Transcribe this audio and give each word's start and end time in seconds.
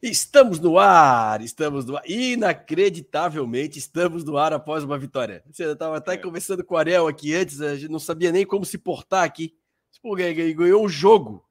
Estamos 0.00 0.60
no 0.60 0.78
ar, 0.78 1.42
estamos 1.42 1.84
no 1.84 1.96
ar. 1.96 2.08
Inacreditavelmente, 2.08 3.80
estamos 3.80 4.22
no 4.22 4.36
ar 4.36 4.52
após 4.52 4.84
uma 4.84 4.96
vitória. 4.96 5.42
Você 5.50 5.64
estava 5.64 5.96
até 5.96 6.14
é. 6.14 6.16
conversando 6.16 6.64
com 6.64 6.74
o 6.74 6.78
Ariel 6.78 7.08
aqui 7.08 7.34
antes, 7.34 7.60
a 7.60 7.74
gente 7.74 7.90
não 7.90 7.98
sabia 7.98 8.30
nem 8.30 8.46
como 8.46 8.64
se 8.64 8.78
portar 8.78 9.24
aqui. 9.24 9.54
Pô, 10.00 10.14
ganhou 10.14 10.84
um 10.84 10.88
jogo. 10.88 11.44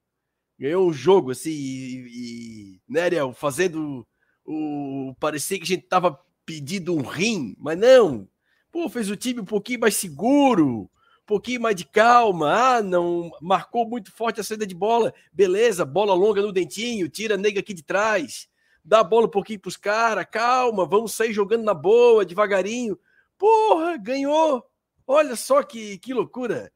Ganhou 0.58 0.88
um 0.88 0.92
jogo, 0.92 1.32
assim, 1.32 1.50
e, 1.50 2.06
e 2.08 2.80
né, 2.88 3.02
Ariel, 3.02 3.34
fazendo 3.34 4.06
o. 4.44 5.14
Parecia 5.20 5.58
que 5.58 5.64
a 5.64 5.66
gente 5.66 5.86
tava 5.86 6.18
pedindo 6.46 6.96
um 6.96 7.02
rim, 7.02 7.54
mas 7.58 7.78
não. 7.78 8.26
Pô, 8.72 8.88
fez 8.88 9.10
o 9.10 9.16
time 9.16 9.40
um 9.40 9.44
pouquinho 9.44 9.80
mais 9.80 9.94
seguro, 9.96 10.90
pouquinho 11.28 11.60
mais 11.60 11.76
de 11.76 11.84
calma. 11.84 12.50
Ah, 12.50 12.82
não 12.82 13.30
marcou 13.40 13.86
muito 13.86 14.10
forte 14.10 14.40
a 14.40 14.42
saída 14.42 14.66
de 14.66 14.74
bola. 14.74 15.12
Beleza, 15.30 15.84
bola 15.84 16.14
longa 16.14 16.40
no 16.40 16.50
dentinho, 16.50 17.08
tira 17.08 17.34
a 17.34 17.38
nega 17.38 17.60
aqui 17.60 17.74
de 17.74 17.84
trás. 17.84 18.48
Dá 18.82 19.00
a 19.00 19.04
bola 19.04 19.26
um 19.26 19.30
pouquinho 19.30 19.60
pros 19.60 19.76
caras, 19.76 20.26
calma, 20.30 20.86
vamos 20.86 21.12
sair 21.12 21.34
jogando 21.34 21.62
na 21.62 21.74
boa, 21.74 22.24
devagarinho. 22.24 22.98
Porra, 23.36 23.98
ganhou! 23.98 24.64
Olha 25.06 25.36
só 25.36 25.62
que, 25.62 25.98
que 25.98 26.14
loucura! 26.14 26.72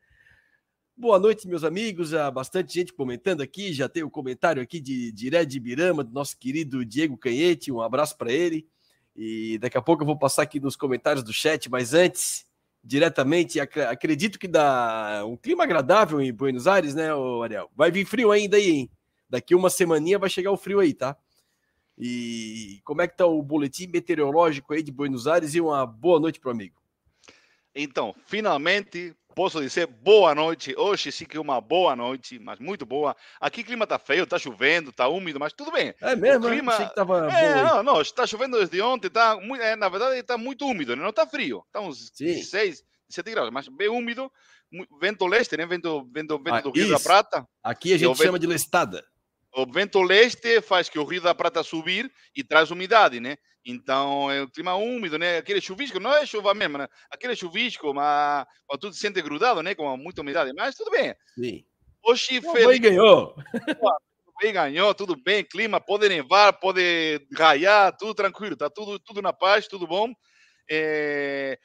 Boa 0.95 1.19
noite, 1.19 1.49
meus 1.49 1.65
amigos. 1.65 2.13
Há 2.13 2.31
bastante 2.31 2.75
gente 2.75 2.93
comentando 2.93 3.41
aqui. 3.41 3.73
Já 3.73 3.89
tem 3.89 4.03
o 4.03 4.07
um 4.07 4.11
comentário 4.11 4.63
aqui 4.63 4.79
de, 4.79 5.11
de 5.11 5.47
de 5.47 5.61
Birama, 5.61 6.05
do 6.05 6.13
nosso 6.13 6.39
querido 6.39 6.85
Diego 6.85 7.17
Canhete. 7.17 7.73
Um 7.73 7.81
abraço 7.81 8.17
para 8.19 8.31
ele. 8.31 8.69
E 9.17 9.59
daqui 9.59 9.79
a 9.79 9.83
pouco 9.83 10.03
eu 10.03 10.07
vou 10.07 10.19
passar 10.19 10.43
aqui 10.43 10.61
nos 10.61 10.77
comentários 10.77 11.25
do 11.25 11.33
chat, 11.33 11.71
mas 11.71 11.95
antes, 11.95 12.47
diretamente. 12.83 13.61
Acredito 13.61 14.39
que 14.39 14.49
dá 14.49 15.25
um 15.27 15.37
clima 15.37 15.65
agradável 15.65 16.21
em 16.21 16.33
Buenos 16.33 16.67
Aires, 16.67 16.95
né, 16.95 17.09
Ariel? 17.43 17.71
Vai 17.75 17.91
vir 17.91 18.05
frio 18.05 18.33
ainda 18.33 18.57
aí, 18.57 18.71
hein? 18.71 18.91
Daqui 19.29 19.55
uma 19.55 19.71
semaninha 19.71 20.19
vai 20.19 20.29
chegar 20.29 20.51
o 20.51 20.57
frio 20.57 20.81
aí, 20.81 20.93
tá? 20.93 21.17
E 21.97 22.81
como 22.85 23.03
é 23.03 23.09
que 23.09 23.17
tá 23.17 23.27
o 23.27 23.43
boletim 23.43 23.87
meteorológico 23.87 24.75
aí 24.75 24.83
de 24.83 24.91
Buenos 24.91 25.27
Aires? 25.27 25.55
E 25.55 25.61
uma 25.61 25.87
boa 25.87 26.19
noite 26.19 26.41
para 26.41 26.49
o 26.49 26.53
amigo. 26.53 26.81
Então, 27.75 28.15
finalmente 28.27 29.17
posso 29.33 29.61
dizer 29.61 29.87
boa 29.87 30.35
noite. 30.35 30.75
Hoje 30.77 31.11
sim 31.11 31.25
que 31.25 31.39
uma 31.39 31.61
boa 31.61 31.97
noite, 31.97 32.39
mas 32.39 32.59
muito 32.59 32.87
boa. 32.87 33.17
Aqui 33.41 33.63
o 33.63 33.65
clima 33.65 33.87
tá 33.87 33.99
feio, 33.99 34.27
tá 34.27 34.39
chovendo, 34.39 34.93
tá 34.93 35.09
úmido, 35.09 35.41
mas 35.41 35.53
tudo 35.53 35.73
bem. 35.73 35.95
É 36.01 36.15
mesmo? 36.15 36.47
O 36.47 36.49
né? 36.49 36.57
clima... 36.57 36.73
Achei 36.73 36.87
que 36.87 36.95
tava 36.95 37.33
é, 37.33 37.65
não, 37.65 37.83
não, 37.83 38.01
está 38.01 38.27
chovendo 38.27 38.59
desde 38.59 38.81
ontem, 38.81 39.11
tá, 39.11 39.37
muito, 39.37 39.63
é, 39.63 39.75
na 39.75 39.89
verdade 39.89 40.17
está 40.17 40.39
muito 40.39 40.67
úmido, 40.67 40.95
né? 40.95 41.03
não 41.03 41.11
está 41.11 41.27
frio, 41.27 41.65
está 41.67 41.81
uns 41.81 42.11
sim. 42.15 42.27
16, 42.27 42.83
17 43.09 43.31
graus, 43.31 43.51
mas 43.51 43.69
bem 43.69 43.89
úmido, 43.89 44.31
vento 45.01 45.27
leste, 45.27 45.57
né? 45.57 45.67
Vento, 45.67 46.09
vento, 46.13 46.39
vento 46.39 46.55
ah, 46.55 46.61
do 46.61 46.71
Rio 46.71 46.85
isso. 46.85 46.93
da 46.93 47.01
Prata. 47.01 47.47
Aqui 47.63 47.95
a 47.95 47.99
gente 47.99 48.17
chama 48.17 48.33
vento... 48.33 48.41
de 48.41 48.47
lestada 48.47 49.05
o 49.55 49.67
vento 49.71 50.01
leste 50.03 50.61
faz 50.63 50.89
que 50.89 50.99
o 50.99 51.05
Rio 51.05 51.21
da 51.21 51.35
Prata 51.35 51.63
subir 51.63 52.11
e 52.35 52.43
traz 52.43 52.71
umidade, 52.71 53.21
né? 53.21 53.37
Então 53.65 54.31
é 54.31 54.43
um 54.43 54.49
clima 54.49 54.75
úmido, 54.75 55.19
né? 55.19 55.39
Aquele 55.39 55.61
chuvisco, 55.61 56.01
não 56.01 56.13
é 56.15 56.27
chuva 56.27 56.53
mesmo, 56.53 56.79
né? 56.79 56.89
Aquele 57.11 57.37
chuvisco, 57.37 57.95
mas 57.95 58.47
quando 58.67 58.81
tudo 58.81 58.95
se 58.95 59.01
sente 59.01 59.23
grudado, 59.23 59.63
né? 59.63 59.75
Com 59.75 59.97
muita 59.97 60.21
umidade, 60.21 60.53
mas 60.53 60.75
tudo 60.75 60.91
bem. 60.91 61.15
Sim. 61.35 61.65
Hoje 62.05 62.39
o 62.39 62.53
feliz... 62.53 62.79
ganhou. 62.79 63.35
bem 64.41 64.53
ganhou, 64.53 64.93
tudo 64.93 65.15
bem, 65.15 65.45
clima, 65.45 65.81
pode 65.81 66.09
nevar, 66.09 66.53
pode 66.55 67.25
raiar, 67.37 67.97
tudo 67.97 68.13
tranquilo, 68.13 68.57
tá 68.57 68.69
tudo, 68.69 68.99
tudo 68.99 69.23
na 69.23 69.33
paz, 69.33 69.69
tudo 69.69 69.87
bom. 69.87 70.13
É... 70.69 71.57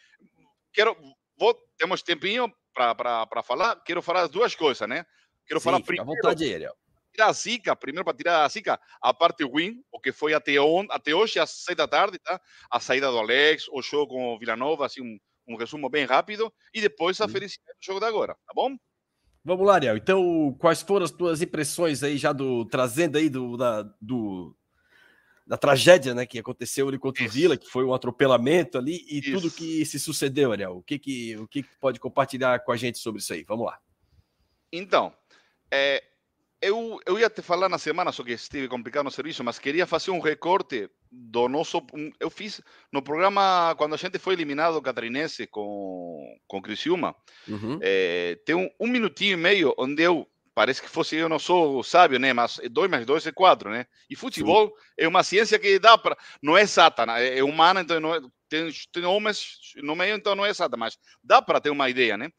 Quero, 0.71 0.95
vou, 1.39 1.57
temos 1.75 2.03
tempinho 2.03 2.53
para 2.75 3.41
falar, 3.43 3.75
quero 3.83 4.03
falar 4.03 4.21
as 4.21 4.29
duas 4.29 4.53
coisas, 4.53 4.87
né? 4.87 5.03
Quero 5.47 5.59
Sim, 5.59 5.63
falar 5.63 5.81
primeiro. 5.81 6.11
À 6.11 6.15
vontade, 6.15 6.53
Ariel 6.53 6.75
tirar 7.17 7.29
a 7.29 7.33
zica, 7.33 7.75
primeiro 7.75 8.05
para 8.05 8.15
tirar 8.15 8.45
a 8.45 8.49
zica, 8.49 8.79
a 9.01 9.13
parte 9.13 9.43
ruim, 9.43 9.81
o 9.91 9.99
que 9.99 10.11
foi 10.11 10.33
até, 10.33 10.59
on, 10.61 10.85
até 10.91 11.15
hoje, 11.15 11.39
às 11.39 11.49
seis 11.49 11.75
da 11.75 11.87
tarde, 11.87 12.19
tá? 12.19 12.39
A 12.71 12.79
saída 12.79 13.09
do 13.09 13.17
Alex, 13.17 13.67
o 13.71 13.81
jogo 13.81 14.13
com 14.13 14.35
o 14.35 14.39
Vila 14.39 14.55
Nova, 14.55 14.85
assim, 14.85 15.01
um, 15.01 15.17
um 15.47 15.55
resumo 15.57 15.89
bem 15.89 16.05
rápido, 16.05 16.53
e 16.73 16.79
depois 16.79 17.19
a 17.19 17.27
felicidade 17.27 17.77
do 17.79 17.85
jogo 17.85 17.99
de 17.99 18.05
agora, 18.05 18.35
tá 18.45 18.53
bom? 18.53 18.77
Vamos 19.43 19.65
lá, 19.65 19.75
Ariel. 19.75 19.97
Então, 19.97 20.55
quais 20.59 20.81
foram 20.81 21.05
as 21.05 21.11
tuas 21.11 21.41
impressões 21.41 22.03
aí, 22.03 22.17
já 22.17 22.31
do 22.31 22.65
trazendo 22.65 23.17
aí 23.17 23.29
do, 23.29 23.57
da, 23.57 23.81
do, 23.99 24.55
da 25.45 25.57
tragédia 25.57 26.13
né, 26.13 26.25
que 26.25 26.37
aconteceu 26.37 26.87
ali 26.87 26.99
contra 26.99 27.23
o 27.23 27.29
Vila, 27.29 27.57
que 27.57 27.67
foi 27.67 27.85
um 27.85 27.93
atropelamento 27.93 28.77
ali, 28.77 29.05
e 29.09 29.19
isso. 29.19 29.31
tudo 29.31 29.51
que 29.51 29.85
se 29.85 29.99
sucedeu, 29.99 30.51
Ariel? 30.51 30.77
O 30.77 30.83
que, 30.83 30.99
que, 30.99 31.37
o 31.37 31.47
que, 31.47 31.63
que 31.63 31.69
pode 31.79 31.99
compartilhar 31.99 32.59
com 32.59 32.71
a 32.71 32.77
gente 32.77 32.99
sobre 32.99 33.21
isso 33.21 33.33
aí? 33.33 33.43
Vamos 33.43 33.65
lá. 33.65 33.79
Então, 34.71 35.13
é, 35.71 36.03
eu, 36.61 36.99
eu 37.05 37.19
ia 37.19 37.29
te 37.29 37.41
falar 37.41 37.69
na 37.69 37.77
semana, 37.77 38.11
só 38.11 38.23
que 38.23 38.31
estive 38.31 38.67
complicado 38.67 39.05
no 39.05 39.11
serviço, 39.11 39.43
mas 39.43 39.59
queria 39.59 39.85
fazer 39.85 40.11
um 40.11 40.19
recorte 40.19 40.89
do 41.11 41.47
nosso. 41.47 41.85
Eu 42.19 42.29
fiz 42.29 42.61
no 42.91 43.01
programa, 43.01 43.75
quando 43.77 43.93
a 43.93 43.97
gente 43.97 44.17
foi 44.17 44.33
eliminado 44.33 44.73
do 44.73 44.81
Catarinense 44.81 45.45
com, 45.47 46.37
com 46.47 46.61
Criciúma, 46.61 47.15
uhum. 47.47 47.79
é, 47.81 48.39
tem 48.45 48.55
um, 48.55 48.69
um 48.79 48.87
minutinho 48.87 49.33
e 49.33 49.37
meio 49.37 49.73
onde 49.77 50.03
eu. 50.03 50.27
Parece 50.55 50.81
que 50.81 50.89
fosse 50.89 51.15
eu 51.15 51.29
não 51.29 51.37
sou 51.37 51.83
sábio, 51.83 52.17
né? 52.17 52.33
Mas 52.33 52.59
dois 52.71 52.89
mais 52.89 53.05
dois 53.05 53.27
é 53.27 53.31
quatro, 53.31 53.69
né? 53.69 53.85
E 54.09 54.15
futebol 54.15 54.69
Sim. 54.69 54.73
é 54.97 55.07
uma 55.07 55.21
ciência 55.21 55.59
que 55.59 55.77
dá 55.77 55.95
para. 55.99 56.17
Não 56.41 56.57
é 56.57 56.63
exata, 56.63 57.05
né? 57.05 57.37
é 57.37 57.43
humana, 57.43 57.81
então 57.81 57.99
não 57.99 58.15
é, 58.15 58.19
tem, 58.49 58.71
tem 58.91 59.05
homens 59.05 59.59
no 59.75 59.95
meio, 59.95 60.15
então 60.15 60.33
não 60.33 60.43
é 60.43 60.49
exata, 60.49 60.75
mas 60.75 60.97
dá 61.23 61.43
para 61.43 61.61
ter 61.61 61.69
uma 61.69 61.87
ideia, 61.87 62.17
né? 62.17 62.31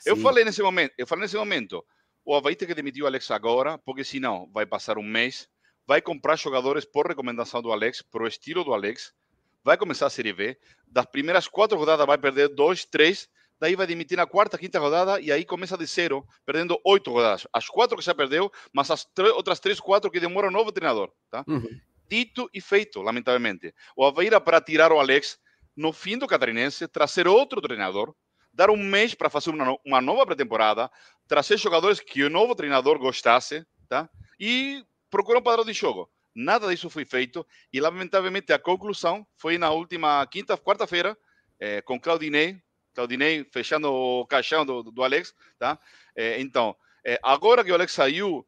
Sim. 0.00 0.10
Eu 0.10 0.16
falei 0.16 0.42
nesse 0.42 0.62
momento, 0.62 0.94
eu 0.96 1.06
falei 1.06 1.24
nesse 1.24 1.36
momento 1.36 1.84
o 2.26 2.34
Havaí 2.34 2.56
tem 2.56 2.66
que 2.66 2.74
demitir 2.74 3.04
o 3.04 3.06
Alex 3.06 3.30
agora, 3.30 3.78
porque 3.78 4.02
senão 4.02 4.50
vai 4.52 4.66
passar 4.66 4.98
um 4.98 5.02
mês, 5.02 5.48
vai 5.86 6.02
comprar 6.02 6.36
jogadores 6.36 6.84
por 6.84 7.06
recomendação 7.06 7.62
do 7.62 7.70
Alex, 7.70 8.02
pro 8.02 8.26
estilo 8.26 8.64
do 8.64 8.74
Alex, 8.74 9.14
vai 9.62 9.76
começar 9.76 10.06
a 10.06 10.10
Série 10.10 10.32
B, 10.32 10.58
das 10.88 11.06
primeiras 11.06 11.46
quatro 11.46 11.78
rodadas 11.78 12.04
vai 12.04 12.18
perder 12.18 12.48
dois, 12.48 12.84
três, 12.84 13.28
daí 13.60 13.76
vai 13.76 13.86
demitir 13.86 14.16
na 14.16 14.26
quarta, 14.26 14.58
quinta 14.58 14.80
rodada 14.80 15.20
e 15.20 15.30
aí 15.30 15.44
começa 15.44 15.78
de 15.78 15.86
zero, 15.86 16.26
perdendo 16.44 16.80
oito 16.84 17.12
rodadas. 17.12 17.46
As 17.52 17.68
quatro 17.68 17.96
que 17.96 18.04
já 18.04 18.14
perdeu, 18.14 18.50
mas 18.72 18.90
as 18.90 19.06
outras 19.36 19.60
três, 19.60 19.78
quatro 19.78 20.10
que 20.10 20.18
demoram 20.18 20.50
novo 20.50 20.72
treinador, 20.72 21.12
tá? 21.30 21.44
Uhum. 21.46 21.80
Dito 22.10 22.50
e 22.52 22.60
feito, 22.60 23.02
lamentavelmente. 23.02 23.72
O 23.96 24.04
Havaí 24.04 24.26
era 24.26 24.40
para 24.40 24.60
tirar 24.60 24.90
o 24.90 24.98
Alex 24.98 25.38
no 25.76 25.92
fim 25.92 26.18
do 26.18 26.26
Catarinense, 26.26 26.88
trazer 26.88 27.28
outro 27.28 27.60
treinador, 27.60 28.14
dar 28.56 28.70
um 28.70 28.76
mês 28.76 29.14
para 29.14 29.28
fazer 29.28 29.50
uma, 29.50 29.76
uma 29.84 30.00
nova 30.00 30.24
pré-temporada, 30.24 30.90
trazer 31.28 31.58
jogadores 31.58 32.00
que 32.00 32.24
o 32.24 32.30
novo 32.30 32.54
treinador 32.54 32.98
gostasse, 32.98 33.64
tá? 33.86 34.08
E 34.40 34.82
procurar 35.10 35.40
um 35.40 35.42
padrão 35.42 35.64
de 35.64 35.74
jogo. 35.74 36.10
Nada 36.34 36.68
disso 36.68 36.88
foi 36.88 37.04
feito 37.04 37.46
e, 37.70 37.78
lamentavelmente, 37.80 38.52
a 38.54 38.58
conclusão 38.58 39.26
foi 39.36 39.58
na 39.58 39.70
última 39.70 40.26
quinta, 40.26 40.56
quarta-feira, 40.56 41.16
é, 41.60 41.82
com 41.82 42.00
Claudinei, 42.00 42.58
Claudinei 42.94 43.46
fechando 43.52 43.92
o 43.92 44.26
caixão 44.26 44.64
do, 44.64 44.82
do 44.82 45.04
Alex, 45.04 45.34
tá? 45.58 45.78
É, 46.16 46.40
então, 46.40 46.74
é, 47.04 47.20
agora 47.22 47.62
que 47.62 47.70
o 47.70 47.74
Alex 47.74 47.92
saiu, 47.92 48.46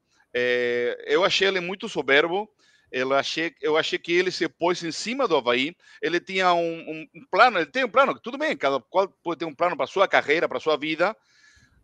eu 1.06 1.25
achei 1.25 1.48
ele 1.48 1.58
muito 1.58 1.88
soberbo, 1.88 2.48
eu 2.91 3.12
achei, 3.12 3.54
eu 3.60 3.76
achei 3.76 3.99
que 3.99 4.12
ele 4.12 4.31
se 4.31 4.49
pôs 4.49 4.82
em 4.82 4.93
cima 4.93 5.28
do 5.28 5.37
Havaí. 5.37 5.76
Ele 6.00 6.19
tinha 6.21 6.53
um, 6.54 7.06
um, 7.15 7.26
plano, 7.31 7.59
ele 7.59 7.66
tem 7.66 7.84
um 7.84 7.88
plano, 7.88 8.19
tudo 8.19 8.38
bem, 8.38 8.56
cada 8.56 8.81
qual 8.81 9.09
pode 9.22 9.38
ter 9.38 9.44
um 9.44 9.54
plano 9.54 9.76
para 9.76 9.87
sua 9.87 10.09
carreira, 10.09 10.49
para 10.49 10.60
sua 10.60 10.76
vida. 10.76 11.16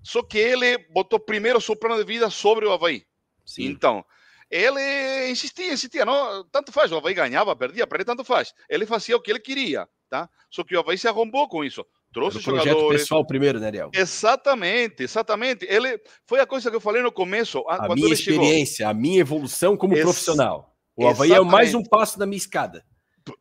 Só 0.03 0.23
que 0.23 0.39
ele 0.39 0.79
botou 0.91 1.19
primeiro 1.19 1.59
o 1.59 1.63
seu 1.63 1.77
plano 1.77 1.97
de 1.97 2.05
vida 2.05 2.31
sobre 2.31 2.67
o 2.67 2.73
Havaí. 2.73 3.05
Sim. 3.45 3.67
Então, 3.67 4.05
ele 4.51 5.31
insistia, 5.31 5.73
insistia, 5.73 6.05
não, 6.05 6.45
tanto 6.51 6.73
faz, 6.73 6.93
o 6.93 6.97
Havaí 6.97 7.15
ganhava, 7.15 7.57
perdia, 7.57 7.87
para 7.87 7.99
ele 7.99 8.05
tanto 8.05 8.25
faz. 8.25 8.55
Ele 8.69 8.87
fazia 8.87 9.17
o 9.17 9.21
que 9.21 9.31
ele 9.31 9.41
queria, 9.41 9.87
tá? 10.09 10.29
Só 10.51 10.65
que 10.65 10.77
o 10.77 10.81
Havaí 10.81 10.97
se 10.97 11.09
arrombou 11.09 11.49
com 11.49 11.65
isso. 11.65 11.85
Trouxe 12.13 12.39
Era 12.39 12.43
o 12.43 12.45
projeto 12.45 12.69
jogadores. 12.69 13.03
pessoal 13.03 13.27
primeiro, 13.27 13.59
né, 13.59 13.67
Ariel? 13.67 13.91
Exatamente, 13.93 15.03
exatamente. 15.03 15.67
Ele 15.69 16.01
foi 16.27 16.41
a 16.41 16.47
coisa 16.47 16.71
que 16.71 16.77
eu 16.77 16.81
falei 16.81 17.03
no 17.03 17.11
começo, 17.11 17.65
a 17.69 17.93
minha 17.95 18.13
experiência, 18.13 18.77
chegou. 18.77 18.91
a 18.91 18.95
minha 18.95 19.21
evolução 19.21 19.77
como 19.77 19.95
Ex 19.95 20.03
profissional. 20.05 20.74
O 20.97 21.07
Havaí 21.07 21.31
Exatamente. 21.31 21.49
é 21.49 21.53
mais 21.53 21.75
um 21.75 21.83
passo 21.83 22.19
da 22.19 22.27
minha 22.27 22.37
escada. 22.37 22.85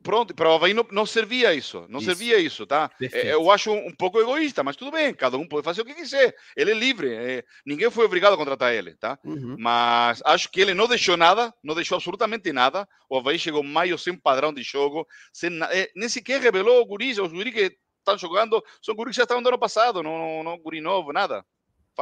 Pronto, 0.02 0.34
para 0.34 0.50
o 0.50 0.54
Havaí 0.54 0.74
não, 0.74 0.86
não 0.92 1.06
servia 1.06 1.54
isso, 1.54 1.86
não 1.90 2.00
isso. 2.00 2.08
servia 2.08 2.40
isso, 2.40 2.66
tá? 2.66 2.88
Perfeito. 2.98 3.28
Eu 3.28 3.52
acho 3.52 3.70
um, 3.70 3.88
um, 3.88 3.92
pouco 3.94 4.18
egoísta, 4.20 4.64
mas 4.64 4.78
tudo 4.78 4.92
bem, 4.92 5.14
cada 5.14 5.38
um 5.38 5.46
pode 5.46 5.66
fazer 5.66 5.82
o 5.82 5.86
que 5.86 5.94
quiser. 5.94 6.34
Ele 6.56 6.72
é 6.72 6.74
livre, 6.74 7.14
é, 7.14 7.44
ninguém 7.66 7.92
foi 7.92 8.06
obrigado 8.06 8.34
a 8.34 8.38
contratar 8.38 8.74
ele, 8.74 8.96
tá? 8.96 9.20
Uhum. 9.26 9.58
Mas 9.60 10.22
acho 10.24 10.50
que 10.50 10.62
ele 10.62 10.74
não 10.74 10.88
deixou 10.88 11.18
nada, 11.18 11.54
não 11.62 11.76
deixou 11.76 11.98
absolutamente 11.98 12.54
nada. 12.54 12.88
O 13.10 13.18
Havaí 13.18 13.38
chegou 13.38 13.62
maio 13.62 13.98
sem 13.98 14.16
padrão 14.16 14.54
de 14.54 14.64
jogo, 14.64 15.06
sem, 15.34 15.52
é, 15.64 15.92
nem 15.96 16.08
sequer 16.08 16.40
revelou 16.40 16.82
o 16.82 16.86
guris, 16.86 17.18
os 17.18 17.34
guris 17.34 17.54
que 17.54 17.78
estão 18.00 18.18
jogando 18.18 18.64
são 18.82 18.96
guris 18.96 19.12
que 19.12 19.18
já 19.18 19.24
estavam 19.24 19.42
no 19.42 19.50
ano 19.50 19.60
passado, 19.60 20.02
não, 20.02 20.18
não, 20.18 20.44
não 20.44 20.58
guri 20.60 20.80
novo, 20.80 21.12
nada. 21.12 21.44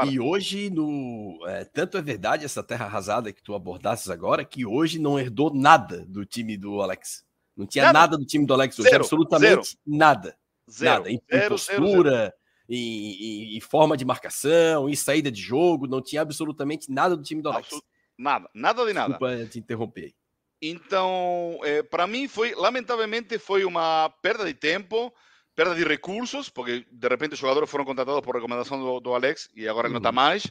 E 0.10 0.20
hoje, 0.20 0.70
no, 0.70 1.38
é, 1.48 1.66
tanto 1.66 1.98
é 1.98 2.02
verdade 2.02 2.46
essa 2.46 2.64
terra 2.64 2.86
arrasada 2.86 3.34
que 3.34 3.44
tu 3.44 3.54
abordasses 3.54 4.10
agora, 4.10 4.46
que 4.46 4.66
hoje 4.66 5.00
não 5.00 5.20
herdou 5.20 5.54
nada 5.54 6.06
do 6.06 6.26
time 6.26 6.56
do 6.56 6.82
Alex. 6.82 7.26
Não 7.56 7.66
tinha 7.66 7.86
nada, 7.86 8.00
nada 8.00 8.18
do 8.18 8.26
time 8.26 8.46
do 8.46 8.54
Alex 8.54 8.80
hoje, 8.80 8.90
zero, 8.90 9.04
absolutamente 9.04 9.68
zero. 9.68 9.80
nada. 9.86 10.38
Zero, 10.70 11.00
nada. 11.00 11.12
Em, 11.12 11.22
zero, 11.30 11.46
em 11.46 11.50
postura, 11.50 12.34
em, 12.70 13.58
em, 13.58 13.60
forma 13.60 13.98
de 13.98 14.06
marcação, 14.06 14.90
em 14.90 14.96
saída 14.96 15.30
de 15.30 15.42
jogo, 15.42 15.88
não 15.88 16.02
tinha 16.02 16.22
absolutamente 16.22 16.90
nada 16.90 17.18
do 17.18 17.24
time 17.24 17.42
do 17.42 17.50
Alex. 17.50 17.66
Absolut 17.66 17.92
nada, 18.22 18.50
nada 18.54 18.86
de 18.86 18.94
nada. 18.94 19.10
Desculpa 19.10 19.46
te 19.48 19.60
interromper. 19.60 20.14
Então, 20.62 21.60
é, 21.64 21.82
para 21.82 22.06
mim 22.06 22.28
foi, 22.28 22.54
lamentavelmente, 22.54 23.40
foi 23.40 23.66
uma 23.66 24.10
perda 24.22 24.46
de 24.46 24.54
tempo, 24.54 25.12
perda 25.56 25.76
de 25.76 25.84
recursos, 25.84 26.50
porque 26.50 26.86
de 26.92 27.08
repente 27.08 27.34
os 27.34 27.40
jogadores 27.40 27.70
foram 27.70 27.86
contratados 27.86 28.22
por 28.22 28.36
recomendação 28.36 28.80
do, 28.80 29.00
do 29.00 29.14
Alex 29.14 29.50
e 29.56 29.68
agora 29.68 29.88
ele 29.88 29.94
não 29.94 30.00
está 30.00 30.12
mais. 30.12 30.50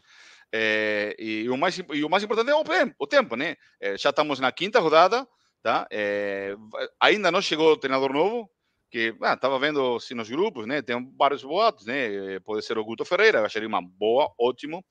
É, 0.52 1.14
e, 1.18 1.48
o 1.48 1.56
mais, 1.56 1.78
e 1.78 2.04
o 2.04 2.10
mais 2.10 2.24
importante 2.24 2.50
é 2.50 2.54
o 2.54 2.64
tempo, 2.64 2.94
o 2.98 3.06
tempo 3.06 3.36
né? 3.36 3.56
É, 3.80 3.96
já 3.96 4.10
estamos 4.10 4.40
na 4.40 4.50
quinta 4.50 4.80
rodada, 4.80 5.26
tá? 5.62 5.86
É, 5.90 6.56
ainda 6.98 7.30
não 7.30 7.40
chegou 7.40 7.72
o 7.72 7.76
treinador 7.76 8.12
novo, 8.12 8.50
que 8.90 9.14
estava 9.22 9.54
ah, 9.54 9.58
vendo 9.58 9.96
assim, 9.96 10.14
nos 10.14 10.28
grupos, 10.28 10.66
né? 10.66 10.82
Tem 10.82 10.96
vários 11.16 11.44
boatos, 11.44 11.86
né? 11.86 12.40
Pode 12.40 12.64
ser 12.64 12.76
o 12.76 12.84
Guto 12.84 13.04
Ferreira, 13.04 13.46
acharia 13.46 13.68
uma 13.68 13.80
boa, 13.80 14.32
ótimo. 14.38 14.84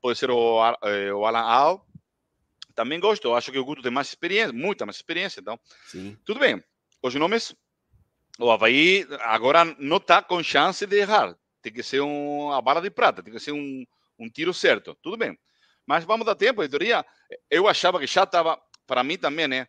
Pode 0.00 0.18
ser 0.18 0.30
o, 0.30 0.56
o 0.56 1.26
Alan 1.26 1.40
Al. 1.40 1.86
Também 2.74 2.98
gosto, 2.98 3.34
acho 3.34 3.52
que 3.52 3.58
o 3.58 3.64
Guto 3.64 3.82
tem 3.82 3.92
mais 3.92 4.08
experiência, 4.08 4.52
muita 4.54 4.86
mais 4.86 4.96
experiência, 4.96 5.40
então. 5.40 5.60
Sim. 5.84 6.16
Tudo 6.24 6.40
bem. 6.40 6.64
Os 7.02 7.14
nomes, 7.14 7.54
o 8.38 8.50
Havaí 8.50 9.06
agora 9.20 9.64
não 9.78 9.98
está 9.98 10.22
com 10.22 10.42
chance 10.42 10.86
de 10.86 10.96
errar. 10.96 11.36
Tem 11.60 11.72
que 11.72 11.82
ser 11.82 12.00
um, 12.00 12.50
a 12.52 12.60
bala 12.60 12.80
de 12.80 12.90
prata, 12.90 13.22
tem 13.22 13.32
que 13.32 13.40
ser 13.40 13.52
um, 13.52 13.84
um 14.18 14.28
tiro 14.28 14.52
certo. 14.52 14.96
Tudo 15.02 15.16
bem. 15.16 15.38
Mas 15.86 16.04
vamos 16.04 16.26
dar 16.26 16.34
tempo, 16.34 16.60
a 16.60 16.66
diretoria. 16.66 17.04
Eu 17.50 17.68
achava 17.68 17.98
que 18.00 18.06
já 18.06 18.24
estava, 18.24 18.60
para 18.86 19.04
mim 19.04 19.16
também, 19.16 19.48
né? 19.48 19.66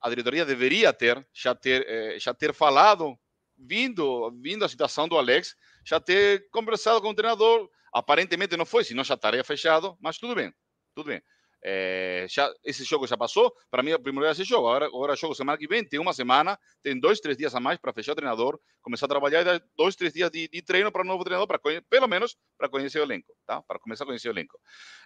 a, 0.00 0.08
diretoria 0.08 0.44
deveria 0.44 0.92
ter 0.92 1.24
já 1.32 1.54
ter 1.54 1.86
eh, 1.88 2.18
já 2.18 2.34
ter 2.34 2.52
falado 2.52 3.16
vindo 3.56 4.30
vindo 4.42 4.64
a 4.64 4.68
situação 4.68 5.06
do 5.08 5.16
Alex 5.16 5.54
já 5.86 6.00
ter 6.00 6.48
conversado 6.50 7.00
com 7.00 7.10
o 7.10 7.14
treinador 7.14 7.68
aparentemente 7.94 8.56
não 8.56 8.66
foi 8.66 8.82
senão 8.82 9.04
já 9.04 9.14
estaria 9.14 9.44
fechado 9.44 9.96
mas 10.00 10.18
tudo 10.18 10.34
bem 10.34 10.52
tudo 10.94 11.06
bem 11.06 11.22
é, 11.62 12.26
já, 12.28 12.50
esse 12.64 12.84
jogo 12.84 13.06
já 13.06 13.16
passou 13.16 13.52
para 13.70 13.82
mim 13.82 13.92
o 13.92 14.00
primeiro 14.00 14.30
esse 14.30 14.44
jogo 14.44 14.68
agora 14.68 14.86
agora 14.86 15.16
jogo 15.16 15.34
semana 15.34 15.58
que 15.58 15.68
vem 15.68 15.84
tem 15.84 16.00
uma 16.00 16.12
semana 16.12 16.58
tem 16.82 16.98
dois 16.98 17.20
três 17.20 17.36
dias 17.36 17.54
a 17.54 17.60
mais 17.60 17.78
para 17.78 17.92
fechar 17.92 18.12
o 18.12 18.16
treinador 18.16 18.58
começar 18.80 19.06
a 19.06 19.08
trabalhar 19.08 19.42
e 19.42 19.44
dar 19.44 19.62
dois 19.76 19.94
três 19.94 20.12
dias 20.12 20.30
de, 20.30 20.48
de 20.48 20.62
treino 20.62 20.90
para 20.90 21.02
o 21.02 21.04
novo 21.04 21.22
treinador 21.22 21.46
para 21.46 21.58
pelo 21.88 22.08
menos 22.08 22.36
para 22.56 22.68
conhecer 22.68 22.98
o 22.98 23.02
elenco 23.02 23.34
tá 23.46 23.62
para 23.62 23.78
começar 23.78 24.04
a 24.04 24.06
conhecer 24.06 24.28
o 24.28 24.32
elenco 24.32 24.58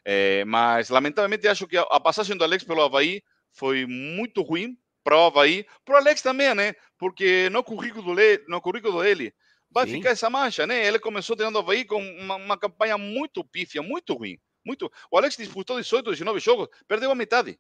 é, 0.05 0.45
mas 0.45 0.91
lamentavelmente 0.91 1.49
acho 1.49 1.67
que 1.67 1.77
a, 1.77 1.83
a 1.83 1.99
passagem 1.99 2.37
do 2.37 2.45
Alex 2.45 2.63
pelo 2.65 2.83
Havaí 2.83 3.23
foi 3.53 3.87
muito 3.87 4.43
ruim 4.43 4.77
para 5.05 5.19
o 5.19 5.27
Havaí, 5.27 5.67
para 5.85 5.95
o 5.95 5.99
Alex 5.99 6.23
também, 6.23 6.55
né? 6.55 6.75
Porque 6.99 7.51
no 7.51 7.63
currículo, 7.63 8.17
dele, 8.17 8.43
no 8.49 8.61
currículo 8.61 9.03
dele 9.03 9.35
vai 9.71 9.87
Sim. 9.87 9.95
ficar 9.95 10.11
essa 10.11 10.31
mancha, 10.31 10.67
né? 10.67 10.87
Ele 10.87 10.99
começou 10.99 11.37
treinando 11.37 11.59
o 11.59 11.63
Havaí 11.63 11.85
com 11.85 12.01
uma, 12.01 12.37
uma, 12.37 12.59
campanha 12.59 12.97
muito 12.97 13.45
pífia, 13.45 13.83
muito 13.83 14.15
ruim. 14.15 14.39
Muito. 14.65 14.91
O 15.11 15.19
Alex 15.19 15.37
disputou 15.37 15.79
18, 15.79 16.11
19 16.11 16.41
jogos, 16.41 16.69
perdeu 16.89 17.11
a 17.11 17.15
metade. 17.15 17.59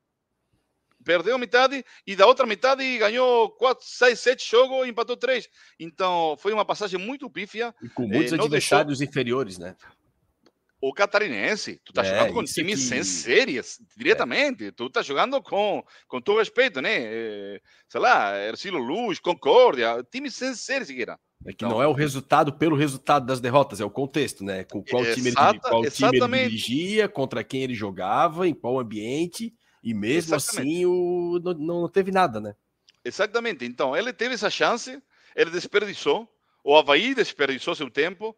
Perdeu 1.04 1.34
a 1.34 1.38
metade 1.38 1.84
e 2.06 2.16
da 2.16 2.26
outra 2.26 2.46
metade 2.46 2.96
ganhou 2.96 3.50
4, 3.50 3.84
6, 3.86 4.18
7 4.18 4.50
jogos 4.50 4.86
e 4.86 4.90
empatou 4.90 5.16
3. 5.16 5.48
Então 5.78 6.34
foi 6.38 6.52
uma 6.52 6.64
passagem 6.64 6.98
muito 6.98 7.28
pífia. 7.28 7.74
E 7.82 7.90
com 7.90 8.06
muitos 8.06 8.32
eh, 8.32 8.36
adversários 8.36 8.98
deixou... 8.98 9.10
inferiores, 9.10 9.58
né? 9.58 9.76
O 10.88 10.92
catarinense. 10.92 11.80
Tu 11.82 11.94
tá 11.94 12.02
é, 12.02 12.04
jogando 12.04 12.34
com 12.34 12.44
times 12.44 12.80
que... 12.80 12.86
sem 12.86 13.02
séries, 13.02 13.78
diretamente. 13.96 14.66
É. 14.66 14.70
Tu 14.70 14.90
tá 14.90 15.00
jogando 15.00 15.42
com, 15.42 15.82
com 16.06 16.20
todo 16.20 16.38
respeito, 16.38 16.82
né? 16.82 16.90
É, 16.94 17.60
sei 17.88 18.00
lá, 18.00 18.38
Ercílio 18.38 18.78
Luz, 18.78 19.18
Concórdia, 19.18 20.04
times 20.10 20.34
sem 20.34 20.54
séries, 20.54 20.88
Siqueira. 20.88 21.18
É 21.46 21.52
que 21.52 21.64
então, 21.64 21.70
não 21.70 21.82
é 21.82 21.86
o 21.86 21.92
resultado 21.92 22.52
pelo 22.52 22.76
resultado 22.76 23.24
das 23.24 23.40
derrotas, 23.40 23.80
é 23.80 23.84
o 23.84 23.90
contexto, 23.90 24.44
né? 24.44 24.64
Com 24.64 24.84
qual, 24.84 25.02
time, 25.04 25.28
ele, 25.28 25.36
qual 25.60 25.90
time 25.90 26.18
ele 26.18 26.48
dirigia, 26.48 27.08
contra 27.08 27.42
quem 27.42 27.62
ele 27.62 27.74
jogava, 27.74 28.46
em 28.46 28.54
qual 28.54 28.78
ambiente, 28.78 29.54
e 29.82 29.94
mesmo 29.94 30.34
exatamente. 30.34 30.70
assim 30.70 30.86
o, 30.86 31.40
não, 31.42 31.80
não 31.82 31.88
teve 31.88 32.10
nada, 32.10 32.40
né? 32.40 32.54
Exatamente. 33.02 33.64
Então, 33.64 33.96
ele 33.96 34.12
teve 34.12 34.34
essa 34.34 34.50
chance, 34.50 35.02
ele 35.34 35.50
desperdiçou, 35.50 36.28
o 36.62 36.76
Havaí 36.76 37.14
desperdiçou 37.14 37.74
seu 37.74 37.90
tempo, 37.90 38.36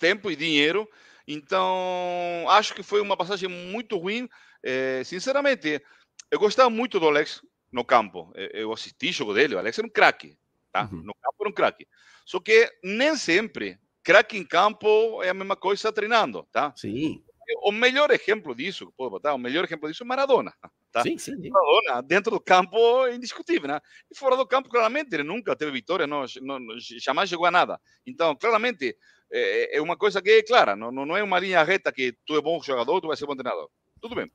tempo 0.00 0.30
e 0.30 0.36
dinheiro, 0.36 0.88
então, 1.30 2.46
acho 2.48 2.72
que 2.74 2.82
foi 2.82 3.02
uma 3.02 3.14
passagem 3.14 3.50
muito 3.50 3.98
ruim. 3.98 4.26
É, 4.62 5.02
sinceramente, 5.04 5.82
eu 6.30 6.38
gostava 6.38 6.70
muito 6.70 6.98
do 6.98 7.06
Alex 7.06 7.42
no 7.70 7.84
campo. 7.84 8.32
Eu 8.34 8.72
assisti 8.72 9.10
o 9.10 9.12
jogo 9.12 9.34
dele, 9.34 9.54
o 9.54 9.58
Alex 9.58 9.78
era 9.78 9.86
um 9.86 9.90
craque. 9.90 10.38
Tá? 10.72 10.88
Uhum. 10.90 11.02
No 11.02 11.12
campo 11.14 11.36
era 11.40 11.50
um 11.50 11.52
craque. 11.52 11.86
Só 12.24 12.40
que 12.40 12.70
nem 12.82 13.14
sempre 13.14 13.78
craque 14.02 14.38
em 14.38 14.44
campo 14.44 15.22
é 15.22 15.28
a 15.28 15.34
mesma 15.34 15.54
coisa 15.54 15.92
treinando. 15.92 16.48
Tá? 16.50 16.72
Sim. 16.74 17.22
O 17.62 17.72
melhor 17.72 18.10
exemplo 18.10 18.54
disso, 18.54 18.90
posso 18.96 19.10
botar, 19.10 19.34
o 19.34 19.38
melhor 19.38 19.64
exemplo 19.64 19.86
disso 19.86 20.02
é 20.02 20.06
Maradona. 20.06 20.54
Tá? 20.90 21.02
Sim, 21.02 21.18
sim, 21.18 21.36
sim. 21.36 21.50
Maradona, 21.50 22.02
dentro 22.02 22.30
do 22.30 22.40
campo, 22.40 23.06
é 23.06 23.14
indiscutível. 23.14 23.68
Né? 23.68 23.80
E 24.10 24.16
fora 24.16 24.34
do 24.34 24.46
campo, 24.46 24.70
claramente, 24.70 25.12
ele 25.14 25.24
nunca 25.24 25.54
teve 25.54 25.72
vitória, 25.72 26.06
não, 26.06 26.24
não, 26.40 26.58
jamais 26.78 27.28
chegou 27.28 27.44
a 27.44 27.50
nada. 27.50 27.78
Então, 28.06 28.34
claramente, 28.34 28.96
é, 29.30 29.76
é 29.76 29.82
uma 29.82 29.96
coisa 29.96 30.22
que 30.22 30.30
é 30.30 30.42
clara, 30.42 30.74
não, 30.74 30.90
não 30.90 31.16
é 31.16 31.22
uma 31.22 31.38
linha 31.38 31.62
reta 31.62 31.92
que 31.92 32.14
tu 32.24 32.36
é 32.36 32.40
bom 32.40 32.60
jogador, 32.62 33.00
tu 33.00 33.08
vai 33.08 33.16
ser 33.16 33.26
bom 33.26 33.36
treinador. 33.36 33.68
Tudo 34.00 34.14
bem. 34.14 34.30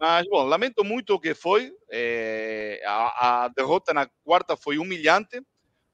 Mas, 0.00 0.26
bom, 0.28 0.44
lamento 0.44 0.84
muito 0.84 1.14
o 1.14 1.20
que 1.20 1.34
foi. 1.34 1.72
É, 1.90 2.80
a, 2.86 3.44
a, 3.44 3.48
derrota 3.48 3.92
na 3.92 4.08
quarta 4.22 4.56
foi 4.56 4.78
humilhante. 4.78 5.40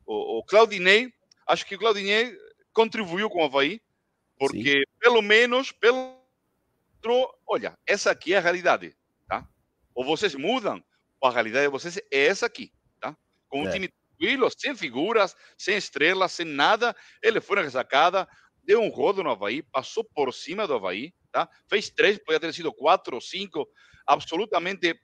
O, 0.06 0.38
o 0.38 0.44
Claudinei, 0.44 1.10
acho 1.46 1.64
que 1.64 1.76
o 1.76 1.78
Claudinei 1.78 2.36
contribuiu 2.72 3.30
com 3.30 3.40
o 3.40 3.44
Havaí, 3.44 3.80
porque 4.38 4.80
Sim. 4.80 4.84
pelo 4.98 5.22
menos, 5.22 5.72
pelo 5.72 6.22
olha, 7.46 7.78
essa 7.86 8.10
aqui 8.10 8.34
é 8.34 8.38
a 8.38 8.40
realidade, 8.40 8.96
tá? 9.28 9.46
Ou 9.94 10.04
vocês 10.04 10.34
mudam, 10.34 10.82
ou 11.20 11.28
a 11.28 11.32
realidade 11.32 11.66
de 11.66 11.70
vocês 11.70 11.98
é 11.98 12.26
essa 12.26 12.46
aqui, 12.46 12.72
tá? 13.00 13.16
Com 13.48 13.62
um 13.62 13.68
é. 13.68 13.72
time 13.72 13.88
tranquilo, 14.14 14.48
sem 14.56 14.74
figuras, 14.74 15.36
sem 15.58 15.76
estrelas, 15.76 16.32
sem 16.32 16.46
nada. 16.46 16.94
Ele 17.22 17.40
foi 17.40 17.56
na 17.56 17.62
ressacada, 17.62 18.28
deu 18.62 18.80
um 18.80 18.88
rodo 18.88 19.22
no 19.22 19.30
Havaí, 19.30 19.62
passou 19.62 20.04
por 20.04 20.32
cima 20.32 20.66
do 20.66 20.74
Havaí, 20.74 21.12
tá? 21.32 21.48
fez 21.68 21.90
três, 21.90 22.18
podia 22.18 22.40
ter 22.40 22.52
sido 22.52 22.72
quatro 22.72 23.16
ou 23.16 23.20
cinco, 23.20 23.68
absolutamente 24.06 24.98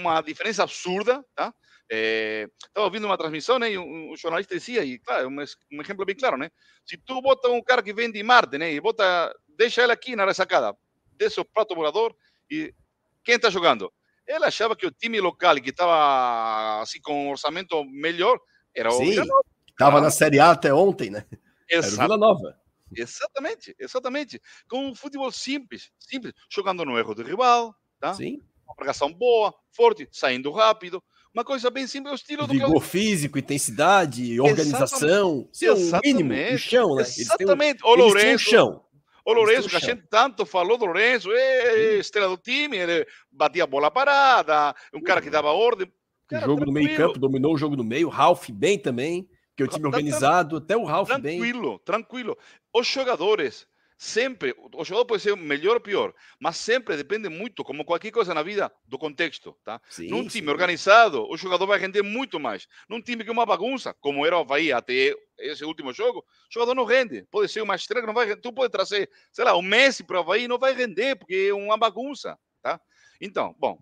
uma 0.00 0.20
diferença 0.22 0.62
absurda. 0.62 1.24
Tá? 1.34 1.54
É, 1.90 2.48
estava 2.66 2.86
ouvindo 2.86 3.04
uma 3.04 3.18
transmissão 3.18 3.58
né, 3.58 3.72
e 3.72 3.78
um, 3.78 4.16
jornalista 4.16 4.54
dizia, 4.54 4.84
e 4.84 4.98
claro, 4.98 5.28
um, 5.28 5.36
um, 5.36 5.82
exemplo 5.82 6.04
bem 6.06 6.16
claro, 6.16 6.38
né? 6.38 6.50
Se 6.84 6.96
tu 6.96 7.20
bota 7.20 7.48
um 7.50 7.62
cara 7.62 7.82
que 7.82 7.92
vem 7.92 8.10
de 8.10 8.22
Marte 8.22 8.56
né, 8.56 8.72
e 8.72 8.80
bota, 8.80 9.34
deixa 9.48 9.82
ele 9.82 9.92
aqui 9.92 10.16
na 10.16 10.24
ressacada, 10.24 10.74
desce 11.12 11.38
o 11.38 11.44
prato 11.44 11.74
volador 11.74 12.16
e 12.50 12.74
quem 13.22 13.36
está 13.36 13.50
jogando? 13.50 13.92
Ele 14.26 14.44
achava 14.44 14.74
que 14.74 14.86
o 14.86 14.90
time 14.90 15.20
local, 15.20 15.56
que 15.56 15.70
estava 15.70 16.80
assim, 16.82 17.00
com 17.00 17.26
um 17.26 17.30
orçamento 17.30 17.84
melhor, 17.84 18.38
era 18.74 18.92
o 18.92 18.98
Vila 18.98 19.24
Nova. 19.24 19.44
Estava 19.68 20.00
na 20.00 20.10
Série 20.10 20.40
A 20.40 20.50
até 20.50 20.72
ontem, 20.72 21.10
né? 21.10 21.26
Exato. 21.68 21.94
Era 21.94 22.04
o 22.04 22.06
Vila 22.06 22.16
Nova. 22.16 22.64
Exatamente, 22.96 23.74
exatamente. 23.78 24.40
Com 24.68 24.88
um 24.88 24.94
futebol 24.94 25.30
simples, 25.30 25.90
simples, 25.98 26.32
jogando 26.50 26.84
no 26.84 26.98
erro 26.98 27.14
do 27.14 27.22
rival, 27.22 27.74
tá? 28.00 28.14
Sim. 28.14 28.40
Uma 28.66 28.74
marcação 28.78 29.12
boa, 29.12 29.54
forte, 29.72 30.08
saindo 30.10 30.50
rápido. 30.50 31.02
Uma 31.34 31.44
coisa 31.44 31.68
bem 31.68 31.86
simples, 31.86 32.12
o 32.12 32.14
estilo 32.14 32.46
Vigor 32.46 32.68
do 32.68 32.74
Vigor 32.74 32.88
físico, 32.88 33.38
intensidade, 33.38 34.40
organização. 34.40 35.48
Exatamente. 35.60 36.12
o 36.12 36.16
mínimo, 36.16 36.54
o 36.54 36.58
chão, 36.58 36.94
né? 36.94 37.02
Exatamente. 37.02 37.84
Um, 37.84 37.88
o 37.88 37.94
Lourenço. 37.96 38.46
Um 38.46 38.50
chão. 38.50 38.83
O 39.24 39.32
Lourenço, 39.32 39.68
que 39.68 39.76
a 39.76 39.80
gente 39.80 40.02
tanto 40.08 40.44
falou 40.44 40.76
do 40.76 40.84
Lourenço, 40.84 41.32
é 41.32 41.94
estrela 41.94 42.28
do 42.28 42.36
time, 42.36 42.76
ele 42.76 43.06
batia 43.32 43.64
a 43.64 43.66
bola 43.66 43.90
parada, 43.90 44.74
um 44.92 45.00
cara 45.00 45.22
que 45.22 45.30
dava 45.30 45.50
ordem. 45.50 45.90
Cara, 46.28 46.44
o 46.44 46.46
jogo 46.46 46.64
tranquilo. 46.64 46.80
no 46.80 46.86
meio 46.86 46.96
campo, 46.96 47.18
dominou 47.18 47.54
o 47.54 47.58
jogo 47.58 47.76
no 47.76 47.84
meio, 47.84 48.08
Ralph 48.08 48.50
bem 48.50 48.78
também, 48.78 49.26
que 49.56 49.62
é 49.62 49.66
o 49.66 49.68
time 49.68 49.86
organizado, 49.86 50.56
até 50.58 50.76
o 50.76 50.84
Ralph 50.84 51.08
tranquilo, 51.08 51.22
bem. 51.22 51.38
Tranquilo, 51.40 51.78
tranquilo. 51.78 52.38
Os 52.74 52.86
jogadores 52.86 53.66
sempre, 53.96 54.54
o 54.72 54.84
jogador 54.84 55.06
pode 55.06 55.22
ser 55.22 55.36
melhor 55.36 55.74
ou 55.74 55.80
pior, 55.80 56.14
mas 56.38 56.56
sempre 56.56 56.96
depende 56.96 57.28
muito, 57.28 57.64
como 57.64 57.84
qualquer 57.84 58.10
coisa 58.10 58.34
na 58.34 58.42
vida, 58.42 58.72
do 58.84 58.98
contexto, 58.98 59.56
tá? 59.64 59.80
Sim, 59.88 60.08
Num 60.08 60.26
time 60.26 60.46
sim. 60.46 60.48
organizado, 60.48 61.26
o 61.28 61.36
jogador 61.36 61.66
vai 61.66 61.78
render 61.78 62.02
muito 62.02 62.40
mais. 62.40 62.66
Num 62.88 63.00
time 63.00 63.22
que 63.22 63.30
é 63.30 63.32
uma 63.32 63.46
bagunça, 63.46 63.94
como 63.94 64.26
era 64.26 64.36
o 64.36 64.40
Havaí 64.40 64.72
até 64.72 65.14
esse 65.38 65.64
último 65.64 65.92
jogo, 65.92 66.20
o 66.20 66.52
jogador 66.52 66.74
não 66.74 66.84
rende. 66.84 67.26
Pode 67.30 67.50
ser 67.50 67.62
uma 67.62 67.76
estrela 67.76 68.00
que 68.02 68.06
não 68.06 68.14
vai 68.14 68.34
Tu 68.36 68.52
pode 68.52 68.70
trazer, 68.70 69.10
sei 69.32 69.44
lá, 69.44 69.54
o 69.54 69.62
Messi 69.62 70.04
para 70.04 70.18
o 70.18 70.20
Havaí, 70.20 70.48
não 70.48 70.58
vai 70.58 70.74
render, 70.74 71.16
porque 71.16 71.48
é 71.50 71.54
uma 71.54 71.76
bagunça, 71.76 72.38
tá? 72.62 72.80
Então, 73.20 73.54
bom, 73.58 73.78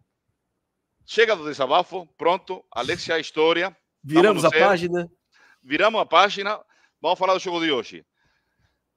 chega 1.06 1.34
do 1.34 1.44
desabafo, 1.44 2.06
pronto, 2.18 2.64
Alexia 2.70 3.14
a 3.14 3.20
história. 3.20 3.76
Viramos 4.04 4.44
a 4.44 4.50
página. 4.50 5.10
Viramos 5.62 6.00
a 6.00 6.06
página, 6.06 6.60
vamos 7.00 7.18
falar 7.18 7.34
do 7.34 7.40
jogo 7.40 7.60
de 7.60 7.70
hoje. 7.70 8.04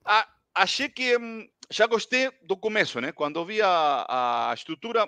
Ah, 0.04 0.28
achei 0.56 0.90
que 0.90 1.18
já 1.70 1.86
gostei 1.86 2.32
do 2.44 2.56
começo, 2.56 3.00
né? 3.02 3.12
Quando 3.12 3.46
vi 3.46 3.62
a, 3.62 4.50
a 4.50 4.54
estrutura, 4.54 5.08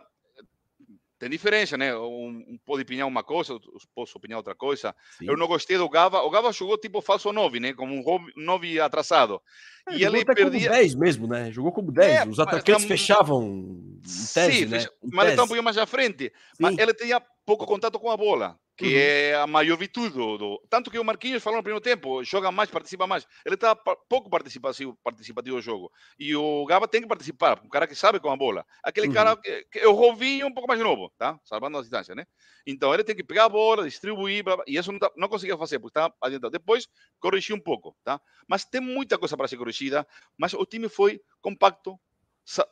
tem 1.18 1.30
diferença, 1.30 1.78
né? 1.78 1.96
Um, 1.96 2.46
um 2.48 2.60
pode 2.66 2.84
opinar 2.84 3.08
uma 3.08 3.24
coisa, 3.24 3.60
posso 3.96 4.18
opinar 4.18 4.38
outra 4.38 4.54
coisa. 4.54 4.96
Sim. 5.18 5.28
Eu 5.28 5.38
não 5.38 5.48
gostei 5.48 5.78
do 5.78 5.90
Gava. 5.90 6.22
O 6.22 6.30
Gava 6.30 6.52
jogou 6.52 6.78
tipo 6.78 7.02
falso 7.02 7.32
9, 7.32 7.60
né? 7.60 7.74
Como 7.74 7.96
um 7.96 8.26
9 8.36 8.80
atrasado. 8.80 9.42
É, 9.88 9.98
e 9.98 10.04
ele 10.04 10.26
perdia. 10.26 10.46
como 10.46 10.60
10 10.60 10.96
mesmo, 10.96 11.28
né? 11.28 11.52
Jogou 11.52 11.72
como 11.72 11.92
10. 11.92 12.12
É, 12.12 12.26
Os 12.28 12.40
atacantes 12.40 12.86
fechavam 12.86 13.44
em 13.44 14.02
tese, 14.34 14.60
sim, 14.60 14.66
né? 14.66 14.86
Em 15.04 15.10
mas 15.12 15.26
ele 15.26 15.32
estava 15.32 15.46
um 15.46 15.48
pouquinho 15.48 15.64
mais 15.64 15.78
à 15.78 15.86
frente. 15.86 16.26
Sim. 16.26 16.34
Mas 16.60 16.78
ele 16.78 16.94
tinha 16.94 17.22
pouco 17.48 17.66
contato 17.66 17.98
com 17.98 18.12
a 18.12 18.18
bola, 18.18 18.60
que 18.76 18.86
uhum. 18.86 19.00
é 19.00 19.36
a 19.36 19.48
maior 19.48 19.78
virtude 19.78 20.14
do, 20.14 20.62
Tanto 20.70 20.92
que 20.92 21.00
o 21.00 21.04
Marquinhos 21.04 21.42
falou 21.42 21.58
no 21.58 21.64
primeiro 21.64 21.82
tempo, 21.82 22.22
joga 22.26 22.52
mais, 22.52 22.70
participa 22.70 23.08
mais. 23.08 23.26
Ele 23.46 23.56
está 23.56 23.74
pouco 23.74 24.30
participativo, 24.30 25.00
participativo 25.02 25.56
do 25.56 25.62
jogo. 25.62 25.90
E 26.20 26.36
o 26.36 26.66
Gava 26.66 26.90
tem 26.90 27.02
que 27.02 27.08
participar, 27.08 27.62
um 27.64 27.70
cara 27.70 27.88
que 27.88 27.96
sabe 27.96 28.20
com 28.20 28.30
a 28.30 28.36
bola. 28.36 28.66
Aquele 28.84 29.08
uhum. 29.08 29.14
cara 29.14 29.38
que, 29.38 29.64
que 29.72 29.80
é 29.80 29.88
o 29.88 29.94
Rovinho 29.94 30.48
um 30.48 30.54
pouco 30.54 30.68
mais 30.68 30.82
novo, 30.82 31.10
tá? 31.18 31.40
Salvando 31.46 31.78
a 31.78 31.82
distância, 31.82 32.14
né? 32.14 32.26
Então 32.68 32.94
ele 32.94 33.04
tem 33.06 33.16
que 33.16 33.24
pegar 33.24 33.46
a 33.46 33.50
bola, 33.50 33.86
distribuir, 33.86 34.44
blá, 34.44 34.58
blá, 34.58 34.66
e 34.68 34.78
isso 34.78 34.92
não, 34.92 35.00
tá, 35.00 35.10
não 35.16 35.30
conseguia 35.30 35.58
fazer, 35.58 35.80
porque 35.80 35.98
estava 35.98 36.14
adiantado. 36.22 36.52
Depois 36.52 36.86
corrigir 37.18 37.56
um 37.56 37.62
pouco, 37.62 37.96
tá? 38.04 38.20
Mas 38.46 38.66
tem 38.66 38.82
muita 38.82 39.18
coisa 39.18 39.38
para 39.38 39.48
ser 39.48 39.56
corrigida, 39.78 40.08
mas 40.38 40.54
o 40.54 40.66
time 40.66 40.90
foi 40.90 41.22
compacto, 41.42 42.00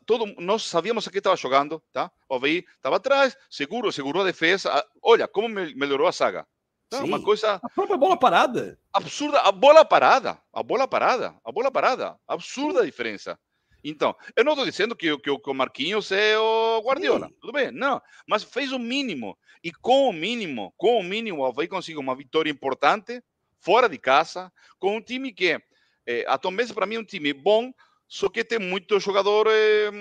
todo, 0.05 0.25
nós 0.39 0.63
sabíamos 0.63 1.07
a 1.07 1.11
que 1.11 1.19
estava 1.19 1.35
jogando, 1.35 1.81
tá? 1.91 2.11
O 2.29 2.35
Havaí 2.35 2.65
estava 2.75 2.95
atrás, 2.95 3.37
seguro, 3.49 3.91
segurou 3.91 4.23
a 4.23 4.25
defesa. 4.25 4.85
Olha 5.01 5.27
como 5.27 5.47
melhorou 5.47 6.07
a 6.07 6.11
saga. 6.11 6.47
Tá? 6.89 7.03
Uma 7.03 7.21
coisa. 7.21 7.59
A 7.61 7.69
própria 7.69 7.97
bola 7.97 8.17
parada. 8.17 8.79
Absurda. 8.93 9.39
A 9.39 9.51
bola 9.51 9.83
parada. 9.83 10.39
A 10.53 10.63
bola 10.63 10.87
parada. 10.87 11.35
A 11.43 11.51
bola 11.51 11.71
parada. 11.71 12.17
Absurda 12.27 12.81
a 12.81 12.85
diferença. 12.85 13.39
Então, 13.83 14.15
eu 14.35 14.43
não 14.43 14.53
estou 14.53 14.65
dizendo 14.65 14.95
que, 14.95 15.15
que, 15.17 15.39
que 15.39 15.49
o 15.49 15.53
Marquinhos 15.53 16.11
é 16.11 16.37
o 16.37 16.81
Guardiola. 16.83 17.27
Sim. 17.27 17.35
Tudo 17.41 17.53
bem? 17.53 17.71
Não. 17.71 18.01
Mas 18.27 18.43
fez 18.43 18.71
o 18.71 18.79
mínimo. 18.79 19.37
E 19.63 19.71
com 19.71 20.09
o 20.09 20.13
mínimo, 20.13 20.73
com 20.77 20.99
o 20.99 21.03
mínimo, 21.03 21.41
o 21.41 21.45
Havaí 21.45 21.67
conseguiu 21.67 22.01
uma 22.01 22.15
vitória 22.15 22.51
importante, 22.51 23.21
fora 23.59 23.89
de 23.89 23.97
casa, 23.97 24.51
com 24.79 24.97
um 24.97 25.01
time 25.01 25.33
que, 25.33 25.59
eh, 26.07 26.25
atualmente, 26.27 26.73
para 26.73 26.85
mim, 26.85 26.95
é 26.95 26.99
um 26.99 27.05
time 27.05 27.33
bom, 27.33 27.71
só 28.07 28.29
que 28.29 28.43
tem 28.43 28.59
muito 28.59 28.99
jogador 28.99 29.47
eh, 29.49 29.91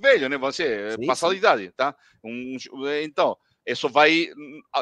velho, 0.00 0.28
né? 0.28 0.38
Você, 0.38 0.92
sim, 0.92 1.06
passada 1.06 1.32
sim. 1.32 1.38
idade, 1.38 1.72
tá? 1.72 1.94
Um, 2.22 2.56
então, 3.02 3.36
isso 3.66 3.88
vai 3.88 4.28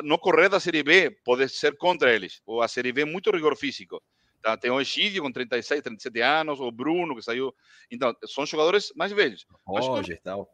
no 0.04 0.18
correr 0.18 0.49
da 0.49 0.61
Série 0.61 0.83
B, 0.83 1.11
pode 1.25 1.49
ser 1.49 1.76
contra 1.76 2.14
eles. 2.14 2.40
Ou 2.47 2.62
a 2.62 2.68
Série 2.68 2.92
B 2.92 3.02
é 3.02 3.04
muito 3.04 3.30
rigor 3.30 3.56
físico. 3.56 4.02
Tá? 4.42 4.56
Tem 4.56 4.71
o 4.71 4.80
Egidio 4.80 5.23
com 5.23 5.33
36, 5.33 5.83
37 5.83 6.21
anos, 6.21 6.61
o 6.61 6.71
Bruno 6.71 7.16
que 7.16 7.23
saiu. 7.23 7.52
Então, 7.90 8.14
são 8.26 8.47
jogadores 8.47 8.92
mais 8.95 9.11
velhos. 9.11 9.45
Roger, 9.66 9.90
mas, 9.90 10.21
tal. 10.23 10.49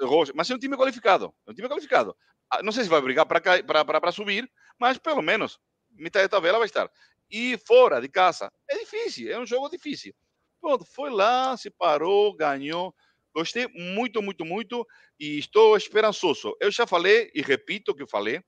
Roger, 0.00 0.34
mas 0.36 0.48
é 0.48 0.54
um 0.54 0.58
time 0.58 0.76
qualificado. 0.76 1.34
É 1.46 1.50
um 1.50 1.54
time 1.54 1.68
qualificado. 1.68 2.16
Não 2.62 2.70
sei 2.70 2.84
se 2.84 2.90
vai 2.90 3.00
brigar 3.00 3.26
para 3.26 4.12
subir, 4.12 4.48
mas 4.78 4.98
pelo 4.98 5.22
menos 5.22 5.58
metade 5.90 6.26
da 6.26 6.36
tabela 6.36 6.58
vai 6.58 6.66
estar. 6.66 6.90
E 7.32 7.58
fora 7.66 7.98
de 7.98 8.10
casa, 8.10 8.52
é 8.68 8.78
difícil, 8.78 9.32
é 9.32 9.40
um 9.40 9.46
jogo 9.46 9.70
difícil. 9.70 10.14
Pronto, 10.60 10.84
foi 10.84 11.10
lá, 11.10 11.56
se 11.56 11.70
parou, 11.70 12.36
ganhou. 12.36 12.94
Gostei 13.34 13.66
muito, 13.74 14.20
muito, 14.20 14.44
muito 14.44 14.86
e 15.18 15.38
estou 15.38 15.74
esperançoso. 15.74 16.54
Eu 16.60 16.70
já 16.70 16.86
falei 16.86 17.30
e 17.34 17.40
repito 17.40 17.92
o 17.92 17.94
que 17.94 18.06
falei. 18.06 18.42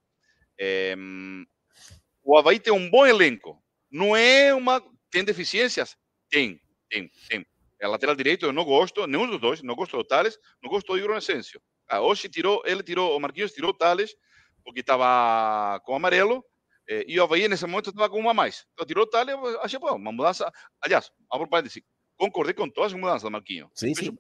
É, 0.61 0.95
o 2.23 2.37
Havaí 2.37 2.61
tem 2.61 2.73
um 2.73 2.91
bom 2.91 3.07
elenco. 3.07 3.62
Não 3.91 4.14
é 4.14 4.55
uma. 4.55 4.83
Tem 5.11 5.25
deficiências? 5.25 5.97
Tem, 6.31 6.61
tem, 6.91 7.11
tem. 7.29 7.47
A 7.83 7.88
lateral 7.88 8.14
direito 8.14 8.47
eu 8.47 8.53
não 8.53 8.64
gosto, 8.64 9.07
nenhum 9.07 9.26
dos 9.26 9.41
dois. 9.41 9.62
Não 9.62 9.75
gosto 9.75 9.97
do 9.97 10.05
Tales, 10.05 10.38
não 10.62 10.71
gosto 10.71 10.87
do 10.88 10.99
Igor 10.99 11.17
Essêncio. 11.17 11.61
Ah, 11.88 12.00
hoje 12.00 12.29
tirou, 12.29 12.62
ele 12.64 12.83
tirou, 12.83 13.17
o 13.17 13.21
Marquinhos 13.21 13.53
tirou 13.53 13.75
Tales, 13.75 14.14
porque 14.64 14.81
estava 14.81 15.81
com 15.81 15.95
amarelo. 15.95 16.45
Eh, 16.88 17.05
e 17.09 17.21
o 17.21 17.23
Havaí 17.23 17.49
nesse 17.49 17.67
momento 17.67 17.91
estava 17.91 18.09
com 18.09 18.19
uma 18.19 18.33
a 18.33 18.35
mais. 18.35 18.67
Então 18.73 18.87
tirou 18.87 19.05
o 19.05 19.07
Tales, 19.07 19.35
achei 19.62 19.79
bom, 19.79 19.97
uma 19.97 20.12
mudança. 20.12 20.50
Aliás, 20.81 21.11
abro 21.31 21.49
parênteses, 21.49 21.83
concordei 22.17 22.55
com 22.55 22.69
todas 22.69 22.93
as 22.93 22.99
mudanças, 22.99 23.31
Marquinho. 23.31 23.71
Sim, 23.75 23.95
sim. 23.95 24.19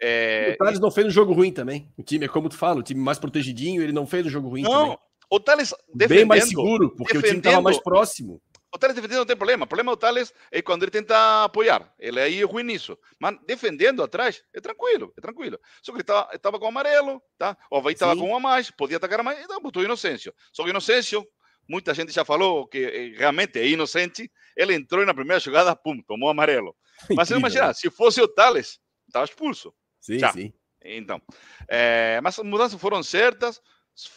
É... 0.00 0.52
O 0.54 0.64
Thales 0.64 0.80
não 0.80 0.90
fez 0.90 1.06
um 1.06 1.10
jogo 1.10 1.32
ruim 1.32 1.52
também. 1.52 1.92
O 1.96 2.02
time 2.02 2.24
é 2.24 2.28
como 2.28 2.48
tu 2.48 2.56
fala, 2.56 2.80
o 2.80 2.82
time 2.82 3.00
mais 3.00 3.18
protegidinho, 3.18 3.82
ele 3.82 3.92
não 3.92 4.06
fez 4.06 4.26
um 4.26 4.30
jogo 4.30 4.48
ruim 4.48 4.62
não, 4.62 4.70
também. 4.70 4.98
O 5.30 5.40
Thales 5.40 5.74
Bem 5.94 6.24
mais 6.24 6.48
seguro, 6.48 6.94
porque 6.96 7.18
o 7.18 7.22
time 7.22 7.38
estava 7.38 7.60
mais 7.60 7.78
próximo. 7.78 8.40
O 8.70 8.78
Thales 8.78 8.94
defendendo 8.94 9.18
não 9.18 9.26
tem 9.26 9.36
problema. 9.36 9.64
O 9.64 9.66
problema 9.66 9.92
do 9.92 9.96
Thales 9.96 10.32
é 10.52 10.60
quando 10.60 10.82
ele 10.82 10.90
tenta 10.90 11.44
apoiar. 11.44 11.90
Ele 11.98 12.20
aí 12.20 12.40
é 12.40 12.44
ruim 12.44 12.62
nisso. 12.62 12.98
Mas 13.18 13.36
defendendo 13.46 14.02
atrás, 14.02 14.44
é 14.54 14.60
tranquilo, 14.60 15.12
é 15.16 15.20
tranquilo. 15.20 15.58
Só 15.82 15.90
que 15.90 15.98
ele 15.98 16.04
estava 16.34 16.58
com 16.58 16.66
amarelo, 16.66 17.22
tá? 17.38 17.56
O 17.70 17.76
Havaí 17.76 17.94
estava 17.94 18.14
com 18.14 18.28
um 18.28 18.36
a 18.36 18.40
mais, 18.40 18.70
podia 18.70 18.98
atacar 18.98 19.22
mais, 19.22 19.42
então 19.42 19.60
botou 19.60 19.82
Inocêncio. 19.82 20.34
Só 20.52 20.64
que 20.64 20.70
Inocêncio, 20.70 21.26
muita 21.68 21.92
gente 21.94 22.12
já 22.12 22.24
falou 22.24 22.66
que 22.66 22.78
eh, 22.78 23.18
realmente 23.18 23.58
é 23.58 23.68
inocente. 23.68 24.30
Ele 24.56 24.74
entrou 24.74 25.04
na 25.04 25.14
primeira 25.14 25.38
jogada, 25.38 25.76
pum, 25.76 26.00
tomou 26.02 26.30
amarelo. 26.30 26.74
Mas 27.14 27.28
você 27.28 27.36
imagina, 27.36 27.72
se 27.74 27.90
fosse 27.90 28.20
o 28.20 28.26
Thales, 28.26 28.80
estava 29.06 29.24
expulso. 29.24 29.72
Sim, 30.00 30.18
Já. 30.18 30.32
sim. 30.32 30.52
Então, 30.82 31.20
é, 31.68 32.20
mas 32.22 32.38
as 32.38 32.44
mudanças 32.44 32.80
foram 32.80 33.02
certas. 33.02 33.60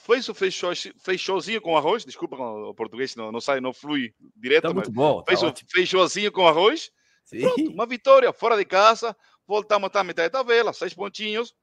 Fez 0.05 0.29
o 0.29 0.33
fechou, 0.33 0.71
fechouzinho 1.03 1.59
com 1.59 1.75
arroz. 1.75 2.05
Desculpa, 2.05 2.37
o 2.37 2.73
português 2.75 3.15
não, 3.15 3.31
não 3.31 3.41
sai, 3.41 3.59
não 3.59 3.73
flui 3.73 4.13
direto. 4.35 4.67
Tá 4.67 4.73
muito 4.73 4.91
bom. 4.91 5.23
Tá 5.23 5.31
fez 5.31 5.41
ótimo. 5.41 5.67
o 5.67 5.71
fechouzinho 5.71 6.31
com 6.31 6.47
arroz. 6.47 6.91
Pronto, 7.29 7.71
uma 7.71 7.87
vitória 7.87 8.31
fora 8.31 8.55
de 8.55 8.63
casa. 8.63 9.15
Voltamos 9.47 9.89
a 9.93 10.03
metade 10.03 10.29
da 10.29 10.39
tabela, 10.39 10.71
seis 10.71 10.93
pontinhos. 10.93 11.55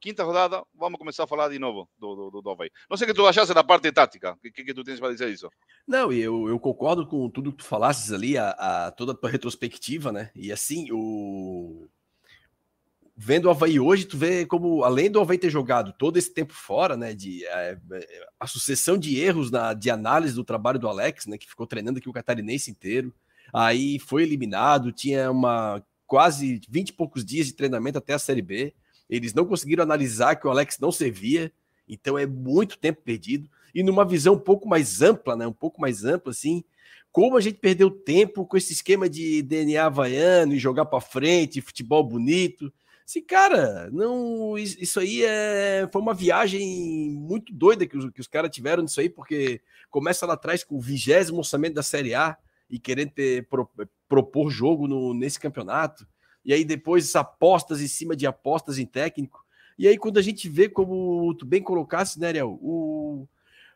Quinta 0.00 0.22
rodada, 0.22 0.62
vamos 0.74 0.98
começar 0.98 1.24
a 1.24 1.26
falar 1.26 1.48
de 1.48 1.58
novo 1.58 1.88
do, 1.98 2.14
do, 2.14 2.30
do, 2.30 2.42
do 2.42 2.50
Havaí. 2.50 2.70
Não 2.90 2.96
sei 2.96 3.06
o 3.06 3.08
que 3.08 3.16
tu 3.16 3.26
achaste 3.26 3.54
da 3.54 3.64
parte 3.64 3.90
tática. 3.90 4.32
O 4.32 4.38
que, 4.52 4.64
que, 4.64 4.74
tu 4.74 4.84
tens 4.84 5.00
para 5.00 5.12
dizer 5.12 5.30
isso? 5.30 5.48
Não, 5.86 6.12
eu, 6.12 6.48
eu 6.48 6.60
concordo 6.60 7.06
com 7.06 7.30
tudo 7.30 7.52
que 7.52 7.58
tu 7.58 7.64
falasses 7.64 8.12
ali, 8.12 8.36
a, 8.36 8.50
a, 8.50 8.90
toda 8.90 9.12
a 9.12 9.14
tua 9.14 9.30
retrospectiva, 9.30 10.12
né? 10.12 10.30
E 10.34 10.52
assim, 10.52 10.88
o 10.92 11.88
vendo 13.16 13.46
o 13.46 13.50
Havaí 13.50 13.78
hoje, 13.78 14.04
tu 14.04 14.18
vê 14.18 14.44
como, 14.44 14.82
além 14.82 15.10
do 15.10 15.20
Havaí 15.20 15.38
ter 15.38 15.50
jogado 15.50 15.92
todo 15.92 16.16
esse 16.16 16.32
tempo 16.32 16.52
fora, 16.52 16.96
né, 16.96 17.14
de 17.14 17.44
é, 17.46 17.78
é, 17.92 18.26
a 18.40 18.46
sucessão 18.46 18.98
de 18.98 19.20
erros 19.20 19.50
na, 19.50 19.72
de 19.72 19.88
análise 19.88 20.34
do 20.34 20.44
trabalho 20.44 20.78
do 20.78 20.88
Alex, 20.88 21.26
né, 21.26 21.38
que 21.38 21.48
ficou 21.48 21.66
treinando 21.66 21.98
aqui 21.98 22.08
o 22.08 22.12
catarinense 22.12 22.70
inteiro, 22.70 23.14
aí 23.52 23.98
foi 24.00 24.24
eliminado, 24.24 24.92
tinha 24.92 25.30
uma 25.30 25.82
quase 26.06 26.60
20 26.68 26.88
e 26.88 26.92
poucos 26.92 27.24
dias 27.24 27.46
de 27.46 27.54
treinamento 27.54 27.98
até 27.98 28.14
a 28.14 28.18
Série 28.18 28.42
B, 28.42 28.74
eles 29.08 29.34
não 29.34 29.44
conseguiram 29.44 29.82
analisar 29.82 30.36
que 30.36 30.46
o 30.46 30.50
Alex 30.50 30.78
não 30.78 30.92
servia, 30.92 31.52
então 31.88 32.18
é 32.18 32.26
muito 32.26 32.78
tempo 32.78 33.02
perdido, 33.02 33.48
e 33.74 33.82
numa 33.82 34.04
visão 34.04 34.34
um 34.34 34.38
pouco 34.38 34.68
mais 34.68 35.02
ampla, 35.02 35.36
né, 35.36 35.46
um 35.46 35.52
pouco 35.52 35.80
mais 35.80 36.04
ampla, 36.04 36.30
assim, 36.30 36.64
como 37.12 37.36
a 37.36 37.40
gente 37.40 37.58
perdeu 37.58 37.90
tempo 37.90 38.46
com 38.46 38.56
esse 38.56 38.72
esquema 38.72 39.08
de 39.08 39.42
DNA 39.42 39.84
havaiano 39.84 40.54
e 40.54 40.58
jogar 40.58 40.86
para 40.86 41.00
frente, 41.00 41.60
futebol 41.60 42.02
bonito, 42.02 42.72
Assim, 43.06 43.20
cara, 43.20 43.90
não, 43.90 44.56
isso 44.56 44.98
aí 44.98 45.22
é, 45.22 45.86
foi 45.92 46.00
uma 46.00 46.14
viagem 46.14 47.10
muito 47.10 47.52
doida 47.52 47.86
que 47.86 47.98
os, 47.98 48.10
que 48.10 48.20
os 48.20 48.26
caras 48.26 48.50
tiveram 48.50 48.82
nisso 48.82 48.98
aí, 48.98 49.10
porque 49.10 49.60
começa 49.90 50.24
lá 50.24 50.32
atrás 50.32 50.64
com 50.64 50.76
o 50.76 50.80
vigésimo 50.80 51.38
orçamento 51.38 51.74
da 51.74 51.82
Série 51.82 52.14
A 52.14 52.34
e 52.68 52.78
querendo 52.78 53.10
ter, 53.10 53.46
pro, 53.46 53.70
propor 54.08 54.48
jogo 54.50 54.88
no, 54.88 55.12
nesse 55.12 55.38
campeonato, 55.38 56.08
e 56.44 56.52
aí 56.52 56.64
depois 56.64 57.14
apostas 57.16 57.80
em 57.80 57.88
cima 57.88 58.14
de 58.14 58.26
apostas 58.26 58.78
em 58.78 58.86
técnico. 58.86 59.44
E 59.78 59.88
aí, 59.88 59.98
quando 59.98 60.18
a 60.18 60.22
gente 60.22 60.48
vê 60.48 60.68
como 60.68 61.34
tu 61.34 61.44
bem 61.44 61.62
colocasse, 61.62 62.20
né, 62.20 62.28
Ariel, 62.28 62.58
o, 62.62 63.26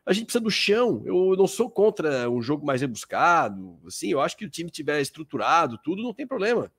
a 0.05 0.13
gente 0.13 0.25
precisa 0.25 0.43
do 0.43 0.49
chão. 0.49 1.03
Eu 1.05 1.35
não 1.37 1.47
sou 1.47 1.69
contra 1.69 2.29
um 2.29 2.41
jogo 2.41 2.65
mais 2.65 2.81
rebuscado. 2.81 3.77
Assim, 3.85 4.09
eu 4.09 4.21
acho 4.21 4.37
que 4.37 4.45
o 4.45 4.49
time 4.49 4.69
tiver 4.69 5.01
estruturado, 5.01 5.77
tudo 5.83 6.01
não 6.01 6.13
tem 6.13 6.25
problema. 6.25 6.71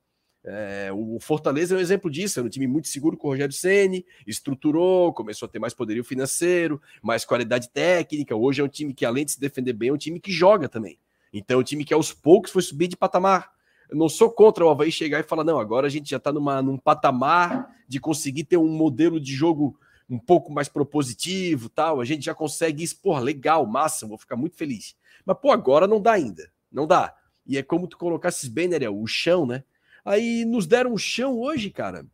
É, 0.43 0.89
o 0.91 1.19
Fortaleza 1.19 1.75
é 1.75 1.77
um 1.77 1.81
exemplo 1.81 2.09
disso, 2.09 2.39
era 2.39 2.47
um 2.47 2.49
time 2.49 2.65
muito 2.65 2.87
seguro 2.87 3.15
com 3.15 3.27
o 3.27 3.31
Rogério 3.31 3.53
Ceni, 3.53 4.03
estruturou, 4.25 5.13
começou 5.13 5.45
a 5.45 5.49
ter 5.49 5.59
mais 5.59 5.71
poderio 5.71 6.03
financeiro, 6.03 6.81
mais 7.01 7.23
qualidade 7.23 7.69
técnica. 7.69 8.35
Hoje 8.35 8.59
é 8.59 8.63
um 8.63 8.67
time 8.67 8.93
que, 8.93 9.05
além 9.05 9.23
de 9.23 9.33
se 9.33 9.39
defender 9.39 9.73
bem, 9.73 9.89
é 9.89 9.93
um 9.93 9.97
time 9.97 10.19
que 10.19 10.31
joga 10.31 10.67
também. 10.67 10.97
Então, 11.31 11.57
é 11.57 11.61
um 11.61 11.63
time 11.63 11.85
que 11.85 11.93
aos 11.93 12.11
poucos 12.11 12.51
foi 12.51 12.63
subir 12.63 12.87
de 12.87 12.97
patamar. 12.97 13.51
Eu 13.91 13.97
não 13.97 14.07
sou 14.07 14.31
contra 14.31 14.65
o 14.65 14.69
Havaí 14.69 14.89
chegar 14.89 15.19
e 15.19 15.23
falar, 15.23 15.43
não, 15.43 15.59
agora 15.59 15.85
a 15.85 15.89
gente 15.89 16.09
já 16.09 16.15
está 16.15 16.31
num 16.31 16.77
patamar 16.77 17.75
de 17.89 17.99
conseguir 17.99 18.45
ter 18.45 18.55
um 18.55 18.69
modelo 18.69 19.19
de 19.19 19.33
jogo 19.33 19.77
um 20.09 20.17
pouco 20.17 20.49
mais 20.49 20.69
propositivo, 20.69 21.67
tal. 21.67 21.99
A 21.99 22.05
gente 22.05 22.23
já 22.23 22.33
consegue 22.33 22.83
expor, 22.85 23.19
legal, 23.19 23.65
massa, 23.65 24.07
vou 24.07 24.17
ficar 24.17 24.37
muito 24.37 24.55
feliz. 24.55 24.95
Mas, 25.25 25.37
pô, 25.41 25.51
agora 25.51 25.87
não 25.87 26.01
dá 26.01 26.13
ainda, 26.13 26.49
não 26.71 26.87
dá. 26.87 27.13
E 27.45 27.57
é 27.57 27.63
como 27.63 27.85
tu 27.85 27.97
colocasses 27.97 28.47
bem, 28.47 28.69
né, 28.69 28.89
o 28.89 29.05
chão, 29.05 29.45
né? 29.45 29.61
Aí 30.05 30.45
nos 30.45 30.65
deram 30.65 30.93
um 30.93 30.97
chão 30.97 31.37
hoje, 31.37 31.69
cara. 31.69 32.05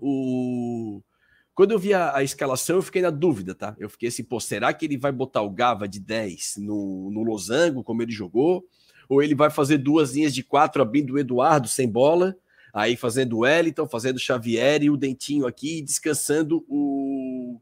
O... 0.00 1.02
Quando 1.54 1.72
eu 1.72 1.78
vi 1.78 1.94
a, 1.94 2.16
a, 2.16 2.22
escalação, 2.22 2.76
eu 2.76 2.82
fiquei 2.82 3.00
na 3.00 3.10
dúvida, 3.10 3.54
tá? 3.54 3.74
Eu 3.78 3.88
fiquei 3.88 4.10
assim, 4.10 4.22
pô, 4.22 4.38
será 4.38 4.72
que 4.74 4.84
ele 4.84 4.98
vai 4.98 5.10
botar 5.10 5.40
o 5.40 5.50
Gava 5.50 5.88
de 5.88 5.98
10 5.98 6.56
no, 6.58 7.10
no 7.10 7.22
losango, 7.22 7.82
como 7.82 8.02
ele 8.02 8.12
jogou? 8.12 8.64
Ou 9.08 9.22
ele 9.22 9.34
vai 9.34 9.50
fazer 9.50 9.78
duas 9.78 10.14
linhas 10.14 10.34
de 10.34 10.42
quatro, 10.42 10.82
abrindo 10.82 11.14
o 11.14 11.18
Eduardo 11.18 11.68
sem 11.68 11.88
bola, 11.88 12.36
aí 12.72 12.96
fazendo 12.96 13.36
o 13.36 13.40
Wellington, 13.40 13.86
fazendo 13.86 14.16
o 14.16 14.20
Xavier 14.20 14.82
e 14.82 14.90
o 14.90 14.96
Dentinho 14.96 15.46
aqui, 15.46 15.80
descansando 15.80 16.64
o, 16.68 17.60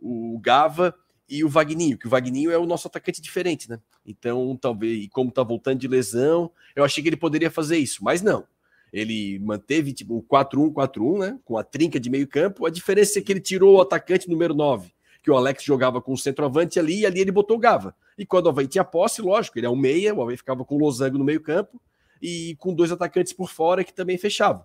o 0.00 0.38
Gava 0.40 0.94
e 1.28 1.44
o 1.44 1.48
Vagninho, 1.48 1.96
que 1.96 2.06
o 2.06 2.10
Vagninho 2.10 2.50
é 2.50 2.58
o 2.58 2.66
nosso 2.66 2.88
atacante 2.88 3.22
diferente, 3.22 3.70
né? 3.70 3.78
Então, 4.04 4.58
talvez, 4.60 5.08
como 5.10 5.30
tá 5.30 5.42
voltando 5.42 5.78
de 5.78 5.88
lesão, 5.88 6.50
eu 6.74 6.84
achei 6.84 7.02
que 7.02 7.08
ele 7.08 7.16
poderia 7.16 7.50
fazer 7.50 7.78
isso, 7.78 8.02
mas 8.02 8.20
não. 8.20 8.44
Ele 8.92 9.38
manteve 9.38 9.92
tipo, 9.92 10.18
o 10.18 10.22
4-1-4-1, 10.22 11.18
né? 11.18 11.38
Com 11.44 11.56
a 11.56 11.64
trinca 11.64 11.98
de 11.98 12.10
meio 12.10 12.28
campo. 12.28 12.66
A 12.66 12.70
diferença 12.70 13.18
é 13.18 13.22
que 13.22 13.32
ele 13.32 13.40
tirou 13.40 13.76
o 13.76 13.80
atacante 13.80 14.28
número 14.28 14.52
9, 14.52 14.92
que 15.22 15.30
o 15.30 15.36
Alex 15.36 15.62
jogava 15.62 16.02
com 16.02 16.12
o 16.12 16.18
centroavante 16.18 16.78
ali 16.78 17.00
e 17.00 17.06
ali 17.06 17.20
ele 17.20 17.30
botou 17.30 17.56
o 17.56 17.60
Gava. 17.60 17.94
E 18.18 18.26
quando 18.26 18.46
o 18.46 18.48
Havaí 18.48 18.66
tinha 18.66 18.84
posse, 18.84 19.22
lógico, 19.22 19.58
ele 19.58 19.66
é 19.66 19.70
um 19.70 19.76
meia, 19.76 20.14
o 20.14 20.20
Havaí 20.20 20.36
ficava 20.36 20.64
com 20.64 20.74
o 20.74 20.78
Losango 20.78 21.16
no 21.16 21.24
meio-campo 21.24 21.80
e 22.20 22.56
com 22.58 22.74
dois 22.74 22.90
atacantes 22.90 23.32
por 23.32 23.48
fora 23.48 23.84
que 23.84 23.94
também 23.94 24.18
fechavam. 24.18 24.64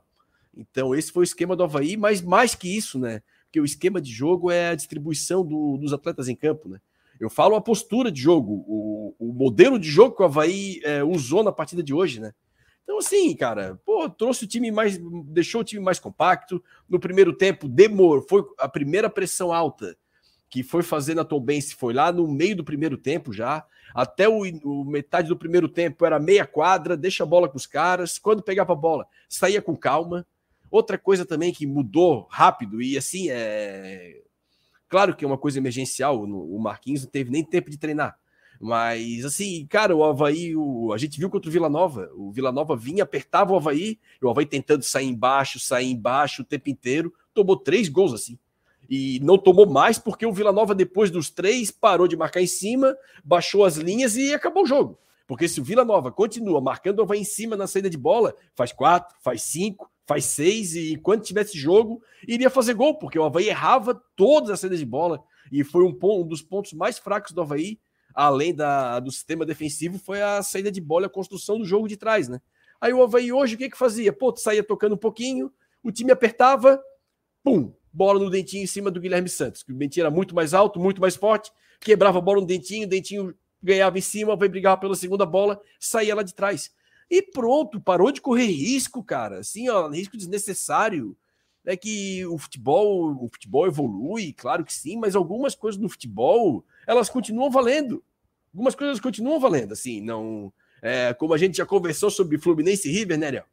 Então, 0.55 0.95
esse 0.95 1.11
foi 1.11 1.21
o 1.21 1.23
esquema 1.23 1.55
do 1.55 1.63
Havaí, 1.63 1.95
mas 1.95 2.21
mais 2.21 2.55
que 2.55 2.75
isso, 2.75 2.97
né? 2.97 3.21
Porque 3.45 3.61
o 3.61 3.65
esquema 3.65 4.01
de 4.01 4.11
jogo 4.11 4.49
é 4.49 4.69
a 4.69 4.75
distribuição 4.75 5.45
do, 5.45 5.77
dos 5.77 5.93
atletas 5.93 6.27
em 6.27 6.35
campo, 6.35 6.67
né? 6.67 6.79
Eu 7.19 7.29
falo 7.29 7.55
a 7.55 7.61
postura 7.61 8.11
de 8.11 8.19
jogo, 8.19 8.63
o, 8.67 9.15
o 9.19 9.33
modelo 9.33 9.79
de 9.79 9.89
jogo 9.89 10.15
que 10.15 10.21
o 10.21 10.25
Havaí 10.25 10.79
é, 10.83 11.03
usou 11.03 11.43
na 11.43 11.51
partida 11.51 11.83
de 11.83 11.93
hoje, 11.93 12.19
né? 12.19 12.33
Então, 12.83 12.99
assim, 12.99 13.35
cara, 13.35 13.79
pô, 13.85 14.09
trouxe 14.09 14.45
o 14.45 14.47
time 14.47 14.71
mais. 14.71 14.97
deixou 15.25 15.61
o 15.61 15.63
time 15.63 15.83
mais 15.83 15.99
compacto. 15.99 16.63
No 16.87 16.99
primeiro 16.99 17.33
tempo, 17.33 17.67
demorou. 17.67 18.25
Foi 18.27 18.43
a 18.57 18.69
primeira 18.69 19.09
pressão 19.09 19.51
alta 19.51 19.95
que 20.49 20.63
foi 20.63 20.81
fazer 20.81 21.13
na 21.13 21.25
Tombense 21.25 21.75
foi 21.75 21.93
lá 21.93 22.11
no 22.11 22.27
meio 22.27 22.55
do 22.55 22.63
primeiro 22.63 22.97
tempo 22.97 23.33
já. 23.33 23.65
Até 23.93 24.27
o, 24.27 24.41
o, 24.63 24.85
metade 24.85 25.27
do 25.27 25.37
primeiro 25.37 25.67
tempo 25.67 26.05
era 26.05 26.19
meia 26.19 26.45
quadra, 26.45 26.95
deixa 26.95 27.23
a 27.23 27.27
bola 27.27 27.49
com 27.49 27.57
os 27.57 27.65
caras. 27.65 28.17
Quando 28.17 28.43
pegava 28.43 28.73
a 28.73 28.75
bola, 28.75 29.05
saía 29.27 29.61
com 29.61 29.75
calma. 29.75 30.25
Outra 30.69 30.97
coisa 30.97 31.25
também 31.25 31.53
que 31.53 31.65
mudou 31.65 32.27
rápido, 32.29 32.81
e 32.81 32.97
assim, 32.97 33.29
é. 33.29 34.21
Claro 34.89 35.15
que 35.15 35.25
é 35.25 35.27
uma 35.27 35.37
coisa 35.37 35.57
emergencial, 35.57 36.21
o 36.23 36.59
Marquinhos 36.59 37.03
não 37.03 37.09
teve 37.09 37.29
nem 37.29 37.43
tempo 37.43 37.69
de 37.69 37.77
treinar. 37.77 38.17
Mas, 38.59 39.23
assim, 39.25 39.65
cara, 39.67 39.95
o 39.95 40.03
Havaí, 40.03 40.55
o... 40.55 40.91
a 40.93 40.97
gente 40.97 41.19
viu 41.19 41.29
contra 41.29 41.49
o 41.49 41.51
Vila 41.51 41.69
Nova. 41.69 42.09
O 42.15 42.31
Vila 42.31 42.51
Nova 42.51 42.75
vinha, 42.75 43.03
apertava 43.03 43.53
o 43.53 43.57
Havaí, 43.57 43.99
e 44.21 44.25
o 44.25 44.29
Havaí 44.29 44.45
tentando 44.45 44.83
sair 44.83 45.07
embaixo, 45.07 45.59
sair 45.59 45.91
embaixo 45.91 46.41
o 46.41 46.45
tempo 46.45 46.69
inteiro. 46.69 47.13
Tomou 47.33 47.57
três 47.57 47.89
gols 47.89 48.13
assim. 48.13 48.39
E 48.89 49.19
não 49.21 49.37
tomou 49.37 49.65
mais 49.65 49.97
porque 49.97 50.25
o 50.25 50.31
Vila 50.31 50.51
Nova, 50.51 50.73
depois 50.73 51.11
dos 51.11 51.29
três, 51.29 51.71
parou 51.71 52.07
de 52.07 52.15
marcar 52.15 52.41
em 52.41 52.47
cima, 52.47 52.95
baixou 53.23 53.65
as 53.65 53.75
linhas 53.75 54.15
e 54.15 54.33
acabou 54.33 54.63
o 54.63 54.67
jogo. 54.67 54.97
Porque 55.27 55.47
se 55.47 55.59
o 55.59 55.63
Vila 55.63 55.83
Nova 55.83 56.11
continua 56.11 56.61
marcando 56.61 56.99
o 56.99 57.01
Havaí 57.01 57.19
em 57.19 57.25
cima 57.25 57.57
na 57.57 57.67
saída 57.67 57.89
de 57.89 57.97
bola, 57.97 58.33
faz 58.55 58.71
quatro, 58.71 59.15
faz 59.21 59.41
cinco, 59.41 59.91
faz 60.05 60.23
seis, 60.23 60.73
e 60.73 60.95
quando 60.95 61.23
tivesse 61.23 61.57
jogo, 61.57 62.01
iria 62.25 62.49
fazer 62.49 62.73
gol, 62.73 62.97
porque 62.97 63.19
o 63.19 63.23
Havaí 63.25 63.49
errava 63.49 64.01
todas 64.15 64.49
as 64.49 64.61
saídas 64.61 64.79
de 64.79 64.85
bola. 64.85 65.21
E 65.51 65.65
foi 65.65 65.83
um, 65.83 65.97
um 66.01 66.25
dos 66.25 66.41
pontos 66.41 66.71
mais 66.71 66.97
fracos 66.97 67.33
do 67.33 67.41
Havaí, 67.41 67.77
além 68.13 68.55
da, 68.55 69.01
do 69.01 69.11
sistema 69.11 69.45
defensivo, 69.45 69.99
foi 69.99 70.21
a 70.21 70.41
saída 70.41 70.71
de 70.71 70.79
bola 70.79 71.07
a 71.07 71.09
construção 71.09 71.59
do 71.59 71.65
jogo 71.65 71.89
de 71.89 71.97
trás, 71.97 72.29
né? 72.29 72.41
Aí 72.79 72.93
o 72.93 73.03
Havaí 73.03 73.31
hoje, 73.33 73.55
o 73.55 73.57
que 73.57 73.69
que 73.69 73.77
fazia? 73.77 74.13
Pô, 74.13 74.33
saía 74.35 74.63
tocando 74.63 74.95
um 74.95 74.97
pouquinho, 74.97 75.51
o 75.83 75.91
time 75.91 76.11
apertava, 76.11 76.81
pum, 77.43 77.73
bola 77.97 78.19
no 78.19 78.29
dentinho 78.29 78.63
em 78.63 78.67
cima 78.67 78.91
do 78.91 79.01
Guilherme 79.01 79.27
Santos, 79.27 79.63
que 79.63 79.71
o 79.71 79.75
dentinho 79.75 80.03
era 80.03 80.11
muito 80.11 80.35
mais 80.35 80.53
alto, 80.53 80.79
muito 80.79 81.01
mais 81.01 81.15
forte, 81.15 81.51
quebrava 81.79 82.19
a 82.19 82.21
bola 82.21 82.41
no 82.41 82.45
dentinho, 82.45 82.85
o 82.85 82.89
dentinho 82.89 83.33
ganhava 83.61 83.97
em 83.97 84.01
cima, 84.01 84.35
vai 84.35 84.47
brigar 84.47 84.79
pela 84.79 84.95
segunda 84.95 85.25
bola, 85.25 85.59
saía 85.79 86.13
lá 86.13 86.21
de 86.21 86.35
trás. 86.35 86.71
E 87.09 87.23
pronto, 87.23 87.81
parou 87.81 88.11
de 88.11 88.21
correr 88.21 88.45
risco, 88.45 89.03
cara. 89.03 89.39
Assim, 89.39 89.67
ó, 89.69 89.89
risco 89.89 90.15
desnecessário. 90.15 91.17
É 91.65 91.75
que 91.75 92.25
o 92.27 92.37
futebol, 92.37 93.17
o 93.21 93.27
futebol 93.27 93.67
evolui, 93.67 94.31
claro 94.31 94.63
que 94.63 94.73
sim, 94.73 94.95
mas 94.95 95.17
algumas 95.17 95.53
coisas 95.53 95.81
no 95.81 95.89
futebol, 95.89 96.63
elas 96.85 97.09
continuam 97.09 97.51
valendo. 97.51 98.01
Algumas 98.53 98.73
coisas 98.73 99.01
continuam 99.01 99.37
valendo, 99.37 99.73
assim, 99.73 99.99
não. 99.99 100.53
É, 100.81 101.13
como 101.13 101.33
a 101.33 101.37
gente 101.37 101.57
já 101.57 101.65
conversou 101.65 102.09
sobre 102.09 102.37
Fluminense 102.37 102.87
e 102.87 102.91
River, 102.91 103.17
né, 103.17 103.27
Ariel? 103.27 103.45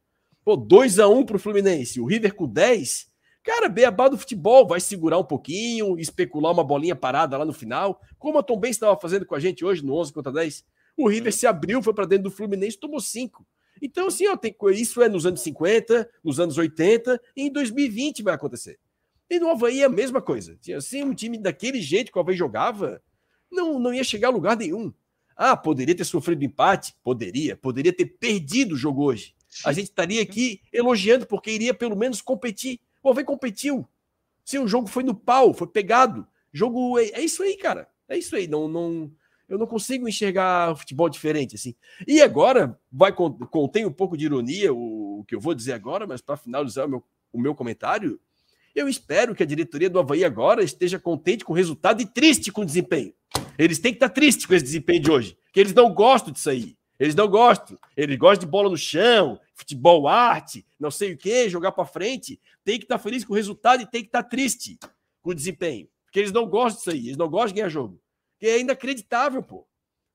Pô, 0.45 0.55
2 0.55 0.99
a 0.99 1.09
1 1.09 1.17
um 1.17 1.25
pro 1.25 1.39
Fluminense, 1.39 1.99
o 1.99 2.05
River 2.05 2.35
com 2.35 2.47
10, 2.47 3.09
Cara, 3.45 3.69
beabá 3.69 4.07
do 4.07 4.17
futebol, 4.17 4.67
vai 4.67 4.79
segurar 4.79 5.19
um 5.19 5.23
pouquinho, 5.23 5.99
especular 5.99 6.51
uma 6.51 6.63
bolinha 6.63 6.95
parada 6.95 7.37
lá 7.37 7.45
no 7.45 7.53
final, 7.53 8.01
como 8.17 8.39
a 8.39 8.43
Tom 8.43 8.59
Ben 8.59 8.71
estava 8.71 8.99
fazendo 8.99 9.23
com 9.23 9.35
a 9.35 9.39
gente 9.39 9.63
hoje 9.63 9.85
no 9.85 9.93
11 9.93 10.11
contra 10.11 10.31
10. 10.33 10.65
O 10.97 11.07
River 11.07 11.31
se 11.31 11.45
abriu, 11.45 11.83
foi 11.83 11.93
para 11.93 12.07
dentro 12.07 12.23
do 12.23 12.31
Fluminense, 12.31 12.79
tomou 12.79 12.99
5. 12.99 13.45
Então, 13.79 14.07
assim, 14.07 14.27
ó, 14.27 14.35
tem, 14.35 14.55
isso 14.73 14.99
é 14.99 15.07
nos 15.07 15.27
anos 15.27 15.41
50, 15.41 16.09
nos 16.23 16.39
anos 16.39 16.57
80, 16.57 17.21
e 17.35 17.43
em 17.43 17.51
2020 17.51 18.23
vai 18.23 18.33
acontecer. 18.33 18.79
E 19.29 19.37
no 19.39 19.51
Havaí 19.51 19.81
é 19.81 19.85
a 19.85 19.89
mesma 19.89 20.23
coisa. 20.23 20.57
Assim, 20.75 21.03
um 21.03 21.13
time 21.13 21.37
daquele 21.37 21.79
jeito 21.79 22.11
que 22.11 22.17
o 22.17 22.21
Havaí 22.21 22.35
jogava, 22.35 22.99
não, 23.51 23.77
não 23.77 23.93
ia 23.93 24.03
chegar 24.03 24.29
a 24.29 24.31
lugar 24.31 24.57
nenhum. 24.57 24.91
Ah, 25.37 25.55
poderia 25.55 25.93
ter 25.93 26.05
sofrido 26.05 26.43
empate? 26.43 26.95
Poderia. 27.03 27.55
Poderia 27.55 27.93
ter 27.93 28.05
perdido 28.05 28.73
o 28.73 28.77
jogo 28.77 29.03
hoje. 29.03 29.35
A 29.63 29.71
gente 29.71 29.89
estaria 29.89 30.21
aqui 30.21 30.61
elogiando 30.73 31.27
porque 31.27 31.51
iria 31.51 31.75
pelo 31.75 31.95
menos 31.95 32.21
competir. 32.21 32.79
O 33.05 33.11
Havaí 33.11 33.23
competiu. 33.23 33.87
Sim, 34.43 34.57
o 34.57 34.67
jogo 34.67 34.87
foi 34.87 35.03
no 35.03 35.13
pau, 35.13 35.53
foi 35.53 35.67
pegado. 35.67 36.27
Jogo 36.51 36.97
é, 36.97 37.09
é 37.09 37.21
isso 37.21 37.43
aí, 37.43 37.55
cara. 37.55 37.87
É 38.09 38.17
isso 38.17 38.35
aí. 38.35 38.47
Não, 38.47 38.67
não, 38.67 39.11
eu 39.47 39.59
não 39.59 39.67
consigo 39.67 40.09
enxergar 40.09 40.75
futebol 40.75 41.07
diferente 41.07 41.55
assim. 41.55 41.75
E 42.07 42.19
agora 42.19 42.79
vai 42.91 43.13
contém 43.13 43.85
um 43.85 43.91
pouco 43.91 44.17
de 44.17 44.25
ironia 44.25 44.73
o, 44.73 45.19
o 45.19 45.23
que 45.23 45.35
eu 45.35 45.39
vou 45.39 45.53
dizer 45.53 45.73
agora, 45.73 46.07
mas 46.07 46.19
para 46.19 46.35
finalizar 46.35 46.87
o 46.87 46.89
meu, 46.89 47.03
o 47.31 47.39
meu 47.39 47.53
comentário, 47.53 48.19
eu 48.73 48.89
espero 48.89 49.35
que 49.35 49.43
a 49.43 49.45
diretoria 49.45 49.89
do 49.89 49.99
Havaí 49.99 50.25
agora 50.25 50.63
esteja 50.63 50.97
contente 50.97 51.45
com 51.45 51.53
o 51.53 51.55
resultado 51.55 52.01
e 52.01 52.07
triste 52.07 52.51
com 52.51 52.61
o 52.61 52.65
desempenho. 52.65 53.13
Eles 53.55 53.77
têm 53.77 53.91
que 53.91 53.97
estar 53.97 54.09
tristes 54.09 54.47
com 54.47 54.55
esse 54.55 54.65
desempenho 54.65 55.01
de 55.03 55.11
hoje, 55.11 55.37
que 55.53 55.59
eles 55.59 55.75
não 55.75 55.93
gostam 55.93 56.33
disso 56.33 56.49
aí. 56.49 56.75
Eles 56.99 57.13
não 57.13 57.27
gostam. 57.27 57.77
Eles 57.95 58.17
gostam 58.17 58.45
de 58.45 58.51
bola 58.51 58.69
no 58.69 58.77
chão, 58.77 59.39
futebol 59.55 60.07
arte, 60.07 60.65
não 60.79 60.91
sei 60.91 61.13
o 61.13 61.17
que, 61.17 61.49
jogar 61.49 61.71
para 61.71 61.85
frente. 61.85 62.39
Tem 62.63 62.77
que 62.77 62.85
estar 62.85 62.97
tá 62.97 63.03
feliz 63.03 63.23
com 63.23 63.33
o 63.33 63.35
resultado 63.35 63.81
e 63.81 63.89
tem 63.89 64.01
que 64.01 64.09
estar 64.09 64.21
tá 64.21 64.29
triste 64.29 64.77
com 65.21 65.31
o 65.31 65.35
desempenho. 65.35 65.87
Porque 66.05 66.19
eles 66.19 66.31
não 66.31 66.45
gostam 66.45 66.77
disso 66.77 66.89
aí, 66.91 67.07
eles 67.07 67.17
não 67.17 67.29
gostam 67.29 67.47
de 67.47 67.53
ganhar 67.55 67.69
jogo. 67.69 67.99
Que 68.37 68.47
é 68.47 68.59
inacreditável, 68.59 69.41
pô. 69.41 69.65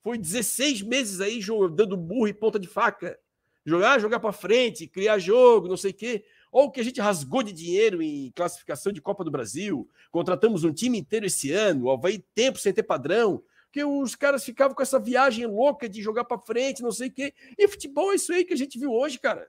Foi 0.02 0.16
16 0.16 0.82
meses 0.82 1.20
aí 1.20 1.40
dando 1.74 1.96
burro 1.96 2.28
e 2.28 2.34
ponta 2.34 2.58
de 2.58 2.68
faca. 2.68 3.18
Jogar, 3.64 3.98
jogar 3.98 4.20
para 4.20 4.32
frente, 4.32 4.86
criar 4.86 5.18
jogo, 5.18 5.68
não 5.68 5.76
sei 5.76 5.90
o 5.90 5.94
quê. 5.94 6.24
Ou 6.52 6.64
o 6.64 6.70
que 6.70 6.80
a 6.80 6.84
gente 6.84 7.00
rasgou 7.00 7.42
de 7.42 7.52
dinheiro 7.52 8.02
em 8.02 8.30
classificação 8.32 8.92
de 8.92 9.00
Copa 9.00 9.24
do 9.24 9.30
Brasil. 9.30 9.88
Contratamos 10.10 10.64
um 10.64 10.72
time 10.72 10.98
inteiro 10.98 11.26
esse 11.26 11.52
ano, 11.52 11.96
vai 11.98 12.18
tempo 12.34 12.58
sem 12.58 12.72
ter 12.72 12.82
padrão 12.82 13.42
que 13.72 13.84
os 13.84 14.14
caras 14.16 14.44
ficavam 14.44 14.74
com 14.74 14.82
essa 14.82 14.98
viagem 14.98 15.46
louca 15.46 15.88
de 15.88 16.02
jogar 16.02 16.24
para 16.24 16.38
frente, 16.38 16.82
não 16.82 16.90
sei 16.90 17.08
o 17.08 17.12
quê. 17.12 17.32
E 17.56 17.68
futebol 17.68 18.12
é 18.12 18.16
isso 18.16 18.32
aí 18.32 18.44
que 18.44 18.52
a 18.52 18.56
gente 18.56 18.78
viu 18.78 18.92
hoje, 18.92 19.18
cara. 19.18 19.46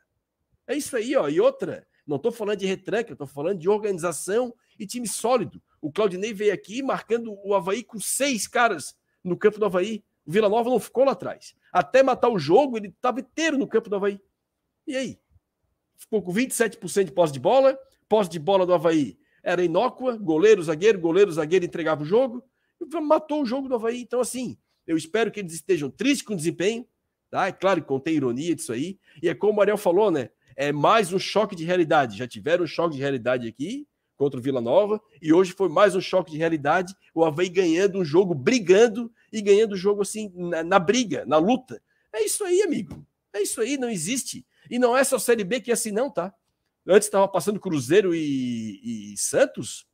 É 0.67 0.75
isso 0.75 0.95
aí, 0.95 1.15
ó. 1.15 1.27
E 1.27 1.41
outra, 1.41 1.87
não 2.05 2.17
estou 2.17 2.31
falando 2.31 2.59
de 2.59 2.67
retranca, 2.67 3.13
estou 3.13 3.27
falando 3.27 3.59
de 3.59 3.67
organização 3.67 4.53
e 4.77 4.85
time 4.85 5.07
sólido. 5.07 5.61
O 5.81 5.91
Claudinei 5.91 6.33
veio 6.33 6.53
aqui 6.53 6.83
marcando 6.83 7.33
o 7.43 7.55
Havaí 7.55 7.83
com 7.83 7.99
seis 7.99 8.47
caras 8.47 8.95
no 9.23 9.35
campo 9.35 9.59
do 9.59 9.65
Havaí. 9.65 10.03
O 10.25 10.31
Vila 10.31 10.47
Nova 10.47 10.69
não 10.69 10.79
ficou 10.79 11.03
lá 11.03 11.13
atrás. 11.13 11.55
Até 11.73 12.03
matar 12.03 12.29
o 12.29 12.37
jogo, 12.37 12.77
ele 12.77 12.89
estava 12.89 13.19
inteiro 13.19 13.57
no 13.57 13.67
campo 13.67 13.89
do 13.89 13.95
Havaí. 13.95 14.21
E 14.85 14.95
aí? 14.95 15.19
Ficou 15.97 16.21
com 16.21 16.31
27% 16.31 17.05
de 17.05 17.11
posse 17.11 17.33
de 17.33 17.39
bola. 17.39 17.77
Posse 18.07 18.29
de 18.29 18.39
bola 18.39 18.65
do 18.67 18.73
Havaí 18.73 19.17
era 19.41 19.63
inócua. 19.63 20.15
Goleiro, 20.15 20.61
zagueiro, 20.61 20.99
goleiro, 20.99 21.31
zagueiro 21.31 21.65
entregava 21.65 22.03
o 22.03 22.05
jogo 22.05 22.43
matou 23.01 23.41
o 23.41 23.45
jogo 23.45 23.67
do 23.67 23.75
Havaí. 23.75 24.01
Então, 24.01 24.19
assim, 24.19 24.57
eu 24.85 24.97
espero 24.97 25.31
que 25.31 25.39
eles 25.39 25.53
estejam 25.53 25.89
tristes 25.89 26.21
com 26.21 26.33
o 26.33 26.37
desempenho, 26.37 26.85
tá? 27.29 27.47
É 27.47 27.51
claro 27.51 27.81
que 27.81 27.87
contém 27.87 28.15
ironia 28.15 28.55
disso 28.55 28.73
aí. 28.73 28.99
E 29.21 29.29
é 29.29 29.35
como 29.35 29.59
o 29.59 29.61
Ariel 29.61 29.77
falou, 29.77 30.11
né? 30.11 30.29
É 30.55 30.71
mais 30.71 31.13
um 31.13 31.19
choque 31.19 31.55
de 31.55 31.63
realidade. 31.63 32.17
Já 32.17 32.27
tiveram 32.27 32.63
um 32.63 32.67
choque 32.67 32.95
de 32.95 33.01
realidade 33.01 33.47
aqui 33.47 33.87
contra 34.17 34.39
o 34.39 34.43
Vila 34.43 34.61
Nova, 34.61 35.01
e 35.19 35.33
hoje 35.33 35.51
foi 35.51 35.67
mais 35.67 35.95
um 35.95 36.01
choque 36.01 36.31
de 36.31 36.37
realidade. 36.37 36.93
O 37.11 37.25
Havaí 37.25 37.49
ganhando 37.49 37.97
um 37.97 38.05
jogo, 38.05 38.35
brigando 38.35 39.11
e 39.33 39.41
ganhando 39.41 39.71
o 39.71 39.77
jogo 39.77 40.03
assim, 40.03 40.31
na, 40.35 40.63
na 40.63 40.77
briga, 40.77 41.25
na 41.25 41.37
luta. 41.37 41.81
É 42.13 42.23
isso 42.23 42.43
aí, 42.43 42.61
amigo. 42.61 43.03
É 43.33 43.41
isso 43.41 43.59
aí, 43.59 43.77
não 43.77 43.89
existe. 43.89 44.45
E 44.69 44.77
não 44.77 44.95
é 44.95 45.03
só 45.03 45.17
Série 45.17 45.43
B 45.43 45.59
que 45.59 45.71
é 45.71 45.73
assim, 45.73 45.91
não, 45.91 46.07
tá? 46.07 46.31
Antes 46.87 47.07
estava 47.07 47.27
passando 47.27 47.59
Cruzeiro 47.59 48.13
e, 48.13 49.13
e 49.13 49.17
Santos. 49.17 49.87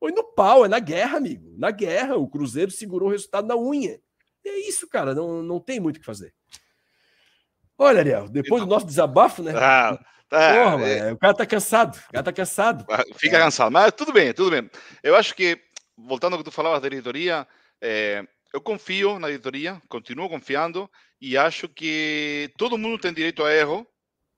Foi 0.00 0.12
no 0.12 0.24
pau, 0.24 0.64
é 0.64 0.68
na 0.68 0.78
guerra, 0.78 1.18
amigo. 1.18 1.54
Na 1.58 1.70
guerra, 1.70 2.16
o 2.16 2.26
Cruzeiro 2.26 2.70
segurou 2.70 3.10
o 3.10 3.12
resultado 3.12 3.46
na 3.46 3.54
unha. 3.54 4.00
E 4.42 4.48
é 4.48 4.58
isso, 4.66 4.88
cara, 4.88 5.14
não, 5.14 5.42
não 5.42 5.60
tem 5.60 5.78
muito 5.78 5.98
o 5.98 6.00
que 6.00 6.06
fazer. 6.06 6.34
Olha, 7.76 8.00
Ariel, 8.00 8.26
depois 8.26 8.62
do 8.62 8.68
nosso 8.68 8.86
desabafo, 8.86 9.42
né? 9.42 9.52
Ah, 9.54 9.98
tá, 10.26 10.54
Porra, 10.54 10.88
é... 10.88 11.12
o 11.12 11.18
cara 11.18 11.34
tá 11.34 11.44
cansado, 11.44 11.96
o 11.96 12.12
cara 12.12 12.24
tá 12.24 12.32
cansado. 12.32 12.86
Ah, 12.90 13.04
fica 13.16 13.36
é. 13.36 13.40
cansado, 13.40 13.70
mas 13.70 13.92
tudo 13.92 14.10
bem, 14.10 14.32
tudo 14.32 14.50
bem. 14.50 14.70
Eu 15.02 15.14
acho 15.16 15.34
que, 15.34 15.60
voltando 15.96 16.32
ao 16.32 16.38
que 16.38 16.44
tu 16.44 16.50
falavas 16.50 16.80
da 16.80 16.86
editoria, 16.86 17.46
é, 17.78 18.24
eu 18.54 18.60
confio 18.60 19.18
na 19.18 19.28
editoria, 19.28 19.80
continuo 19.86 20.30
confiando 20.30 20.90
e 21.20 21.36
acho 21.36 21.68
que 21.68 22.50
todo 22.56 22.78
mundo 22.78 22.98
tem 22.98 23.12
direito 23.12 23.44
a 23.44 23.52
erro, 23.52 23.86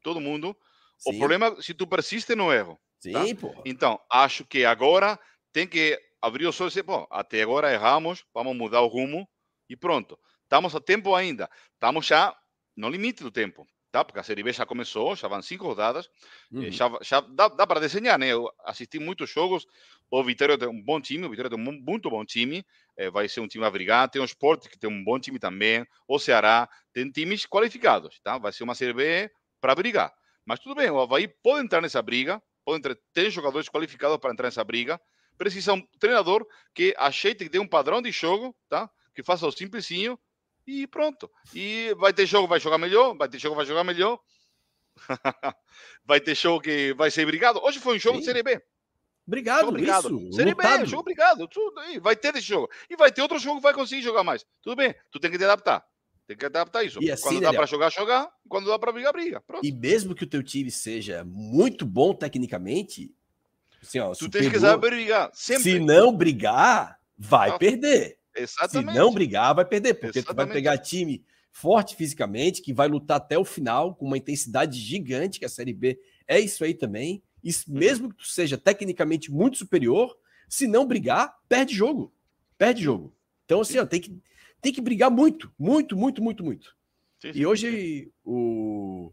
todo 0.03 0.20
mundo. 0.20 0.57
Sim. 0.98 1.14
O 1.14 1.18
problema 1.18 1.46
é 1.46 1.62
se 1.62 1.72
tu 1.72 1.87
persiste 1.87 2.35
no 2.35 2.53
erro. 2.53 2.79
Sim, 3.01 3.12
tá? 3.12 3.40
pô. 3.40 3.62
Então, 3.64 4.01
acho 4.11 4.44
que 4.44 4.64
agora 4.64 5.18
tem 5.52 5.66
que 5.66 6.00
abrir 6.20 6.46
os 6.46 6.60
olhos 6.60 6.72
e 6.72 6.80
dizer, 6.80 6.82
bom, 6.84 7.06
até 7.10 7.42
agora 7.42 7.72
erramos, 7.72 8.24
vamos 8.32 8.56
mudar 8.56 8.80
o 8.80 8.86
rumo 8.86 9.28
e 9.68 9.76
pronto. 9.76 10.18
Estamos 10.42 10.74
a 10.74 10.80
tempo 10.80 11.14
ainda. 11.14 11.50
Estamos 11.74 12.06
já 12.06 12.36
no 12.76 12.88
limite 12.88 13.22
do 13.22 13.30
tempo. 13.30 13.66
tá? 13.92 14.02
Porque 14.02 14.18
a 14.18 14.22
Série 14.22 14.42
B 14.42 14.52
já 14.52 14.64
começou, 14.64 15.14
já 15.14 15.28
vão 15.28 15.42
cinco 15.42 15.66
rodadas, 15.66 16.08
uhum. 16.50 16.72
já, 16.72 16.90
já 17.02 17.20
dá, 17.20 17.48
dá 17.48 17.66
para 17.66 17.78
desenhar, 17.78 18.18
né? 18.18 18.28
Eu 18.28 18.50
assisti 18.64 18.98
muitos 18.98 19.28
jogos, 19.30 19.66
o 20.10 20.24
Vitória 20.24 20.56
tem 20.56 20.66
um 20.66 20.82
bom 20.82 20.98
time, 20.98 21.26
o 21.26 21.30
Vitória 21.30 21.50
tem 21.50 21.58
um 21.58 21.62
muito 21.62 22.08
bom 22.08 22.24
time, 22.24 22.64
é, 22.96 23.10
vai 23.10 23.28
ser 23.28 23.40
um 23.40 23.46
time 23.46 23.64
a 23.66 23.70
brigar, 23.70 24.08
tem 24.08 24.20
o 24.20 24.24
Sport, 24.24 24.68
que 24.68 24.78
tem 24.78 24.88
um 24.88 25.04
bom 25.04 25.20
time 25.20 25.38
também, 25.38 25.86
o 26.08 26.18
Ceará, 26.18 26.68
tem 26.92 27.10
times 27.10 27.46
qualificados, 27.46 28.18
tá? 28.20 28.38
Vai 28.38 28.52
ser 28.52 28.64
uma 28.64 28.74
Série 28.74 28.94
B 28.94 29.30
para 29.60 29.74
brigar. 29.74 30.12
Mas 30.44 30.58
tudo 30.58 30.74
bem, 30.74 30.90
o 30.90 30.98
Havaí 30.98 31.28
pode 31.28 31.64
entrar 31.64 31.82
nessa 31.82 32.00
briga, 32.00 32.42
pode 32.64 32.78
entrar, 32.78 32.96
tem 33.12 33.30
jogadores 33.30 33.68
qualificados 33.68 34.16
para 34.16 34.32
entrar 34.32 34.46
nessa 34.46 34.64
briga, 34.64 34.98
precisa 35.42 35.72
um 35.72 35.85
treinador 35.98 36.46
que 36.72 36.94
ajeite, 36.96 37.42
que 37.42 37.50
dê 37.50 37.59
um 37.59 37.66
padrão 37.66 38.00
de 38.00 38.12
jogo, 38.12 38.55
tá? 38.68 38.88
Que 39.12 39.24
faça 39.24 39.44
o 39.44 39.50
simplesinho 39.50 40.16
e 40.64 40.87
pronto. 40.87 41.28
E 41.52 41.92
vai 41.98 42.12
ter 42.12 42.26
jogo, 42.26 42.46
vai 42.46 42.61
jogar 42.61 42.78
melhor, 42.78 43.16
vai 43.16 43.28
ter 43.28 43.40
jogo, 43.40 43.57
vai 43.57 43.66
jogar 43.66 43.83
melhor. 43.83 44.20
vai 46.07 46.20
ter 46.20 46.37
jogo 46.37 46.61
que 46.61 46.94
vai 46.94 47.11
ser 47.11 47.26
brigado. 47.26 47.59
Hoje 47.61 47.81
foi 47.81 47.96
um 47.96 47.98
jogo 47.98 48.16
Sim. 48.16 48.20
de 48.20 48.26
Série 48.26 48.42
B. 48.44 48.62
Obrigado, 49.26 49.68
obrigado. 49.68 50.16
Isso, 50.16 50.33
Série 50.37 50.50
lutado. 50.50 50.81
B, 50.81 50.87
jogo 50.87 51.00
obrigado. 51.00 51.48
Tudo 51.48 51.81
aí. 51.81 51.98
Vai 51.98 52.14
ter 52.14 52.37
esse 52.37 52.46
jogo. 52.46 52.70
E 52.88 52.94
vai 52.94 53.11
ter 53.11 53.22
outro 53.22 53.38
jogo 53.40 53.57
que 53.57 53.64
vai 53.64 53.74
conseguir 53.74 54.02
jogar 54.02 54.22
mais. 54.22 54.46
Tudo 54.62 54.76
bem, 54.76 54.94
tu 55.11 55.18
tem 55.18 55.31
que 55.31 55.38
te 55.38 55.44
adaptar. 55.44 55.85
Tem 56.24 56.37
que 56.37 56.46
adaptar 56.46 56.85
isso. 56.85 57.00
Assim, 57.12 57.22
quando 57.22 57.40
dá 57.40 57.52
para 57.52 57.66
jogar, 57.66 57.90
jogar. 57.90 58.31
Quando 58.48 58.68
dá 58.68 58.78
para 58.78 58.92
brigar, 58.92 59.12
briga. 59.12 59.40
Pronto. 59.40 59.66
E 59.66 59.72
mesmo 59.72 60.14
que 60.14 60.22
o 60.22 60.26
teu 60.26 60.42
time 60.42 60.70
seja 60.70 61.24
muito 61.24 61.85
bom 61.85 62.14
tecnicamente, 62.14 63.12
assim, 63.82 63.98
ó, 63.98 64.12
tu 64.12 64.28
tem 64.28 64.50
que 64.50 64.58
saber 64.58 64.90
brigar. 64.90 65.30
Sempre. 65.34 65.62
Se 65.64 65.78
não 65.78 66.16
brigar, 66.16 66.98
vai 67.18 67.58
perder. 67.58 68.18
Exatamente. 68.34 68.92
Se 68.92 68.98
não 68.98 69.12
brigar, 69.12 69.54
vai 69.54 69.64
perder, 69.64 69.94
porque 69.94 70.18
Exatamente. 70.18 70.26
tu 70.26 70.36
vai 70.36 70.54
pegar 70.54 70.78
time 70.78 71.24
forte 71.50 71.94
fisicamente, 71.94 72.62
que 72.62 72.72
vai 72.72 72.88
lutar 72.88 73.18
até 73.18 73.36
o 73.36 73.44
final, 73.44 73.94
com 73.94 74.06
uma 74.06 74.16
intensidade 74.16 74.78
gigante, 74.78 75.38
que 75.38 75.44
a 75.44 75.50
Série 75.50 75.74
B 75.74 76.00
é 76.26 76.40
isso 76.40 76.64
aí 76.64 76.72
também. 76.72 77.22
E 77.44 77.50
uhum. 77.50 77.54
mesmo 77.68 78.08
que 78.08 78.16
tu 78.16 78.26
seja 78.26 78.56
tecnicamente 78.56 79.30
muito 79.30 79.58
superior, 79.58 80.16
se 80.48 80.66
não 80.66 80.86
brigar, 80.86 81.36
perde 81.48 81.74
jogo. 81.74 82.12
Perde 82.56 82.82
jogo. 82.82 83.14
Então, 83.44 83.60
assim, 83.60 83.78
ó, 83.78 83.84
tem 83.84 84.00
que, 84.00 84.18
tem 84.60 84.72
que 84.72 84.80
brigar 84.80 85.10
muito, 85.10 85.52
muito, 85.58 85.96
muito, 85.96 86.22
muito, 86.22 86.42
muito. 86.42 86.76
Sim, 87.20 87.32
sim, 87.32 87.38
e 87.38 87.46
hoje 87.46 88.10
o. 88.24 89.12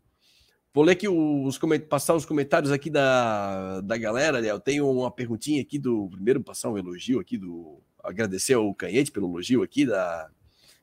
Vou 0.73 0.83
ler 0.83 0.91
aqui 0.91 1.07
os 1.07 1.57
comentários, 1.57 1.89
passar 1.89 2.15
os 2.15 2.25
comentários 2.25 2.71
aqui 2.71 2.89
da, 2.89 3.81
da 3.81 3.97
galera? 3.97 4.39
Eu 4.39 4.59
tenho 4.59 4.89
uma 4.89 5.09
perguntinha 5.09 5.61
aqui 5.61 5.79
do. 5.79 6.07
Primeiro, 6.09 6.41
passar 6.41 6.69
um 6.69 6.77
elogio 6.77 7.19
aqui 7.19 7.37
do 7.37 7.81
agradecer 8.03 8.53
ao 8.53 8.73
Canhete 8.73 9.11
pelo 9.11 9.27
elogio 9.27 9.63
aqui 9.63 9.85
da, 9.85 10.29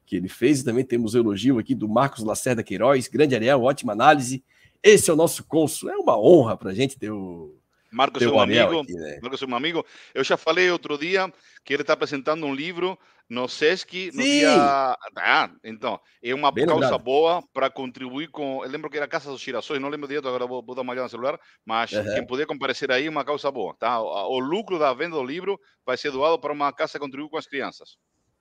que 0.04 0.16
ele 0.16 0.28
fez. 0.28 0.60
E 0.60 0.64
também 0.64 0.84
temos 0.84 1.14
o 1.14 1.18
elogio 1.18 1.58
aqui 1.58 1.74
do 1.74 1.88
Marcos 1.88 2.24
Lacerda 2.24 2.64
Queiroz. 2.64 3.06
Grande 3.06 3.36
Ariel, 3.36 3.62
ótima 3.62 3.92
análise. 3.92 4.44
Esse 4.82 5.08
é 5.08 5.12
o 5.12 5.16
nosso 5.16 5.44
cônsul. 5.44 5.90
É 5.90 5.96
uma 5.96 6.18
honra 6.18 6.56
para 6.56 6.70
a 6.70 6.74
gente 6.74 6.98
ter 6.98 7.10
o. 7.10 7.56
Marcos 7.90 8.22
é 8.22 8.28
um 8.28 8.40
amigo. 8.40 8.80
Aqui, 8.80 8.92
né? 8.92 9.18
Marcos 9.22 9.40
é 9.40 9.46
um 9.46 9.54
amigo. 9.54 9.86
Eu 10.12 10.24
já 10.24 10.36
falei 10.36 10.70
outro 10.70 10.98
dia 10.98 11.32
que 11.64 11.72
ele 11.72 11.82
está 11.82 11.92
apresentando 11.92 12.44
um 12.44 12.54
livro 12.54 12.98
no 13.28 13.48
SESC 13.48 14.10
no 14.14 14.22
Sim. 14.22 14.28
dia. 14.28 14.96
Ah, 15.16 15.50
então, 15.64 15.98
é 16.22 16.34
uma 16.34 16.50
Bem 16.52 16.66
causa 16.66 16.82
lembrado. 16.82 17.02
boa 17.02 17.42
para 17.52 17.68
contribuir 17.68 18.28
com. 18.28 18.64
Eu 18.64 18.70
lembro 18.70 18.88
que 18.88 18.96
era 18.96 19.06
a 19.06 19.08
Casa 19.08 19.30
dos 19.30 19.40
Girassóis, 19.40 19.80
não 19.80 19.88
lembro 19.88 20.06
direito, 20.06 20.28
agora 20.28 20.46
vou, 20.46 20.62
vou 20.62 20.74
dar 20.74 20.82
uma 20.82 20.92
olhada 20.92 21.04
no 21.04 21.10
celular, 21.10 21.38
mas 21.64 21.92
uhum. 21.92 22.04
quem 22.14 22.26
puder 22.26 22.46
comparecer 22.46 22.90
aí, 22.90 23.08
uma 23.08 23.24
causa 23.24 23.50
boa. 23.50 23.74
Tá? 23.78 24.00
O, 24.00 24.36
o, 24.36 24.38
lucro 24.38 24.78
da 24.78 24.92
venda 24.94 25.16
do 25.16 25.24
livro 25.24 25.58
vai 25.84 25.96
ser 25.96 26.12
doado 26.12 26.38
para 26.38 26.52
uma 26.52 26.72
casa 26.72 26.92
que 26.92 26.98
contribui 26.98 27.28
com 27.28 27.36
as 27.36 27.46
crianças. 27.46 27.98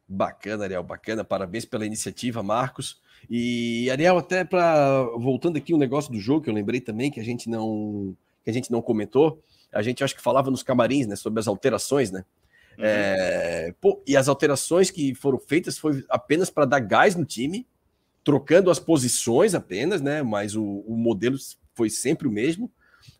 Bacana, 0.07 0.65
Ariel, 0.65 0.83
bacana. 0.83 1.23
Parabéns 1.23 1.65
pela 1.65 1.85
iniciativa, 1.85 2.43
Marcos. 2.43 3.01
E, 3.27 3.89
Ariel, 3.89 4.19
até 4.19 4.43
para. 4.43 5.03
Voltando 5.17 5.57
aqui 5.57 5.73
um 5.73 5.79
negócio 5.79 6.11
do 6.11 6.19
jogo 6.19 6.41
que 6.41 6.49
eu 6.49 6.53
lembrei 6.53 6.79
também, 6.79 7.09
que 7.09 7.19
a 7.19 7.23
gente 7.23 7.49
não, 7.49 8.15
que 8.43 8.51
a 8.51 8.53
gente 8.53 8.71
não 8.71 8.83
comentou. 8.83 9.41
A 9.73 9.81
gente 9.81 10.03
acho 10.03 10.15
que 10.15 10.21
falava 10.21 10.51
nos 10.51 10.63
camarins, 10.63 11.07
né, 11.07 11.15
sobre 11.15 11.39
as 11.39 11.47
alterações, 11.47 12.11
né? 12.11 12.23
Uhum. 12.77 12.83
É, 12.85 13.73
pô, 13.79 14.03
e 14.05 14.17
as 14.17 14.27
alterações 14.27 14.91
que 14.91 15.15
foram 15.15 15.39
feitas 15.39 15.77
foi 15.77 16.03
apenas 16.09 16.49
para 16.49 16.65
dar 16.65 16.79
gás 16.79 17.15
no 17.15 17.25
time, 17.25 17.67
trocando 18.23 18.69
as 18.69 18.79
posições 18.79 19.53
apenas, 19.53 20.01
né? 20.01 20.23
Mas 20.23 20.55
o, 20.55 20.63
o 20.63 20.95
modelo 20.95 21.37
foi 21.73 21.89
sempre 21.89 22.27
o 22.27 22.31
mesmo. 22.31 22.71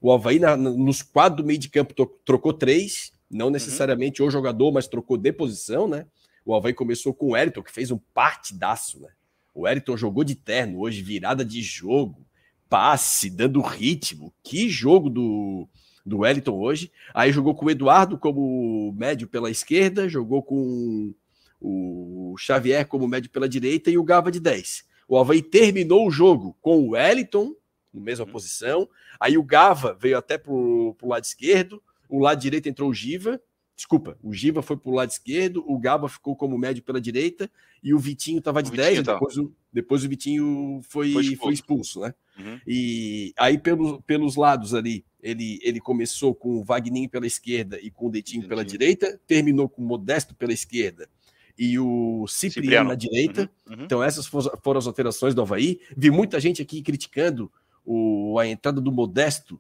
O 0.02 0.12
Havaí, 0.12 0.40
na, 0.40 0.58
nos 0.58 1.02
quadros 1.02 1.44
do 1.44 1.48
meio 1.48 1.60
de 1.60 1.70
campo, 1.70 1.94
trocou 2.26 2.54
três, 2.54 3.12
não 3.30 3.48
uhum. 3.48 3.52
necessariamente 3.52 4.22
uhum. 4.22 4.28
o 4.28 4.32
jogador, 4.32 4.72
mas 4.72 4.88
trocou 4.88 5.18
de 5.18 5.32
posição, 5.32 5.88
né? 5.88 6.06
O 6.44 6.54
Havaí 6.54 6.74
começou 6.74 7.14
com 7.14 7.28
o 7.28 7.38
Eriton, 7.38 7.64
que 7.64 7.72
fez 7.72 7.92
um 7.92 8.00
partidaço, 8.14 9.00
né? 9.00 9.10
O 9.54 9.68
Eriton 9.68 9.96
jogou 9.96 10.24
de 10.24 10.36
terno 10.36 10.82
hoje, 10.82 11.02
virada 11.02 11.46
de 11.46 11.62
jogo, 11.62 12.26
passe, 12.70 13.30
dando 13.30 13.62
ritmo. 13.62 14.34
Que 14.44 14.70
jogo 14.70 15.10
do, 15.10 15.68
do 16.06 16.20
Wellington 16.20 16.58
hoje. 16.58 16.92
Aí 17.14 17.32
jogou 17.32 17.56
com 17.56 17.66
o 17.66 17.72
Eduardo 17.72 18.18
como 18.18 18.94
médio 18.96 19.28
pela 19.28 19.50
esquerda, 19.50 20.08
jogou 20.08 20.44
com 20.44 21.14
o 21.60 22.36
Xavier 22.38 22.86
como 22.88 23.08
médio 23.08 23.30
pela 23.30 23.50
direita 23.50 23.90
e 23.90 23.98
o 23.98 24.04
Gava 24.04 24.32
de 24.32 24.40
10. 24.40 24.86
O 25.08 25.18
Havaí 25.18 25.42
terminou 25.42 26.08
o 26.08 26.12
jogo 26.12 26.56
com 26.62 26.80
o 26.80 26.90
Wellington, 26.92 27.56
na 27.94 28.02
mesma 28.02 28.26
uhum. 28.26 28.32
posição. 28.32 28.90
Aí 29.20 29.38
o 29.38 29.44
Gava 29.44 29.94
veio 30.00 30.18
até 30.18 30.38
para 30.38 30.52
o 30.52 30.96
lado 31.04 31.24
esquerdo, 31.24 31.82
o 32.10 32.20
lado 32.20 32.40
direito 32.40 32.70
entrou 32.70 32.90
o 32.90 32.94
Giva. 32.94 33.42
Desculpa, 33.76 34.18
o 34.24 34.34
Giva 34.34 34.62
foi 34.62 34.78
para 34.78 34.90
o 34.90 34.94
lado 34.94 35.10
esquerdo, 35.10 35.64
o 35.68 35.78
Gava 35.78 36.08
ficou 36.08 36.36
como 36.36 36.58
médio 36.58 36.82
pela 36.82 37.02
direita 37.02 37.52
e 37.84 37.94
o 37.94 38.00
Vitinho 38.00 38.40
estava 38.40 38.64
de 38.64 38.72
10. 38.72 39.04
Tá. 39.04 39.14
Depois, 39.14 39.38
o, 39.38 39.54
depois 39.72 40.04
o 40.04 40.10
Vitinho 40.10 40.80
foi, 40.84 41.12
foi 41.12 41.24
expulso, 41.24 41.42
foi 41.44 41.54
expulso 41.54 42.00
né? 42.00 42.14
Uhum. 42.40 42.60
E 42.66 43.34
aí 43.38 43.58
pelos, 43.58 44.00
pelos 44.08 44.36
lados 44.38 44.74
ali, 44.74 45.06
ele, 45.22 45.60
ele 45.62 45.82
começou 45.82 46.34
com 46.34 46.58
o 46.58 46.64
Wagninho 46.64 47.10
pela 47.10 47.28
esquerda 47.28 47.78
e 47.82 47.92
com 47.92 48.08
o 48.08 48.12
Detinho 48.12 48.48
pela 48.48 48.64
direita, 48.64 49.20
terminou 49.28 49.68
com 49.68 49.82
o 49.82 49.86
Modesto 49.86 50.34
pela 50.36 50.54
esquerda 50.54 51.10
e 51.58 51.80
o 51.80 52.26
Cipriano, 52.28 52.66
Cipriano. 52.66 52.90
na 52.90 52.96
direita. 52.96 53.50
Uhum, 53.68 53.78
uhum. 53.78 53.84
Então, 53.84 54.04
essas 54.04 54.26
foram 54.26 54.78
as 54.78 54.88
alterações 54.88 55.34
do 55.34 55.42
Havaí. 55.42 55.80
Vi 55.96 56.12
muita 56.12 56.40
gente 56.40 56.62
aqui 56.62 56.82
criticando 56.82 57.52
o, 57.86 58.38
a 58.40 58.48
entrada 58.48 58.82
do 58.82 58.92
Modesto 58.92 59.60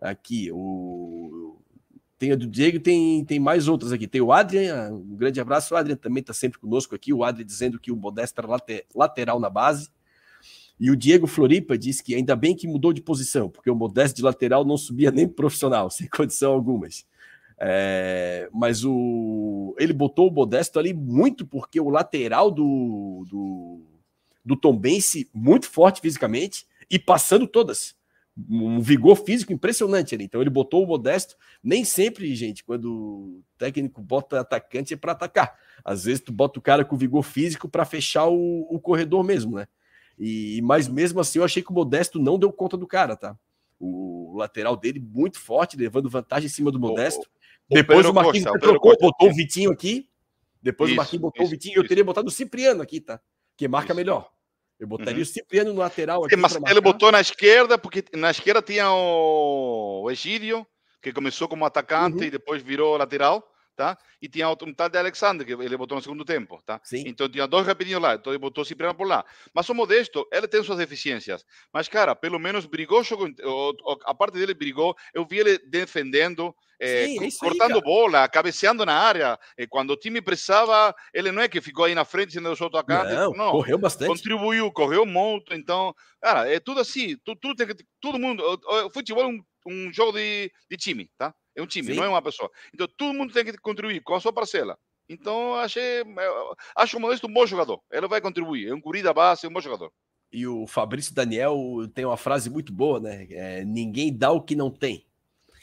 aqui. 0.00 0.50
O, 0.52 1.30
tem 2.18 2.32
a 2.32 2.36
do 2.36 2.46
Diego 2.46 2.80
tem, 2.80 3.24
tem 3.24 3.38
mais 3.38 3.68
outras 3.68 3.92
aqui. 3.92 4.06
Tem 4.06 4.20
o 4.20 4.32
Adrian, 4.32 4.90
um 4.92 5.16
grande 5.16 5.40
abraço. 5.40 5.74
O 5.74 5.76
Adrian 5.76 5.96
também 5.96 6.20
está 6.20 6.32
sempre 6.32 6.58
conosco 6.58 6.94
aqui. 6.94 7.12
O 7.12 7.24
Adrian 7.24 7.44
dizendo 7.44 7.78
que 7.78 7.90
o 7.90 7.96
Modesto 7.96 8.40
era 8.40 8.48
lateral 8.94 9.40
na 9.40 9.50
base. 9.50 9.88
E 10.78 10.90
o 10.90 10.96
Diego 10.96 11.26
Floripa 11.26 11.78
disse 11.78 12.02
que 12.02 12.14
ainda 12.14 12.34
bem 12.34 12.54
que 12.54 12.66
mudou 12.66 12.92
de 12.92 13.00
posição, 13.00 13.48
porque 13.48 13.70
o 13.70 13.76
Modesto 13.76 14.16
de 14.16 14.22
lateral 14.22 14.64
não 14.64 14.76
subia 14.76 15.10
nem 15.10 15.28
profissional, 15.28 15.88
sem 15.90 16.08
condição 16.08 16.52
algumas. 16.52 17.06
É, 17.56 18.48
mas 18.52 18.84
o, 18.84 19.76
ele 19.78 19.92
botou 19.92 20.28
o 20.28 20.32
Modesto 20.32 20.78
ali 20.78 20.92
muito 20.92 21.46
porque 21.46 21.80
o 21.80 21.88
lateral 21.88 22.50
do, 22.50 23.24
do, 23.28 23.80
do 24.44 24.56
Tom 24.56 24.76
Bense 24.76 25.30
muito 25.32 25.70
forte 25.70 26.00
fisicamente 26.00 26.66
e 26.90 26.98
passando 26.98 27.46
todas. 27.46 27.94
Um 28.36 28.80
vigor 28.80 29.16
físico 29.16 29.52
impressionante 29.52 30.14
ali. 30.14 30.24
Então 30.24 30.40
ele 30.40 30.50
botou 30.50 30.82
o 30.82 30.86
Modesto. 30.86 31.36
Nem 31.62 31.84
sempre, 31.84 32.34
gente, 32.34 32.64
quando 32.64 32.92
o 32.92 33.44
técnico 33.56 34.00
bota 34.00 34.40
atacante 34.40 34.94
é 34.94 34.96
para 34.96 35.12
atacar. 35.12 35.56
Às 35.84 36.04
vezes 36.04 36.20
tu 36.20 36.32
bota 36.32 36.58
o 36.58 36.62
cara 36.62 36.84
com 36.84 36.96
vigor 36.96 37.22
físico 37.22 37.68
para 37.68 37.84
fechar 37.84 38.26
o, 38.26 38.66
o 38.68 38.80
corredor 38.80 39.22
mesmo, 39.22 39.56
né? 39.56 39.68
E, 40.18 40.60
mas 40.62 40.88
mesmo 40.88 41.20
assim, 41.20 41.38
eu 41.38 41.44
achei 41.44 41.62
que 41.62 41.70
o 41.70 41.74
Modesto 41.74 42.18
não 42.18 42.38
deu 42.38 42.52
conta 42.52 42.76
do 42.76 42.86
cara, 42.86 43.16
tá? 43.16 43.36
O 43.78 44.34
lateral 44.36 44.76
dele 44.76 45.00
muito 45.00 45.38
forte, 45.38 45.76
levando 45.76 46.08
vantagem 46.08 46.46
em 46.46 46.50
cima 46.50 46.70
do 46.70 46.78
Modesto. 46.78 47.28
O, 47.68 47.74
Depois 47.74 48.06
o, 48.06 48.10
o 48.10 48.14
Marquinhos 48.14 48.44
Costa, 48.44 48.58
trocou, 48.58 48.90
Costa. 48.92 49.06
botou 49.06 49.30
o 49.30 49.34
Vitinho 49.34 49.70
aqui. 49.70 50.08
Depois 50.62 50.90
isso, 50.90 50.96
o 50.96 50.98
Marquinhos 50.98 51.22
botou 51.22 51.42
isso, 51.42 51.50
o 51.50 51.50
Vitinho. 51.50 51.76
Eu 51.76 51.86
teria 51.86 52.04
botado 52.04 52.28
o 52.28 52.30
Cipriano 52.30 52.82
aqui, 52.82 53.00
tá? 53.00 53.20
Que 53.56 53.68
marca 53.68 53.92
isso. 53.92 53.96
melhor. 53.96 54.30
Eu 54.84 54.88
botaria 54.88 55.16
uhum. 55.16 55.22
o 55.22 55.26
Cipriano 55.26 55.72
no 55.72 55.80
lateral 55.80 56.24
aqui. 56.24 56.36
Mas 56.36 56.56
ele 56.68 56.80
botou 56.80 57.10
na 57.10 57.20
esquerda, 57.20 57.76
porque 57.76 58.04
na 58.14 58.30
esquerda 58.30 58.62
tinha 58.62 58.90
o 58.92 60.08
Egídio, 60.10 60.66
que 61.02 61.12
começou 61.12 61.48
como 61.48 61.64
atacante 61.64 62.18
uhum. 62.18 62.24
e 62.24 62.30
depois 62.30 62.62
virou 62.62 62.96
lateral 62.96 63.53
tá? 63.74 63.98
E 64.20 64.28
tinha 64.28 64.48
outro, 64.48 64.68
um 64.68 64.74
tal 64.74 64.88
de 64.88 64.98
Alexander, 64.98 65.46
que 65.46 65.52
ele 65.52 65.76
botou 65.76 65.96
no 65.96 66.02
segundo 66.02 66.24
tempo, 66.24 66.60
tá? 66.64 66.80
Sim. 66.82 67.04
Então 67.06 67.28
tinha 67.28 67.46
dois 67.46 67.66
rapidinhos 67.66 68.00
lá, 68.00 68.14
então 68.14 68.32
ele 68.32 68.38
botou 68.38 68.64
Cipriano 68.64 68.94
por 68.94 69.06
lá. 69.06 69.24
Mas 69.52 69.68
o 69.68 69.74
Modesto, 69.74 70.26
ele 70.32 70.48
tem 70.48 70.62
suas 70.62 70.78
deficiências. 70.78 71.44
Mas, 71.72 71.88
cara, 71.88 72.14
pelo 72.14 72.38
menos 72.38 72.66
brigou, 72.66 73.02
a 74.04 74.14
parte 74.14 74.34
dele 74.34 74.54
brigou, 74.54 74.96
eu 75.12 75.26
vi 75.26 75.38
ele 75.38 75.58
defendendo, 75.58 76.54
é, 76.80 77.06
Sim, 77.06 77.30
cortando 77.38 77.76
aí, 77.76 77.82
bola, 77.82 78.28
cabeceando 78.28 78.84
na 78.84 78.94
área. 78.94 79.38
E 79.56 79.66
quando 79.66 79.90
o 79.90 79.96
time 79.96 80.20
precisava, 80.20 80.94
ele 81.12 81.32
não 81.32 81.42
é 81.42 81.48
que 81.48 81.60
ficou 81.60 81.84
aí 81.84 81.94
na 81.94 82.04
frente 82.04 82.32
sendo 82.32 82.46
o 82.46 82.50
outro 82.50 82.66
atacante. 82.66 83.14
Não, 83.14 83.32
não, 83.32 83.50
correu 83.52 83.78
bastante. 83.78 84.08
Contribuiu, 84.08 84.70
correu 84.72 85.06
muito. 85.06 85.54
Então, 85.54 85.94
cara, 86.20 86.48
é 86.48 86.58
tudo 86.60 86.80
assim. 86.80 87.16
Tudo, 87.24 87.38
tudo 87.40 87.54
tem 87.54 87.66
que, 87.66 87.84
todo 88.00 88.18
mundo. 88.18 88.42
O, 88.42 88.86
o 88.86 88.90
futebol 88.90 89.24
é 89.24 89.26
um, 89.28 89.40
um 89.66 89.92
jogo 89.92 90.12
de, 90.12 90.50
de 90.70 90.76
time, 90.76 91.10
tá? 91.16 91.34
É 91.56 91.62
um 91.62 91.66
time, 91.66 91.88
Sim. 91.88 91.94
não 91.94 92.04
é 92.04 92.08
uma 92.08 92.22
pessoa. 92.22 92.50
Então 92.72 92.88
todo 92.96 93.14
mundo 93.14 93.32
tem 93.32 93.44
que 93.44 93.56
contribuir 93.58 94.02
com 94.02 94.14
a 94.14 94.20
sua 94.20 94.32
parcela. 94.32 94.78
Então 95.08 95.54
achei, 95.54 96.02
acho 96.76 96.96
o 96.96 97.00
Modesto 97.00 97.26
um 97.26 97.32
bom 97.32 97.46
jogador. 97.46 97.80
Ele 97.90 98.08
vai 98.08 98.20
contribuir. 98.20 98.68
É 98.68 98.74
um 98.74 98.80
guri 98.80 99.02
da 99.02 99.12
base, 99.12 99.46
é 99.46 99.48
um 99.48 99.52
bom 99.52 99.60
jogador. 99.60 99.92
E 100.32 100.46
o 100.46 100.66
Fabrício 100.66 101.14
Daniel 101.14 101.56
tem 101.94 102.04
uma 102.04 102.16
frase 102.16 102.50
muito 102.50 102.72
boa, 102.72 102.98
né? 102.98 103.26
É, 103.30 103.64
ninguém 103.64 104.12
dá 104.12 104.32
o 104.32 104.42
que 104.42 104.56
não 104.56 104.70
tem. 104.70 105.06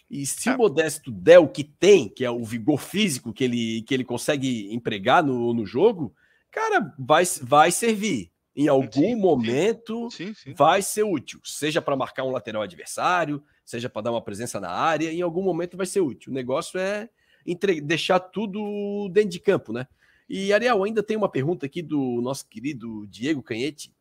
E 0.09 0.25
se 0.25 0.49
é. 0.49 0.55
o 0.55 0.57
Modesto 0.57 1.11
der 1.11 1.39
o 1.39 1.47
que 1.47 1.63
tem, 1.63 2.07
que 2.07 2.23
é 2.23 2.29
o 2.29 2.43
vigor 2.43 2.77
físico 2.77 3.33
que 3.33 3.43
ele, 3.43 3.81
que 3.83 3.93
ele 3.93 4.03
consegue 4.03 4.73
empregar 4.73 5.23
no, 5.23 5.53
no 5.53 5.65
jogo, 5.65 6.13
cara, 6.49 6.93
vai, 6.99 7.23
vai 7.41 7.71
servir. 7.71 8.31
Em 8.53 8.67
algum 8.67 8.91
sim, 8.91 9.15
momento 9.15 10.11
sim, 10.11 10.33
sim, 10.33 10.53
vai 10.53 10.81
ser 10.81 11.03
útil, 11.03 11.39
seja 11.41 11.81
para 11.81 11.95
marcar 11.95 12.25
um 12.25 12.31
lateral 12.31 12.61
adversário, 12.61 13.41
seja 13.71 13.89
para 13.89 14.03
dar 14.03 14.11
uma 14.11 14.21
presença 14.21 14.59
na 14.59 14.69
área, 14.69 15.11
em 15.11 15.21
algum 15.21 15.41
momento 15.41 15.77
vai 15.77 15.85
ser 15.85 16.01
útil. 16.01 16.31
O 16.31 16.35
negócio 16.35 16.79
é 16.79 17.09
entre... 17.45 17.81
deixar 17.81 18.19
tudo 18.19 19.09
dentro 19.09 19.29
de 19.31 19.39
campo, 19.39 19.73
né? 19.73 19.87
E 20.29 20.53
Ariel, 20.53 20.83
ainda 20.83 21.03
tem 21.03 21.17
uma 21.17 21.29
pergunta 21.29 21.65
aqui 21.65 21.81
do 21.81 22.21
nosso 22.21 22.47
querido 22.47 23.05
Diego 23.07 23.41
Canhete, 23.41 23.93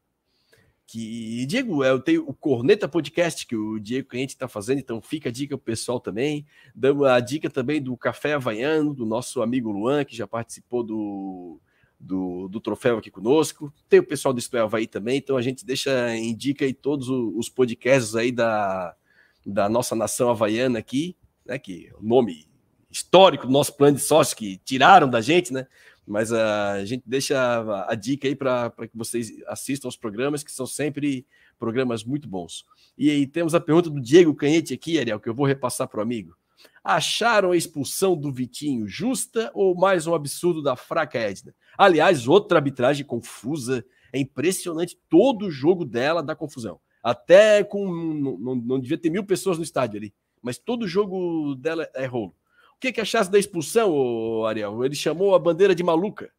que, 0.86 1.46
Diego, 1.46 1.84
eu 1.84 2.00
tenho 2.00 2.28
o 2.28 2.34
Corneta 2.34 2.88
Podcast 2.88 3.46
que 3.46 3.54
o 3.54 3.78
Diego 3.78 4.08
Canhete 4.08 4.34
está 4.34 4.48
fazendo, 4.48 4.78
então 4.80 5.00
fica 5.00 5.28
a 5.28 5.32
dica 5.32 5.54
o 5.54 5.58
pessoal 5.58 6.00
também. 6.00 6.44
Damos 6.74 7.06
a 7.06 7.20
dica 7.20 7.48
também 7.48 7.80
do 7.80 7.96
Café 7.96 8.34
Havaiano, 8.34 8.92
do 8.92 9.06
nosso 9.06 9.40
amigo 9.40 9.70
Luan, 9.70 10.04
que 10.04 10.16
já 10.16 10.26
participou 10.26 10.82
do, 10.82 11.60
do, 11.98 12.48
do 12.48 12.60
troféu 12.60 12.98
aqui 12.98 13.08
conosco. 13.08 13.72
Tem 13.88 14.00
o 14.00 14.06
pessoal 14.06 14.34
do 14.34 14.40
é 14.40 14.58
Havaí 14.58 14.88
também, 14.88 15.18
então 15.18 15.36
a 15.36 15.42
gente 15.42 15.64
deixa 15.64 16.16
em 16.16 16.34
dica 16.34 16.64
aí 16.64 16.74
todos 16.74 17.08
os 17.08 17.48
podcasts 17.48 18.16
aí 18.16 18.32
da, 18.32 18.96
da 19.44 19.68
nossa 19.68 19.94
nação 19.94 20.30
havaiana 20.30 20.78
aqui, 20.78 21.16
né? 21.44 21.58
Que 21.58 21.88
é 21.88 21.96
o 21.96 22.02
nome 22.02 22.46
histórico 22.90 23.46
do 23.46 23.52
nosso 23.52 23.76
plano 23.76 23.96
de 23.96 24.02
sócio 24.02 24.36
que 24.36 24.58
tiraram 24.64 25.08
da 25.08 25.20
gente, 25.20 25.52
né? 25.52 25.66
Mas 26.06 26.32
a 26.32 26.84
gente 26.84 27.04
deixa 27.06 27.38
a, 27.38 27.92
a 27.92 27.94
dica 27.94 28.26
aí 28.26 28.34
para 28.34 28.70
que 28.70 28.96
vocês 28.96 29.30
assistam 29.46 29.88
os 29.88 29.96
programas, 29.96 30.42
que 30.42 30.50
são 30.50 30.66
sempre 30.66 31.24
programas 31.58 32.02
muito 32.02 32.28
bons. 32.28 32.64
E 32.98 33.10
aí 33.10 33.26
temos 33.26 33.54
a 33.54 33.60
pergunta 33.60 33.88
do 33.88 34.00
Diego 34.00 34.34
Canhete 34.34 34.74
aqui, 34.74 34.98
Ariel, 34.98 35.20
que 35.20 35.28
eu 35.28 35.34
vou 35.34 35.46
repassar 35.46 35.86
para 35.86 36.00
o 36.00 36.02
amigo. 36.02 36.34
Acharam 36.82 37.52
a 37.52 37.56
expulsão 37.56 38.16
do 38.16 38.32
Vitinho 38.32 38.88
justa 38.88 39.50
ou 39.54 39.74
mais 39.74 40.06
um 40.06 40.14
absurdo 40.14 40.62
da 40.62 40.74
fraca 40.74 41.18
Edna? 41.18 41.54
Aliás, 41.78 42.26
outra 42.26 42.58
arbitragem 42.58 43.06
confusa. 43.06 43.84
É 44.12 44.18
impressionante 44.18 44.98
todo 45.08 45.46
o 45.46 45.50
jogo 45.50 45.84
dela 45.84 46.20
da 46.20 46.34
confusão. 46.34 46.80
Até 47.02 47.64
com. 47.64 47.86
Não, 47.92 48.54
não, 48.54 48.80
devia 48.80 48.98
ter 48.98 49.10
mil 49.10 49.24
pessoas 49.24 49.56
no 49.56 49.64
estádio 49.64 49.98
ali. 49.98 50.14
Mas 50.42 50.58
todo 50.58 50.82
o 50.82 50.88
jogo 50.88 51.54
dela 51.54 51.88
é 51.94 52.06
rolo 52.06 52.34
que, 52.80 52.92
que 52.92 53.00
achasse 53.00 53.30
da 53.30 53.38
expulsão, 53.38 54.44
Ariel? 54.46 54.82
Ele 54.82 54.94
chamou 54.94 55.34
a 55.34 55.38
bandeira 55.38 55.74
de 55.74 55.84
maluca. 55.84 56.32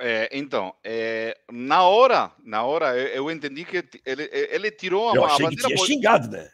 É, 0.00 0.28
então, 0.32 0.74
é, 0.82 1.38
na 1.52 1.82
hora, 1.84 2.32
na 2.42 2.64
hora, 2.64 2.98
eu, 2.98 3.26
eu 3.26 3.30
entendi 3.30 3.64
que 3.64 3.84
ele, 4.04 4.28
ele 4.32 4.70
tirou 4.70 5.10
a, 5.10 5.14
eu 5.14 5.24
achei 5.24 5.46
a 5.46 5.50
bandeira. 5.50 5.68
Que 5.68 5.74
tinha 5.74 5.86
xingado, 5.86 6.28
né? 6.30 6.50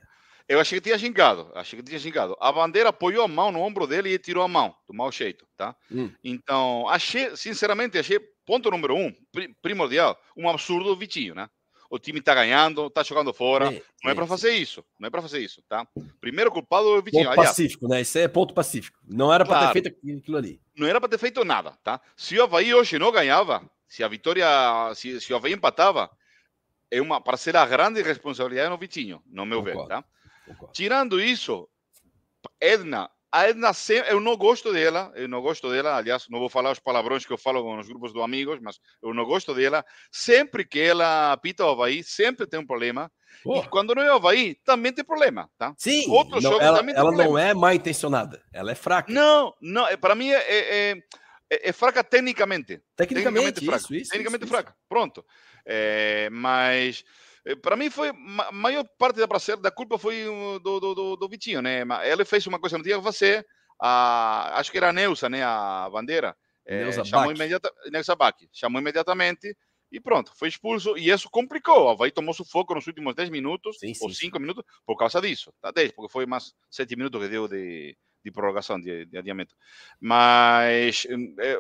Eu 0.47 0.59
achei 0.59 0.81
que 0.81 0.85
tinha 0.85 0.99
xingado, 0.99 1.51
achei 1.55 1.79
que 1.79 1.85
tinha 1.85 1.99
xingado. 1.99 2.37
A 2.41 2.51
bandeira 2.51 2.89
apoiou 2.89 3.25
a 3.25 3.29
mão 3.29 3.53
no 3.53 3.61
ombro 3.61 3.87
dele 3.87 4.13
e 4.13 4.19
tirou 4.19 4.43
a 4.43 4.49
mão, 4.49 4.75
do 4.87 4.93
mau 4.93 5.11
jeito, 5.13 5.47
tá? 5.57 5.77
Hum. 5.91 6.11
Então, 6.25 6.89
achei, 6.89 7.37
sinceramente, 7.37 7.97
achei, 7.97 8.19
ponto 8.45 8.69
número 8.69 8.97
um, 8.97 9.15
primordial, 9.63 10.19
um 10.37 10.49
absurdo 10.49 10.91
o 10.91 10.97
Vitinho, 10.97 11.37
né? 11.37 11.49
O 11.91 11.99
time 11.99 12.21
está 12.21 12.35
ganhando, 12.35 12.87
está 12.87 13.03
jogando 13.03 13.35
fora. 13.35 13.67
É, 13.67 13.83
não 14.05 14.11
é, 14.11 14.13
é 14.13 14.15
para 14.15 14.27
fazer 14.27 14.53
isso. 14.53 14.85
Não 14.97 15.09
é 15.09 15.11
para 15.11 15.21
fazer 15.21 15.41
isso, 15.41 15.61
tá? 15.69 15.87
Primeiro 16.21 16.51
culpado 16.53 16.89
é 16.89 16.99
o 16.99 17.03
Vitinho. 17.03 17.25
Ponto 17.25 17.33
Aliás, 17.33 17.51
pacífico, 17.51 17.89
né? 17.89 18.01
Isso 18.01 18.17
é 18.17 18.29
ponto 18.29 18.55
pacífico. 18.55 18.99
Não 19.07 19.35
era 19.35 19.45
claro, 19.45 19.61
para 19.61 19.73
ter 19.73 19.91
feito 19.91 20.21
aquilo 20.21 20.37
ali. 20.37 20.61
Não 20.77 20.87
era 20.87 21.01
para 21.01 21.09
ter 21.09 21.19
feito 21.19 21.45
nada, 21.45 21.73
tá? 21.83 22.01
Se 22.17 22.39
o 22.39 22.45
Havaí 22.45 22.73
hoje 22.73 22.97
não 22.97 23.11
ganhava, 23.11 23.69
se 23.89 24.05
a 24.05 24.09
vitória, 24.09 24.47
se, 24.95 25.21
se 25.21 25.33
o 25.33 25.37
Havaí 25.37 25.53
empatava, 25.53 26.09
é 26.89 27.03
uma 27.03 27.21
parcela 27.21 27.67
grande 27.67 28.01
de 28.01 28.09
responsabilidade 28.09 28.71
no 28.71 28.79
Vitinho, 28.79 29.21
no 29.27 29.45
meu 29.45 29.59
Concordo. 29.59 29.83
ver, 29.83 29.89
tá? 29.89 30.05
Concordo. 30.47 30.73
Tirando 30.73 31.21
isso, 31.21 31.69
Edna 32.61 33.11
a 33.33 33.49
Edna, 33.49 33.71
eu 34.09 34.21
não 34.21 34.37
gosto 34.37 34.73
dela, 34.73 35.13
eu 35.15 35.29
não 35.29 35.41
gosto 35.41 35.71
dela, 35.71 35.97
aliás, 35.97 36.27
não 36.29 36.41
vou 36.41 36.49
falar 36.49 36.73
os 36.73 36.81
palavrões 36.81 37.25
que 37.25 37.33
eu 37.33 37.39
falo 37.39 37.63
com 37.63 37.79
os 37.79 37.87
grupos 37.87 38.13
de 38.13 38.21
amigos, 38.21 38.59
mas 38.61 38.79
eu 39.03 39.15
não 39.15 39.25
gosto 39.25 39.55
dela. 39.55 39.85
Sempre 40.11 40.65
que 40.65 40.81
ela 40.81 41.33
apita 41.33 41.65
o 41.65 41.71
Havaí, 41.71 42.03
sempre 42.03 42.47
tem 42.47 42.59
um 42.59 42.67
problema. 42.67 43.11
E 43.47 43.69
quando 43.69 43.95
não 43.95 44.03
é 44.03 44.13
o 44.13 44.17
Havaí, 44.17 44.57
também 44.65 44.93
tem 44.93 45.05
problema, 45.05 45.49
tá? 45.57 45.73
Sim, 45.79 46.11
Outro 46.11 46.41
não, 46.41 46.61
ela, 46.61 46.81
ela 46.91 47.13
não 47.13 47.39
é 47.39 47.55
mal 47.55 47.73
intencionada, 47.73 48.43
ela 48.53 48.73
é 48.73 48.75
fraca. 48.75 49.13
Não, 49.13 49.55
não, 49.61 49.87
é, 49.87 49.97
para 49.97 50.17
mim 50.17 50.31
é, 50.31 50.39
é, 50.39 50.91
é, 51.51 51.69
é 51.69 51.73
fraca 51.73 52.03
tecnicamente. 52.03 52.83
Tecnicamente, 52.97 53.61
tecnicamente 53.61 53.65
fraca. 53.65 53.85
Isso, 53.85 53.95
isso, 53.95 54.11
tecnicamente 54.11 54.45
isso, 54.45 54.53
fraca, 54.53 54.75
pronto. 54.89 55.25
É, 55.65 56.29
mas 56.33 57.05
eh, 57.05 57.30
para 57.63 57.77
mim 57.77 57.91
foi 57.91 58.11
a 58.11 58.53
maior 58.53 58.85
parte 58.99 59.19
da 59.19 59.29
prazer 59.29 59.57
da 59.57 59.71
culpa 59.71 59.99
foi 59.99 60.25
do, 60.63 60.81
do, 60.81 60.95
do, 60.95 61.17
do 61.17 61.29
Vitinho, 61.29 61.63
né? 61.63 61.83
Ele 62.05 62.25
fez 62.25 62.47
uma 62.47 62.59
coisa 62.59 62.75
que 62.75 62.79
não 62.79 62.85
tinha 62.85 62.99
que 62.99 63.05
fazer. 63.05 63.47
A, 63.81 64.59
acho 64.61 64.71
que 64.71 64.77
era 64.77 64.91
a 64.91 64.93
Neuza, 64.93 65.29
né? 65.29 65.43
A 65.43 65.89
bandeira. 65.91 66.37
É, 66.67 66.93
chamou, 67.05 67.33
imediata, 67.33 67.73
Neuza 67.91 68.15
Bach, 68.15 68.37
chamou 68.53 68.81
imediatamente 68.81 69.57
e 69.91 69.99
pronto, 69.99 70.33
foi 70.37 70.49
expulso. 70.49 70.97
E 70.97 71.11
isso 71.11 71.29
complicou. 71.29 71.87
O 71.87 71.89
Havaí 71.89 72.11
tomou 72.13 72.33
sufoco 72.33 72.75
nos 72.75 72.87
últimos 72.87 73.15
10 73.15 73.29
minutos, 73.29 73.79
sim, 73.79 73.93
ou 74.01 74.11
5 74.11 74.39
minutos, 74.39 74.65
por 74.87 74.97
causa 74.97 75.21
disso. 75.21 75.53
Tá? 75.61 75.73
10, 75.73 75.93
porque 75.93 76.13
foi 76.13 76.27
mais 76.27 76.55
7 76.71 76.95
minutos 76.95 77.21
que 77.21 77.29
deu 77.29 77.49
de, 77.49 77.97
de 78.25 78.31
prorrogação, 78.31 78.81
de, 78.81 79.07
de 79.07 79.19
adiamento. 79.19 79.55
Mas, 79.99 81.07
é, 81.41 81.57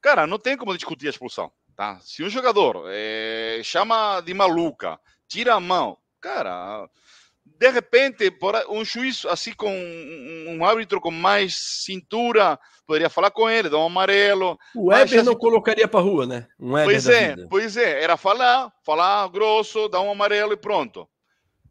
cara, 0.00 0.26
não 0.26 0.38
tem 0.38 0.56
como 0.56 0.74
discutir 0.74 1.08
a 1.08 1.10
expulsão. 1.10 1.52
Tá? 1.78 2.00
Se 2.00 2.24
um 2.24 2.28
jogador 2.28 2.86
é, 2.88 3.60
chama 3.62 4.20
de 4.20 4.34
maluca, 4.34 4.98
tira 5.28 5.54
a 5.54 5.60
mão, 5.60 5.96
cara, 6.20 6.90
de 7.46 7.70
repente, 7.70 8.32
por 8.32 8.56
um 8.68 8.84
juiz 8.84 9.24
assim 9.26 9.52
com 9.52 9.72
um, 9.72 10.64
árbitro 10.64 11.00
com 11.00 11.12
mais 11.12 11.54
cintura, 11.84 12.58
poderia 12.84 13.08
falar 13.08 13.30
com 13.30 13.48
ele, 13.48 13.68
dar 13.68 13.78
um 13.78 13.86
amarelo. 13.86 14.58
O 14.74 14.88
Weber 14.88 15.22
não 15.22 15.36
colocaria 15.36 15.86
para 15.86 16.00
rua, 16.00 16.26
né? 16.26 16.48
Um 16.58 16.72
pois 16.72 17.08
é, 17.08 17.36
vida. 17.36 17.46
pois 17.48 17.76
é, 17.76 18.02
era 18.02 18.16
falar, 18.16 18.72
falar 18.84 19.28
grosso, 19.28 19.88
dar 19.88 20.00
um 20.00 20.10
amarelo 20.10 20.52
e 20.52 20.56
pronto. 20.56 21.08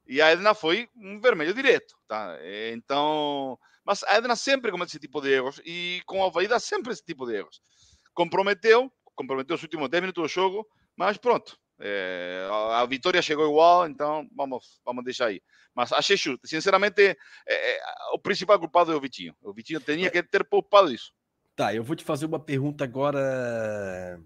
E 0.08 0.22
a 0.22 0.32
Edna 0.32 0.54
foi 0.54 0.88
um 0.96 1.20
vermelho 1.20 1.54
direto, 1.54 1.98
tá? 2.08 2.38
Então, 2.72 3.60
mas 3.84 4.04
a 4.04 4.16
Edna 4.16 4.38
sempre 4.38 4.72
comete 4.72 4.92
esse 4.92 5.00
tipo 5.00 5.20
de 5.20 5.34
erros 5.34 5.60
e 5.66 6.02
com 6.06 6.24
a 6.24 6.28
Havaí 6.28 6.48
sempre 6.62 6.94
esse 6.94 7.04
tipo 7.04 7.26
de 7.28 7.36
erros. 7.36 7.60
Comprometeu, 8.14 8.90
comprometeu 9.18 9.56
os 9.56 9.64
últimos 9.64 9.90
10 9.90 10.02
minutos 10.02 10.24
do 10.24 10.30
jogo, 10.30 10.66
mas 10.96 11.18
pronto. 11.18 11.58
É, 11.80 12.48
a, 12.50 12.86
vitória 12.86 13.22
chegou 13.22 13.48
igual, 13.48 13.88
então 13.88 14.28
vamos, 14.36 14.80
vamos 14.86 15.04
deixar 15.04 15.28
aí. 15.28 15.42
Mas 15.76 15.92
achei 15.92 16.16
justo. 16.16 16.48
Sinceramente, 16.48 17.02
é, 17.02 17.16
é, 17.48 17.80
o 18.14 18.20
principal 18.20 18.60
culpado 18.60 18.92
é 18.92 18.96
o 18.96 19.02
Vitinho. 19.02 19.36
O 19.42 19.54
Vitinho 19.54 19.80
tinha 19.80 20.10
que 20.10 20.24
ter 20.24 20.44
poupado 20.44 20.92
isso. 20.92 21.12
Tá, 21.56 21.74
eu 21.74 21.84
vou 21.84 21.96
te 21.96 22.04
fazer 22.04 22.26
uma 22.26 22.40
pergunta 22.40 22.84
agora. 22.84 24.20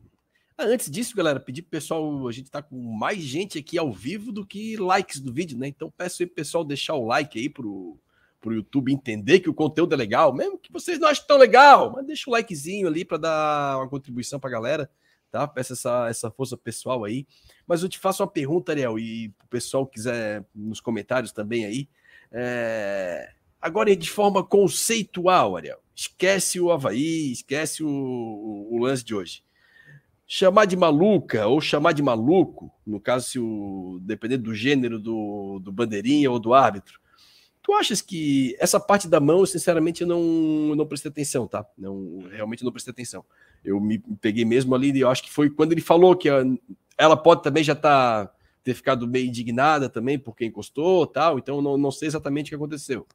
Ah, 0.57 0.65
antes 0.65 0.89
disso, 0.89 1.15
galera, 1.15 1.39
pedir 1.39 1.63
pro 1.63 1.71
pessoal, 1.71 2.27
a 2.27 2.31
gente 2.31 2.51
tá 2.51 2.61
com 2.61 2.75
mais 2.75 3.19
gente 3.19 3.57
aqui 3.57 3.77
ao 3.77 3.91
vivo 3.91 4.31
do 4.31 4.45
que 4.45 4.77
likes 4.77 5.19
do 5.19 5.33
vídeo, 5.33 5.57
né? 5.57 5.67
Então 5.67 5.91
peço 5.91 6.21
aí 6.21 6.27
pro 6.27 6.35
pessoal 6.35 6.63
deixar 6.63 6.95
o 6.95 7.05
like 7.05 7.39
aí 7.39 7.49
pro, 7.49 7.97
pro 8.41 8.53
YouTube 8.53 8.91
entender 8.91 9.39
que 9.39 9.49
o 9.49 9.53
conteúdo 9.53 9.93
é 9.93 9.97
legal, 9.97 10.33
mesmo 10.33 10.57
que 10.57 10.73
vocês 10.73 10.99
não 10.99 11.07
achem 11.07 11.25
tão 11.27 11.37
legal, 11.37 11.91
mas 11.91 12.05
deixa 12.05 12.29
o 12.29 12.33
likezinho 12.33 12.87
ali 12.87 13.05
para 13.05 13.17
dar 13.17 13.77
uma 13.77 13.87
contribuição 13.87 14.39
para 14.39 14.49
a 14.49 14.53
galera, 14.53 14.89
tá? 15.29 15.47
Peço 15.47 15.73
essa, 15.73 16.09
essa 16.09 16.31
força 16.31 16.57
pessoal 16.57 17.05
aí. 17.05 17.25
Mas 17.67 17.83
eu 17.83 17.89
te 17.89 17.99
faço 17.99 18.23
uma 18.23 18.29
pergunta, 18.29 18.71
Ariel, 18.71 18.97
e 18.97 19.33
o 19.43 19.47
pessoal 19.47 19.85
quiser 19.85 20.43
nos 20.53 20.81
comentários 20.81 21.31
também 21.31 21.65
aí. 21.65 21.87
É... 22.31 23.31
Agora, 23.61 23.95
de 23.95 24.09
forma 24.09 24.43
conceitual, 24.43 25.55
Ariel, 25.55 25.79
esquece 25.95 26.59
o 26.59 26.71
Havaí, 26.71 27.31
esquece 27.31 27.83
o, 27.83 27.87
o, 27.87 28.75
o 28.75 28.77
lance 28.79 29.03
de 29.03 29.13
hoje 29.13 29.43
chamar 30.33 30.63
de 30.63 30.77
maluca 30.77 31.45
ou 31.45 31.59
chamar 31.59 31.91
de 31.91 32.01
maluco, 32.01 32.71
no 32.87 33.01
caso, 33.01 33.27
se 33.27 33.37
o 33.37 33.99
dependendo 34.01 34.43
do 34.43 34.55
gênero 34.55 34.97
do, 34.97 35.59
do 35.61 35.73
bandeirinha 35.73 36.31
ou 36.31 36.39
do 36.39 36.53
árbitro, 36.53 37.00
Tu 37.63 37.73
achas 37.73 38.01
que 38.01 38.55
essa 38.59 38.79
parte 38.79 39.07
da 39.07 39.19
mão, 39.19 39.45
sinceramente, 39.45 40.01
eu 40.01 40.07
não, 40.07 40.75
não 40.75 40.85
prestei 40.85 41.11
atenção, 41.11 41.47
tá? 41.47 41.65
Não, 41.77 42.27
realmente 42.31 42.63
não 42.63 42.71
prestei 42.71 42.91
atenção. 42.91 43.23
Eu 43.63 43.79
me 43.79 43.99
peguei 44.19 44.43
mesmo 44.43 44.73
ali, 44.73 44.91
e 44.91 45.01
eu 45.01 45.09
acho 45.09 45.21
que 45.23 45.31
foi 45.31 45.49
quando 45.49 45.71
ele 45.71 45.81
falou 45.81 46.15
que 46.15 46.27
ela 46.97 47.15
pode 47.15 47.43
também 47.43 47.63
já 47.63 47.75
tá, 47.75 48.31
ter 48.63 48.73
ficado 48.73 49.07
meio 49.07 49.27
indignada 49.27 49.89
também 49.89 50.17
porque 50.17 50.45
encostou 50.45 51.05
tal, 51.05 51.37
então 51.37 51.61
não, 51.61 51.77
não 51.77 51.91
sei 51.91 52.07
exatamente 52.07 52.47
o 52.47 52.49
que 52.49 52.55
aconteceu. 52.55 53.05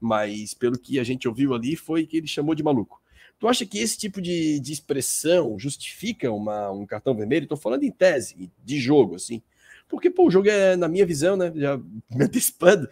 Mas 0.00 0.54
pelo 0.54 0.78
que 0.78 0.98
a 0.98 1.04
gente 1.04 1.28
ouviu 1.28 1.54
ali, 1.54 1.76
foi 1.76 2.06
que 2.06 2.16
ele 2.16 2.26
chamou 2.26 2.54
de 2.54 2.62
maluco. 2.62 3.00
Tu 3.38 3.46
acha 3.46 3.66
que 3.66 3.78
esse 3.78 3.98
tipo 3.98 4.20
de, 4.20 4.58
de 4.60 4.72
expressão 4.72 5.58
justifica 5.58 6.30
uma, 6.32 6.70
um 6.70 6.86
cartão 6.86 7.14
vermelho? 7.14 7.44
Estou 7.44 7.58
falando 7.58 7.84
em 7.84 7.90
tese, 7.90 8.50
de 8.64 8.78
jogo, 8.78 9.16
assim. 9.16 9.42
Porque, 9.88 10.10
pô, 10.10 10.26
o 10.26 10.30
jogo 10.30 10.48
é, 10.48 10.74
na 10.74 10.88
minha 10.88 11.06
visão, 11.06 11.36
né? 11.36 11.52
Já 11.54 11.76
me 12.10 12.24
antecipando, 12.24 12.88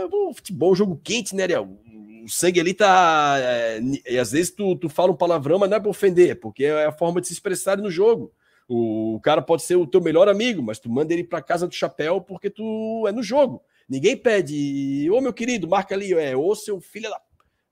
mas, 0.00 0.10
pô, 0.10 0.32
futebol, 0.34 0.74
jogo 0.74 1.00
quente, 1.02 1.34
né, 1.34 1.42
Ariel? 1.42 1.68
O 2.24 2.28
sangue 2.28 2.60
ali 2.60 2.72
tá. 2.72 3.36
É, 3.38 3.80
e 4.08 4.18
às 4.18 4.32
vezes 4.32 4.50
tu, 4.50 4.76
tu 4.76 4.88
fala 4.88 5.12
um 5.12 5.16
palavrão, 5.16 5.58
mas 5.58 5.68
não 5.68 5.76
é 5.76 5.80
pra 5.80 5.90
ofender, 5.90 6.38
porque 6.40 6.64
é 6.64 6.86
a 6.86 6.92
forma 6.92 7.20
de 7.20 7.26
se 7.26 7.32
expressar 7.32 7.78
no 7.78 7.90
jogo. 7.90 8.32
O, 8.68 9.20
cara 9.22 9.42
pode 9.42 9.62
ser 9.62 9.76
o 9.76 9.86
teu 9.86 10.00
melhor 10.00 10.28
amigo, 10.28 10.62
mas 10.62 10.78
tu 10.78 10.88
manda 10.88 11.12
ele 11.12 11.24
para 11.24 11.42
casa 11.42 11.66
do 11.66 11.74
chapéu 11.74 12.20
porque 12.20 12.48
tu 12.48 13.04
é 13.06 13.12
no 13.12 13.22
jogo. 13.22 13.62
Ninguém 13.88 14.16
pede, 14.16 15.10
ô 15.10 15.20
meu 15.20 15.32
querido, 15.32 15.68
marca 15.68 15.94
ali, 15.94 16.14
é, 16.14 16.36
ô 16.36 16.54
seu 16.54 16.80
filho 16.80 17.10
da. 17.10 17.20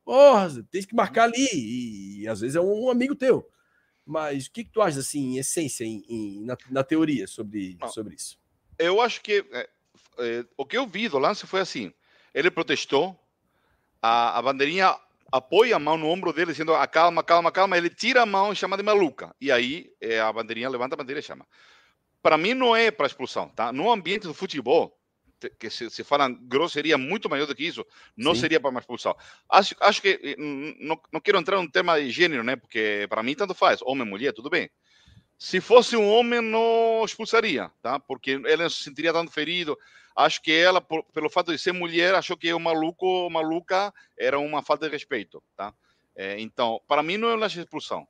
Porra, 0.04 0.50
tem 0.70 0.83
que 0.83 0.94
marcar 0.94 1.24
ali. 1.24 1.48
E, 1.54 2.22
e, 2.22 2.28
às 2.28 2.40
vezes 2.40 2.56
é 2.56 2.61
um 2.61 2.90
amigo 2.90 3.14
teu. 3.14 3.48
Mas 4.04 4.46
o 4.46 4.50
que, 4.50 4.64
que 4.64 4.70
tu 4.70 4.83
acha, 4.83 4.98
assim, 4.98 5.35
em 5.35 5.38
essência, 5.38 5.85
em, 5.85 6.04
em 6.09 6.44
na, 6.44 6.56
na, 6.68 6.83
teoria, 6.83 7.26
sobre, 7.26 7.78
sobre 7.92 8.16
isso? 8.16 8.38
Eu 8.78 9.00
acho 9.00 9.20
que 9.22 9.44
é, 9.52 9.68
é, 10.18 10.44
o 10.56 10.66
que 10.66 10.76
eu 10.76 10.87
vi 10.87 11.09
do 11.09 11.18
lance 11.18 11.46
foi 11.46 11.61
assim: 11.61 11.92
ele 12.35 12.51
protestou, 12.51 13.19
a, 14.03 14.38
a 14.38 14.43
bandeirinha 14.43 14.97
apoia 15.31 15.77
a 15.77 15.79
mão 15.79 15.97
no 15.97 16.09
ombro 16.09 16.33
dele, 16.33 16.53
dizendo 16.53 16.75
acalma, 16.75 17.23
calma, 17.23 17.53
calma. 17.53 17.77
Ele 17.77 17.90
tira 17.90 18.23
a 18.23 18.27
mão 18.27 18.53
e 18.53 18.57
chama 18.57 18.77
de 18.77 18.83
maluca. 18.83 19.35
E 19.40 19.51
aí 19.53 19.90
é, 20.01 20.21
a 20.21 20.33
bandeirinha 20.33 20.69
levanta 20.69 20.95
a 20.95 20.99
bandeira 20.99 21.21
e 21.21 21.23
chama. 21.23 21.47
Para 22.23 22.37
mim, 22.37 22.55
não 22.55 22.75
é 22.77 22.90
para 22.90 23.07
expulsão, 23.07 23.49
tá? 23.49 23.73
No 23.73 23.90
ambiente 23.90 24.27
do 24.27 24.35
futebol, 24.35 24.95
que 25.59 25.71
se, 25.71 25.88
se 25.88 26.05
fala 26.05 26.29
grosseria 26.29 26.99
muito 26.99 27.31
maior 27.31 27.47
do 27.47 27.55
que 27.55 27.64
isso, 27.64 27.87
não 28.16 28.35
Sim. 28.35 28.43
seria 28.43 28.61
para 28.61 28.71
uma 28.71 28.81
expulsão. 28.81 29.16
Acho, 29.49 29.75
acho 29.81 30.03
que 30.03 30.21
eh, 30.23 30.37
não, 30.38 31.01
não 31.11 31.21
quero 31.21 31.38
entrar 31.38 31.61
no 31.62 31.71
tema 31.71 31.99
de 31.99 32.11
gênero, 32.11 32.43
né? 32.43 32.57
Porque 32.57 33.07
para 33.09 33.23
mim 33.23 33.35
tanto 33.35 33.55
faz, 33.55 33.81
homem, 33.83 34.07
mulher, 34.07 34.33
tudo 34.33 34.51
bem. 34.51 34.69
Se 35.38 35.59
fosse 35.59 35.97
um 35.97 36.07
homem, 36.07 36.43
não 36.43 37.03
expulsaria, 37.03 37.71
tá? 37.81 37.99
Porque 37.99 38.33
ele 38.33 38.69
se 38.69 38.83
sentiria 38.83 39.12
tanto 39.12 39.33
ferido. 39.33 39.79
Acho 40.16 40.42
que 40.42 40.53
ela, 40.53 40.81
por, 40.81 41.05
pelo 41.12 41.31
fato 41.31 41.53
de 41.53 41.59
ser 41.59 41.73
mulher, 41.73 42.14
achou 42.14 42.37
que 42.37 42.53
o 42.53 42.59
maluco, 42.61 43.29
maluca, 43.31 43.92
era 44.18 44.38
uma 44.38 44.62
falta 44.62 44.87
de 44.87 44.92
respeito, 44.92 45.42
tá? 45.57 45.75
É, 46.16 46.38
então, 46.40 46.81
para 46.87 47.03
mim 47.03 47.16
não 47.16 47.31
é 47.31 47.35
uma 47.35 47.46
expulsão. 47.46 48.07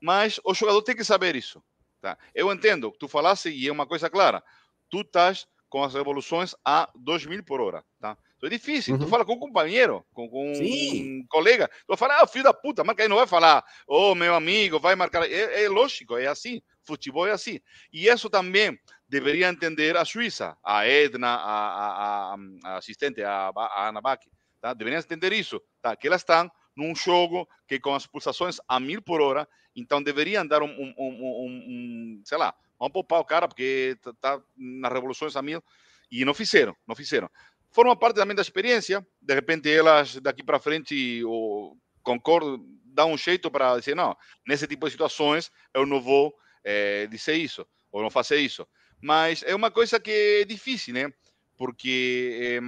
Mas 0.00 0.40
o 0.44 0.54
jogador 0.54 0.82
tem 0.82 0.96
que 0.96 1.04
saber 1.04 1.36
isso, 1.36 1.62
tá? 2.00 2.18
Eu 2.34 2.52
entendo, 2.52 2.90
tu 2.98 3.06
falasse 3.06 3.50
e 3.50 3.68
é 3.68 3.72
uma 3.72 3.86
coisa 3.86 4.10
clara. 4.10 4.42
Tu 4.90 5.00
estás 5.00 5.46
com 5.68 5.82
as 5.82 5.94
revoluções 5.94 6.54
a 6.64 6.90
2 6.94 7.26
mil 7.26 7.42
por 7.44 7.60
hora, 7.60 7.84
tá? 8.00 8.16
Então 8.36 8.48
é 8.48 8.50
difícil. 8.50 8.94
Uhum. 8.94 9.00
Tu 9.00 9.06
fala 9.06 9.24
com 9.24 9.34
um 9.34 9.38
companheiro, 9.38 10.04
com, 10.12 10.28
com 10.28 10.52
um 10.52 11.24
colega, 11.28 11.68
tu 11.68 11.88
vai 11.88 11.96
falar, 11.96 12.20
ah, 12.20 12.26
filho 12.26 12.42
da 12.44 12.52
puta, 12.52 12.82
marca 12.82 13.04
aí, 13.04 13.08
não 13.08 13.16
vai 13.16 13.26
falar, 13.26 13.64
ô 13.86 14.10
oh, 14.10 14.14
meu 14.16 14.34
amigo, 14.34 14.80
vai 14.80 14.96
marcar. 14.96 15.22
É, 15.30 15.62
é 15.62 15.68
lógico, 15.68 16.18
é 16.18 16.26
assim. 16.26 16.60
Futebol 16.84 17.28
é 17.28 17.30
assim. 17.30 17.60
E 17.92 18.08
isso 18.08 18.28
também 18.28 18.76
deveria 19.12 19.50
entender 19.50 19.94
a 19.94 20.06
Suíça, 20.06 20.56
a 20.64 20.86
Edna, 20.86 21.28
a, 21.28 22.32
a, 22.32 22.36
a 22.64 22.76
assistente, 22.78 23.22
a, 23.22 23.52
a 23.54 23.88
Ana 23.90 24.00
Bach, 24.00 24.18
tá? 24.58 24.72
deveriam 24.72 24.98
entender 24.98 25.34
isso, 25.34 25.60
tá? 25.82 25.94
que 25.94 26.06
elas 26.06 26.22
estão 26.22 26.50
num 26.74 26.94
jogo 26.96 27.46
que 27.68 27.78
com 27.78 27.94
as 27.94 28.06
pulsações 28.06 28.56
a 28.66 28.80
mil 28.80 29.02
por 29.02 29.20
hora, 29.20 29.46
então 29.76 30.02
deveriam 30.02 30.46
dar 30.46 30.62
um, 30.62 30.66
um, 30.66 30.94
um, 30.98 31.46
um 31.46 32.22
sei 32.24 32.38
lá, 32.38 32.54
vamos 32.78 32.94
poupar 32.94 33.20
o 33.20 33.24
cara 33.26 33.46
porque 33.46 33.98
está 34.02 34.40
nas 34.56 34.90
revoluções 34.90 35.36
a 35.36 35.42
mil, 35.42 35.62
e 36.10 36.24
não 36.24 36.32
fizeram, 36.32 36.74
não 36.88 36.96
fizeram. 36.96 37.30
Forma 37.70 37.94
parte 37.94 38.16
também 38.16 38.34
da 38.34 38.40
experiência, 38.40 39.06
de 39.20 39.34
repente 39.34 39.70
elas 39.70 40.16
daqui 40.20 40.42
para 40.42 40.58
frente 40.58 41.22
ou, 41.24 41.76
concordam, 42.02 42.64
dá 42.86 43.04
um 43.04 43.18
jeito 43.18 43.50
para 43.50 43.78
dizer, 43.78 43.94
não, 43.94 44.16
nesse 44.48 44.66
tipo 44.66 44.86
de 44.86 44.92
situações 44.92 45.50
eu 45.74 45.84
não 45.84 46.00
vou 46.00 46.34
é, 46.64 47.06
dizer 47.08 47.34
isso, 47.34 47.66
ou 47.90 48.00
não 48.00 48.08
fazer 48.08 48.38
isso. 48.38 48.66
Mas 49.02 49.42
é 49.42 49.52
uma 49.52 49.68
coisa 49.68 49.98
que 49.98 50.40
é 50.40 50.44
difícil, 50.44 50.94
né? 50.94 51.12
Porque 51.58 52.60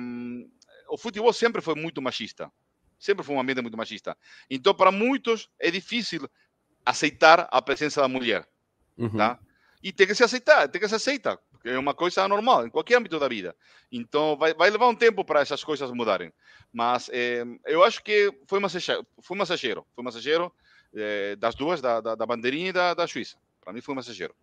o 0.89 0.99
futebol 0.99 1.33
sempre 1.33 1.63
foi 1.63 1.77
muito 1.77 2.03
machista. 2.03 2.51
Sempre 2.99 3.25
foi 3.25 3.37
um 3.37 3.41
ambiente 3.41 3.63
muito 3.63 3.77
machista. 3.77 4.17
Então, 4.51 4.75
para 4.75 4.91
muitos, 4.91 5.49
é 5.61 5.71
difícil 5.71 6.29
aceitar 6.85 7.49
a 7.53 7.63
presença 7.63 8.01
da 8.01 8.09
mulher. 8.09 8.47
Uhum. 8.99 9.17
Tá? 9.17 9.39
E 9.83 9.93
tem 9.93 10.07
que 10.07 10.15
se 10.15 10.25
aceitar, 10.25 10.69
tem 10.69 10.81
que 10.81 10.89
se 10.89 10.95
aceitar. 10.95 11.39
É 11.65 11.79
uma 11.79 11.95
coisa 11.95 12.27
normal, 12.27 12.67
em 12.67 12.71
qualquer 12.71 12.97
âmbito 12.97 13.19
da 13.19 13.29
vida. 13.29 13.55
Então, 13.93 14.37
vai, 14.37 14.53
vai 14.55 14.71
levar 14.71 14.89
um 14.89 14.95
tempo 14.95 15.25
para 15.25 15.41
essas 15.41 15.63
coisas 15.63 15.91
mudarem. 15.93 16.33
Mas 16.73 17.09
é, 17.13 17.45
eu 17.67 17.85
acho 17.85 18.03
que 18.03 18.33
foi 18.47 18.59
massageiro, 18.59 19.07
foi 19.23 19.37
massageiro, 19.37 19.87
foi 19.95 20.05
massageiro 20.05 20.53
é, 20.95 21.37
das 21.37 21.55
duas, 21.55 21.81
da, 21.81 22.01
da, 22.01 22.15
da 22.15 22.27
bandeirinha 22.27 22.71
e 22.71 22.73
da, 22.73 22.93
da 22.93 23.07
Suíça. 23.07 23.37
Para 23.61 23.73
mim 23.73 23.81
foi 23.81 23.95
mensageiro. 23.95 24.35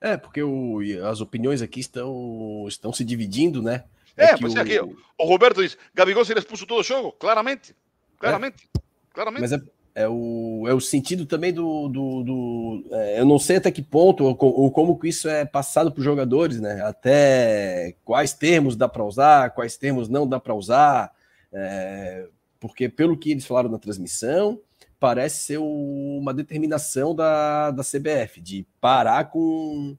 É, 0.00 0.16
porque 0.16 0.42
o, 0.42 0.78
as 1.06 1.20
opiniões 1.20 1.60
aqui 1.60 1.80
estão, 1.80 2.64
estão 2.66 2.92
se 2.92 3.04
dividindo, 3.04 3.62
né? 3.62 3.84
É, 4.16 4.30
é 4.30 4.36
pois 4.36 4.54
o... 4.54 4.58
é 4.58 4.60
aqui, 4.62 4.80
o 4.80 5.24
Roberto 5.24 5.62
diz, 5.62 5.76
Gabigol 5.94 6.24
seria 6.24 6.40
expulso 6.40 6.66
todo 6.66 6.80
o 6.80 6.84
jogo, 6.84 7.12
claramente, 7.12 7.74
claramente, 8.18 8.68
é. 8.74 8.80
claramente. 9.12 9.40
Mas 9.42 9.52
é, 9.52 9.60
é, 9.94 10.08
o, 10.08 10.64
é 10.66 10.72
o 10.72 10.80
sentido 10.80 11.26
também 11.26 11.52
do... 11.52 11.88
do, 11.88 12.22
do 12.22 12.84
é, 12.92 13.20
eu 13.20 13.26
não 13.26 13.38
sei 13.38 13.56
até 13.56 13.70
que 13.70 13.82
ponto, 13.82 14.24
ou, 14.24 14.36
ou 14.40 14.70
como 14.70 14.98
que 14.98 15.08
isso 15.08 15.28
é 15.28 15.44
passado 15.44 15.92
para 15.92 16.00
os 16.00 16.04
jogadores, 16.04 16.60
né? 16.60 16.82
Até 16.82 17.94
quais 18.04 18.32
termos 18.32 18.76
dá 18.76 18.88
para 18.88 19.04
usar, 19.04 19.50
quais 19.50 19.76
termos 19.76 20.08
não 20.08 20.26
dá 20.26 20.40
para 20.40 20.54
usar, 20.54 21.12
é, 21.52 22.26
porque 22.58 22.88
pelo 22.88 23.18
que 23.18 23.32
eles 23.32 23.44
falaram 23.44 23.68
na 23.68 23.78
transmissão, 23.78 24.58
parece 25.00 25.46
ser 25.46 25.58
uma 25.58 26.32
determinação 26.34 27.14
da, 27.14 27.70
da 27.70 27.82
CBF 27.82 28.40
de 28.40 28.66
parar 28.80 29.30
com, 29.30 29.96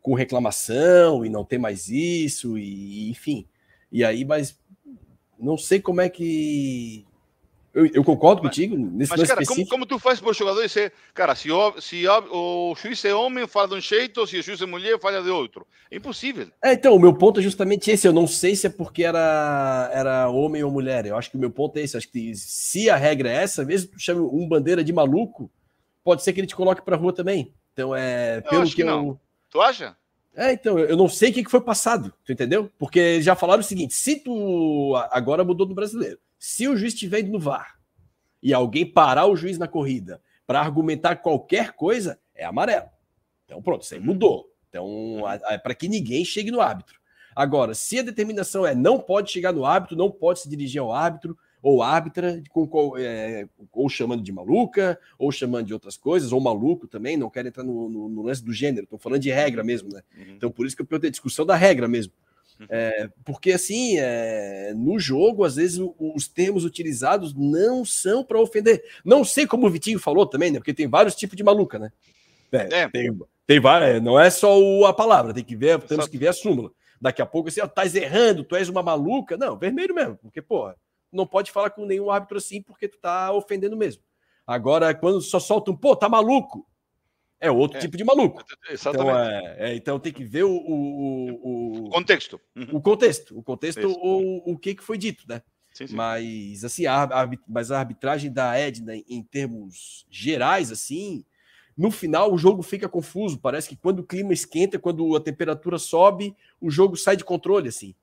com 0.00 0.14
reclamação 0.14 1.26
e 1.26 1.28
não 1.28 1.44
ter 1.44 1.58
mais 1.58 1.88
isso, 1.88 2.56
e 2.56 3.10
enfim. 3.10 3.46
E 3.90 4.04
aí, 4.04 4.24
mas 4.24 4.56
não 5.38 5.58
sei 5.58 5.80
como 5.80 6.00
é 6.00 6.08
que 6.08 7.04
eu, 7.74 7.86
eu 7.86 8.04
concordo 8.04 8.40
mas, 8.40 8.50
contigo 8.50 8.76
nesse 8.76 9.10
mas, 9.10 9.28
cara, 9.28 9.44
como, 9.44 9.66
como, 9.66 9.86
tu 9.86 9.98
faz 9.98 10.20
para 10.20 10.30
o 10.30 10.32
jogador 10.32 10.66
ser, 10.68 10.92
cara, 11.12 11.34
se, 11.34 11.50
o, 11.50 11.80
se 11.80 12.06
o, 12.06 12.70
o 12.70 12.74
juiz 12.76 13.04
é 13.04 13.12
homem, 13.12 13.48
fala 13.48 13.68
de 13.68 13.74
um 13.74 13.80
jeito, 13.80 14.24
se 14.28 14.38
o 14.38 14.42
juiz 14.42 14.62
é 14.62 14.66
mulher, 14.66 14.98
fala 15.00 15.20
de 15.20 15.28
outro. 15.28 15.66
É 15.90 15.96
impossível. 15.96 16.46
É, 16.62 16.74
então, 16.74 16.94
o 16.94 17.00
meu 17.00 17.12
ponto 17.12 17.40
é 17.40 17.42
justamente 17.42 17.90
esse. 17.90 18.06
Eu 18.06 18.12
não 18.12 18.28
sei 18.28 18.54
se 18.54 18.68
é 18.68 18.70
porque 18.70 19.02
era, 19.02 19.90
era 19.92 20.28
homem 20.28 20.62
ou 20.62 20.70
mulher. 20.70 21.04
Eu 21.04 21.16
acho 21.16 21.28
que 21.28 21.36
o 21.36 21.40
meu 21.40 21.50
ponto 21.50 21.76
é 21.76 21.82
esse. 21.82 21.96
Eu 21.96 21.98
acho 21.98 22.08
que 22.08 22.32
se 22.36 22.88
a 22.88 22.94
regra 22.96 23.28
é 23.28 23.42
essa, 23.42 23.64
mesmo 23.64 23.88
que 23.88 23.96
tu 23.96 24.00
chame 24.00 24.20
um 24.20 24.48
bandeira 24.48 24.84
de 24.84 24.92
maluco, 24.92 25.50
pode 26.04 26.22
ser 26.22 26.32
que 26.32 26.38
ele 26.38 26.46
te 26.46 26.54
coloque 26.54 26.82
para 26.82 26.96
rua 26.96 27.12
também. 27.12 27.52
Então, 27.72 27.94
é. 27.94 28.40
Pelo 28.42 28.62
eu 28.62 28.66
que, 28.68 28.76
que 28.76 28.82
eu... 28.82 28.86
não. 28.86 29.20
Tu 29.50 29.60
acha? 29.60 29.96
É, 30.36 30.52
então, 30.52 30.78
eu 30.78 30.96
não 30.96 31.08
sei 31.08 31.30
o 31.30 31.34
que 31.34 31.50
foi 31.50 31.60
passado, 31.60 32.12
tu 32.24 32.32
entendeu? 32.32 32.70
Porque 32.78 33.20
já 33.20 33.34
falaram 33.34 33.60
o 33.60 33.64
seguinte: 33.64 33.94
se 33.94 34.20
tu. 34.20 34.94
Agora 35.10 35.42
mudou 35.44 35.66
no 35.66 35.74
brasileiro. 35.74 36.18
Se 36.46 36.68
o 36.68 36.76
juiz 36.76 36.92
estiver 36.92 37.20
indo 37.20 37.32
no 37.32 37.40
VAR 37.40 37.80
e 38.42 38.52
alguém 38.52 38.84
parar 38.84 39.24
o 39.24 39.34
juiz 39.34 39.56
na 39.56 39.66
corrida 39.66 40.20
para 40.46 40.60
argumentar 40.60 41.16
qualquer 41.16 41.72
coisa, 41.72 42.20
é 42.34 42.44
amarelo. 42.44 42.90
Então, 43.46 43.62
pronto, 43.62 43.80
isso 43.80 43.94
aí 43.94 44.00
mudou. 44.00 44.52
Então, 44.68 45.22
é 45.48 45.56
para 45.56 45.74
que 45.74 45.88
ninguém 45.88 46.22
chegue 46.22 46.50
no 46.50 46.60
árbitro. 46.60 47.00
Agora, 47.34 47.74
se 47.74 47.98
a 47.98 48.02
determinação 48.02 48.66
é 48.66 48.74
não 48.74 49.00
pode 49.00 49.32
chegar 49.32 49.54
no 49.54 49.64
árbitro, 49.64 49.96
não 49.96 50.10
pode 50.10 50.40
se 50.40 50.48
dirigir 50.50 50.82
ao 50.82 50.92
árbitro 50.92 51.34
ou 51.62 51.82
árbitra, 51.82 52.42
com, 52.50 52.92
é, 52.98 53.48
ou 53.72 53.88
chamando 53.88 54.22
de 54.22 54.30
maluca, 54.30 55.00
ou 55.18 55.32
chamando 55.32 55.64
de 55.64 55.72
outras 55.72 55.96
coisas, 55.96 56.30
ou 56.30 56.38
maluco 56.42 56.86
também, 56.86 57.16
não 57.16 57.30
quero 57.30 57.48
entrar 57.48 57.64
no, 57.64 57.88
no, 57.88 58.06
no 58.06 58.22
lance 58.22 58.44
do 58.44 58.52
gênero, 58.52 58.84
estou 58.84 58.98
falando 58.98 59.22
de 59.22 59.30
regra 59.30 59.64
mesmo, 59.64 59.88
né? 59.88 60.02
Uhum. 60.14 60.34
Então, 60.36 60.50
por 60.50 60.66
isso 60.66 60.76
que 60.76 60.82
eu 60.82 60.86
perguntei 60.86 61.08
a 61.08 61.10
discussão 61.10 61.46
da 61.46 61.56
regra 61.56 61.88
mesmo. 61.88 62.12
Uhum. 62.60 62.66
É, 62.70 63.08
porque 63.24 63.52
assim, 63.52 63.96
é, 63.98 64.72
no 64.74 64.98
jogo, 64.98 65.44
às 65.44 65.56
vezes 65.56 65.80
os 65.98 66.28
termos 66.28 66.64
utilizados 66.64 67.34
não 67.34 67.84
são 67.84 68.24
para 68.24 68.40
ofender. 68.40 68.82
Não 69.04 69.24
sei 69.24 69.46
como 69.46 69.66
o 69.66 69.70
Vitinho 69.70 69.98
falou 69.98 70.26
também, 70.26 70.50
né? 70.50 70.58
Porque 70.58 70.74
tem 70.74 70.88
vários 70.88 71.14
tipos 71.14 71.36
de 71.36 71.42
maluca, 71.42 71.78
né? 71.78 71.92
É, 72.52 72.82
é. 72.82 72.88
Tem, 72.88 73.18
tem 73.46 73.60
várias, 73.60 74.02
não 74.02 74.18
é 74.18 74.30
só 74.30 74.84
a 74.84 74.92
palavra, 74.92 75.34
tem 75.34 75.44
que 75.44 75.56
ver, 75.56 75.80
temos 75.82 76.06
que 76.06 76.16
ver 76.16 76.28
a 76.28 76.32
súmula. 76.32 76.70
Daqui 77.00 77.20
a 77.20 77.26
pouco 77.26 77.48
assim, 77.48 77.60
ó, 77.60 77.66
tá 77.66 77.84
errando, 77.84 78.44
tu 78.44 78.56
és 78.56 78.68
uma 78.68 78.82
maluca. 78.82 79.36
Não, 79.36 79.58
vermelho 79.58 79.94
mesmo, 79.94 80.16
porque, 80.16 80.40
porra, 80.40 80.76
não 81.12 81.26
pode 81.26 81.50
falar 81.50 81.70
com 81.70 81.84
nenhum 81.84 82.10
árbitro 82.10 82.38
assim 82.38 82.62
porque 82.62 82.88
tu 82.88 82.98
tá 82.98 83.32
ofendendo 83.32 83.76
mesmo. 83.76 84.02
Agora, 84.46 84.94
quando 84.94 85.20
só 85.20 85.40
solta 85.40 85.70
um, 85.70 85.76
pô, 85.76 85.96
tá 85.96 86.08
maluco, 86.08 86.66
é 87.44 87.50
outro 87.50 87.76
é. 87.76 87.80
tipo 87.80 87.96
de 87.96 88.04
maluco. 88.04 88.42
Exatamente. 88.70 89.10
Então, 89.10 89.20
é, 89.20 89.56
é, 89.58 89.74
então 89.76 90.00
tem 90.00 90.12
que 90.12 90.24
ver 90.24 90.44
o, 90.44 90.50
o, 90.50 91.86
o 91.86 91.90
contexto. 91.90 92.40
Uhum. 92.56 92.68
O 92.72 92.80
contexto. 92.80 93.38
O 93.38 93.42
contexto, 93.42 93.86
o, 93.86 94.52
o 94.52 94.58
que, 94.58 94.74
que 94.74 94.82
foi 94.82 94.96
dito, 94.96 95.24
né? 95.28 95.42
Sim, 95.74 95.88
sim. 95.88 95.94
Mas 95.94 96.64
assim, 96.64 96.86
a, 96.86 97.02
a, 97.02 97.30
mas 97.46 97.70
a 97.70 97.80
arbitragem 97.80 98.32
da 98.32 98.56
Edna, 98.58 98.94
em 98.96 99.22
termos 99.22 100.06
gerais, 100.08 100.72
assim, 100.72 101.24
no 101.76 101.90
final 101.90 102.32
o 102.32 102.38
jogo 102.38 102.62
fica 102.62 102.88
confuso. 102.88 103.38
Parece 103.38 103.68
que 103.68 103.76
quando 103.76 103.98
o 103.98 104.06
clima 104.06 104.32
esquenta, 104.32 104.78
quando 104.78 105.14
a 105.14 105.20
temperatura 105.20 105.78
sobe, 105.78 106.34
o 106.60 106.70
jogo 106.70 106.96
sai 106.96 107.16
de 107.16 107.24
controle, 107.24 107.68
assim. 107.68 107.94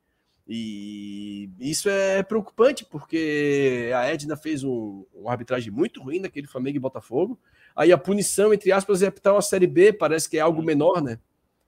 E 0.48 1.50
isso 1.60 1.90
é 1.90 2.22
preocupante, 2.22 2.84
porque 2.86 3.90
a 3.96 4.06
Edna 4.06 4.36
fez 4.36 4.64
um, 4.64 5.06
uma 5.14 5.32
arbitragem 5.32 5.72
muito 5.72 6.02
ruim 6.02 6.20
naquele 6.20 6.46
Flamengo 6.46 6.76
e 6.76 6.80
Botafogo. 6.80 7.40
Aí 7.76 7.92
a 7.92 7.98
punição, 7.98 8.54
entre 8.54 8.72
aspas, 8.72 9.02
é 9.02 9.08
apitar 9.08 9.34
uma 9.34 9.42
Série 9.42 9.68
B, 9.68 9.94
parece 9.94 10.30
que 10.30 10.38
é 10.38 10.42
algo 10.42 10.62
menor, 10.62 11.02
né? 11.02 11.20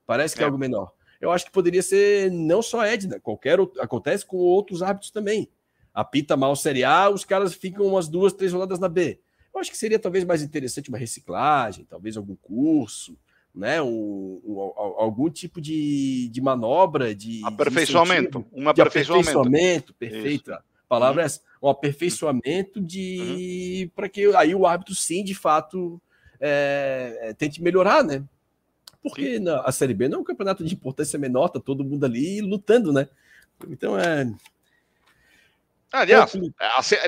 Parece 0.06 0.34
que 0.34 0.42
é, 0.42 0.44
é 0.44 0.46
algo 0.46 0.58
menor. 0.58 0.92
Eu 1.20 1.30
acho 1.30 1.46
que 1.46 1.52
poderia 1.52 1.82
ser 1.82 2.30
não 2.30 2.60
só 2.60 2.84
Edna, 2.84 3.18
qualquer 3.18 3.58
outro, 3.58 3.80
acontece 3.80 4.26
com 4.26 4.36
outros 4.36 4.82
árbitros 4.82 5.10
também. 5.10 5.48
Apita 5.92 6.36
mal 6.36 6.54
Série 6.56 6.84
A, 6.84 7.08
os 7.08 7.24
caras 7.24 7.54
ficam 7.54 7.86
umas 7.86 8.08
duas, 8.08 8.32
três 8.32 8.52
rodadas 8.52 8.78
na 8.78 8.88
B. 8.88 9.18
Eu 9.54 9.60
acho 9.60 9.70
que 9.70 9.76
seria 9.76 9.98
talvez 9.98 10.24
mais 10.24 10.42
interessante 10.42 10.88
uma 10.88 10.98
reciclagem, 10.98 11.86
talvez 11.88 12.16
algum 12.16 12.34
curso, 12.34 13.16
né? 13.54 13.80
Um, 13.80 14.40
um, 14.44 14.58
algum 14.58 15.30
tipo 15.30 15.60
de, 15.60 16.28
de 16.28 16.40
manobra, 16.40 17.14
de 17.14 17.40
aperfeiçoamento, 17.44 18.44
de 18.52 18.60
um 18.60 18.68
aperfeiçoamento, 18.68 19.30
aperfeiçoamento 19.30 19.94
perfeito. 19.94 20.52
Palavra 20.94 21.22
uhum. 21.22 21.22
é 21.22 21.26
essa, 21.26 21.40
um 21.60 21.68
aperfeiçoamento 21.68 22.80
de 22.80 23.84
uhum. 23.84 23.90
para 23.96 24.08
que 24.08 24.34
aí 24.36 24.54
o 24.54 24.66
árbitro 24.66 24.94
sim, 24.94 25.24
de 25.24 25.34
fato, 25.34 26.00
é, 26.40 27.34
tente 27.36 27.60
melhorar, 27.60 28.04
né? 28.04 28.22
Porque 29.02 29.40
na, 29.40 29.60
a 29.62 29.72
Série 29.72 29.92
B 29.92 30.08
não 30.08 30.18
é 30.18 30.20
um 30.20 30.24
campeonato 30.24 30.64
de 30.64 30.72
importância 30.72 31.18
menor, 31.18 31.48
tá 31.48 31.58
todo 31.58 31.84
mundo 31.84 32.04
ali 32.04 32.40
lutando, 32.40 32.92
né? 32.92 33.08
Então 33.68 33.98
é. 33.98 34.32
Aliás, 35.92 36.32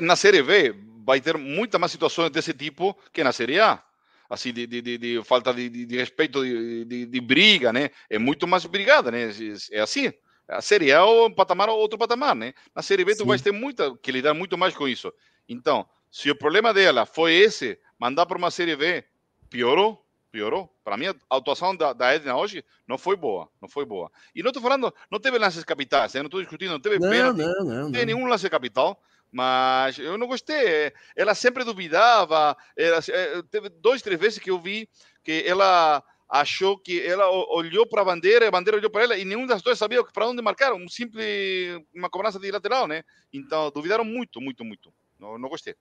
na 0.01 0.15
Série 0.15 0.43
B 0.43 0.75
vai 1.05 1.21
ter 1.21 1.37
muitas 1.37 1.79
mais 1.79 1.91
situações 1.91 2.29
desse 2.29 2.53
tipo 2.53 2.97
que 3.13 3.23
na 3.23 3.31
Série 3.31 3.59
A 3.59 3.81
assim, 4.29 4.51
de, 4.51 4.67
de, 4.67 4.97
de 4.97 5.23
falta 5.23 5.53
de, 5.53 5.69
de, 5.69 5.97
respeito, 5.97 6.43
de, 6.43 7.21
briga, 7.21 7.71
né? 7.71 7.91
É 8.09 8.19
muito 8.19 8.45
mais 8.45 8.65
brigada, 8.65 9.09
né? 9.09 9.29
É 9.71 9.79
assim. 9.79 10.11
A 10.47 10.61
Série 10.61 10.91
A 10.91 10.97
é 10.97 11.03
um 11.03 11.31
patamar 11.31 11.69
ou 11.69 11.77
outro 11.77 11.97
patamar, 11.97 12.35
né? 12.35 12.53
Na 12.73 12.81
Série 12.81 13.03
B 13.03 13.13
Sim. 13.13 13.23
tu 13.23 13.27
vai 13.27 13.37
ter 13.37 13.51
muita, 13.51 13.95
que 13.97 14.11
lidar 14.11 14.33
muito 14.33 14.57
mais 14.57 14.75
com 14.75 14.87
isso. 14.87 15.13
Então, 15.47 15.87
se 16.11 16.31
o 16.31 16.35
problema 16.35 16.73
dela 16.73 17.05
foi 17.05 17.33
esse, 17.33 17.77
mandar 17.99 18.25
para 18.25 18.37
uma 18.37 18.49
Série 18.51 18.75
B, 18.75 19.03
piorou, 19.49 20.03
piorou. 20.31 20.73
Para 20.83 20.97
mim, 20.97 21.07
a 21.07 21.35
atuação 21.35 21.75
da, 21.75 21.91
da 21.93 22.13
Edna 22.13 22.37
hoje 22.37 22.63
não 22.87 22.97
foi 22.97 23.15
boa, 23.15 23.49
não 23.61 23.67
foi 23.67 23.85
boa. 23.85 24.09
E 24.33 24.41
não 24.41 24.49
estou 24.49 24.63
falando, 24.63 24.93
não 25.11 25.19
teve 25.19 25.37
lances 25.37 25.63
capitais, 25.63 26.13
né? 26.13 26.21
não 26.21 26.27
estou 26.27 26.41
discutindo, 26.41 26.71
não 26.71 26.79
teve 26.79 26.99
não, 26.99 27.09
pênalti, 27.09 27.37
não, 27.37 27.65
não, 27.65 27.75
não 27.83 27.91
teve 27.91 28.05
nenhum 28.05 28.25
lance 28.25 28.49
capital 28.49 29.01
mas 29.31 29.99
eu 29.99 30.17
não 30.17 30.27
gostei. 30.27 30.91
Ela 31.15 31.35
sempre 31.35 31.63
duvidava. 31.63 32.55
Ela, 32.75 32.99
eh, 33.09 33.41
teve 33.51 33.69
dois, 33.69 34.01
três 34.01 34.19
vezes 34.19 34.39
que 34.39 34.49
eu 34.49 34.59
vi 34.59 34.89
que 35.23 35.43
ela 35.45 36.03
achou 36.29 36.77
que 36.77 37.01
ela 37.01 37.29
olhou 37.29 37.85
para 37.85 38.01
a 38.01 38.05
bandeira, 38.05 38.47
a 38.47 38.51
bandeira 38.51 38.77
olhou 38.77 38.89
para 38.89 39.03
ela 39.03 39.17
e 39.17 39.23
nenhum 39.23 39.45
das 39.45 39.61
duas 39.61 39.77
sabia 39.77 40.03
para 40.03 40.27
onde 40.27 40.41
marcar. 40.41 40.73
Um 40.73 40.87
simples, 40.87 41.81
uma 41.93 42.09
cobrança 42.09 42.39
de 42.39 42.51
lateral, 42.51 42.87
né? 42.87 43.03
Então 43.31 43.71
duvidaram 43.71 44.03
muito, 44.03 44.41
muito, 44.41 44.63
muito. 44.63 44.93
Não, 45.19 45.37
não 45.37 45.49
gostei. 45.49 45.75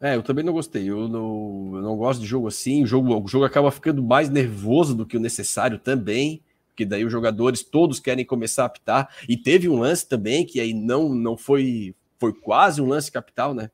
É, 0.00 0.16
eu 0.16 0.22
também 0.22 0.44
não 0.44 0.52
gostei. 0.52 0.88
Eu 0.88 1.08
não, 1.08 1.72
eu 1.74 1.82
não 1.82 1.96
gosto 1.96 2.20
de 2.20 2.26
jogo 2.26 2.48
assim. 2.48 2.82
O 2.82 2.86
jogo, 2.86 3.22
o 3.22 3.28
jogo 3.28 3.44
acaba 3.44 3.70
ficando 3.70 4.02
mais 4.02 4.28
nervoso 4.28 4.94
do 4.94 5.06
que 5.06 5.16
o 5.16 5.20
necessário 5.20 5.78
também 5.78 6.42
porque 6.80 6.86
daí 6.86 7.04
os 7.04 7.12
jogadores 7.12 7.62
todos 7.62 8.00
querem 8.00 8.24
começar 8.24 8.62
a 8.62 8.66
apitar. 8.66 9.14
E 9.28 9.36
teve 9.36 9.68
um 9.68 9.78
lance 9.78 10.08
também 10.08 10.46
que 10.46 10.58
aí 10.58 10.72
não, 10.72 11.10
não 11.10 11.36
foi 11.36 11.94
foi 12.18 12.32
quase 12.34 12.80
um 12.80 12.86
lance 12.86 13.10
capital, 13.10 13.54
né? 13.54 13.70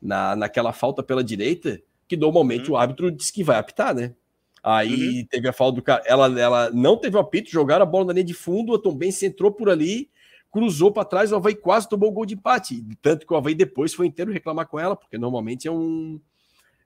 Na, 0.00 0.34
naquela 0.34 0.72
falta 0.72 1.02
pela 1.02 1.22
direita, 1.22 1.80
que 2.08 2.16
normalmente 2.16 2.70
uhum. 2.70 2.76
o 2.76 2.78
árbitro 2.78 3.10
disse 3.10 3.32
que 3.32 3.44
vai 3.44 3.58
apitar, 3.58 3.94
né? 3.94 4.14
Aí 4.62 5.20
uhum. 5.20 5.26
teve 5.26 5.48
a 5.48 5.52
falta 5.52 5.76
do 5.76 5.82
cara. 5.82 6.02
Ela, 6.06 6.40
ela 6.40 6.70
não 6.70 6.96
teve 6.96 7.16
o 7.16 7.20
apito, 7.20 7.50
jogaram 7.50 7.82
a 7.82 7.86
bola 7.86 8.06
na 8.06 8.12
linha 8.12 8.24
de 8.24 8.34
fundo, 8.34 8.72
o 8.72 8.78
Tom 8.78 8.94
Benz 8.94 9.22
entrou 9.22 9.50
por 9.50 9.70
ali, 9.70 10.10
cruzou 10.50 10.92
para 10.92 11.04
trás, 11.04 11.32
o 11.32 11.36
Havaí 11.36 11.54
quase 11.54 11.88
tomou 11.88 12.10
o 12.10 12.12
gol 12.12 12.26
de 12.26 12.34
empate. 12.34 12.84
Tanto 13.00 13.26
que 13.26 13.32
o 13.32 13.36
Havaí 13.36 13.54
depois 13.54 13.94
foi 13.94 14.06
inteiro 14.06 14.32
reclamar 14.32 14.66
com 14.66 14.78
ela, 14.78 14.96
porque 14.96 15.16
normalmente 15.16 15.66
é 15.66 15.70
um, 15.70 16.20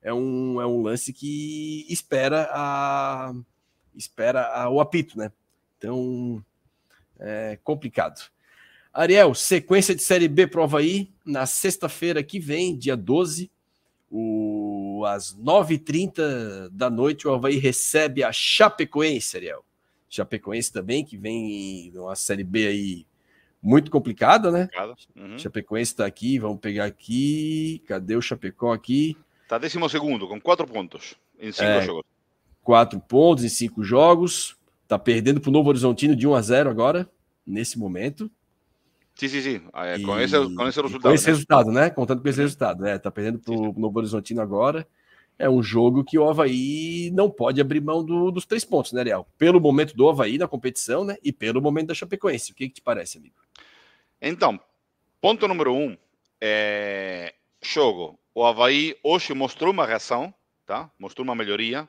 é 0.03 0.12
um, 0.12 0.61
é 0.61 0.66
um 0.66 0.83
lance 0.83 1.12
que 1.12 1.87
espera 1.89 2.49
a 2.53 3.33
espera 3.97 4.47
a, 4.53 4.68
o 4.68 4.81
apito, 4.81 5.18
né? 5.18 5.33
Então 5.79 6.45
é 7.18 7.59
complicado. 7.62 8.31
Ariel, 8.93 9.35
sequência 9.35 9.95
de 9.95 10.03
Série 10.03 10.29
B 10.29 10.47
prova 10.47 10.79
aí 10.79 11.11
na 11.25 11.47
sexta-feira 11.47 12.22
que 12.22 12.39
vem, 12.39 12.77
dia 12.77 12.97
12, 12.97 13.51
o, 14.11 14.84
às 15.07 15.35
9h30 15.35 16.69
da 16.71 16.89
noite, 16.91 17.27
o 17.27 17.33
Havaí 17.33 17.59
recebe 17.59 18.23
a 18.23 18.33
Chapecoense, 18.33 19.37
Ariel. 19.37 19.65
Chapecoense 20.09 20.73
também, 20.73 21.05
que 21.05 21.17
vem 21.17 21.91
numa 21.93 22.15
Série 22.15 22.45
B 22.45 22.67
aí 22.67 23.07
muito 23.65 23.91
complicada, 23.91 24.51
né? 24.51 24.69
Uhum. 25.17 25.39
Chapecoense 25.39 25.93
está 25.93 26.05
aqui, 26.05 26.39
vamos 26.39 26.61
pegar 26.61 26.85
aqui. 26.85 27.83
Cadê 27.87 28.15
o 28.15 28.21
Chapecó 28.21 28.73
aqui? 28.73 29.17
Está 29.43 29.59
décimo 29.59 29.89
segundo, 29.89 30.29
com 30.29 30.41
quatro 30.41 30.67
pontos 30.67 31.15
em 31.41 31.51
cinco 31.51 31.65
é, 31.65 31.83
jogos. 31.83 32.05
Quatro 32.63 33.01
pontos 33.01 33.43
em 33.43 33.49
cinco 33.49 33.83
jogos. 33.83 34.57
Está 34.83 34.99
perdendo 34.99 35.41
para 35.41 35.49
o 35.49 35.53
Novo 35.53 35.71
Horizontino 35.71 36.15
de 36.15 36.27
1 36.27 36.35
a 36.35 36.43
0 36.43 36.71
agora, 36.71 37.11
nesse 37.47 37.79
momento. 37.79 38.31
Sim, 39.15 39.29
sim, 39.29 39.41
sim. 39.41 39.62
É, 39.75 39.99
com, 40.01 40.19
esse, 40.19 40.55
com 40.55 40.69
esse 40.69 40.81
resultado. 40.81 41.03
Com 41.03 41.12
esse 41.12 41.27
né? 41.27 41.33
resultado, 41.33 41.73
né? 41.73 41.91
Contando 41.91 42.21
com 42.21 42.29
esse 42.29 42.41
resultado. 42.41 42.83
Né? 42.83 42.99
Tá 42.99 43.11
perdendo 43.11 43.39
para 43.39 43.55
o 43.55 43.73
Novo 43.79 43.99
Horizontino 43.99 44.41
agora. 44.41 44.87
É 45.39 45.49
um 45.49 45.62
jogo 45.62 46.05
que 46.05 46.19
o 46.19 46.29
Havaí 46.29 47.11
não 47.12 47.29
pode 47.29 47.61
abrir 47.61 47.81
mão 47.81 48.05
do, 48.05 48.31
dos 48.31 48.45
três 48.45 48.65
pontos, 48.65 48.93
né, 48.93 49.03
Real? 49.03 49.27
Pelo 49.37 49.61
momento 49.61 49.97
do 49.97 50.09
Havaí 50.09 50.39
na 50.39 50.47
competição, 50.47 51.05
né? 51.05 51.17
E 51.23 51.33
pelo 51.33 51.61
momento 51.61 51.89
da 51.89 51.95
Chapecoense. 51.95 52.53
O 52.53 52.55
que, 52.55 52.69
que 52.69 52.75
te 52.75 52.83
parece, 52.83 53.19
amigo? 53.19 53.35
Então, 54.21 54.59
ponto 55.21 55.47
número 55.49 55.75
um. 55.75 55.97
É... 56.41 57.35
Jogo. 57.62 58.19
O 58.35 58.45
Havaí 58.45 58.97
hoje 59.03 59.33
mostrou 59.33 59.73
uma 59.73 59.87
reação, 59.87 60.33
tá? 60.67 60.91
Mostrou 60.99 61.25
uma 61.25 61.35
melhoria. 61.35 61.89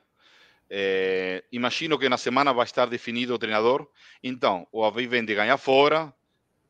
É... 0.69 1.43
Imagino 1.51 1.99
que 1.99 2.09
na 2.09 2.17
semana 2.17 2.51
vai 2.51 2.65
estar 2.65 2.85
definido 2.87 3.33
o 3.33 3.39
treinador. 3.39 3.87
Então, 4.23 4.67
o 4.71 4.83
Havaí 4.83 5.05
vem 5.05 5.23
de 5.23 5.35
ganhar 5.35 5.57
fora, 5.57 6.11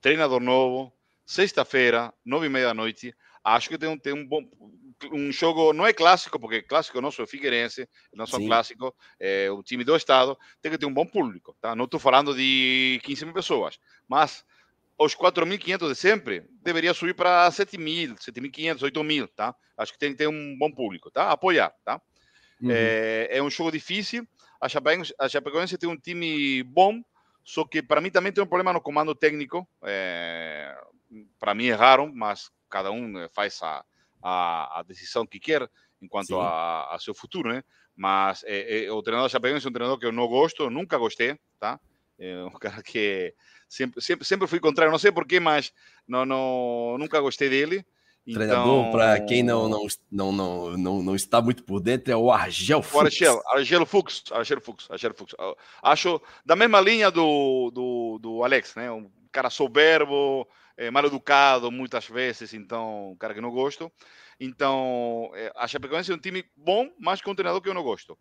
treinador 0.05 0.39
novo, 0.39 0.93
sexta-feira, 1.25 2.13
nove 2.23 2.45
e 2.45 2.49
meia 2.49 2.67
da 2.67 2.73
noite. 2.75 3.11
Acho 3.43 3.69
que 3.69 3.75
tem 3.75 3.89
um, 3.89 3.97
tem 3.97 4.13
um 4.13 4.23
bom 4.23 4.47
um 5.11 5.31
jogo, 5.31 5.73
não 5.73 5.85
é 5.85 5.91
clássico, 5.91 6.39
porque 6.39 6.61
clássico 6.61 7.01
nosso 7.01 7.23
é 7.23 7.27
Figueirense, 7.27 7.89
não 8.13 8.27
são 8.27 8.45
clássico, 8.45 8.95
é 9.19 9.49
o 9.49 9.63
time 9.63 9.83
do 9.83 9.95
estado, 9.95 10.37
tem 10.61 10.71
que 10.71 10.77
ter 10.77 10.85
um 10.85 10.93
bom 10.93 11.07
público, 11.07 11.57
tá? 11.59 11.75
Não 11.75 11.85
estou 11.85 11.99
falando 11.99 12.35
de 12.35 13.01
15 13.03 13.25
mil 13.25 13.33
pessoas, 13.33 13.79
mas 14.07 14.45
os 14.95 15.15
4.500 15.15 15.89
de 15.89 15.95
sempre 15.95 16.45
deveria 16.61 16.93
subir 16.93 17.15
para 17.15 17.49
7.000, 17.49 18.15
7.500, 18.19 18.81
8.000, 18.81 19.27
tá? 19.35 19.55
Acho 19.75 19.91
que 19.91 19.97
tem 19.97 20.11
que 20.11 20.19
ter 20.19 20.27
um 20.27 20.55
bom 20.55 20.71
público, 20.71 21.09
tá? 21.09 21.31
Apoiar, 21.31 21.73
tá? 21.83 21.99
Uhum. 22.61 22.69
É, 22.69 23.29
é, 23.31 23.41
um 23.41 23.49
jogo 23.49 23.71
difícil, 23.71 24.25
a 24.61 24.69
Chapecoense, 24.69 25.15
a 25.19 25.27
Chapecoense 25.27 25.79
tem 25.79 25.89
um 25.89 25.97
time 25.97 26.61
bom, 26.61 27.01
só 27.45 27.63
que 27.63 27.81
para 27.83 28.01
mim 28.01 28.09
também 28.09 28.33
tem 28.33 28.43
um 28.43 28.47
problema 28.47 28.73
no 28.73 28.81
comando 28.81 29.13
técnico. 29.13 29.67
É, 29.83 30.75
para 31.39 31.53
mim 31.53 31.65
erraram, 31.65 32.11
mas 32.13 32.51
cada 32.67 32.91
um 32.91 33.19
eh, 33.19 33.29
faz 33.29 33.61
a, 33.61 33.85
a, 34.21 34.79
a 34.79 34.83
decisão 34.83 35.27
que 35.27 35.39
quer 35.39 35.69
enquanto 36.01 36.41
a, 36.41 36.95
a, 36.95 36.99
seu 36.99 37.13
futuro, 37.13 37.49
né? 37.49 37.63
Mas 37.95 38.43
é, 38.45 38.85
é, 38.85 38.91
o 38.91 39.01
treinador 39.03 39.29
Chapecoense 39.29 39.65
é 39.65 39.69
um 39.69 39.73
treinador 39.73 39.99
que 39.99 40.05
eu 40.07 40.11
não 40.11 40.27
gosto, 40.27 40.71
nunca 40.71 40.97
gostei, 40.97 41.39
tá? 41.59 41.79
É 42.17 42.43
um 42.43 42.51
cara 42.51 42.81
que 42.81 43.33
sempre, 43.69 44.01
sempre, 44.01 44.25
sempre 44.25 44.47
fui 44.47 44.59
contrário, 44.59 44.91
não 44.91 44.99
sei 44.99 45.11
porquê, 45.11 45.39
mas 45.39 45.71
não, 46.07 46.25
não, 46.25 46.97
nunca 46.97 47.21
gostei 47.21 47.47
dele. 47.47 47.85
Treinador, 48.33 48.79
então... 48.79 48.91
para 48.91 49.19
quem 49.21 49.43
não, 49.43 49.69
não, 49.69 49.85
não, 50.11 50.31
não, 50.31 50.77
não, 50.77 51.03
não 51.03 51.15
está 51.15 51.39
muito 51.41 51.63
por 51.63 51.79
dentro, 51.79 52.11
é 52.11 52.17
o 52.17 52.31
Argel 52.31 52.81
Fux. 52.81 52.95
O 52.95 53.05
Argel, 53.05 53.41
Argel 53.47 53.85
Fux, 53.85 54.23
Argel 54.31 54.61
Fux, 54.61 54.87
Argel 54.89 55.13
Fux. 55.13 55.35
Acho 55.83 56.19
da 56.43 56.55
mesma 56.55 56.81
linha 56.81 57.11
do, 57.11 57.69
do, 57.71 58.19
do 58.19 58.43
Alex, 58.43 58.73
né? 58.75 58.91
Um 58.91 59.11
cara 59.31 59.51
soberbo, 59.51 60.47
é, 60.75 60.89
mal 60.89 61.05
educado 61.05 61.71
muitas 61.71 62.07
vezes, 62.07 62.53
então, 62.53 63.11
um 63.11 63.15
cara 63.15 63.33
que 63.33 63.41
não 63.41 63.51
gosto. 63.51 63.91
Então, 64.39 65.29
é, 65.35 65.51
a 65.55 65.67
Chapecoense 65.67 66.11
é 66.11 66.15
um 66.15 66.19
time 66.19 66.43
bom, 66.55 66.89
mas 66.99 67.21
com 67.21 67.31
um 67.31 67.35
treinador 67.35 67.61
que 67.61 67.69
eu 67.69 67.75
não 67.75 67.83
gosto. 67.83 68.17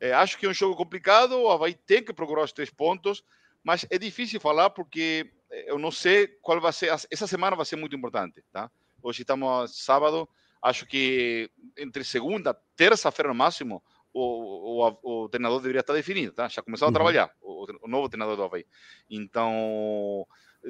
É, 0.00 0.12
acho 0.12 0.36
que 0.36 0.46
é 0.46 0.48
um 0.48 0.54
jogo 0.54 0.74
complicado, 0.74 1.38
o 1.38 1.48
Havaí 1.48 1.74
tem 1.74 2.02
que 2.02 2.12
procurar 2.12 2.42
os 2.42 2.52
três 2.52 2.70
pontos, 2.70 3.22
mas 3.62 3.86
é 3.88 3.98
difícil 3.98 4.40
falar 4.40 4.70
porque 4.70 5.30
eu 5.66 5.78
não 5.78 5.90
sei 5.90 6.26
qual 6.42 6.60
vai 6.60 6.72
ser. 6.72 6.90
Essa 7.10 7.26
semana 7.26 7.54
vai 7.54 7.64
ser 7.64 7.76
muito 7.76 7.94
importante, 7.94 8.42
tá? 8.52 8.68
Hoje 9.04 9.20
estamos 9.20 9.84
sábado. 9.84 10.26
Acho 10.62 10.86
que 10.86 11.50
entre 11.76 12.02
segunda, 12.02 12.56
terça-feira 12.74 13.28
no 13.28 13.34
máximo, 13.34 13.82
o, 14.14 14.82
o, 14.82 15.24
o, 15.24 15.28
treinador 15.28 15.60
deveria 15.60 15.80
estar 15.80 15.92
definido, 15.92 16.32
tá? 16.32 16.48
Já 16.48 16.62
começou 16.62 16.86
a 16.86 16.88
uhum. 16.88 16.94
trabalhar, 16.94 17.30
o, 17.42 17.66
o, 17.82 17.86
novo 17.86 18.08
treinador 18.08 18.34
do 18.34 18.44
Havaí. 18.44 18.64
Então, 19.10 20.26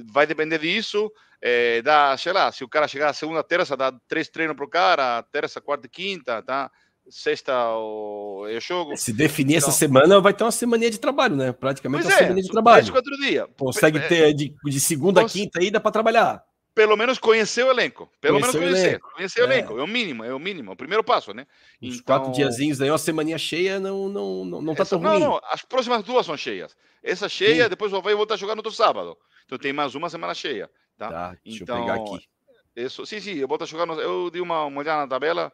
vai 0.09 0.27
depender 0.27 0.59
disso. 0.59 1.13
É, 1.41 1.81
dá, 1.83 2.17
sei 2.17 2.33
lá, 2.33 2.51
se 2.51 2.65
o 2.65 2.69
cara 2.69 2.89
chegar 2.89 3.13
segunda, 3.13 3.45
terça, 3.45 3.77
dá 3.77 3.93
três 4.09 4.29
treinos 4.29 4.57
para 4.57 4.65
o 4.65 4.69
cara, 4.69 5.23
terça, 5.31 5.61
quarta 5.61 5.87
e 5.87 5.91
quinta, 5.91 6.43
tá? 6.43 6.69
Sexta 7.09 7.53
o, 7.77 8.49
é 8.49 8.57
o 8.57 8.61
jogo. 8.61 8.97
Se 8.97 9.13
definir 9.13 9.59
então, 9.59 9.69
essa 9.69 9.79
semana, 9.79 10.21
vai 10.21 10.35
ter 10.35 10.43
uma 10.43 10.51
semana 10.51 10.91
de 10.91 10.99
trabalho, 10.99 11.37
né? 11.37 11.53
Praticamente 11.53 12.05
uma 12.05 12.13
é, 12.13 12.19
semana 12.19 12.43
de 12.43 12.49
trabalho. 12.49 12.91
quatro 12.91 13.17
dias. 13.19 13.47
Consegue 13.57 13.99
é, 13.99 14.09
ter 14.09 14.35
de, 14.35 14.53
de 14.65 14.81
segunda 14.81 15.21
a 15.21 15.29
quinta 15.29 15.61
aí, 15.61 15.71
dá 15.71 15.79
para 15.79 15.93
trabalhar 15.93 16.43
pelo 16.75 16.97
menos 16.97 17.19
conhecer 17.19 17.65
o 17.65 17.71
elenco. 17.71 18.11
Pelo 18.21 18.41
conhecer 18.41 18.59
menos 18.59 18.73
conhecer. 18.75 18.91
Elenco. 18.91 19.13
Conhecer 19.15 19.41
é. 19.41 19.43
o 19.43 19.47
elenco. 19.47 19.79
É 19.79 19.83
o 19.83 19.87
mínimo, 19.87 20.25
é 20.25 20.35
o 20.35 20.39
mínimo, 20.39 20.71
é 20.71 20.75
o 20.75 20.77
primeiro 20.77 21.05
passo, 21.05 21.33
né? 21.33 21.47
Os 21.81 21.97
então... 21.97 22.05
quatro 22.05 22.33
diazinhos 22.33 22.81
aí, 22.81 22.91
uma 22.91 22.99
semaninha 22.99 23.39
cheia, 23.39 23.79
não, 23.79 24.09
não, 24.09 24.45
não, 24.45 24.63
não 24.63 24.75
tá 24.75 24.83
Essa, 24.83 24.99
tão 24.99 24.99
ruim. 24.99 25.21
Não, 25.21 25.31
não, 25.31 25.41
as 25.45 25.63
próximas 25.63 26.03
duas 26.03 26.27
são 26.27 26.37
cheias. 26.37 26.77
Essa 27.03 27.29
cheia, 27.29 27.65
Sim. 27.65 27.71
depois 27.71 27.93
o 27.93 27.97
Havaí 27.97 28.15
volta 28.15 28.35
a 28.35 28.37
jogar 28.37 28.55
no 28.55 28.61
outro 28.61 28.73
sábado. 28.73 29.17
Então 29.45 29.59
tem 29.59 29.73
mais 29.73 29.95
uma 29.95 30.11
semana 30.11 30.35
cheia. 30.35 30.69
Tá, 30.97 31.09
tá 31.11 31.37
deixa 31.45 31.63
então, 31.63 31.79
eu 31.79 31.85
pegar 31.85 31.95
aqui. 31.95 32.29
Isso, 32.75 33.07
sim, 33.07 33.21
sim, 33.21 33.35
eu 33.35 33.47
volto 33.47 33.63
a 33.63 33.67
jogar 33.67 33.87
no, 33.87 34.01
Eu 34.01 34.31
dei 34.31 34.41
uma 34.41 34.67
olhada 34.67 35.03
na 35.03 35.09
tabela. 35.09 35.53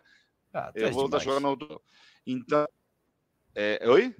Ah, 0.54 0.72
eu 0.74 0.90
volto 0.90 1.16
a 1.16 1.18
jogar 1.18 1.40
no 1.40 1.50
outro. 1.50 1.80
Então. 2.26 2.66
É, 3.54 3.80
oi? 3.88 4.14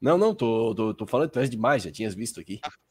Não, 0.00 0.18
não, 0.18 0.34
tô, 0.34 0.74
tô, 0.74 0.94
tô 0.94 1.06
falando, 1.06 1.30
tu 1.30 1.38
és 1.38 1.48
demais, 1.48 1.82
já 1.82 1.90
tinhas 1.90 2.14
visto 2.14 2.40
aqui. 2.40 2.60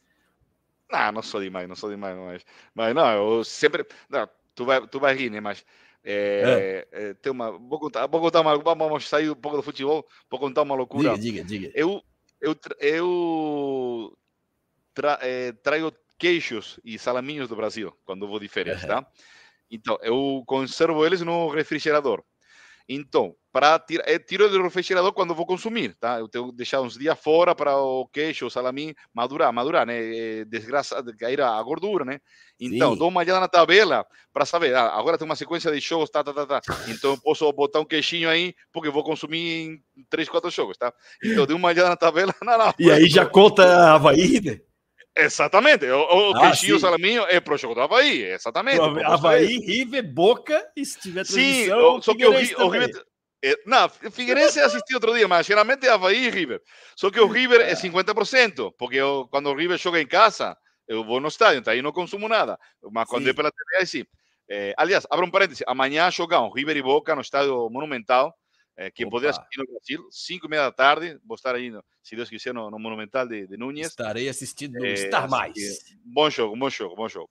Não, 0.92 1.12
não 1.12 1.22
sou 1.22 1.42
demais, 1.42 1.68
não 1.68 1.76
sou 1.76 1.90
demais, 1.90 2.18
mas, 2.18 2.46
mas 2.74 2.96
não, 2.96 3.12
eu 3.12 3.44
sempre. 3.44 3.86
Não, 4.10 4.28
tu, 4.56 4.66
vai, 4.66 4.88
tu 4.88 5.00
vai 5.00 5.16
rir, 5.16 5.30
né? 5.30 5.40
Mas 5.40 5.64
é, 6.04 6.86
é. 6.92 7.10
É, 7.10 7.14
tem 7.14 7.32
uma. 7.32 7.52
Vou 7.52 7.80
contar, 7.80 8.08
vou 8.08 8.22
contar 8.22 8.42
uma. 8.42 8.58
Vamos 8.58 9.08
sair 9.08 9.30
um 9.30 9.36
pouco 9.36 9.58
do 9.58 9.64
futebol, 9.64 10.06
vou 10.30 10.40
contar 10.40 10.64
uma 10.64 10.76
loucura. 10.76 11.18
Diga, 11.18 11.44
diga, 11.44 11.44
diga. 11.44 11.72
Eu, 11.76 12.02
eu, 12.42 12.56
eu 12.80 14.18
tra, 14.94 15.20
é, 15.22 15.52
trago 15.52 15.94
queijos 16.18 16.80
e 16.84 16.98
salaminhos 16.98 17.48
do 17.48 17.56
Brasil 17.56 17.96
quando 18.06 18.28
vou 18.28 18.40
de 18.40 18.48
férias, 18.48 18.82
tá? 18.86 19.06
Então, 19.72 19.98
eu 20.02 20.44
conservo 20.48 21.06
eles 21.06 21.22
no 21.22 21.50
refrigerador. 21.50 22.24
Então, 22.92 23.36
para 23.52 23.78
tirar, 23.78 24.04
é, 24.08 24.18
tiro 24.18 24.50
do 24.50 24.64
refrigerador 24.64 25.14
quando 25.14 25.36
vou 25.36 25.46
consumir, 25.46 25.96
tá? 26.00 26.20
Eu 26.20 26.28
tenho 26.28 26.50
que 26.50 26.56
deixar 26.58 26.82
uns 26.82 26.98
dias 26.98 27.18
fora 27.20 27.54
para 27.54 27.78
o 27.78 28.08
queijo, 28.08 28.48
o 28.48 28.50
salamim 28.50 28.96
madurar, 29.14 29.54
madurar, 29.54 29.86
né? 29.86 29.98
É, 30.42 30.46
desgraça, 30.46 31.04
cair 31.20 31.40
a 31.40 31.62
gordura, 31.62 32.04
né? 32.04 32.20
Então, 32.60 32.94
Sim. 32.94 32.98
dou 32.98 33.10
uma 33.10 33.20
olhada 33.20 33.40
na 33.40 33.48
tabela 33.48 34.04
para 34.34 34.44
saber, 34.44 34.74
ah, 34.76 34.98
agora 34.98 35.20
tem 35.20 35.26
uma 35.26 35.36
sequência 35.36 35.72
de 35.72 35.80
jogos, 35.80 36.10
tá, 36.10 36.24
tá, 36.24 36.34
tá, 36.34 36.46
tá. 36.46 36.62
Então, 36.88 37.12
eu 37.12 37.22
posso 37.22 37.52
botar 37.54 37.80
um 37.80 37.86
queijinho 37.86 38.28
aí, 38.28 38.56
porque 38.74 38.90
vou 38.90 39.04
consumir 39.04 39.82
em 39.96 40.04
3, 40.10 40.28
4 40.28 40.50
jogos, 40.50 40.78
tá? 40.78 40.92
Então, 41.24 41.46
dei 41.46 41.56
uma 41.56 41.68
olhada 41.68 41.90
na 41.90 41.96
tabela, 41.96 42.34
não, 42.42 42.58
não. 42.58 42.74
E 42.80 42.92
aí 42.92 43.08
já 43.08 43.26
conta 43.26 43.94
Havaí, 43.94 44.42
né? 44.42 44.60
Exatamente. 45.16 45.86
O, 45.86 46.32
o 46.32 46.38
ah, 46.38 46.42
queijinho 46.42 46.80
salaminho 46.80 47.24
é 47.24 47.40
pro 47.40 47.58
jogo 47.58 47.76
do 47.76 47.82
Havaí, 47.82 48.24
exatamente. 48.24 48.80
O 48.80 49.06
Havaí, 49.06 49.58
River, 49.60 50.14
Boca, 50.14 50.66
e 50.76 50.86
se 50.86 51.00
tiver 51.00 51.26
transmissão, 51.26 51.96
Sim, 51.96 52.02
só 52.02 52.16
que 52.16 52.26
o, 52.26 52.66
o 52.66 52.70
River... 52.70 53.04
É, 53.44 53.56
não, 53.66 53.88
Figueirense 53.90 54.60
assisti 54.62 54.94
outro 54.94 55.14
dia, 55.14 55.28
mas 55.28 55.46
geralmente 55.46 55.88
é 55.88 55.90
Havaí 55.90 56.26
e 56.26 56.30
River. 56.30 56.62
Só 56.96 57.10
que 57.10 57.20
o 57.20 57.28
River 57.28 57.62
é 57.62 57.74
50%, 57.74 58.74
porque 58.78 58.98
eu, 58.98 59.28
quando 59.32 59.50
o 59.50 59.56
River 59.56 59.78
joga 59.78 60.02
em 60.02 60.08
casa, 60.08 60.58
eu 60.88 61.04
vou 61.04 61.20
no 61.20 61.28
estádio, 61.28 61.60
então 61.60 61.72
aí 61.72 61.82
não 61.82 61.92
consumo 61.92 62.28
nada. 62.28 62.58
Mas 62.92 63.08
quando 63.08 63.24
sim. 63.24 63.30
é 63.30 63.34
pela 63.34 63.52
TV, 63.52 63.78
aí 63.80 63.88
sim. 63.88 64.06
É, 64.50 64.74
aliás, 64.78 65.06
abra 65.10 65.26
um 65.26 65.30
parêntese, 65.30 65.64
amanhã 65.68 66.10
jogam 66.10 66.52
River 66.52 66.76
e 66.76 66.82
Boca 66.82 67.14
no 67.16 67.22
estádio 67.22 67.70
Monumental. 67.70 68.34
É, 68.80 68.90
quem 68.90 69.10
poder 69.10 69.28
assistir 69.28 69.58
no 69.58 69.66
Brasil, 69.66 70.08
5 70.10 70.46
e 70.46 70.50
meia 70.50 70.62
da 70.64 70.72
tarde, 70.72 71.20
vou 71.26 71.36
estar 71.36 71.54
aí, 71.54 71.70
no, 71.70 71.84
se 72.02 72.16
Deus 72.16 72.30
quiser, 72.30 72.54
no, 72.54 72.72
no 72.72 72.80
Monumental 72.80 73.28
de, 73.28 73.46
de 73.46 73.58
Núñez. 73.58 73.88
Estarei 73.88 74.30
assistindo 74.30 74.80
no 74.80 74.86
é, 74.86 74.96
Star 74.96 75.30
Mais. 75.30 75.54
bom 76.02 76.30
jogo, 76.30 76.56
bom 76.56 76.70
jogo, 76.70 76.96
bom 76.96 77.10
jogo. 77.10 77.30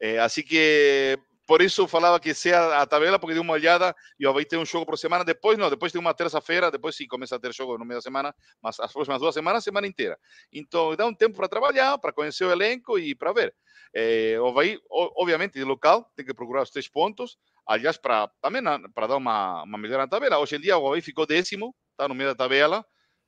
É, 0.00 0.18
assim 0.18 0.42
que, 0.42 1.16
por 1.46 1.62
isso 1.62 1.86
falava 1.86 2.18
que 2.18 2.34
seja 2.34 2.82
a 2.82 2.84
tabela, 2.84 3.16
porque 3.16 3.32
dei 3.32 3.40
uma 3.40 3.52
olhada 3.52 3.94
e 4.18 4.26
o 4.26 4.30
Havaí 4.30 4.44
tem 4.44 4.58
um 4.58 4.66
jogo 4.66 4.84
por 4.84 4.98
semana. 4.98 5.24
Depois, 5.24 5.56
não, 5.56 5.70
depois 5.70 5.92
tem 5.92 6.00
uma 6.00 6.12
terça-feira, 6.12 6.68
depois 6.68 6.96
sim 6.96 7.06
começa 7.06 7.36
a 7.36 7.38
ter 7.38 7.54
jogo 7.54 7.78
no 7.78 7.84
meio 7.84 7.98
da 7.98 8.02
semana, 8.02 8.34
mas 8.60 8.80
as 8.80 8.92
próximas 8.92 9.20
duas 9.20 9.32
semanas, 9.32 9.62
semana 9.62 9.86
inteira. 9.86 10.18
Então, 10.52 10.96
dá 10.96 11.06
um 11.06 11.14
tempo 11.14 11.36
para 11.36 11.46
trabalhar, 11.46 11.96
para 11.98 12.12
conhecer 12.12 12.44
o 12.44 12.50
elenco 12.50 12.98
e 12.98 13.14
para 13.14 13.32
ver. 13.32 13.54
É, 13.94 14.36
o 14.40 14.48
Havaí, 14.48 14.80
obviamente, 14.90 15.52
de 15.52 15.64
local, 15.64 16.10
tem 16.16 16.26
que 16.26 16.34
procurar 16.34 16.62
os 16.62 16.70
três 16.70 16.88
pontos 16.88 17.38
aliás, 17.68 17.98
para 17.98 18.28
também 18.40 18.62
para 18.94 19.06
dar 19.06 19.16
uma, 19.16 19.62
uma 19.62 19.78
melhora 19.78 20.04
na 20.04 20.08
tabela. 20.08 20.38
Hoje 20.38 20.56
em 20.56 20.60
dia 20.60 20.78
o 20.78 20.86
Havaí 20.86 21.02
ficou 21.02 21.26
décimo, 21.26 21.74
está 21.92 22.08
no 22.08 22.14
meio 22.14 22.30
da 22.30 22.34
tabela, 22.34 22.84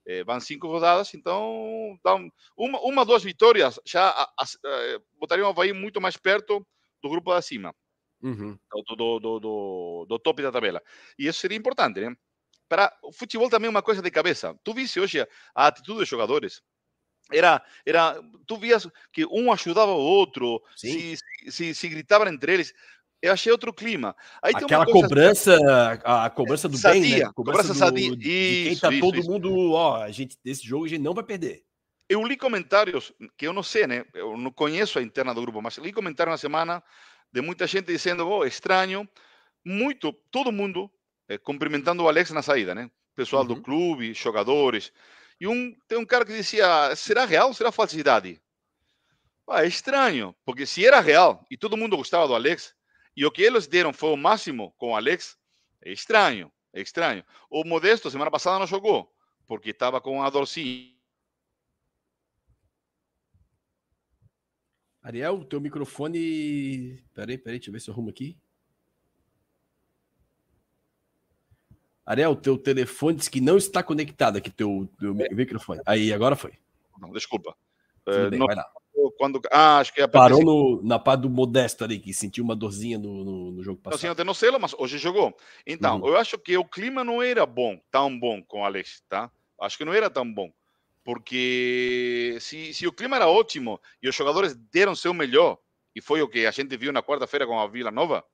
eh, 0.06 0.24
vão 0.24 0.40
cinco 0.40 0.66
rodadas, 0.66 1.12
então 1.12 1.98
dá 2.02 2.14
um, 2.14 2.30
uma, 2.56 2.80
uma, 2.80 3.04
duas 3.04 3.22
vitórias 3.22 3.78
já 3.86 4.08
a, 4.08 4.22
a, 4.22 4.44
a, 4.44 5.00
botariam 5.18 5.46
o 5.46 5.50
Havaí 5.50 5.74
muito 5.74 6.00
mais 6.00 6.16
perto 6.16 6.66
do 7.02 7.10
grupo 7.10 7.34
da 7.34 7.42
cima, 7.42 7.74
uhum. 8.22 8.58
do, 8.72 8.96
do, 8.96 9.20
do, 9.20 9.40
do, 9.40 10.06
do 10.08 10.18
top 10.18 10.42
da 10.42 10.50
tabela. 10.50 10.82
E 11.18 11.26
isso 11.26 11.40
seria 11.40 11.58
importante, 11.58 12.00
né? 12.00 12.16
Para 12.66 12.96
o 13.02 13.12
futebol 13.12 13.50
também 13.50 13.66
é 13.66 13.70
uma 13.70 13.82
coisa 13.82 14.00
de 14.00 14.10
cabeça. 14.10 14.58
Tu 14.64 14.72
viste 14.72 15.00
hoje 15.00 15.26
a 15.54 15.66
atitude 15.66 15.98
dos 15.98 16.08
jogadores? 16.08 16.62
Era, 17.32 17.62
era, 17.84 18.20
tu 18.46 18.56
vias 18.56 18.88
que 19.12 19.24
um 19.26 19.52
ajudava 19.52 19.92
o 19.92 20.00
outro, 20.00 20.62
se, 20.76 21.16
se, 21.48 21.74
se 21.74 21.88
gritavam 21.88 22.28
entre 22.28 22.54
eles 22.54 22.72
eu 23.22 23.32
achei 23.32 23.52
outro 23.52 23.72
clima. 23.72 24.16
Aí 24.42 24.52
Aquela 24.54 24.86
cobrança, 24.86 25.58
a, 26.04 26.26
a, 26.26 26.30
cobrança 26.30 26.68
do 26.68 26.76
sadia, 26.76 27.00
bem, 27.00 27.18
né? 27.18 27.24
A 27.24 27.32
cobrança, 27.32 27.62
cobrança 27.62 27.78
sadia. 27.78 28.10
Do, 28.10 28.16
de 28.16 28.64
quem 28.68 28.76
tá 28.78 28.90
isso, 28.90 29.00
todo 29.00 29.18
isso. 29.18 29.30
mundo, 29.30 29.72
ó, 29.72 30.02
a 30.02 30.10
gente, 30.10 30.36
desse 30.42 30.66
jogo 30.66 30.86
a 30.86 30.88
gente 30.88 31.02
não 31.02 31.14
vai 31.14 31.24
perder. 31.24 31.62
Eu 32.08 32.24
li 32.24 32.36
comentários, 32.36 33.12
que 33.36 33.46
eu 33.46 33.52
não 33.52 33.62
sei, 33.62 33.86
né? 33.86 34.04
Eu 34.14 34.36
não 34.36 34.50
conheço 34.50 34.98
a 34.98 35.02
interna 35.02 35.34
do 35.34 35.42
grupo, 35.42 35.60
mas 35.62 35.76
li 35.78 35.92
comentários 35.92 36.32
na 36.32 36.38
semana 36.38 36.82
de 37.32 37.40
muita 37.40 37.66
gente 37.66 37.86
dizendo, 37.86 38.26
oh, 38.28 38.44
estranho, 38.44 39.08
muito, 39.64 40.12
todo 40.30 40.50
mundo 40.50 40.90
eh, 41.28 41.38
cumprimentando 41.38 42.02
o 42.02 42.08
Alex 42.08 42.30
na 42.30 42.42
saída, 42.42 42.74
né? 42.74 42.90
Pessoal 43.14 43.42
uhum. 43.42 43.48
do 43.48 43.62
clube, 43.62 44.14
jogadores. 44.14 44.92
E 45.40 45.46
um, 45.46 45.76
tem 45.86 45.98
um 45.98 46.06
cara 46.06 46.24
que 46.24 46.32
dizia, 46.32 46.94
será 46.96 47.24
real 47.24 47.48
ou 47.48 47.54
será 47.54 47.70
falsidade? 47.70 48.40
Ah, 49.48 49.64
é 49.64 49.68
estranho, 49.68 50.34
porque 50.44 50.64
se 50.64 50.86
era 50.86 51.00
real 51.00 51.44
e 51.50 51.56
todo 51.56 51.76
mundo 51.76 51.96
gostava 51.96 52.26
do 52.26 52.34
Alex, 52.34 52.74
e 53.20 53.26
o 53.26 53.30
que 53.30 53.42
eles 53.42 53.66
deram 53.66 53.92
foi 53.92 54.08
o 54.08 54.16
máximo 54.16 54.72
com 54.78 54.92
o 54.92 54.96
Alex. 54.96 55.36
É 55.82 55.92
estranho, 55.92 56.50
é 56.72 56.80
estranho. 56.80 57.22
O 57.50 57.64
Modesto, 57.64 58.10
semana 58.10 58.30
passada, 58.30 58.58
não 58.58 58.66
jogou, 58.66 59.14
porque 59.46 59.68
estava 59.68 60.00
com 60.00 60.22
a 60.22 60.30
dorzinha. 60.30 60.90
Ariel, 65.02 65.44
teu 65.44 65.60
microfone. 65.60 67.04
Peraí, 67.12 67.36
peraí, 67.36 67.58
deixa 67.58 67.68
eu 67.68 67.72
ver 67.74 67.80
se 67.80 67.90
eu 67.90 67.92
arrumo 67.92 68.08
aqui. 68.08 68.38
Ariel, 72.06 72.34
teu 72.36 72.56
telefone 72.56 73.18
diz 73.18 73.28
que 73.28 73.42
não 73.42 73.58
está 73.58 73.82
conectado 73.82 74.38
aqui, 74.38 74.50
teu, 74.50 74.90
teu 74.98 75.14
microfone. 75.14 75.82
Aí, 75.84 76.10
agora 76.10 76.34
foi. 76.34 76.54
Não, 76.98 77.12
desculpa. 77.12 77.54
Uh, 78.06 78.30
bem, 78.30 78.38
não, 78.38 78.46
vai 78.46 78.56
lá 78.56 78.72
quando. 79.16 79.40
Ah, 79.50 79.78
acho 79.78 79.92
que 79.92 80.00
é 80.00 80.06
Parou 80.06 80.42
no, 80.42 80.82
na 80.82 80.98
parte 80.98 81.22
do 81.22 81.30
Modesto 81.30 81.84
ali, 81.84 81.98
que 81.98 82.12
sentiu 82.12 82.44
uma 82.44 82.56
dorzinha 82.56 82.98
no, 82.98 83.24
no, 83.24 83.50
no 83.52 83.62
jogo 83.62 83.80
passado. 83.80 84.12
Assim, 84.12 84.24
não 84.24 84.34
sei, 84.34 84.50
mas 84.52 84.74
hoje 84.78 84.98
jogou. 84.98 85.36
Então, 85.66 86.00
uhum. 86.00 86.08
eu 86.08 86.16
acho 86.16 86.38
que 86.38 86.56
o 86.56 86.64
clima 86.64 87.04
não 87.04 87.22
era 87.22 87.46
bom, 87.46 87.80
tão 87.90 88.18
bom 88.18 88.42
com 88.42 88.60
o 88.60 88.64
Alex, 88.64 89.02
tá? 89.08 89.30
Acho 89.60 89.78
que 89.78 89.84
não 89.84 89.94
era 89.94 90.10
tão 90.10 90.30
bom. 90.32 90.52
Porque 91.04 92.36
se, 92.40 92.74
se 92.74 92.86
o 92.86 92.92
clima 92.92 93.16
era 93.16 93.28
ótimo 93.28 93.80
e 94.02 94.08
os 94.08 94.14
jogadores 94.14 94.54
deram 94.54 94.94
seu 94.94 95.14
melhor, 95.14 95.58
e 95.94 96.00
foi 96.00 96.22
o 96.22 96.28
que 96.28 96.46
a 96.46 96.50
gente 96.50 96.76
viu 96.76 96.92
na 96.92 97.02
quarta-feira 97.02 97.46
com 97.46 97.58
a 97.58 97.66
Vila 97.66 97.90
Nova, 97.90 98.24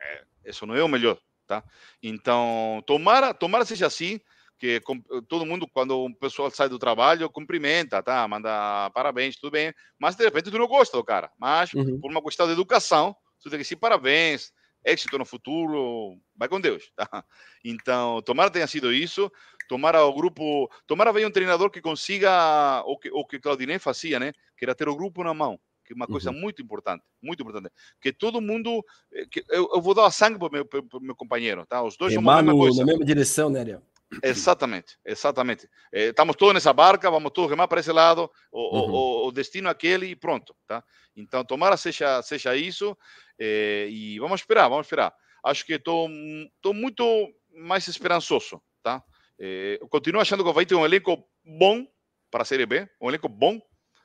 é, 0.00 0.24
isso 0.44 0.66
não 0.66 0.74
é 0.74 0.82
o 0.82 0.88
melhor, 0.88 1.18
tá? 1.46 1.64
Então, 2.02 2.82
tomara, 2.86 3.34
tomara 3.34 3.64
seja 3.64 3.86
assim 3.86 4.20
que 4.60 4.78
todo 5.26 5.46
mundo, 5.46 5.66
quando 5.66 5.98
o 5.98 6.14
pessoal 6.14 6.50
sai 6.50 6.68
do 6.68 6.78
trabalho, 6.78 7.30
cumprimenta, 7.30 8.02
tá? 8.02 8.28
Manda 8.28 8.90
parabéns, 8.90 9.36
tudo 9.36 9.52
bem. 9.52 9.72
Mas 9.98 10.16
de 10.16 10.22
repente 10.22 10.50
tu 10.50 10.58
não 10.58 10.68
gosta 10.68 10.94
do 10.98 11.02
cara. 11.02 11.30
Mas 11.38 11.72
uhum. 11.72 11.98
por 11.98 12.10
uma 12.10 12.22
questão 12.22 12.46
de 12.46 12.52
educação, 12.52 13.16
tu 13.42 13.48
tem 13.48 13.58
que 13.58 13.62
dizer 13.62 13.76
parabéns, 13.76 14.52
êxito 14.84 15.16
no 15.16 15.24
futuro, 15.24 16.18
vai 16.36 16.46
com 16.46 16.60
Deus, 16.60 16.92
tá? 16.94 17.24
Então, 17.64 18.20
tomara 18.20 18.50
tenha 18.50 18.66
sido 18.66 18.92
isso. 18.92 19.32
Tomara 19.66 20.04
o 20.04 20.12
grupo, 20.12 20.70
tomara 20.86 21.12
venha 21.12 21.28
um 21.28 21.30
treinador 21.30 21.70
que 21.70 21.80
consiga 21.80 22.82
o 22.84 22.98
que 22.98 23.10
o 23.10 23.24
que 23.24 23.38
Claudinei 23.38 23.78
fazia, 23.78 24.20
né? 24.20 24.32
Que 24.58 24.66
era 24.66 24.74
ter 24.74 24.88
o 24.88 24.96
grupo 24.96 25.24
na 25.24 25.32
mão 25.32 25.58
que 25.86 25.94
é 25.94 25.96
uma 25.96 26.06
coisa 26.06 26.30
uhum. 26.30 26.38
muito 26.38 26.62
importante, 26.62 27.02
muito 27.20 27.42
importante. 27.42 27.68
Que 28.00 28.12
todo 28.12 28.40
mundo, 28.40 28.84
que 29.28 29.44
eu, 29.48 29.68
eu 29.74 29.82
vou 29.82 29.92
dar 29.92 30.08
sangue 30.12 30.38
para 30.38 30.46
o 30.46 30.52
meu, 30.52 30.68
meu 31.00 31.16
companheiro, 31.16 31.66
tá? 31.66 31.82
Os 31.82 31.96
dois 31.96 32.12
Remar 32.12 32.34
são 32.34 32.38
a 32.38 32.42
mesma 32.42 32.58
coisa. 32.60 32.80
na 32.80 32.86
mesma 32.86 33.04
direção, 33.04 33.50
né, 33.50 33.58
Ariel? 33.58 33.82
Exatamente, 34.22 34.98
exatamente. 35.04 35.68
Eh, 35.92 36.08
estamos 36.08 36.34
todos 36.36 36.54
nessa 36.54 36.72
barca, 36.72 37.10
vamos 37.10 37.32
todos 37.32 37.50
remar 37.50 37.68
para 37.68 37.80
esse 37.80 37.92
lado, 37.92 38.30
o, 38.50 38.78
uhum. 38.78 38.92
o, 38.92 39.28
o, 39.28 39.32
destino 39.32 39.68
é 39.68 39.70
aquele 39.70 40.06
e 40.06 40.16
pronto, 40.16 40.54
tá? 40.66 40.82
Então, 41.14 41.44
tomara 41.44 41.76
seja, 41.76 42.20
seja 42.22 42.56
isso 42.56 42.96
eh, 43.38 43.86
e 43.88 44.18
vamos 44.18 44.40
esperar, 44.40 44.68
vamos 44.68 44.86
esperar. 44.86 45.14
Acho 45.44 45.64
que 45.64 45.74
estou 45.74 46.08
muito 46.74 47.04
mais 47.54 47.86
esperançoso, 47.88 48.60
tá? 48.82 49.02
Eu 49.38 49.88
continuo 49.88 50.20
achando 50.20 50.44
que 50.44 50.52
vai 50.52 50.66
ter 50.66 50.74
um 50.74 50.84
elenco 50.84 51.26
bom 51.42 51.86
para 52.30 52.42
a 52.42 52.44
Série 52.44 52.66
B, 52.66 52.86
um 53.00 53.08
elenco 53.08 53.26
bom. 53.26 53.58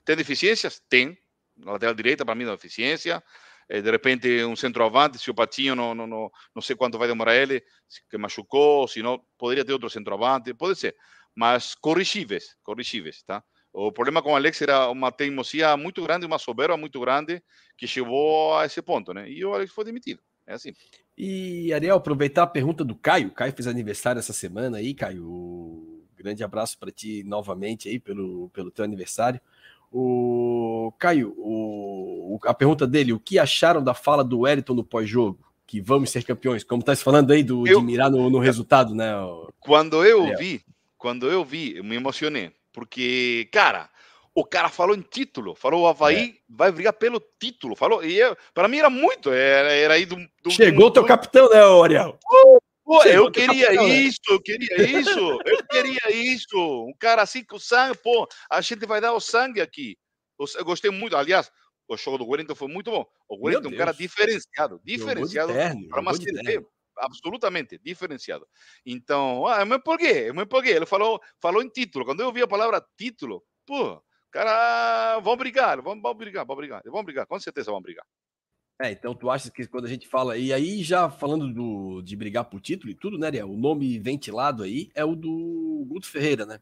Tem 0.06 0.16
deficiências? 0.16 0.82
Tem. 0.88 1.18
Na 1.58 1.74
lateral 1.74 1.94
direita, 1.94 2.24
para 2.24 2.36
mim, 2.36 2.46
não 2.46 2.56
deficiência. 2.56 3.22
Eh, 3.70 3.82
de 3.82 3.92
repente 3.92 4.44
um 4.46 4.56
centroavante, 4.56 5.18
se 5.18 5.30
o 5.30 5.34
Patinho 5.34 5.76
não, 5.76 5.96
não, 5.96 6.08
não, 6.08 6.32
não 6.54 6.62
sei 6.62 6.76
quanto 6.76 6.98
vai 6.98 7.08
demorar 7.08 7.36
ele, 7.36 7.64
que 8.10 8.18
machucou, 8.18 8.88
se 8.88 9.02
não, 9.02 9.22
poderia 9.38 9.66
ter 9.66 9.74
outro 9.74 9.90
centroavante, 9.90 10.54
pode 10.54 10.78
ser, 10.78 10.96
mas 11.36 11.76
corrigíveis, 11.76 12.56
corrigíveis, 12.64 13.24
tá? 13.24 13.44
O 13.74 13.92
problema 13.92 14.22
com 14.22 14.32
o 14.32 14.36
Alex 14.36 14.62
era 14.62 14.90
uma 14.90 15.12
teimosia 15.12 15.76
muito 15.76 16.02
grande, 16.02 16.26
uma 16.26 16.40
soberba 16.40 16.78
muito 16.78 16.98
grande, 17.00 17.44
que 17.78 17.86
chegou 17.86 18.58
a 18.58 18.66
esse 18.66 18.82
ponto, 18.82 19.14
né? 19.14 19.30
E 19.30 19.44
o 19.44 19.54
Alex 19.54 19.74
foi 19.74 19.84
demitido, 19.84 20.22
é 20.48 20.54
assim. 20.54 20.72
E, 21.18 21.74
Ariel, 21.74 21.98
aproveitar 21.98 22.44
a 22.44 22.48
pergunta 22.48 22.86
do 22.86 22.96
Caio, 22.96 23.32
Caio 23.32 23.52
fez 23.52 23.68
aniversário 23.68 24.20
essa 24.20 24.32
semana 24.32 24.78
aí, 24.78 24.94
Caio, 24.94 26.06
grande 26.16 26.44
abraço 26.44 26.80
para 26.80 26.92
ti 26.92 27.24
novamente 27.24 27.90
aí 27.90 28.00
pelo, 28.00 28.50
pelo 28.50 28.72
teu 28.72 28.86
aniversário. 28.86 29.42
O 29.92 30.94
Caio, 31.00 31.34
o, 31.38 32.40
a 32.44 32.54
pergunta 32.54 32.86
dele: 32.86 33.14
o 33.14 33.20
que 33.20 33.40
acharam 33.40 33.84
da 33.84 33.94
fala 33.94 34.24
do 34.24 34.40
Wellington 34.42 34.74
no 34.74 34.84
pós-jogo? 34.84 35.40
Que 35.68 35.82
vamos 35.82 36.12
ser 36.12 36.24
campeões, 36.24 36.64
como 36.64 36.82
está 36.82 36.96
se 36.96 37.04
falando 37.04 37.32
aí 37.32 37.42
do, 37.42 37.68
eu, 37.68 37.80
de 37.80 37.86
mirar 37.86 38.12
no, 38.12 38.30
no, 38.30 38.40
resultado, 38.40 38.94
né? 38.94 39.12
Quando 39.60 40.06
eu 40.06 40.38
vi, 40.38 40.62
quando 40.98 41.28
eu 41.28 41.44
vi, 41.44 41.78
eu 41.78 41.84
me 41.84 41.96
emocionei, 41.96 42.52
Porque, 42.72 43.50
cara, 43.52 43.90
o 44.36 44.44
cara 44.44 44.68
falou 44.70 44.96
em 44.96 45.02
título, 45.02 45.56
falou 45.56 45.84
o 45.84 45.88
Havaí 45.88 46.36
é. 46.38 46.42
vai 46.50 46.72
brigar 46.72 46.94
pelo 46.94 47.24
título, 47.40 47.74
falou, 47.74 48.04
e 48.04 48.20
para 48.54 48.68
mim 48.68 48.78
era 48.80 48.90
muito, 48.90 49.32
era, 49.32 49.72
era 49.72 49.94
aí 49.94 50.06
do, 50.06 50.18
do 50.44 50.52
Chegou 50.52 50.88
o 50.88 50.92
teu 50.92 51.06
capitão, 51.06 51.50
né, 51.50 51.60
Ariel? 51.84 52.20
Pô, 52.96 53.04
eu 53.04 53.30
queria 53.30 53.72
né? 53.72 53.88
isso, 53.88 54.22
eu 54.30 54.42
queria 54.42 55.00
isso, 55.00 55.40
eu 55.46 55.68
queria 55.70 56.12
isso. 56.12 56.58
Um 56.58 56.94
cara 56.98 57.22
assim 57.22 57.44
com 57.44 57.60
sangue, 57.60 57.98
pô, 57.98 58.28
a 58.50 58.62
gente 58.62 58.86
vai 58.86 59.02
dar 59.02 59.14
o 59.14 59.20
sangue 59.20 59.60
aqui. 59.60 59.98
Eu 60.58 60.64
gostei 60.64 60.92
muito, 60.92 61.16
aliás, 61.16 61.52
o 61.88 61.98
jogo 61.98 62.20
do 62.20 62.28
Wellington 62.28 62.56
foi 62.56 62.68
muito 62.68 62.92
bom. 62.92 63.06
O 63.28 63.46
Wellington 63.46 63.70
é 63.70 63.74
um 63.74 63.78
cara 63.78 63.92
diferenciado, 63.92 64.80
diferenciado 64.84 65.54
para 65.90 66.02
uma 66.02 66.14
série 66.14 66.66
absolutamente 66.98 67.78
diferenciado. 67.78 68.48
Então, 68.86 69.46
ah, 69.46 69.66
mas 69.66 69.82
por 69.84 69.98
quê? 69.98 70.32
Mas 70.34 70.46
por 70.46 70.64
quê? 70.64 70.70
Ele 70.70 70.86
falou, 70.86 71.22
falou 71.42 71.62
em 71.62 71.70
título. 71.70 72.06
Quando 72.06 72.22
eu 72.22 72.28
ouvi 72.28 72.42
a 72.42 72.48
palavra 72.48 72.86
título, 72.98 73.44
pô, 73.66 74.02
cara, 74.32 75.20
vão 75.20 75.36
brigar, 75.36 75.82
vão, 75.82 76.02
vão 76.02 76.14
brigar, 76.14 76.46
vão 76.46 76.56
brigar, 76.56 76.82
vão 76.86 77.04
brigar, 77.04 77.28
com 77.28 77.40
certeza 77.40 77.72
vão 77.72 77.82
brigar. 77.82 78.06
É, 78.82 78.92
então 78.92 79.16
tu 79.16 79.30
acha 79.30 79.50
que 79.50 79.66
quando 79.68 79.86
a 79.86 79.90
gente 79.90 80.08
fala, 80.08 80.38
e 80.38 80.52
aí 80.52 80.84
já 80.84 81.10
falando 81.10 81.52
do, 81.52 82.02
de 82.02 82.16
brigar 82.16 82.46
por 82.46 82.60
título 82.60 82.92
e 82.92 82.96
tudo, 82.96 83.18
né, 83.18 83.28
Ariel? 83.28 83.50
O 83.50 83.58
nome 83.58 83.98
ventilado 84.00 84.64
aí 84.64 84.90
é 84.94 85.06
o 85.06 85.16
do 85.16 85.86
Guto 85.88 86.08
Ferreira, 86.08 86.46
né? 86.46 86.60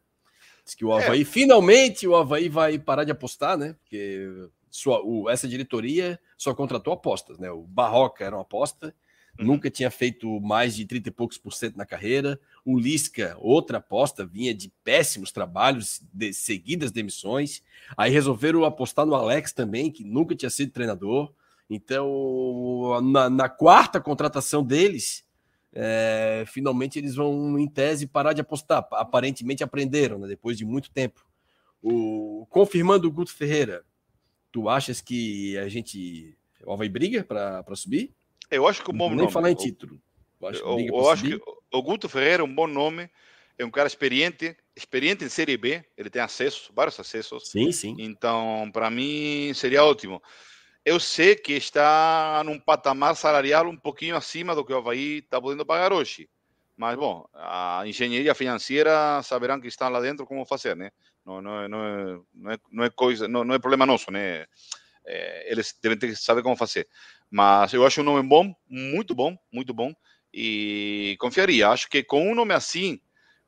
Diz 0.64 0.76
que 0.76 0.86
o 0.86 0.98
é. 0.98 1.04
Havaí, 1.04 1.22
é. 1.22 1.26
finalmente 1.26 2.08
o 2.08 2.16
Havaí 2.16 2.50
vai 2.50 2.78
parar 2.78 3.04
de 3.04 3.12
apostar, 3.12 3.58
né? 3.58 3.76
Porque 3.82 4.48
sua, 4.70 5.02
o, 5.04 5.30
essa 5.30 5.48
diretoria 5.48 6.20
só 6.38 6.54
contratou 6.54 6.94
apostas, 6.94 7.40
né? 7.40 7.50
O 7.52 7.64
Barroca 7.64 8.24
era 8.24 8.36
uma 8.36 8.44
aposta, 8.44 8.96
uhum. 9.40 9.46
nunca 9.46 9.72
tinha 9.72 9.90
feito 9.90 10.40
mais 10.40 10.76
de 10.76 10.86
30 10.86 11.10
e 11.10 11.12
poucos 11.12 11.40
por 11.40 11.52
cento 11.52 11.78
na 11.78 11.86
carreira. 11.86 12.40
O 12.64 12.78
Lisca, 12.78 13.36
outra 13.40 13.80
aposta, 13.80 14.24
vinha 14.24 14.54
de 14.54 14.72
péssimos 14.84 15.32
trabalhos, 15.32 16.02
de 16.14 16.32
seguidas 16.32 16.92
demissões. 16.92 17.64
Aí 17.98 18.12
resolveram 18.12 18.64
apostar 18.66 19.06
no 19.06 19.16
Alex 19.16 19.52
também, 19.52 19.92
que 19.92 20.04
nunca 20.04 20.36
tinha 20.36 20.50
sido 20.50 20.72
treinador. 20.72 21.34
Então, 21.70 23.02
na, 23.02 23.30
na 23.30 23.50
quarta 23.50 24.00
contratação 24.00 24.64
deles, 24.64 25.26
é, 25.74 26.44
finalmente 26.48 27.00
eles 27.00 27.16
vão, 27.16 27.58
em 27.58 27.68
tese, 27.68 28.06
parar 28.06 28.34
de 28.34 28.42
apostar. 28.42 28.88
Aparentemente 28.92 29.64
aprenderam, 29.64 30.20
né, 30.20 30.28
depois 30.28 30.58
de 30.58 30.66
muito 30.66 30.92
tempo. 30.92 31.26
O, 31.82 32.46
confirmando 32.50 33.08
o 33.08 33.12
Guto 33.12 33.34
Ferreira, 33.34 33.84
tu 34.52 34.70
achas 34.70 35.02
que 35.02 35.58
a 35.58 35.68
gente 35.68 36.38
vai 36.66 36.88
briga 36.88 37.24
para 37.24 37.76
subir? 37.76 38.14
Eu 38.50 38.68
acho 38.68 38.84
que 38.84 38.92
um 38.92 38.98
bom 38.98 39.10
Nem 39.10 39.18
nome. 39.18 39.32
falar 39.32 39.52
em 39.52 39.56
título. 39.56 40.00
Eu 40.40 40.48
acho, 40.48 40.60
eu, 40.62 40.80
eu 40.80 41.10
acho 41.10 41.24
que 41.24 41.42
o 41.72 41.82
Guto 41.82 42.08
Ferreira 42.08 42.44
é 42.44 42.46
um 42.46 42.54
bom 42.54 42.68
nome. 42.68 43.10
É 43.58 43.66
um 43.66 43.72
cara 43.72 43.88
experiente, 43.88 44.56
experiente 44.76 45.24
em 45.24 45.30
Série 45.30 45.58
B. 45.58 45.84
Ele 45.98 46.10
tem 46.10 46.22
acesso, 46.22 46.72
vários 46.76 47.00
acessos. 47.00 47.50
Sim, 47.50 47.72
sim. 47.72 47.96
Então, 48.00 48.70
para 48.74 48.90
mim, 48.90 49.52
seria 49.54 49.84
ótimo. 49.84 50.22
Eu 50.86 51.00
sei 51.00 51.36
que 51.36 51.54
está 51.54 52.42
num 52.46 52.60
patamar 52.60 53.16
salarial 53.16 53.68
um 53.70 53.78
pouquinho 53.78 54.18
acima 54.18 54.54
do 54.54 54.66
que 54.66 54.74
o 54.74 54.78
Havaí 54.78 55.20
está 55.20 55.40
podendo 55.40 55.66
pagar 55.66 55.94
hoje. 55.94 56.30
Mas, 56.76 56.98
bom, 56.98 57.26
a 57.34 57.84
engenharia 57.86 58.36
financeira 58.36 59.22
saberão 59.24 59.62
que 59.62 59.68
estão 59.68 59.88
lá 59.90 60.02
dentro 60.02 60.26
como 60.26 60.46
fazer, 60.46 60.76
né? 60.76 60.92
Não, 61.26 61.42
não, 61.42 61.70
não, 61.70 61.86
é, 61.86 62.20
não, 62.34 62.52
é, 62.52 62.58
não 62.70 62.84
é 62.84 62.90
coisa, 62.90 63.30
não, 63.30 63.46
não 63.46 63.56
é 63.56 63.60
problema 63.60 63.86
nosso, 63.86 64.12
né? 64.12 64.46
É, 65.06 65.50
eles 65.50 65.74
devem 65.82 65.98
ter 65.98 66.08
que 66.08 66.16
saber 66.18 66.44
como 66.44 66.58
fazer. 66.58 66.88
Mas 67.32 67.74
eu 67.74 67.86
acho 67.86 68.02
um 68.02 68.04
nome 68.04 68.28
bom, 68.28 68.54
muito 68.68 69.16
bom, 69.16 69.38
muito 69.52 69.74
bom. 69.74 69.94
E 70.34 71.16
confiaria. 71.20 71.70
Acho 71.70 71.88
que 71.90 72.04
com 72.04 72.30
um 72.30 72.36
nome 72.36 72.54
assim, 72.54 73.00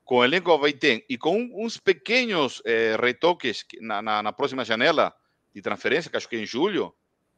com 0.06 0.18
o 0.18 0.24
elenco 0.24 0.50
que 0.50 0.56
Havaí 0.56 0.74
tem 0.74 1.04
e 1.10 1.18
com 1.18 1.50
uns 1.54 1.78
pequenos 1.78 2.62
é, 2.64 2.96
retoques 2.96 3.66
na, 3.82 4.02
na, 4.02 4.24
na 4.24 4.32
próxima 4.32 4.64
janela 4.64 5.14
de 5.54 5.62
transferência, 5.62 6.10
que 6.10 6.16
acho 6.16 6.30
que 6.30 6.36
é 6.36 6.40
em 6.40 6.46
julho, 6.46 6.96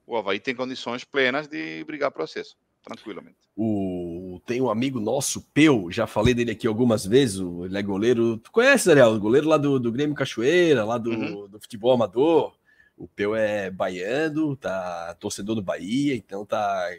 o 0.07 0.15
Havaí 0.15 0.39
tem 0.39 0.55
condições 0.55 1.03
plenas 1.03 1.47
de 1.47 1.83
brigar 1.83 2.09
por 2.09 2.21
acesso, 2.23 2.55
tranquilamente. 2.81 3.37
O... 3.55 4.39
Tem 4.45 4.61
um 4.61 4.69
amigo 4.69 4.99
nosso, 4.99 5.41
Peu, 5.53 5.91
já 5.91 6.07
falei 6.07 6.33
dele 6.33 6.51
aqui 6.51 6.65
algumas 6.65 7.05
vezes, 7.05 7.41
ele 7.65 7.77
é 7.77 7.81
goleiro, 7.81 8.37
tu 8.37 8.49
conhece, 8.51 8.89
Ariel? 8.89 9.13
O 9.13 9.19
goleiro 9.19 9.47
lá 9.47 9.57
do, 9.57 9.77
do 9.77 9.91
Grêmio 9.91 10.15
Cachoeira, 10.15 10.85
lá 10.85 10.97
do, 10.97 11.11
uhum. 11.11 11.47
do 11.49 11.59
futebol 11.59 11.91
amador. 11.91 12.55
O 12.97 13.07
Peu 13.07 13.35
é 13.35 13.69
baiano, 13.69 14.55
tá 14.55 15.15
torcedor 15.19 15.55
do 15.55 15.61
Bahia, 15.61 16.15
então 16.15 16.45
tá 16.45 16.89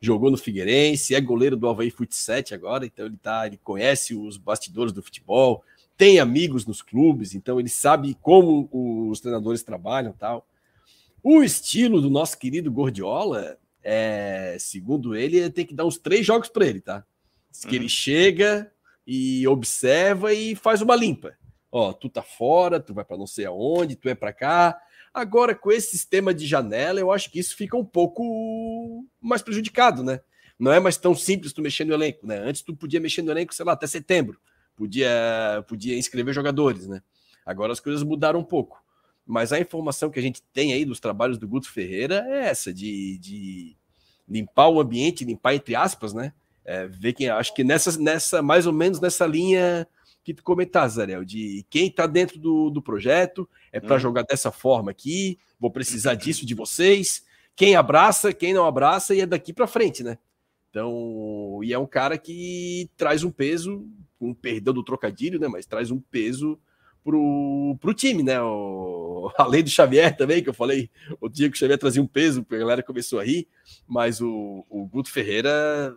jogou 0.00 0.30
no 0.30 0.36
Figueirense, 0.36 1.14
é 1.14 1.20
goleiro 1.20 1.56
do 1.56 1.68
Havaí 1.68 1.90
Fut 1.90 2.14
7 2.14 2.54
agora, 2.54 2.86
então 2.86 3.06
ele 3.06 3.16
tá, 3.16 3.46
ele 3.46 3.58
conhece 3.58 4.14
os 4.14 4.36
bastidores 4.36 4.92
do 4.92 5.02
futebol, 5.02 5.64
tem 5.96 6.20
amigos 6.20 6.66
nos 6.66 6.82
clubes, 6.82 7.34
então 7.34 7.58
ele 7.58 7.68
sabe 7.68 8.16
como 8.22 8.68
os 9.10 9.20
treinadores 9.20 9.62
trabalham, 9.62 10.12
tal. 10.12 10.46
O 11.22 11.42
estilo 11.42 12.00
do 12.00 12.10
nosso 12.10 12.38
querido 12.38 12.70
Gordiola, 12.70 13.58
é, 13.82 14.56
segundo 14.58 15.14
ele, 15.14 15.48
tem 15.50 15.66
que 15.66 15.74
dar 15.74 15.84
uns 15.84 15.98
três 15.98 16.24
jogos 16.24 16.48
para 16.48 16.66
ele, 16.66 16.80
tá? 16.80 17.04
Que 17.62 17.68
uhum. 17.68 17.74
ele 17.74 17.88
chega 17.88 18.70
e 19.06 19.46
observa 19.48 20.32
e 20.32 20.54
faz 20.54 20.82
uma 20.82 20.94
limpa. 20.94 21.36
Ó, 21.70 21.92
tu 21.92 22.08
tá 22.08 22.22
fora, 22.22 22.80
tu 22.80 22.94
vai 22.94 23.04
para 23.04 23.16
não 23.16 23.26
sei 23.26 23.46
aonde, 23.46 23.96
tu 23.96 24.08
é 24.08 24.14
para 24.14 24.32
cá. 24.32 24.78
Agora, 25.12 25.54
com 25.54 25.72
esse 25.72 25.90
sistema 25.90 26.32
de 26.32 26.46
janela, 26.46 27.00
eu 27.00 27.10
acho 27.10 27.30
que 27.30 27.38
isso 27.38 27.56
fica 27.56 27.76
um 27.76 27.84
pouco 27.84 29.04
mais 29.20 29.42
prejudicado, 29.42 30.02
né? 30.02 30.20
Não 30.58 30.72
é 30.72 30.80
mais 30.80 30.96
tão 30.96 31.14
simples 31.14 31.52
tu 31.52 31.62
mexer 31.62 31.84
no 31.84 31.94
elenco, 31.94 32.26
né? 32.26 32.38
Antes 32.38 32.62
tu 32.62 32.74
podia 32.74 33.00
mexer 33.00 33.22
no 33.22 33.30
elenco, 33.30 33.54
sei 33.54 33.64
lá, 33.64 33.72
até 33.72 33.86
setembro. 33.86 34.40
Podia, 34.76 35.64
podia 35.66 35.96
inscrever 35.96 36.34
jogadores, 36.34 36.86
né? 36.86 37.02
Agora 37.44 37.72
as 37.72 37.80
coisas 37.80 38.02
mudaram 38.02 38.40
um 38.40 38.44
pouco. 38.44 38.82
Mas 39.28 39.52
a 39.52 39.60
informação 39.60 40.08
que 40.08 40.18
a 40.18 40.22
gente 40.22 40.42
tem 40.54 40.72
aí 40.72 40.86
dos 40.86 40.98
trabalhos 40.98 41.36
do 41.36 41.46
Guto 41.46 41.70
Ferreira 41.70 42.24
é 42.26 42.46
essa, 42.46 42.72
de, 42.72 43.18
de 43.18 43.76
limpar 44.26 44.68
o 44.68 44.80
ambiente, 44.80 45.22
limpar 45.22 45.54
entre 45.54 45.76
aspas, 45.76 46.14
né? 46.14 46.32
É, 46.64 46.88
ver 46.88 47.12
quem 47.12 47.28
acho 47.28 47.54
que 47.54 47.62
nessa, 47.62 47.98
nessa, 47.98 48.40
mais 48.40 48.66
ou 48.66 48.72
menos 48.72 49.00
nessa 49.00 49.26
linha 49.26 49.86
que 50.24 50.32
tu 50.32 50.42
comentaste, 50.42 50.96
Zarel, 50.96 51.26
de 51.26 51.64
quem 51.68 51.88
está 51.88 52.06
dentro 52.06 52.38
do, 52.38 52.70
do 52.70 52.80
projeto, 52.80 53.46
é 53.70 53.78
para 53.78 53.96
hum. 53.96 54.00
jogar 54.00 54.22
dessa 54.22 54.50
forma 54.50 54.90
aqui, 54.90 55.38
vou 55.60 55.70
precisar 55.70 56.14
disso 56.14 56.46
de 56.46 56.54
vocês. 56.54 57.22
Quem 57.54 57.76
abraça, 57.76 58.32
quem 58.32 58.54
não 58.54 58.64
abraça, 58.64 59.14
e 59.14 59.20
é 59.20 59.26
daqui 59.26 59.52
para 59.52 59.66
frente, 59.66 60.02
né? 60.02 60.16
Então, 60.70 61.60
e 61.62 61.74
é 61.74 61.78
um 61.78 61.86
cara 61.86 62.16
que 62.16 62.90
traz 62.96 63.22
um 63.24 63.30
peso, 63.30 63.86
com 64.18 64.30
um 64.30 64.34
perdão 64.34 64.72
do 64.72 64.82
trocadilho, 64.82 65.38
né? 65.38 65.48
Mas 65.48 65.66
traz 65.66 65.90
um 65.90 66.00
peso 66.00 66.58
pro, 67.08 67.78
pro 67.80 67.94
time, 67.94 68.22
né? 68.22 68.38
O, 68.42 69.32
além 69.38 69.62
do 69.62 69.70
Xavier 69.70 70.14
também, 70.14 70.42
que 70.42 70.48
eu 70.50 70.54
falei, 70.54 70.90
o 71.18 71.28
dia 71.28 71.48
que 71.48 71.56
o 71.56 71.58
Xavier 71.58 71.78
trazia 71.78 72.02
um 72.02 72.06
peso, 72.06 72.46
a 72.50 72.56
galera 72.56 72.82
começou 72.82 73.18
a 73.18 73.24
rir, 73.24 73.48
mas 73.86 74.20
o, 74.20 74.66
o 74.68 74.84
Guto 74.86 75.10
Ferreira 75.10 75.96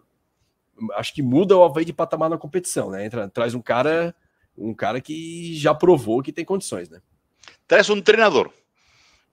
acho 0.93 1.14
que 1.14 1.22
muda 1.22 1.55
o 1.55 1.64
Havaí 1.64 1.84
de 1.84 1.91
patamar 1.91 2.30
na 2.30 2.38
competição, 2.38 2.89
né? 2.89 3.05
Entra, 3.05 3.28
traz 3.28 3.53
um 3.53 3.62
cara, 3.62 4.16
um 4.57 4.74
cara 4.74 5.01
que 5.01 5.53
já 5.55 5.76
provou 5.76 6.24
que 6.24 6.32
tem 6.32 6.45
condições, 6.45 6.89
né? 6.89 7.01
Traz 7.68 7.89
um 7.89 8.01
treinador. 8.01 8.49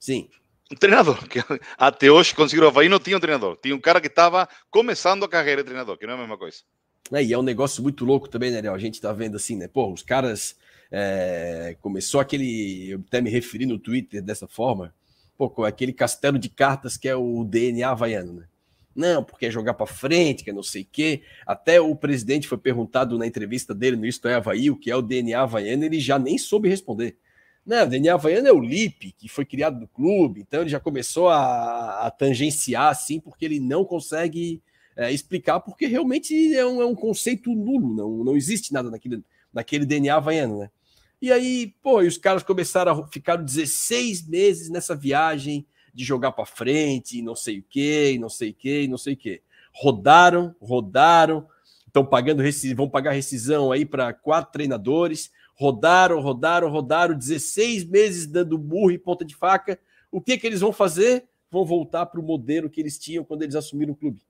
Sim. 0.00 0.28
Um 0.70 0.76
treinador, 0.76 1.16
que 1.30 1.38
até 1.78 2.10
hoje 2.10 2.34
conseguiu 2.34 2.64
o 2.64 2.68
Havaí 2.68 2.88
não 2.88 2.98
tinha 2.98 3.16
um 3.16 3.20
treinador. 3.20 3.56
Tinha 3.56 3.74
um 3.74 3.80
cara 3.80 4.00
que 4.00 4.08
estava 4.08 4.48
começando 4.68 5.24
a 5.24 5.28
carreira 5.28 5.62
de 5.62 5.66
treinador, 5.66 5.96
que 5.96 6.06
não 6.06 6.14
é 6.14 6.16
a 6.16 6.20
mesma 6.20 6.36
coisa. 6.36 6.58
É, 7.12 7.22
e 7.22 7.32
é 7.32 7.38
um 7.38 7.42
negócio 7.42 7.84
muito 7.84 8.04
louco 8.04 8.28
também, 8.28 8.50
né, 8.50 8.60
Léo? 8.60 8.74
A 8.74 8.78
gente 8.78 9.00
tá 9.00 9.12
vendo 9.12 9.36
assim, 9.36 9.56
né? 9.56 9.68
Pô, 9.68 9.90
os 9.92 10.02
caras 10.02 10.57
é, 10.90 11.76
começou 11.80 12.20
aquele. 12.20 12.90
Eu 12.90 13.02
até 13.06 13.20
me 13.20 13.30
referi 13.30 13.66
no 13.66 13.78
Twitter 13.78 14.22
dessa 14.22 14.48
forma, 14.48 14.94
pô, 15.36 15.64
aquele 15.64 15.92
castelo 15.92 16.38
de 16.38 16.48
cartas 16.48 16.96
que 16.96 17.08
é 17.08 17.14
o 17.14 17.44
DNA 17.44 17.90
havaiano, 17.90 18.32
né? 18.32 18.46
Não, 18.94 19.22
porque 19.22 19.46
é 19.46 19.50
jogar 19.50 19.74
para 19.74 19.86
frente, 19.86 20.42
que 20.42 20.50
é 20.50 20.52
não 20.52 20.62
sei 20.62 20.82
o 20.82 20.88
quê. 20.90 21.22
Até 21.46 21.80
o 21.80 21.94
presidente 21.94 22.48
foi 22.48 22.58
perguntado 22.58 23.16
na 23.16 23.26
entrevista 23.28 23.72
dele 23.72 23.96
no 23.96 24.04
Isto 24.04 24.26
é 24.26 24.34
Havaí, 24.34 24.70
o 24.70 24.76
que 24.76 24.90
é 24.90 24.96
o 24.96 25.02
DNA 25.02 25.40
havaiano, 25.40 25.84
ele 25.84 26.00
já 26.00 26.18
nem 26.18 26.36
soube 26.36 26.68
responder. 26.68 27.16
Não, 27.64 27.84
o 27.84 27.86
DNA 27.86 28.14
havaiano 28.14 28.48
é 28.48 28.52
o 28.52 28.58
LIP, 28.58 29.12
que 29.12 29.28
foi 29.28 29.44
criado 29.44 29.78
no 29.78 29.86
clube, 29.86 30.40
então 30.40 30.62
ele 30.62 30.70
já 30.70 30.80
começou 30.80 31.28
a, 31.28 32.06
a 32.06 32.10
tangenciar 32.10 32.88
assim, 32.90 33.20
porque 33.20 33.44
ele 33.44 33.60
não 33.60 33.84
consegue 33.84 34.60
é, 34.96 35.12
explicar, 35.12 35.60
porque 35.60 35.86
realmente 35.86 36.56
é 36.56 36.66
um, 36.66 36.82
é 36.82 36.86
um 36.86 36.94
conceito 36.94 37.54
nulo, 37.54 37.94
não, 37.94 38.24
não 38.24 38.36
existe 38.36 38.72
nada 38.72 38.90
naquele, 38.90 39.22
naquele 39.52 39.86
DNA 39.86 40.16
havaiano, 40.16 40.58
né? 40.58 40.70
E 41.20 41.32
aí, 41.32 41.74
pô, 41.82 42.02
e 42.02 42.06
os 42.06 42.16
caras 42.16 42.42
começaram 42.42 42.92
a 42.92 43.06
ficar 43.08 43.36
16 43.36 44.26
meses 44.28 44.68
nessa 44.68 44.94
viagem 44.94 45.66
de 45.92 46.04
jogar 46.04 46.30
para 46.30 46.46
frente, 46.46 47.20
não 47.22 47.34
sei 47.34 47.58
o 47.58 47.64
que, 47.68 48.16
não 48.20 48.28
sei 48.28 48.50
o 48.50 48.54
que, 48.54 48.86
não 48.86 48.96
sei 48.96 49.14
o 49.14 49.16
que. 49.16 49.42
Rodaram, 49.72 50.54
rodaram, 50.60 51.46
estão 51.86 52.04
pagando 52.04 52.42
vão 52.76 52.88
pagar 52.88 53.12
rescisão 53.12 53.72
aí 53.72 53.84
para 53.84 54.12
quatro 54.12 54.52
treinadores. 54.52 55.32
Rodaram, 55.56 56.20
rodaram, 56.20 56.70
rodaram, 56.70 57.18
16 57.18 57.84
meses 57.84 58.26
dando 58.26 58.56
burro 58.56 58.92
e 58.92 58.98
ponta 58.98 59.24
de 59.24 59.34
faca. 59.34 59.78
O 60.10 60.20
que 60.20 60.38
que 60.38 60.46
eles 60.46 60.60
vão 60.60 60.72
fazer? 60.72 61.24
Vão 61.50 61.64
voltar 61.64 62.06
para 62.06 62.20
o 62.20 62.22
modelo 62.22 62.70
que 62.70 62.80
eles 62.80 62.96
tinham 62.96 63.24
quando 63.24 63.42
eles 63.42 63.56
assumiram 63.56 63.92
o 63.92 63.96
clube. 63.96 64.20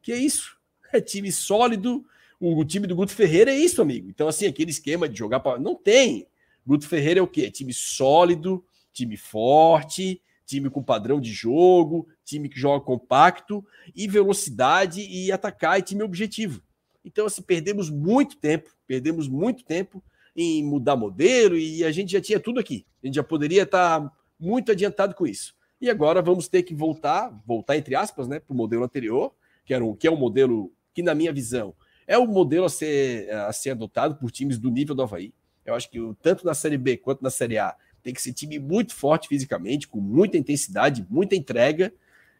Que 0.00 0.12
é 0.12 0.16
isso? 0.16 0.58
É 0.92 1.00
time 1.00 1.30
sólido, 1.30 2.04
o, 2.40 2.64
time 2.64 2.86
do 2.86 2.96
Guto 2.96 3.12
Ferreira 3.12 3.52
é 3.52 3.58
isso, 3.58 3.82
amigo. 3.82 4.08
Então, 4.08 4.26
assim, 4.26 4.46
aquele 4.46 4.70
esquema 4.70 5.08
de 5.08 5.18
jogar 5.18 5.40
para. 5.40 5.58
Não 5.58 5.74
tem. 5.74 6.26
Guto 6.66 6.88
Ferreira 6.88 7.20
é 7.20 7.22
o 7.22 7.28
quê? 7.28 7.50
Time 7.50 7.72
sólido, 7.72 8.64
time 8.92 9.16
forte, 9.16 10.22
time 10.46 10.70
com 10.70 10.82
padrão 10.82 11.20
de 11.20 11.32
jogo, 11.32 12.08
time 12.24 12.48
que 12.48 12.58
joga 12.58 12.84
compacto 12.84 13.64
e 13.94 14.08
velocidade 14.08 15.00
e 15.02 15.30
atacar 15.30 15.78
e 15.78 15.82
time 15.82 16.02
objetivo. 16.02 16.62
Então, 17.04 17.26
assim, 17.26 17.42
perdemos 17.42 17.90
muito 17.90 18.36
tempo, 18.36 18.70
perdemos 18.86 19.28
muito 19.28 19.64
tempo 19.64 20.02
em 20.34 20.64
mudar 20.64 20.96
modelo 20.96 21.58
e 21.58 21.84
a 21.84 21.90
gente 21.90 22.12
já 22.12 22.20
tinha 22.20 22.40
tudo 22.40 22.58
aqui. 22.58 22.86
A 23.02 23.06
gente 23.06 23.16
já 23.16 23.22
poderia 23.22 23.62
estar 23.62 24.10
muito 24.38 24.72
adiantado 24.72 25.14
com 25.14 25.26
isso. 25.26 25.54
E 25.80 25.88
agora 25.88 26.20
vamos 26.20 26.48
ter 26.48 26.62
que 26.62 26.74
voltar, 26.74 27.30
voltar 27.46 27.76
entre 27.76 27.94
aspas, 27.94 28.28
né, 28.28 28.38
para 28.38 28.52
o 28.52 28.56
modelo 28.56 28.84
anterior, 28.84 29.32
que, 29.64 29.72
era 29.72 29.84
um, 29.84 29.94
que 29.94 30.06
é 30.06 30.10
um 30.10 30.16
modelo 30.16 30.72
que, 30.94 31.02
na 31.02 31.14
minha 31.14 31.32
visão, 31.32 31.74
é 32.10 32.18
o 32.18 32.26
modelo 32.26 32.64
a 32.64 32.68
ser, 32.68 33.30
a 33.30 33.52
ser 33.52 33.70
adotado 33.70 34.16
por 34.16 34.32
times 34.32 34.58
do 34.58 34.68
nível 34.68 34.96
do 34.96 35.02
Havaí. 35.02 35.32
Eu 35.64 35.76
acho 35.76 35.88
que 35.88 35.96
tanto 36.20 36.44
na 36.44 36.54
Série 36.54 36.76
B 36.76 36.96
quanto 36.96 37.22
na 37.22 37.30
Série 37.30 37.56
A 37.56 37.76
tem 38.02 38.12
que 38.12 38.20
ser 38.20 38.32
time 38.32 38.58
muito 38.58 38.92
forte 38.96 39.28
fisicamente, 39.28 39.86
com 39.86 40.00
muita 40.00 40.36
intensidade, 40.36 41.06
muita 41.08 41.36
entrega, 41.36 41.92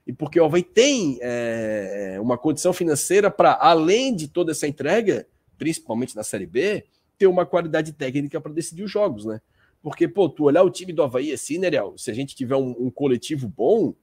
e 0.05 0.13
porque 0.13 0.41
o 0.41 0.45
Havaí 0.45 0.65
tem 0.65 1.21
é, 1.23 2.19
uma 2.21 2.37
condição 2.37 2.73
financeira 2.73 3.31
para, 3.31 3.57
além 3.61 4.17
de 4.17 4.27
toda 4.27 4.51
essa 4.51 4.67
entrega, 4.67 5.25
principalmente 5.57 6.17
na 6.17 6.25
Série 6.25 6.47
B, 6.47 6.85
ter 7.17 7.29
uma 7.29 7.47
qualidade 7.47 7.93
técnica 7.93 8.41
para 8.41 8.53
decidir 8.53 8.83
os 8.83 8.91
jogos, 8.91 9.25
né? 9.25 9.41
Porque, 9.81 10.09
pô, 10.09 10.29
tu 10.29 10.45
olhar 10.45 10.65
o 10.65 10.71
time 10.71 10.93
do 10.93 11.05
Havaí 11.05 11.31
assim, 11.31 11.59
né? 11.59 11.69
Se 11.97 12.11
a 12.11 12.15
gente 12.15 12.35
tiver 12.35 12.57
um, 12.57 12.75
um, 12.77 12.91
coletivo 12.91 13.47
bom, 13.47 13.95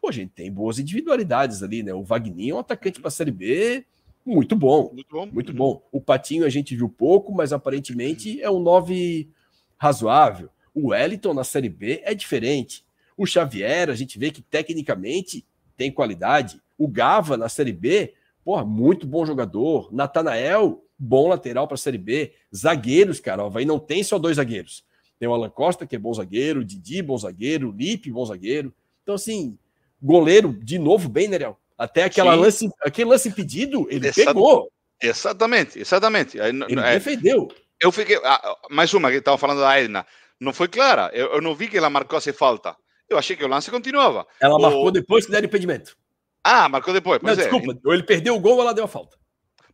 pô, 0.00 0.08
a 0.08 0.12
gente 0.12 0.30
tem 0.30 0.50
boas 0.50 0.78
individualidades 0.78 1.62
ali, 1.62 1.82
né? 1.82 1.92
O 1.92 2.02
Wagner 2.02 2.48
é 2.48 2.54
um 2.54 2.60
atacante 2.60 2.98
para 2.98 3.08
a 3.08 3.10
Série 3.10 3.30
B 3.30 3.84
muito 4.26 4.56
bom. 4.56 4.90
Muito 4.92 5.08
bom. 5.10 5.26
Muito 5.26 5.52
bom. 5.52 5.88
O 5.92 6.00
Patinho 6.00 6.44
a 6.44 6.50
gente 6.50 6.74
viu 6.74 6.88
pouco, 6.88 7.32
mas 7.32 7.52
aparentemente 7.52 8.42
é 8.42 8.50
um 8.50 8.58
9 8.58 9.30
razoável. 9.78 10.50
O 10.74 10.88
Wellington 10.88 11.32
na 11.32 11.44
Série 11.44 11.68
B 11.68 12.02
é 12.04 12.14
diferente. 12.14 12.84
O 13.16 13.24
Xavier, 13.24 13.88
a 13.88 13.94
gente 13.94 14.18
vê 14.18 14.30
que 14.30 14.42
tecnicamente 14.42 15.46
tem 15.76 15.90
qualidade. 15.90 16.60
O 16.76 16.88
Gava 16.88 17.36
na 17.36 17.48
Série 17.48 17.72
B, 17.72 18.14
porra, 18.44 18.64
muito 18.64 19.06
bom 19.06 19.24
jogador. 19.24 19.88
Natanael, 19.92 20.84
bom 20.98 21.28
lateral 21.28 21.66
para 21.66 21.76
a 21.76 21.78
Série 21.78 21.96
B. 21.96 22.32
Zagueiros, 22.54 23.20
cara, 23.20 23.44
ó, 23.44 23.48
vai 23.48 23.64
não 23.64 23.78
tem 23.78 24.02
só 24.02 24.18
dois 24.18 24.36
zagueiros. 24.36 24.84
Tem 25.18 25.28
o 25.28 25.32
Alan 25.32 25.48
Costa, 25.48 25.86
que 25.86 25.96
é 25.96 25.98
bom 25.98 26.12
zagueiro, 26.12 26.60
o 26.60 26.64
Didi, 26.64 27.00
bom 27.00 27.16
zagueiro, 27.16 27.70
o 27.70 27.72
Lipe, 27.72 28.10
bom 28.10 28.24
zagueiro. 28.24 28.74
Então, 29.02 29.14
assim, 29.14 29.56
goleiro, 30.02 30.52
de 30.52 30.78
novo, 30.78 31.08
bem, 31.08 31.28
Nerel. 31.28 31.58
Até 31.78 32.04
aquela 32.04 32.34
lance, 32.34 32.68
aquele 32.82 33.10
lance 33.10 33.28
impedido, 33.28 33.86
ele 33.90 34.10
pegou. 34.12 34.70
Exatamente, 35.00 35.78
exatamente. 35.78 36.38
Ele 36.38 36.64
é, 36.80 36.94
defendeu. 36.94 37.48
Eu 37.80 37.92
fiquei. 37.92 38.16
Ah, 38.24 38.56
mais 38.70 38.94
uma 38.94 39.10
que 39.10 39.16
estava 39.16 39.36
falando 39.36 39.60
da 39.60 39.78
Edna. 39.78 40.06
Não 40.40 40.52
foi 40.52 40.68
clara. 40.68 41.10
Eu, 41.12 41.34
eu, 41.34 41.42
não 41.42 41.54
vi 41.54 41.68
que 41.68 41.76
ela 41.76 41.90
marcou 41.90 42.18
essa 42.18 42.32
falta. 42.32 42.74
Eu 43.08 43.18
achei 43.18 43.36
que 43.36 43.44
o 43.44 43.48
lance 43.48 43.70
continuava. 43.70 44.26
Ela 44.40 44.58
marcou 44.58 44.90
depois 44.90 45.26
que 45.26 45.32
deram 45.32 45.46
impedimento. 45.46 45.96
Ah, 46.42 46.68
marcou 46.68 46.94
depois. 46.94 47.20
Não, 47.22 47.32
é. 47.32 47.36
desculpa, 47.36 47.78
ele 47.86 48.02
perdeu 48.02 48.34
o 48.34 48.40
gol 48.40 48.54
ou 48.54 48.62
ela 48.62 48.74
deu 48.74 48.84
a 48.84 48.88
falta. 48.88 49.16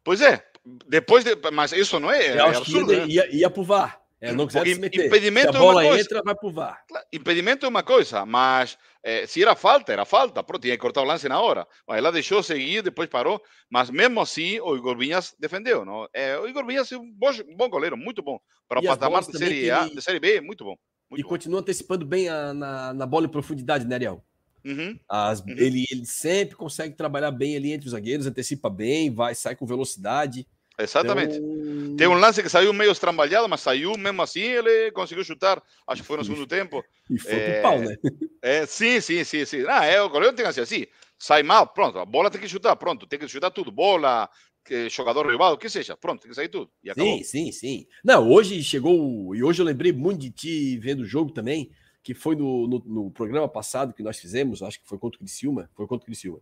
Pois 0.03 0.21
é. 0.21 0.45
Depois 0.89 1.25
de... 1.25 1.37
Mas 1.53 1.73
isso 1.73 1.99
não 1.99 2.11
é, 2.11 2.37
é 2.37 2.41
absurdo. 2.41 2.93
Ia, 2.93 3.01
né? 3.01 3.07
ia, 3.09 3.37
ia 3.37 3.51
pro 3.51 3.65
VAR. 3.65 4.02
É, 4.23 4.33
não 4.33 4.47
quiser 4.47 4.65
se 4.65 4.79
meter. 4.79 5.07
Impedimento 5.07 5.51
se 5.51 5.57
a 5.57 5.61
bola 5.61 5.85
é 5.85 5.89
uma 5.91 6.01
entra, 6.01 6.23
vai 6.25 6.35
pro 6.37 6.53
VAR. 6.53 6.85
Impedimento 7.13 7.67
é 7.67 7.69
uma 7.69 7.83
coisa, 7.83 8.25
mas 8.25 8.79
é, 9.03 9.27
se 9.27 9.43
era 9.43 9.57
falta, 9.57 9.93
era 9.93 10.05
falta. 10.05 10.45
Pronto, 10.45 10.63
tinha 10.63 10.77
que 10.77 10.81
cortar 10.81 11.03
o 11.03 11.05
lance 11.05 11.29
na 11.29 11.41
hora. 11.41 11.67
Mas 11.89 11.99
ela 11.99 12.13
deixou 12.13 12.41
seguir, 12.41 12.83
depois 12.83 13.09
parou. 13.09 13.43
Mas 13.69 13.91
mesmo 13.91 14.21
assim, 14.21 14.61
o 14.61 14.77
Igor 14.77 14.97
Vinhas 14.97 15.35
defendeu. 15.41 15.85
Não? 15.85 16.07
É, 16.15 16.39
o 16.39 16.47
Igor 16.47 16.65
Vinhas 16.65 16.93
é 16.93 16.97
um 16.97 17.13
bom, 17.13 17.31
bom 17.57 17.69
goleiro, 17.69 17.97
muito 17.97 18.23
bom. 18.23 18.39
Para 18.69 18.79
o 18.79 18.85
patamar 18.85 19.25
de 19.25 19.37
série, 19.37 19.69
A, 19.73 19.87
ele... 19.87 19.97
de 19.97 20.03
série 20.03 20.21
B, 20.21 20.41
muito 20.41 20.65
bom. 20.65 20.77
Muito 21.11 21.21
e 21.21 21.23
bom. 21.25 21.29
continua 21.29 21.59
antecipando 21.59 22.07
bem 22.07 22.29
a, 22.29 22.55
na, 22.55 22.95
na 22.95 23.07
bola 23.07 23.27
em 23.27 23.31
profundidade, 23.31 23.85
né, 23.85 23.97
Ariel? 23.97 24.25
Uhum. 24.65 24.97
As, 25.09 25.41
uhum. 25.41 25.51
Ele, 25.51 25.85
ele 25.91 26.07
sempre 26.07 26.55
consegue 26.55 26.95
trabalhar 26.95 27.33
bem 27.33 27.57
ali 27.57 27.73
entre 27.73 27.87
os 27.87 27.93
zagueiros, 27.93 28.25
antecipa 28.25 28.71
bem, 28.71 29.13
vai, 29.13 29.35
sai 29.35 29.57
com 29.57 29.67
velocidade. 29.67 30.47
Exatamente. 30.83 31.37
Então... 31.37 31.97
Tem 31.97 32.07
um 32.07 32.15
lance 32.15 32.43
que 32.43 32.49
saiu 32.49 32.73
meio 32.73 32.93
estrambalhado, 32.93 33.49
mas 33.49 33.61
saiu 33.61 33.97
mesmo 33.99 34.23
assim, 34.23 34.41
ele 34.41 34.91
conseguiu 34.93 35.25
chutar. 35.25 35.63
Acho 35.87 36.03
que 36.03 36.09
foi 36.09 36.17
no 36.17 36.25
segundo 36.25 36.47
tempo. 36.47 36.85
E 37.11 37.19
foi 37.19 37.33
é... 37.33 37.53
pro 37.53 37.63
pau, 37.63 37.79
né? 37.79 37.97
É, 38.41 38.67
sim, 38.67 39.01
sim, 39.01 39.23
sim, 39.25 39.45
sim. 39.45 39.65
Ah, 39.69 39.85
é, 39.85 40.01
o 40.01 40.09
goleiro 40.09 40.35
tem 40.35 40.45
que 40.45 40.53
ser 40.53 40.63
assim. 40.63 40.87
Sai 41.19 41.43
mal, 41.43 41.67
pronto, 41.69 41.99
a 41.99 42.05
bola 42.05 42.31
tem 42.31 42.41
que 42.41 42.49
chutar, 42.49 42.75
pronto, 42.75 43.07
tem 43.07 43.19
que 43.19 43.29
chutar 43.29 43.51
tudo. 43.51 43.71
Bola, 43.71 44.29
jogador 44.91 45.27
rival, 45.27 45.53
o 45.53 45.59
que 45.59 45.69
seja, 45.69 45.97
pronto, 45.97 46.23
tem 46.23 46.31
que 46.31 46.35
sair 46.35 46.49
tudo. 46.49 46.71
E 46.83 46.93
sim, 46.95 47.23
sim, 47.23 47.53
sim. 47.53 47.87
Não, 48.03 48.29
hoje 48.29 48.63
chegou, 48.63 49.35
e 49.35 49.43
hoje 49.43 49.63
eu 49.63 49.67
lembrei 49.67 49.93
muito 49.93 50.21
de 50.21 50.31
ti 50.31 50.79
vendo 50.79 51.01
o 51.01 51.07
jogo 51.07 51.31
também, 51.31 51.71
que 52.03 52.15
foi 52.15 52.35
no, 52.35 52.67
no, 52.67 52.83
no 52.85 53.11
programa 53.11 53.49
passado 53.49 53.93
que 53.93 54.03
nós 54.03 54.19
fizemos, 54.19 54.63
acho 54.63 54.81
que 54.81 54.89
foi 54.89 54.99
contra 54.99 55.17
o 55.17 55.21
Criciúma, 55.21 55.71
foi 55.75 55.87
contra 55.87 56.03
o 56.03 56.07
Criciúma. 56.07 56.41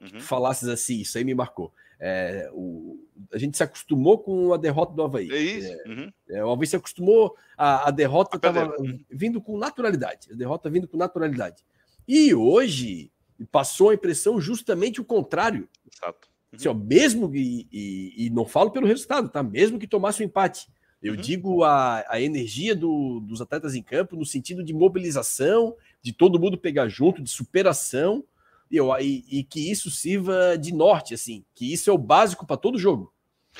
Uhum. 0.00 0.20
falasses 0.20 0.68
assim, 0.68 1.00
isso 1.00 1.18
aí 1.18 1.24
me 1.24 1.34
marcou. 1.34 1.72
É, 2.00 2.48
o, 2.52 2.98
a 3.32 3.38
gente 3.38 3.56
se 3.56 3.62
acostumou 3.62 4.18
com 4.18 4.52
a 4.52 4.56
derrota 4.56 4.94
do 4.94 5.02
Havaí. 5.02 5.30
É 5.30 5.38
isso. 5.38 5.72
É, 5.72 5.88
uhum. 5.88 6.12
é, 6.30 6.44
o 6.44 6.50
Havaí 6.50 6.66
se 6.66 6.76
acostumou, 6.76 7.36
a, 7.56 7.88
a 7.88 7.90
derrota 7.90 8.36
estava 8.36 8.74
vindo 9.10 9.40
com 9.40 9.58
naturalidade. 9.58 10.32
A 10.32 10.34
derrota 10.34 10.70
vindo 10.70 10.86
com 10.86 10.96
naturalidade. 10.96 11.64
E 12.06 12.34
hoje 12.34 13.10
passou 13.50 13.90
a 13.90 13.94
impressão 13.94 14.40
justamente 14.40 15.00
o 15.00 15.04
contrário. 15.04 15.68
Exato. 15.92 16.28
Uhum. 16.52 16.56
Assim, 16.56 16.68
ó, 16.68 16.74
mesmo, 16.74 17.34
e, 17.34 17.68
e, 17.72 18.26
e, 18.26 18.30
não 18.30 18.46
falo 18.46 18.70
pelo 18.70 18.86
resultado, 18.86 19.28
tá? 19.28 19.42
Mesmo 19.42 19.78
que 19.78 19.86
tomasse 19.86 20.22
o 20.22 20.24
um 20.24 20.26
empate. 20.26 20.68
Eu 21.02 21.14
uhum. 21.14 21.20
digo 21.20 21.64
a, 21.64 22.04
a 22.08 22.20
energia 22.20 22.74
do, 22.74 23.20
dos 23.20 23.40
atletas 23.40 23.74
em 23.74 23.82
campo 23.82 24.16
no 24.16 24.24
sentido 24.24 24.64
de 24.64 24.72
mobilização, 24.72 25.76
de 26.02 26.12
todo 26.12 26.40
mundo 26.40 26.58
pegar 26.58 26.88
junto, 26.88 27.22
de 27.22 27.30
superação 27.30 28.24
e, 28.70 28.76
eu, 28.76 28.90
e, 29.00 29.24
e, 29.30 29.44
que 29.44 29.70
isso 29.70 29.90
sirva 29.90 30.56
de 30.58 30.72
norte, 30.72 31.14
assim, 31.14 31.44
que 31.54 31.72
isso 31.72 31.88
é 31.90 31.92
o 31.92 31.98
básico 31.98 32.46
para 32.46 32.56
todo 32.56 32.78
jogo. 32.78 33.12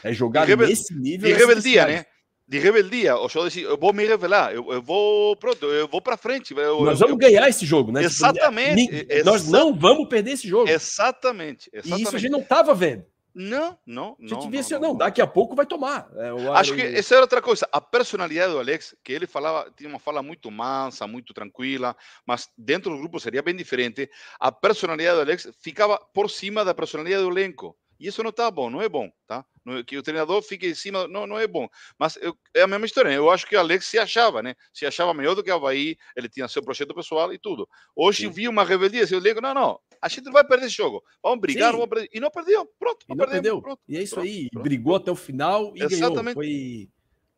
É 0.03 0.13
jogar 0.13 0.45
rebel... 0.45 0.69
nesse 0.69 0.95
nível. 0.95 1.29
De 1.29 1.35
rebeldia, 1.35 1.87
né? 1.87 2.07
De 2.47 2.59
rebeldia. 2.59 3.17
O 3.17 3.29
show 3.29 3.47
eu 3.47 3.77
vou 3.77 3.93
me 3.93 4.07
revelar, 4.07 4.55
eu, 4.55 4.73
eu 4.73 4.81
vou, 4.81 5.37
pronto, 5.37 5.67
eu 5.67 5.89
vou 5.89 6.01
para 6.01 6.17
frente. 6.17 6.55
Eu, 6.57 6.85
nós 6.85 7.01
vamos 7.01 7.19
ganhar 7.19 7.49
esse 7.49 7.67
jogo, 7.67 7.93
né? 7.93 8.05
Exatamente. 8.05 9.07
nós 9.25 9.49
não 9.49 9.75
vamos 9.75 10.09
perder 10.09 10.33
esse 10.33 10.49
jogo. 10.49 10.69
Exatamente, 10.69 11.69
exatamente. 11.73 12.01
E 12.01 12.03
isso 12.03 12.17
a 12.17 12.19
gente 12.19 12.31
não 12.31 12.41
estava 12.41 12.75
vendo. 12.75 13.05
Não, 13.35 13.79
não, 13.87 14.17
não. 14.19 14.39
A 14.39 14.41
gente 14.41 14.51
via 14.51 14.61
assim, 14.61 14.75
não, 14.75 14.81
não, 14.81 14.97
daqui 14.97 15.21
a 15.21 15.27
pouco 15.27 15.55
vai 15.55 15.67
tomar. 15.67 16.09
É, 16.17 16.31
Acho 16.53 16.75
que 16.75 16.83
essa 16.83 17.15
era 17.15 17.23
outra 17.23 17.41
coisa. 17.41 17.69
A 17.71 17.81
personalidade 17.81 18.53
do 18.53 18.59
Alex, 18.59 18.97
que 19.05 19.13
ele 19.13 19.27
falava, 19.27 19.71
tinha 19.77 19.89
uma 19.89 19.99
fala 19.99 20.23
muito 20.23 20.51
mansa, 20.51 21.07
muito 21.07 21.33
tranquila, 21.33 21.97
mas 22.27 22.49
dentro 22.57 22.91
do 22.91 22.99
grupo 22.99 23.21
seria 23.21 23.43
bem 23.43 23.55
diferente. 23.55 24.11
A 24.41 24.51
personalidade 24.51 25.17
do 25.17 25.23
Alex 25.23 25.49
ficava 25.61 25.99
por 26.13 26.31
cima 26.31 26.65
da 26.65 26.75
personalidade 26.75 27.23
do 27.23 27.31
elenco. 27.31 27.77
E 28.01 28.07
isso 28.07 28.23
não 28.23 28.31
está 28.31 28.51
bom, 28.51 28.71
não 28.71 28.81
é 28.81 28.89
bom, 28.89 29.11
tá? 29.27 29.45
Que 29.87 29.99
o 29.99 30.03
treinador 30.03 30.41
fique 30.41 30.69
em 30.69 30.75
cima, 30.75 31.07
não, 31.09 31.27
não 31.27 31.39
é 31.39 31.47
bom. 31.47 31.69
Mas 31.99 32.17
eu, 32.23 32.37
é 32.55 32.63
a 32.63 32.67
mesma 32.67 32.87
história. 32.87 33.11
Né? 33.11 33.19
Eu 33.19 33.29
acho 33.29 33.47
que 33.47 33.57
o 33.57 33.59
Alex 33.59 33.87
se 33.87 33.99
achava, 33.99 34.43
né? 34.43 34.55
Se 34.73 34.87
achava 34.87 35.13
melhor 35.13 35.35
do 35.35 35.43
que 35.43 35.51
o 35.51 35.55
Havaí, 35.55 35.97
ele 36.17 36.29
tinha 36.29 36.49
seu 36.49 36.63
projeto 36.63 36.95
pessoal 36.95 37.33
e 37.33 37.39
tudo. 37.39 37.69
Hoje 37.95 38.23
Sim. 38.23 38.31
vi 38.31 38.49
uma 38.49 38.65
rebeldia. 38.65 39.05
Eu 39.11 39.21
digo, 39.21 39.41
não, 39.41 39.53
não, 39.53 39.81
a 40.01 40.09
gente 40.09 40.25
não 40.25 40.33
vai 40.33 40.45
perder 40.45 40.67
esse 40.67 40.77
jogo. 40.77 41.03
Vamos 41.23 41.41
brigar, 41.41 41.73
vamos 41.73 41.89
perder. 41.89 42.09
E 42.13 42.21
não 42.21 42.31
perdeu, 42.31 42.67
pronto. 42.79 43.07
Não, 43.09 43.17
não 43.17 43.27
perdeu. 43.27 43.61
Pronto, 43.61 43.81
e 43.89 43.97
é 43.97 44.03
isso 44.03 44.15
pronto, 44.15 44.27
aí. 44.27 44.49
Pronto, 44.51 44.63
brigou 44.63 44.97
até 44.97 45.11
o 45.11 45.17
final 45.17 45.73
e 45.75 45.83
Exatamente. 45.83 46.35
ganhou. 46.35 46.35
Foi 46.35 46.89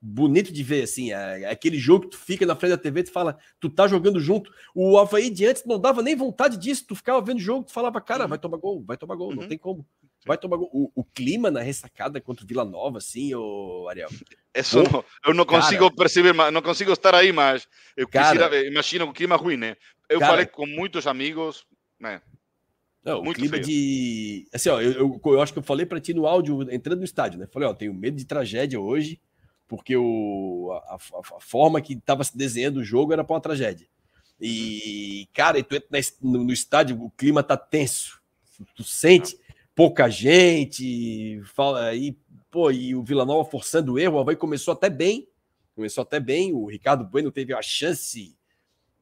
bonito 0.01 0.53
de 0.53 0.63
ver, 0.63 0.85
assim, 0.85 1.13
é, 1.13 1.43
é, 1.43 1.51
aquele 1.51 1.79
jogo 1.79 2.05
que 2.05 2.11
tu 2.13 2.19
fica 2.19 2.47
na 2.47 2.57
frente 2.57 2.71
da 2.71 2.79
TV, 2.79 3.03
tu 3.03 3.13
fala, 3.13 3.37
tu 3.61 3.69
tá 3.69 3.87
jogando 3.87 4.19
junto. 4.19 4.51
O 4.75 4.99
Havaí 4.99 5.29
de 5.29 5.45
antes 5.45 5.65
não 5.65 5.79
dava 5.79 6.03
nem 6.03 6.17
vontade 6.17 6.57
disso, 6.57 6.87
tu 6.89 6.97
ficava 6.97 7.21
vendo 7.21 7.37
o 7.37 7.43
jogo, 7.43 7.65
tu 7.65 7.73
falava, 7.73 8.01
cara, 8.01 8.25
uhum. 8.25 8.31
vai 8.31 8.39
tomar 8.39 8.57
gol, 8.57 8.83
vai 8.87 8.97
tomar 8.97 9.15
gol, 9.15 9.29
uhum. 9.29 9.37
não 9.37 9.49
tem 9.49 9.59
como. 9.59 9.87
Vai 10.27 10.39
tomar 10.39 10.57
gol. 10.57 10.71
O, 10.73 10.91
o, 10.95 11.05
clima 11.05 11.51
na 11.51 11.61
ressacada 11.61 12.21
contra 12.21 12.45
o 12.45 12.49
Vila 12.49 12.65
Nova, 12.65 12.99
assim, 12.99 13.35
o 13.35 13.87
Ariel. 13.89 14.11
Isso 14.55 14.79
eu 15.27 15.35
não 15.35 15.45
consigo 15.45 15.85
cara, 15.85 15.97
perceber, 15.97 16.35
não 16.35 16.63
consigo 16.63 16.93
estar 16.93 17.15
aí, 17.15 17.33
mas 17.33 17.67
eu 17.97 18.09
cara, 18.09 18.33
quisiera, 18.33 18.67
imagino 18.67 19.07
o 19.07 19.13
clima 19.13 19.37
ruim, 19.37 19.57
né? 19.57 19.77
Eu 20.09 20.19
cara, 20.19 20.33
falei 20.33 20.47
com 20.47 20.67
muitos 20.67 21.07
amigos, 21.07 21.65
né? 21.99 22.21
Não, 23.05 23.23
Muito 23.23 23.39
o 23.39 23.41
clima 23.41 23.55
feio. 23.55 23.67
de. 23.67 24.47
Assim, 24.53 24.69
ó, 24.69 24.81
eu, 24.81 24.93
eu, 24.93 25.21
eu, 25.25 25.41
acho 25.41 25.53
que 25.53 25.59
eu 25.59 25.63
falei 25.63 25.87
para 25.87 26.01
ti 26.01 26.13
no 26.13 26.27
áudio 26.27 26.71
entrando 26.71 26.99
no 26.99 27.05
estádio, 27.05 27.41
né? 27.41 27.47
Falei, 27.51 27.69
ó, 27.69 27.75
tenho 27.75 27.95
medo 27.95 28.17
de 28.17 28.27
tragédia 28.27 28.79
hoje, 28.79 29.19
porque 29.67 29.97
o, 29.97 30.71
a, 30.73 30.95
a, 30.95 31.37
a 31.37 31.41
forma 31.41 31.81
que 31.81 31.95
estava 31.95 32.23
se 32.25 32.37
desenhando 32.37 32.79
o 32.79 32.85
jogo 32.85 33.13
era 33.13 33.25
para 33.25 33.35
uma 33.35 33.41
tragédia. 33.41 33.87
E, 34.39 35.29
cara, 35.33 35.59
e 35.59 35.63
tu 35.63 35.75
entra 35.75 35.89
no, 36.21 36.45
no, 36.45 36.53
estádio, 36.53 37.03
o 37.03 37.11
clima 37.11 37.43
tá 37.43 37.57
tenso. 37.57 38.21
Tu 38.75 38.85
sente 38.85 39.39
pouca 39.75 40.11
gente, 40.11 41.41
fala 41.55 41.87
aí, 41.87 42.15
pô, 42.51 42.71
e 42.71 42.95
o 42.95 43.03
Vila 43.03 43.25
Nova 43.25 43.49
forçando 43.49 43.95
o 43.95 43.99
erro, 43.99 44.17
o 44.17 44.21
Havaí 44.21 44.37
começou 44.37 44.73
até 44.73 44.91
bem. 44.91 45.27
Começou 45.75 46.03
até 46.03 46.21
bem, 46.21 46.53
o 46.53 46.67
Ricardo 46.67 47.05
Bueno 47.05 47.33
teve 47.33 47.55
a 47.55 47.63
chance 47.63 48.37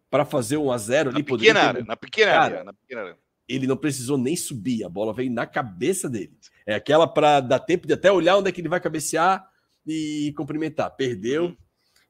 para 0.08 0.24
fazer 0.24 0.56
um 0.56 0.70
a 0.70 0.78
0 0.78 1.10
ali. 1.10 1.18
Na 1.18 1.24
pequena 1.24 1.60
área, 1.60 1.84
na 1.84 1.96
pequena 1.96 2.38
área, 2.38 2.64
na 2.64 2.72
pequena 2.72 3.00
área 3.00 3.27
ele 3.48 3.66
não 3.66 3.76
precisou 3.76 4.18
nem 4.18 4.36
subir, 4.36 4.84
a 4.84 4.88
bola 4.88 5.14
veio 5.14 5.32
na 5.32 5.46
cabeça 5.46 6.08
dele. 6.08 6.32
É 6.66 6.74
aquela 6.74 7.06
para 7.06 7.40
dar 7.40 7.60
tempo 7.60 7.86
de 7.86 7.94
até 7.94 8.12
olhar 8.12 8.36
onde 8.36 8.48
é 8.48 8.52
que 8.52 8.60
ele 8.60 8.68
vai 8.68 8.80
cabecear 8.80 9.48
e 9.86 10.34
cumprimentar. 10.36 10.90
Perdeu. 10.90 11.46
Uhum. 11.46 11.56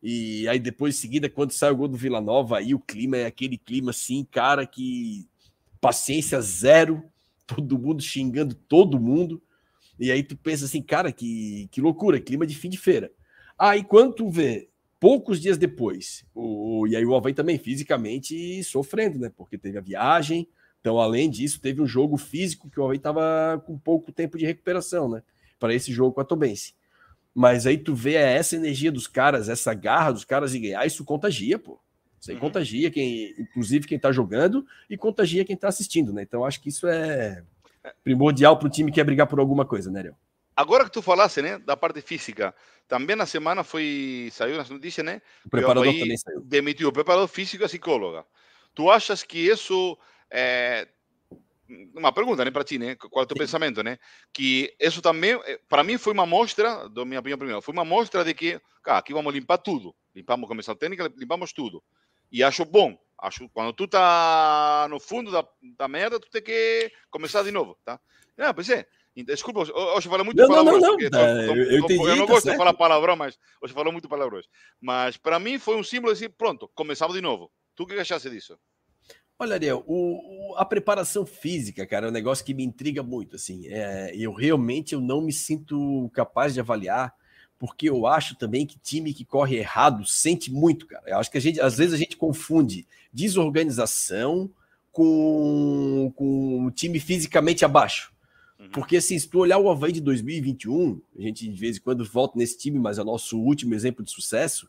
E 0.03 0.49
aí 0.49 0.59
depois, 0.59 0.97
em 0.97 1.01
seguida, 1.01 1.29
quando 1.29 1.53
sai 1.53 1.71
o 1.71 1.77
gol 1.77 1.89
do 1.89 1.97
Vila 1.97 2.21
Nova, 2.21 2.59
aí 2.59 2.75
o 2.75 2.81
clima 2.81 3.17
é 3.17 3.27
aquele 3.27 3.57
clima 3.57 3.91
assim, 3.91 4.25
cara, 4.25 4.67
que 4.67 5.29
paciência 5.81 6.41
zero, 6.41 7.05
todo 7.47 7.79
mundo 7.79 8.03
xingando 8.03 8.55
todo 8.55 9.01
mundo. 9.01 9.41
E 9.99 10.11
aí 10.11 10.23
tu 10.23 10.37
pensa 10.37 10.65
assim, 10.65 10.83
cara, 10.83 11.13
que, 11.13 11.69
que 11.71 11.81
loucura, 11.81 12.21
clima 12.21 12.47
de 12.47 12.55
fim 12.55 12.69
de 12.69 12.79
feira. 12.79 13.11
Aí 13.59 13.83
quando 13.83 14.15
tu 14.15 14.31
vê, 14.31 14.69
poucos 15.01 15.41
dias 15.41 15.59
depois, 15.59 16.25
o, 16.35 16.87
e 16.87 16.97
aí 16.97 17.05
o 17.05 17.15
Havaí 17.15 17.35
também 17.35 17.59
fisicamente 17.59 18.63
sofrendo, 18.65 19.19
né? 19.19 19.31
Porque 19.37 19.59
teve 19.59 19.79
a 19.79 19.83
viagem, 19.83 20.49
então 20.81 21.01
além 21.01 21.29
disso, 21.29 21.61
teve 21.61 21.83
um 21.83 21.87
jogo 21.87 22.17
físico 22.17 22.71
que 22.71 22.79
o 22.79 22.85
Havaí 22.85 22.99
tava 22.99 23.63
com 23.67 23.79
pouco 23.79 24.13
tempo 24.13 24.39
de 24.39 24.47
recuperação, 24.47 25.09
né? 25.09 25.23
Para 25.59 25.75
esse 25.75 25.93
jogo 25.93 26.13
com 26.13 26.21
a 26.21 26.25
Tobense. 26.25 26.75
Mas 27.35 27.67
aí 27.67 27.79
tu 27.79 27.95
vê 27.95 28.15
essa 28.15 28.57
energia 28.57 28.91
dos 28.91 29.07
caras, 29.07 29.49
essa 29.49 29.75
garra 29.75 30.13
dos 30.13 30.25
caras 30.25 30.55
em 30.55 30.63
ganhar, 30.63 30.87
isso 30.87 31.05
contagia, 31.05 31.59
pô. 31.59 31.79
Isso 32.21 32.31
aí 32.31 32.37
uhum. 32.37 32.41
contagia 32.41 32.91
quem, 32.91 33.35
inclusive 33.39 33.87
quem 33.87 33.99
tá 33.99 34.11
jogando 34.11 34.67
e 34.91 34.97
contagia 34.97 35.45
quem 35.45 35.57
tá 35.57 35.69
assistindo, 35.69 36.13
né? 36.13 36.23
Então 36.23 36.45
acho 36.45 36.61
que 36.61 36.69
isso 36.69 36.87
é 36.87 37.45
primordial 38.03 38.59
para 38.59 38.67
o 38.67 38.71
time 38.71 38.91
que 38.91 38.97
quer 38.97 39.05
brigar 39.05 39.27
por 39.27 39.39
alguma 39.39 39.65
coisa, 39.65 39.91
né, 39.91 40.03
Léo? 40.03 40.17
Agora 40.57 40.85
que 40.85 40.91
tu 40.91 41.01
falasse, 41.01 41.41
né, 41.41 41.59
da 41.59 41.77
parte 41.77 42.01
física, 42.01 42.53
também 42.89 43.15
na 43.15 43.27
semana 43.27 43.63
foi, 43.63 44.29
saiu 44.33 44.57
nas 44.57 44.69
notícias, 44.69 45.07
né? 45.07 45.23
O 45.47 45.51
preparador 45.51 45.85
também 45.85 46.17
saiu. 46.17 46.41
Demitiu 46.41 46.89
o 46.89 46.93
preparador 46.93 47.29
físico 47.29 47.63
e 47.63 47.65
a 47.65 47.69
psicóloga. 47.69 48.25
Tu 48.75 48.91
achas 48.91 49.23
que 49.23 49.39
isso 49.39 49.97
é, 50.31 50.89
uma 51.95 52.13
pergunta, 52.13 52.45
né, 52.45 52.51
para 52.51 52.65
ti, 52.65 52.79
né? 52.79 52.95
Qual 52.97 53.23
é 53.23 53.25
o 53.25 53.27
teu 53.27 53.37
Sim. 53.37 53.43
pensamento, 53.43 53.83
né? 53.83 53.99
Que 54.33 54.75
isso 54.81 55.03
também, 55.03 55.39
eh, 55.45 55.61
para 55.69 55.85
mim, 55.85 55.99
foi 55.99 56.13
uma 56.13 56.25
mostra, 56.25 56.89
da 56.89 57.05
minha 57.05 57.21
opinião 57.21 57.39
primeiro, 57.39 57.63
foi 57.63 57.73
uma 57.73 57.85
mostra 57.85 58.25
de 58.25 58.33
que, 58.33 58.61
cara, 58.83 58.99
aqui 58.99 59.13
vamos 59.13 59.35
limpar 59.35 59.59
tudo. 59.59 59.95
Limpamos 60.15 60.47
a 60.47 60.49
comissão 60.49 60.75
técnica, 60.75 61.13
limpamos 61.17 61.53
tudo. 61.53 61.83
E 62.33 62.43
acho 62.43 62.65
bom. 62.65 62.99
Acho 63.21 63.49
quando 63.49 63.73
tu 63.73 63.89
tá 63.89 64.87
no 64.89 65.01
fundo 65.01 65.31
da, 65.31 65.45
da 65.77 65.89
merda, 65.89 66.21
tu 66.21 66.31
tem 66.31 66.41
que 66.41 66.91
começar 67.11 67.43
de 67.43 67.51
novo, 67.51 67.77
tá? 67.85 68.01
Não, 68.37 68.55
pois 68.55 68.69
é. 68.71 68.87
Desculpa, 69.25 69.61
hoje 69.61 70.09
fala 70.09 70.23
muito 70.23 70.39
não, 70.41 70.47
palavrões. 70.47 70.81
Não, 70.81 70.97
não, 70.97 70.99
não. 70.99 71.11
Tô, 71.11 71.53
tô, 71.53 71.61
eu, 71.61 71.79
entendi, 71.81 72.01
eu 72.01 72.17
não 72.17 72.27
tá 72.27 72.33
gosto 72.33 72.45
certo. 72.45 72.55
de 72.55 72.59
falar 72.59 72.75
palavrão, 72.75 73.17
mas 73.17 73.37
hoje 73.61 73.75
falou 73.75 73.93
muito 73.93 74.09
palavrões. 74.09 74.47
Mas 74.81 75.17
para 75.17 75.41
mim 75.41 75.59
foi 75.59 75.75
um 75.77 75.83
símbolo 75.83 76.13
de 76.13 76.21
dizer, 76.21 76.35
pronto, 76.39 76.71
começamos 76.75 77.17
de 77.17 77.21
novo. 77.21 77.51
Tu 77.75 77.85
que 77.85 77.95
achaste 77.95 78.31
disso? 78.31 78.57
Olha, 79.39 79.55
Ariel, 79.55 79.85
o, 79.87 80.53
o, 80.53 80.57
a 80.57 80.65
preparação 80.65 81.25
física, 81.25 81.87
cara, 81.87 82.07
é 82.07 82.11
um 82.11 82.13
negócio 82.13 82.45
que 82.45 82.53
me 82.53 82.65
intriga 82.65 83.03
muito. 83.03 83.37
Assim, 83.37 83.67
é, 83.69 84.13
eu 84.17 84.33
realmente 84.33 84.95
eu 84.95 85.01
não 85.01 85.21
me 85.21 85.33
sinto 85.33 86.11
capaz 86.13 86.55
de 86.55 86.61
avaliar 86.61 87.15
porque 87.59 87.89
eu 87.89 88.07
acho 88.07 88.37
também 88.37 88.65
que 88.65 88.79
time 88.79 89.13
que 89.13 89.25
corre 89.25 89.57
errado 89.57 90.07
sente 90.07 90.51
muito, 90.51 90.87
cara. 90.87 91.05
Eu 91.07 91.19
acho 91.19 91.31
que 91.31 91.39
a 91.39 91.41
gente, 91.41 91.61
às 91.61 91.77
vezes 91.77 91.93
a 91.93 91.97
gente 91.97 92.17
confunde 92.17 92.87
desorganização 93.13 94.49
com, 94.93 96.13
com 96.15 96.67
um 96.67 96.71
time 96.71 97.01
fisicamente 97.01 97.65
abaixo. 97.65 98.13
Uhum. 98.59 98.71
Porque 98.71 98.97
assim, 98.97 99.19
se 99.19 99.29
tu 99.29 99.41
olhar 99.41 99.59
o 99.59 99.69
Havaí 99.69 99.93
de 99.93 100.01
2021, 100.01 101.01
a 101.19 101.23
gente 101.23 101.49
de 101.49 101.61
vez 101.61 101.77
em 101.77 101.81
quando 101.81 102.05
volta 102.05 102.39
nesse 102.39 102.57
time, 102.57 102.79
mas 102.79 102.99
é 102.99 103.03
o 103.03 103.05
nosso 103.05 103.39
último 103.39 103.75
exemplo 103.75 104.05
de 104.05 104.11
sucesso. 104.11 104.69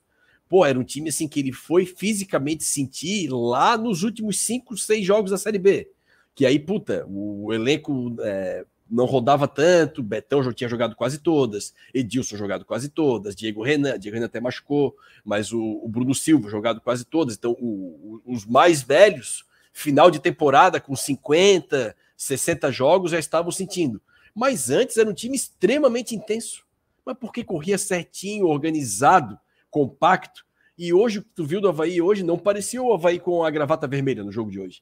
Pô, 0.50 0.66
era 0.66 0.80
um 0.80 0.84
time 0.84 1.10
assim 1.10 1.28
que 1.28 1.40
ele 1.40 1.54
foi 1.54 1.86
fisicamente 1.86 2.64
sentir 2.64 3.30
lá 3.30 3.78
nos 3.78 4.02
últimos 4.02 4.42
cinco, 4.42 4.76
seis 4.76 5.06
jogos 5.06 5.30
da 5.30 5.38
Série 5.38 5.60
B. 5.60 5.92
Que 6.34 6.44
aí, 6.46 6.58
puta, 6.58 7.06
o 7.08 7.54
elenco 7.54 8.16
é, 8.22 8.66
não 8.90 9.06
rodava 9.06 9.48
tanto, 9.48 10.02
Betão 10.02 10.42
já 10.42 10.52
tinha 10.52 10.70
jogado 10.70 10.96
quase 10.96 11.20
todas, 11.20 11.74
Edilson 11.94 12.36
jogado 12.36 12.66
quase 12.66 12.90
todas, 12.90 13.36
Diego 13.36 13.62
Renan, 13.62 14.00
Diego 14.00 14.16
Renan 14.16 14.26
até 14.26 14.40
machucou, 14.40 14.96
mas 15.24 15.54
o, 15.54 15.62
o 15.84 15.88
Bruno 15.88 16.16
Silva 16.16 16.50
jogado 16.50 16.82
quase 16.82 17.06
todas. 17.06 17.36
Então, 17.36 17.52
o, 17.60 18.22
o, 18.26 18.34
os 18.34 18.46
mais 18.46 18.82
velhos, 18.82 19.46
final 19.72 20.10
de 20.10 20.20
temporada 20.20 20.82
com 20.82 20.96
50, 20.96 21.96
60 22.18 22.72
jogos, 22.72 23.12
já 23.12 23.20
estavam 23.20 23.52
sentindo. 23.52 24.02
Mas 24.34 24.72
antes 24.72 24.98
era 24.98 25.10
um 25.10 25.14
time 25.14 25.36
extremamente 25.36 26.16
intenso. 26.16 26.66
Mas 27.06 27.18
porque 27.20 27.44
corria 27.44 27.78
certinho, 27.78 28.48
organizado, 28.48 29.38
compacto. 29.70 30.46
E 30.78 30.94
hoje, 30.94 31.22
tu 31.36 31.46
viu 31.46 31.60
do 31.60 31.68
Havaí 31.68 32.02
hoje, 32.02 32.24
não 32.24 32.38
parecia 32.38 32.82
o 32.82 32.94
Havaí 32.94 33.20
com 33.20 33.44
a 33.44 33.50
gravata 33.50 33.88
vermelha 33.88 34.24
no 34.24 34.32
jogo 34.32 34.50
de 34.50 34.60
hoje. 34.60 34.82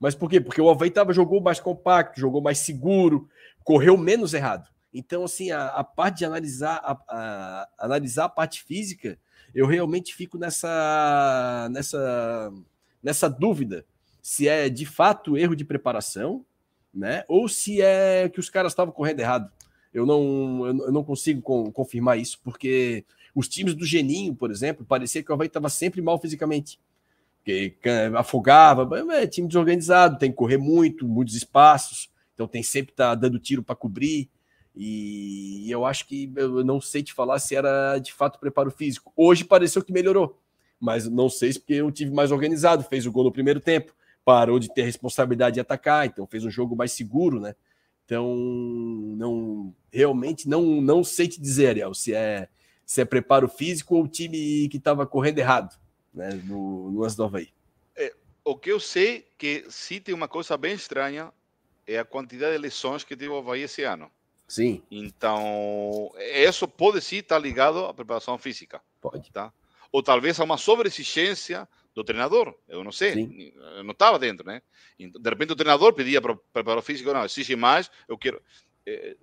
Mas 0.00 0.14
por 0.14 0.28
quê? 0.28 0.40
Porque 0.40 0.60
o 0.60 0.68
Havaí 0.68 0.90
tava, 0.90 1.12
jogou 1.12 1.40
mais 1.40 1.60
compacto, 1.60 2.20
jogou 2.20 2.40
mais 2.40 2.58
seguro, 2.58 3.28
correu 3.64 3.96
menos 3.96 4.34
errado. 4.34 4.68
Então, 4.92 5.24
assim, 5.24 5.50
a, 5.50 5.66
a 5.68 5.84
parte 5.84 6.18
de 6.18 6.24
analisar 6.24 6.76
a, 6.76 6.92
a, 7.08 7.68
analisar 7.78 8.26
a 8.26 8.28
parte 8.28 8.62
física, 8.62 9.18
eu 9.54 9.66
realmente 9.66 10.14
fico 10.14 10.38
nessa, 10.38 11.68
nessa, 11.70 12.52
nessa 13.02 13.28
dúvida 13.28 13.84
se 14.22 14.46
é 14.46 14.68
de 14.68 14.86
fato 14.86 15.36
erro 15.36 15.56
de 15.56 15.64
preparação, 15.64 16.44
né? 16.94 17.24
Ou 17.26 17.48
se 17.48 17.82
é 17.82 18.28
que 18.28 18.38
os 18.38 18.48
caras 18.48 18.72
estavam 18.72 18.92
correndo 18.92 19.20
errado. 19.20 19.50
Eu 19.92 20.06
não, 20.06 20.66
eu 20.66 20.92
não 20.92 21.04
consigo 21.04 21.42
com, 21.42 21.70
confirmar 21.72 22.18
isso, 22.18 22.40
porque 22.42 23.04
os 23.34 23.48
times 23.48 23.74
do 23.74 23.84
Geninho, 23.84 24.34
por 24.34 24.50
exemplo, 24.50 24.84
parecia 24.84 25.22
que 25.22 25.30
o 25.30 25.34
Havaí 25.34 25.46
estava 25.46 25.68
sempre 25.68 26.00
mal 26.00 26.18
fisicamente 26.18 26.78
porque 27.42 27.76
afogava, 28.16 28.88
é 29.14 29.26
time 29.26 29.48
desorganizado, 29.48 30.18
tem 30.18 30.30
que 30.30 30.36
correr 30.36 30.58
muito, 30.58 31.08
muitos 31.08 31.34
espaços, 31.34 32.08
então 32.34 32.46
tem 32.46 32.62
sempre 32.62 32.92
que 32.92 32.96
tá 32.96 33.14
dando 33.14 33.38
tiro 33.38 33.62
para 33.62 33.74
cobrir. 33.74 34.30
E 34.74 35.66
eu 35.68 35.84
acho 35.84 36.06
que 36.06 36.32
eu 36.34 36.64
não 36.64 36.80
sei 36.80 37.02
te 37.02 37.12
falar 37.12 37.38
se 37.40 37.54
era 37.54 37.98
de 37.98 38.12
fato 38.12 38.38
preparo 38.38 38.70
físico. 38.70 39.12
Hoje 39.14 39.44
pareceu 39.44 39.82
que 39.82 39.92
melhorou, 39.92 40.38
mas 40.80 41.08
não 41.08 41.28
sei 41.28 41.52
se 41.52 41.58
porque 41.58 41.74
eu 41.74 41.90
tive 41.90 42.12
mais 42.12 42.30
organizado, 42.30 42.84
fez 42.84 43.06
o 43.06 43.12
gol 43.12 43.24
no 43.24 43.32
primeiro 43.32 43.60
tempo, 43.60 43.92
parou 44.24 44.58
de 44.58 44.72
ter 44.72 44.82
responsabilidade 44.82 45.54
de 45.54 45.60
atacar, 45.60 46.06
então 46.06 46.26
fez 46.26 46.44
um 46.44 46.50
jogo 46.50 46.76
mais 46.76 46.92
seguro, 46.92 47.40
né? 47.40 47.54
Então, 48.04 48.36
não 48.36 49.74
realmente 49.92 50.48
não 50.48 50.80
não 50.80 51.02
sei 51.02 51.28
te 51.28 51.40
dizer, 51.40 51.68
Ariel, 51.68 51.92
se 51.92 52.14
é 52.14 52.48
se 52.84 53.00
é 53.00 53.04
preparo 53.04 53.48
físico 53.48 53.96
ou 53.96 54.04
o 54.04 54.08
time 54.08 54.68
que 54.68 54.76
estava 54.76 55.06
correndo 55.06 55.38
errado 55.38 55.78
né, 56.12 56.30
no, 56.44 56.90
no 56.90 57.00
lance 57.00 57.16
do 57.16 57.24
Havaí. 57.24 57.48
É, 57.96 58.14
o 58.44 58.56
que 58.56 58.70
eu 58.70 58.80
sei 58.80 59.26
que 59.38 59.64
se 59.68 60.00
tem 60.00 60.14
uma 60.14 60.28
coisa 60.28 60.56
bem 60.56 60.74
estranha 60.74 61.32
é 61.86 61.98
a 61.98 62.04
quantidade 62.04 62.52
de 62.52 62.58
lesões 62.58 63.04
que 63.04 63.16
teve 63.16 63.30
o 63.30 63.38
Havaí 63.38 63.62
esse 63.62 63.82
ano. 63.82 64.10
Sim. 64.46 64.82
Então, 64.90 66.12
isso 66.18 66.68
pode 66.68 67.00
sim 67.00 67.16
estar 67.16 67.38
ligado 67.38 67.86
à 67.86 67.94
preparação 67.94 68.36
física. 68.36 68.82
Pode. 69.00 69.30
Tá? 69.32 69.52
Ou 69.90 70.02
talvez 70.02 70.38
a 70.38 70.44
uma 70.44 70.58
sobreexigência 70.58 71.66
do 71.94 72.04
treinador. 72.04 72.54
Eu 72.68 72.84
não 72.84 72.92
sei. 72.92 73.14
Sim. 73.14 73.52
Eu 73.76 73.84
não 73.84 73.92
estava 73.92 74.18
dentro, 74.18 74.46
né? 74.46 74.62
De 74.98 75.30
repente 75.30 75.52
o 75.52 75.56
treinador 75.56 75.92
pedia 75.92 76.20
para 76.20 76.32
o 76.32 76.36
preparador 76.36 76.82
físico, 76.82 77.12
não, 77.12 77.24
exige 77.24 77.56
mais, 77.56 77.90
eu 78.08 78.16
quero. 78.18 78.42
É, 78.86 79.16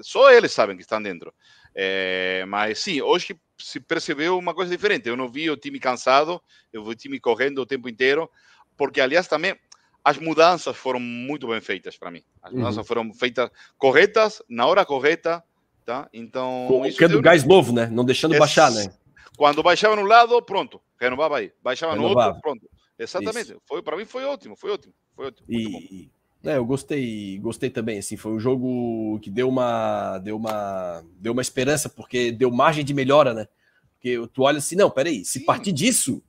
só 0.00 0.30
eles 0.30 0.52
sabem 0.52 0.76
que 0.76 0.82
estão 0.82 1.02
dentro. 1.02 1.32
É, 1.74 2.44
mas 2.46 2.78
sim, 2.78 3.00
hoje 3.00 3.38
se 3.58 3.80
percebeu 3.80 4.38
uma 4.38 4.54
coisa 4.54 4.70
diferente. 4.70 5.08
Eu 5.08 5.16
não 5.16 5.28
vi 5.28 5.50
o 5.50 5.56
time 5.56 5.78
cansado, 5.78 6.40
eu 6.72 6.84
vi 6.84 6.90
o 6.90 6.94
time 6.94 7.18
correndo 7.20 7.58
o 7.60 7.66
tempo 7.66 7.88
inteiro, 7.88 8.30
porque, 8.76 9.00
aliás, 9.00 9.26
também 9.26 9.56
as 10.04 10.18
mudanças 10.18 10.76
foram 10.76 11.00
muito 11.00 11.48
bem 11.48 11.60
feitas 11.60 11.96
para 11.96 12.10
mim. 12.10 12.22
As 12.42 12.52
mudanças 12.52 12.78
uhum. 12.78 12.84
foram 12.84 13.14
feitas 13.14 13.50
corretas, 13.76 14.42
na 14.48 14.66
hora 14.66 14.84
correta, 14.84 15.42
tá? 15.84 16.08
Então. 16.12 16.66
Colocando 16.68 17.20
gás 17.20 17.44
novo, 17.44 17.72
né? 17.72 17.86
Não 17.86 18.04
deixando 18.04 18.34
é, 18.34 18.38
baixar, 18.38 18.70
né? 18.70 18.92
Quando 19.36 19.62
baixava 19.62 19.96
no 19.96 20.02
lado, 20.02 20.40
pronto, 20.42 20.80
renovava 20.98 21.38
aí. 21.38 21.52
Baixava 21.62 21.94
renovava. 21.94 22.20
no 22.20 22.26
outro, 22.28 22.40
pronto. 22.40 22.70
Exatamente. 22.98 23.56
Foi 23.66 23.82
para 23.82 23.96
mim 23.96 24.04
foi 24.04 24.24
ótimo, 24.24 24.56
foi 24.56 24.70
ótimo, 24.70 24.94
foi 25.14 25.26
ótimo. 25.26 25.46
E, 25.50 26.10
é, 26.46 26.56
eu 26.56 26.64
gostei, 26.64 27.38
gostei 27.38 27.70
também, 27.70 27.98
assim, 27.98 28.16
foi 28.16 28.32
um 28.32 28.40
jogo 28.40 29.18
que 29.20 29.30
deu 29.30 29.48
uma, 29.48 30.18
deu 30.18 30.36
uma, 30.36 31.04
deu 31.18 31.32
uma 31.32 31.42
esperança, 31.42 31.88
porque 31.88 32.30
deu 32.30 32.50
margem 32.50 32.84
de 32.84 32.94
melhora, 32.94 33.34
né? 33.34 33.48
Porque 33.94 34.16
tu 34.32 34.42
olha 34.42 34.58
assim, 34.58 34.76
não, 34.76 34.90
peraí, 34.90 35.24
se 35.24 35.40
partir 35.40 35.72
disso, 35.72 36.22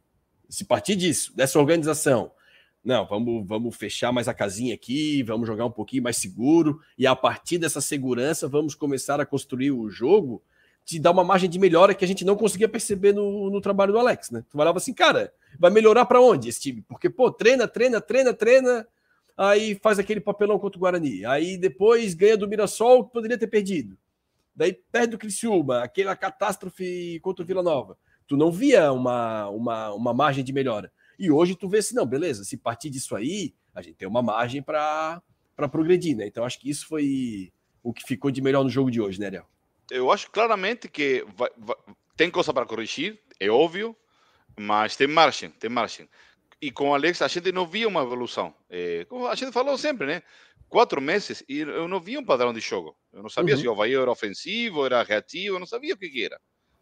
se 0.49 0.65
partir 0.65 0.95
disso, 0.95 1.35
dessa 1.35 1.59
organização, 1.59 2.31
não, 2.83 3.05
vamos, 3.05 3.45
vamos 3.45 3.75
fechar 3.75 4.11
mais 4.11 4.27
a 4.27 4.33
casinha 4.33 4.73
aqui, 4.73 5.21
vamos 5.23 5.45
jogar 5.45 5.65
um 5.65 5.71
pouquinho 5.71 6.03
mais 6.03 6.17
seguro, 6.17 6.81
e 6.97 7.05
a 7.05 7.15
partir 7.15 7.57
dessa 7.57 7.81
segurança 7.81 8.47
vamos 8.47 8.73
começar 8.73 9.19
a 9.19 9.25
construir 9.25 9.71
o 9.71 9.89
jogo, 9.89 10.41
te 10.85 10.97
dá 10.97 11.11
uma 11.11 11.23
margem 11.23 11.49
de 11.49 11.59
melhora 11.59 11.93
que 11.93 12.05
a 12.05 12.07
gente 12.07 12.23
não 12.23 12.37
conseguia 12.37 12.69
perceber 12.69 13.11
no, 13.11 13.49
no 13.49 13.59
trabalho 13.59 13.91
do 13.91 13.99
Alex, 13.99 14.31
né? 14.31 14.43
Tu 14.49 14.55
falava 14.55 14.77
assim, 14.77 14.93
cara, 14.93 15.33
vai 15.59 15.69
melhorar 15.69 16.05
para 16.05 16.21
onde 16.21 16.47
esse 16.47 16.61
time? 16.61 16.81
Porque, 16.87 17.09
pô, 17.09 17.29
treina, 17.29 17.67
treina, 17.67 17.99
treina, 17.99 18.33
treina, 18.33 18.87
aí 19.37 19.75
faz 19.75 19.99
aquele 19.99 20.19
papelão 20.19 20.57
contra 20.57 20.77
o 20.77 20.81
Guarani, 20.81 21.23
aí 21.25 21.57
depois 21.57 22.13
ganha 22.13 22.35
do 22.35 22.47
Mirassol, 22.47 23.05
que 23.05 23.13
poderia 23.13 23.37
ter 23.37 23.47
perdido. 23.47 23.97
Daí 24.55 24.73
perde 24.73 25.11
do 25.11 25.17
Criciúma, 25.19 25.83
aquela 25.83 26.15
catástrofe 26.15 27.19
contra 27.21 27.43
o 27.43 27.45
Vila 27.45 27.61
Nova. 27.61 27.95
Tu 28.25 28.35
não 28.35 28.51
via 28.51 28.91
uma, 28.91 29.47
uma, 29.49 29.93
uma 29.93 30.13
margem 30.13 30.43
de 30.43 30.51
melhora. 30.51 30.91
E 31.19 31.29
hoje 31.29 31.55
tu 31.55 31.69
vê 31.69 31.77
assim, 31.77 31.93
não, 31.93 32.05
beleza, 32.05 32.43
se 32.43 32.57
partir 32.57 32.89
disso 32.89 33.15
aí, 33.15 33.53
a 33.73 33.81
gente 33.83 33.95
tem 33.95 34.07
uma 34.07 34.23
margem 34.23 34.63
para 34.63 35.21
progredir, 35.71 36.17
né? 36.17 36.25
Então 36.25 36.43
acho 36.43 36.59
que 36.59 36.69
isso 36.69 36.87
foi 36.87 37.53
o 37.83 37.93
que 37.93 38.03
ficou 38.03 38.31
de 38.31 38.41
melhor 38.41 38.63
no 38.63 38.69
jogo 38.69 38.89
de 38.89 38.99
hoje, 38.99 39.19
né, 39.19 39.27
Ariel? 39.27 39.45
Eu 39.89 40.11
acho 40.11 40.29
claramente 40.31 40.89
que 40.89 41.23
vai, 41.35 41.49
vai, 41.55 41.75
tem 42.15 42.29
coisa 42.29 42.51
para 42.51 42.65
corrigir, 42.65 43.19
é 43.39 43.49
óbvio, 43.49 43.95
mas 44.59 44.95
tem 44.95 45.07
margem, 45.07 45.51
tem 45.51 45.69
margem. 45.69 46.09
E 46.61 46.71
com 46.71 46.89
o 46.89 46.93
Alex 46.93 47.21
a 47.21 47.27
gente 47.27 47.51
não 47.51 47.67
via 47.67 47.87
uma 47.87 48.01
evolução. 48.01 48.53
É, 48.69 49.05
como 49.05 49.27
a 49.27 49.35
gente 49.35 49.51
falou 49.51 49.77
sempre, 49.77 50.07
né? 50.07 50.23
Quatro 50.67 50.99
meses 50.99 51.43
e 51.47 51.59
eu 51.59 51.87
não 51.87 51.99
via 51.99 52.19
um 52.19 52.25
padrão 52.25 52.51
de 52.51 52.59
jogo. 52.59 52.95
Eu 53.13 53.21
não 53.21 53.29
sabia 53.29 53.55
uhum. 53.55 53.61
se 53.61 53.67
o 53.67 53.71
Havaí 53.71 53.95
era 53.95 54.11
ofensivo, 54.11 54.85
era 54.85 55.03
reativo, 55.03 55.55
eu 55.55 55.59
não 55.59 55.67
sabia 55.67 55.93
o 55.93 55.97
que, 55.97 56.09
que 56.09 56.25
era. 56.25 56.39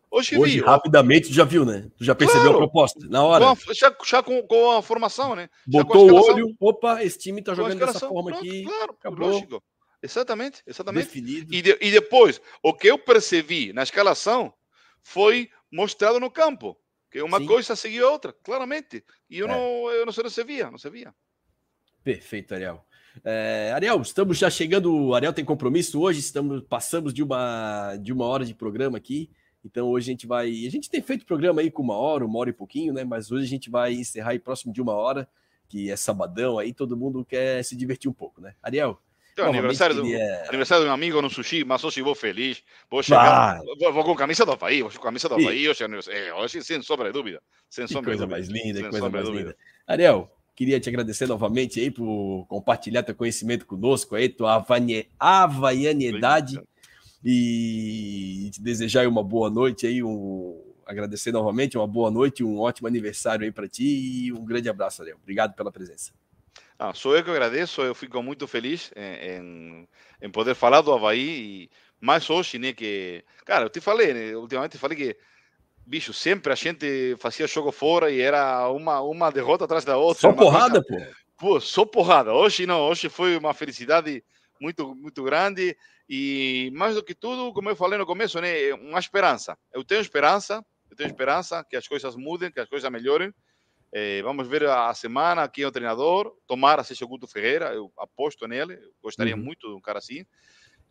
Hoje, 0.10 0.38
Hoje 0.38 0.60
vi, 0.60 0.66
rapidamente, 0.66 1.28
tu 1.28 1.34
já 1.34 1.44
viu, 1.44 1.66
né? 1.66 1.90
Tu 1.98 2.06
já 2.06 2.16
percebeu 2.16 2.44
claro. 2.44 2.58
a 2.58 2.60
proposta, 2.60 3.06
na 3.10 3.24
hora. 3.24 3.46
Com 3.46 3.52
a, 3.52 3.74
já, 3.74 3.96
já 4.06 4.24
com, 4.24 4.42
com, 4.44 4.72
a 4.72 4.82
formação, 4.82 5.36
né? 5.36 5.50
Botou 5.68 6.10
o 6.10 6.32
olho, 6.32 6.56
opa, 6.60 7.04
esse 7.04 7.18
time 7.20 7.42
tá 7.42 7.54
jogando 7.54 7.80
dessa 7.80 8.08
forma 8.08 8.32
pronto, 8.32 8.48
aqui. 8.48 8.64
Claro, 8.64 8.92
acabou. 8.94 9.28
lógico. 9.28 9.64
Exatamente, 10.02 10.62
exatamente. 10.66 11.08
Definido. 11.08 11.54
E, 11.54 11.62
de, 11.62 11.78
e 11.82 11.92
depois, 11.92 12.40
o 12.64 12.74
que 12.74 12.88
eu 12.88 12.98
percebi 12.98 13.74
na 13.74 13.84
escalação 13.84 14.54
foi 15.04 15.50
mostrado 15.72 16.20
no 16.20 16.32
campo. 16.32 16.78
Que 17.16 17.22
uma 17.22 17.40
Sim. 17.40 17.46
coisa 17.46 17.78
seguiu 17.78 18.10
a 18.10 18.12
outra, 18.12 18.34
claramente. 18.44 19.02
E 19.30 19.40
eu, 19.40 19.48
é. 19.48 19.50
não, 19.50 19.90
eu 19.90 20.06
não 20.06 20.12
sei, 20.12 20.22
não 20.22 20.30
se 20.30 20.44
via, 20.44 20.70
não 20.70 20.78
se 20.78 20.90
via. 20.90 21.16
Perfeito, 22.04 22.54
Ariel. 22.54 22.86
É, 23.24 23.72
Ariel, 23.74 24.02
estamos 24.02 24.38
já 24.38 24.50
chegando. 24.50 24.94
O 24.94 25.16
Ariel 25.16 25.32
tem 25.32 25.46
compromisso 25.46 26.02
hoje, 26.02 26.20
estamos 26.20 26.62
passamos 26.68 27.14
de 27.14 27.24
uma, 27.24 27.96
de 28.02 28.12
uma 28.12 28.26
hora 28.26 28.44
de 28.44 28.54
programa 28.54 28.98
aqui. 28.98 29.32
Então 29.64 29.88
hoje 29.88 30.10
a 30.10 30.12
gente 30.12 30.28
vai. 30.28 30.50
A 30.50 30.70
gente 30.70 30.90
tem 30.90 31.02
feito 31.02 31.26
programa 31.26 31.62
aí 31.62 31.72
com 31.72 31.84
uma 31.84 31.96
hora, 31.96 32.26
uma 32.26 32.38
hora 32.38 32.50
e 32.50 32.54
pouquinho, 32.54 32.92
né? 32.92 33.06
Mas 33.06 33.32
hoje 33.32 33.46
a 33.46 33.50
gente 33.50 33.70
vai 33.70 33.94
encerrar 33.94 34.32
aí 34.32 34.40
próximo 34.40 34.74
de 34.74 34.82
uma 34.82 34.92
hora, 34.92 35.26
que 35.70 35.90
é 35.90 35.96
sabadão 35.96 36.60
aí, 36.60 36.74
todo 36.74 36.98
mundo 36.98 37.24
quer 37.24 37.64
se 37.64 37.78
divertir 37.78 38.10
um 38.10 38.14
pouco, 38.14 38.42
né? 38.42 38.56
Ariel. 38.62 39.02
Aniversário, 39.38 40.02
queria... 40.02 40.44
do, 40.44 40.50
aniversário 40.50 40.84
de 40.86 40.90
um 40.90 40.94
amigo 40.94 41.22
no 41.22 41.30
sushi, 41.30 41.64
mas 41.64 41.84
hoje 41.84 42.02
vou 42.02 42.16
feliz. 42.16 42.64
Vou 42.90 43.04
chegar. 43.04 43.62
Vou, 43.80 43.92
vou, 43.92 44.04
com 44.04 44.16
camisa 44.16 44.46
do 44.46 44.54
Havaí, 44.54 44.82
vou 44.82 44.92
com 44.92 45.00
camisa 45.00 45.28
do 45.28 45.36
Havaí 45.36 45.68
hoje, 45.68 45.84
é, 46.10 46.34
hoje 46.34 46.64
sem 46.64 46.82
sombra 46.82 47.08
de 47.08 47.14
dúvida. 47.14 47.42
Sem 47.70 47.88
sombra 47.88 48.12
coisa 48.12 48.28
mais 48.28 48.48
linda, 48.48 48.80
sem 48.80 48.90
coisa 48.90 49.10
mais 49.10 49.28
linda. 49.28 49.56
Ariel, 49.86 50.32
queria 50.56 50.80
te 50.80 50.88
agradecer 50.88 51.28
novamente 51.28 51.80
aí 51.80 51.92
por 51.92 52.46
compartilhar 52.48 53.04
teu 53.04 53.14
conhecimento 53.14 53.66
conosco 53.66 54.16
aí, 54.16 54.30
tua 54.30 54.66
havaianidade 55.20 56.62
e 57.24 58.50
te 58.54 58.62
desejar 58.62 59.08
uma 59.08 59.24
boa 59.24 59.50
noite 59.50 59.86
aí, 59.86 60.02
um, 60.02 60.62
agradecer 60.86 61.32
novamente, 61.32 61.78
uma 61.78 61.88
boa 61.88 62.10
noite, 62.10 62.44
um 62.44 62.60
ótimo 62.60 62.88
aniversário 62.88 63.44
aí 63.44 63.52
para 63.52 63.68
ti 63.68 63.84
e 63.84 64.32
um 64.32 64.46
grande 64.46 64.70
abraço, 64.70 65.02
Ariel. 65.02 65.18
Obrigado 65.22 65.56
pela 65.56 65.72
presença. 65.72 66.14
Ah, 66.78 66.94
sou 66.94 67.16
eu 67.16 67.24
que 67.24 67.30
agradeço, 67.30 67.82
eu 67.82 67.96
fico 67.96 68.22
muito 68.22 68.48
feliz 68.48 68.92
em, 68.96 69.88
em, 70.22 70.30
poder 70.30 70.56
falar 70.56 70.82
do 70.82 70.92
Havaí 70.92 71.20
e 71.20 71.70
mais 72.02 72.30
hoje, 72.30 72.60
né, 72.60 72.74
que... 72.74 73.24
Cara, 73.46 73.66
eu 73.66 73.70
te 73.70 73.80
falei, 73.80 74.14
né, 74.14 74.36
ultimamente 74.36 74.78
falei 74.78 74.98
que, 74.98 75.18
bicho, 75.86 76.12
sempre 76.12 76.52
a 76.52 76.56
gente 76.56 77.16
fazia 77.18 77.48
jogo 77.48 77.72
fora 77.72 78.12
e 78.12 78.20
era 78.20 78.70
uma, 78.70 79.00
uma 79.00 79.32
derrota 79.32 79.64
atrás 79.64 79.86
da 79.86 79.98
outra. 79.98 80.22
Só 80.22 80.34
porrada, 80.34 80.84
coisa... 80.84 81.06
pô. 81.06 81.26
Pô, 81.38 81.60
só 81.60 81.86
porrada. 81.86 82.34
Hoje 82.34 82.66
não, 82.66 82.82
hoje 82.82 83.10
foi 83.10 83.38
uma 83.38 83.54
felicidade 83.54 84.24
muito, 84.60 84.96
muito 84.96 85.22
grande 85.24 85.78
e 86.10 86.72
mais 86.74 86.96
do 86.96 87.04
que 87.04 87.14
tudo, 87.14 87.54
como 87.54 87.70
eu 87.70 87.76
falei 87.76 87.98
no 87.98 88.06
começo, 88.06 88.40
né, 88.40 88.74
uma 88.74 89.00
esperança. 89.00 89.58
Eu 89.74 89.84
tenho 89.84 90.02
esperança, 90.02 90.64
eu 90.90 90.96
tenho 90.96 91.08
esperança 91.08 91.64
que 91.70 91.76
as 91.76 91.88
coisas 91.88 92.16
mudem, 92.16 92.52
que 92.52 92.60
as 92.60 92.70
coisas 92.70 92.90
melhorem. 92.92 93.34
É, 93.98 94.22
vamos 94.24 94.46
ver 94.50 94.66
a 94.66 94.94
semana 94.94 95.48
quem 95.48 95.64
é 95.64 95.68
o 95.68 95.72
treinador. 95.72 96.36
Tomara 96.46 96.84
seja 96.84 97.06
o 97.06 97.08
Guto 97.08 97.28
Ferreira, 97.28 97.74
eu 97.74 97.90
aposto 97.98 98.46
nele. 98.46 98.74
Eu 98.74 98.92
gostaria 99.02 99.34
uhum. 99.34 99.42
muito 99.42 99.70
de 99.70 99.74
um 99.74 99.80
cara 99.80 100.00
assim. 100.00 100.26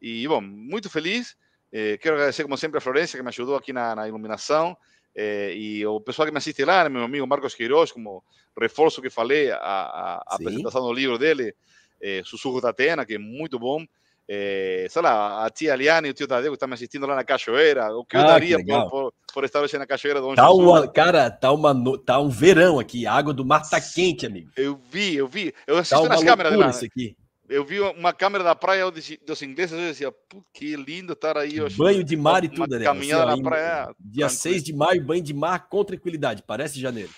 E, 0.00 0.26
bom, 0.26 0.40
muito 0.40 0.88
feliz. 0.88 1.36
É, 1.70 1.98
quero 1.98 2.14
agradecer, 2.14 2.44
como 2.44 2.56
sempre, 2.56 2.78
a 2.78 2.80
Florência, 2.80 3.18
que 3.18 3.22
me 3.22 3.28
ajudou 3.28 3.56
aqui 3.56 3.74
na, 3.74 3.94
na 3.94 4.08
iluminação. 4.08 4.74
É, 5.14 5.54
e 5.54 5.84
o 5.84 6.00
pessoal 6.00 6.24
que 6.24 6.32
me 6.32 6.38
assiste 6.38 6.64
lá, 6.64 6.84
né, 6.84 6.88
meu 6.88 7.02
amigo 7.02 7.26
Marcos 7.26 7.54
Queiroz, 7.54 7.92
como 7.92 8.24
reforço 8.58 9.02
que 9.02 9.10
falei, 9.10 9.50
a, 9.50 9.58
a, 9.58 10.14
a 10.26 10.36
apresentação 10.36 10.80
do 10.80 10.92
livro 10.94 11.18
dele, 11.18 11.54
é, 12.00 12.22
Sussurro 12.24 12.58
da 12.58 12.70
Atena, 12.70 13.04
que 13.04 13.16
é 13.16 13.18
muito 13.18 13.58
bom. 13.58 13.84
É, 14.26 14.86
sei 14.88 15.02
lá, 15.02 15.44
a 15.44 15.50
tia 15.50 15.74
Aliane 15.74 16.08
e 16.08 16.10
o 16.10 16.14
tio 16.14 16.26
Tadeu 16.26 16.50
que 16.50 16.56
estão 16.56 16.68
me 16.68 16.74
assistindo 16.74 17.06
lá 17.06 17.14
na 17.14 17.24
Cachoeira, 17.24 17.94
o 17.94 18.04
que 18.06 18.16
eu 18.16 18.20
ah, 18.20 18.24
daria 18.24 18.56
que 18.56 18.64
por, 18.64 18.88
por, 18.88 19.12
por, 19.34 19.44
estar 19.44 19.60
hoje 19.60 19.76
na 19.76 19.86
Cachoeira 19.86 20.20
do 20.20 20.34
tá 20.34 20.50
uma, 20.50 20.88
Cara, 20.88 21.30
tá, 21.30 21.52
uma, 21.52 21.74
tá 21.98 22.18
um 22.18 22.30
verão 22.30 22.78
aqui, 22.78 23.06
a 23.06 23.12
água 23.12 23.34
do 23.34 23.44
mar 23.44 23.68
tá 23.68 23.78
quente, 23.80 24.24
amigo. 24.24 24.50
Eu 24.56 24.80
vi, 24.90 25.14
eu 25.14 25.28
vi. 25.28 25.52
Eu 25.66 25.76
assisti 25.76 26.02
tá 26.02 26.08
nas 26.08 26.24
câmeras 26.24 26.56
lá. 26.56 26.70
Isso 26.70 26.86
aqui. 26.86 27.14
Eu 27.46 27.62
vi 27.62 27.78
uma 27.78 28.14
câmera 28.14 28.42
da 28.42 28.54
praia 28.54 28.90
dos 28.90 29.42
ingleses 29.42 29.78
e 29.78 29.88
dizia, 29.90 30.14
que 30.54 30.74
lindo 30.76 31.12
estar 31.12 31.36
aí 31.36 31.60
hoje. 31.60 31.76
Banho 31.76 32.02
de 32.02 32.16
mar 32.16 32.42
e 32.42 32.48
tudo, 32.48 32.78
né? 32.78 32.84
Caminhada 32.84 33.36
na 33.36 33.42
praia. 33.42 33.94
Dia 34.00 34.26
tranquilo. 34.26 34.30
6 34.30 34.64
de 34.64 34.72
maio, 34.72 35.04
banho 35.04 35.22
de 35.22 35.34
mar 35.34 35.68
com 35.68 35.84
tranquilidade, 35.84 36.42
parece 36.46 36.80
janeiro. 36.80 37.10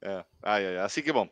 É, 0.00 0.24
ai, 0.42 0.66
ai, 0.66 0.78
assim 0.78 1.02
que 1.02 1.12
bom. 1.12 1.28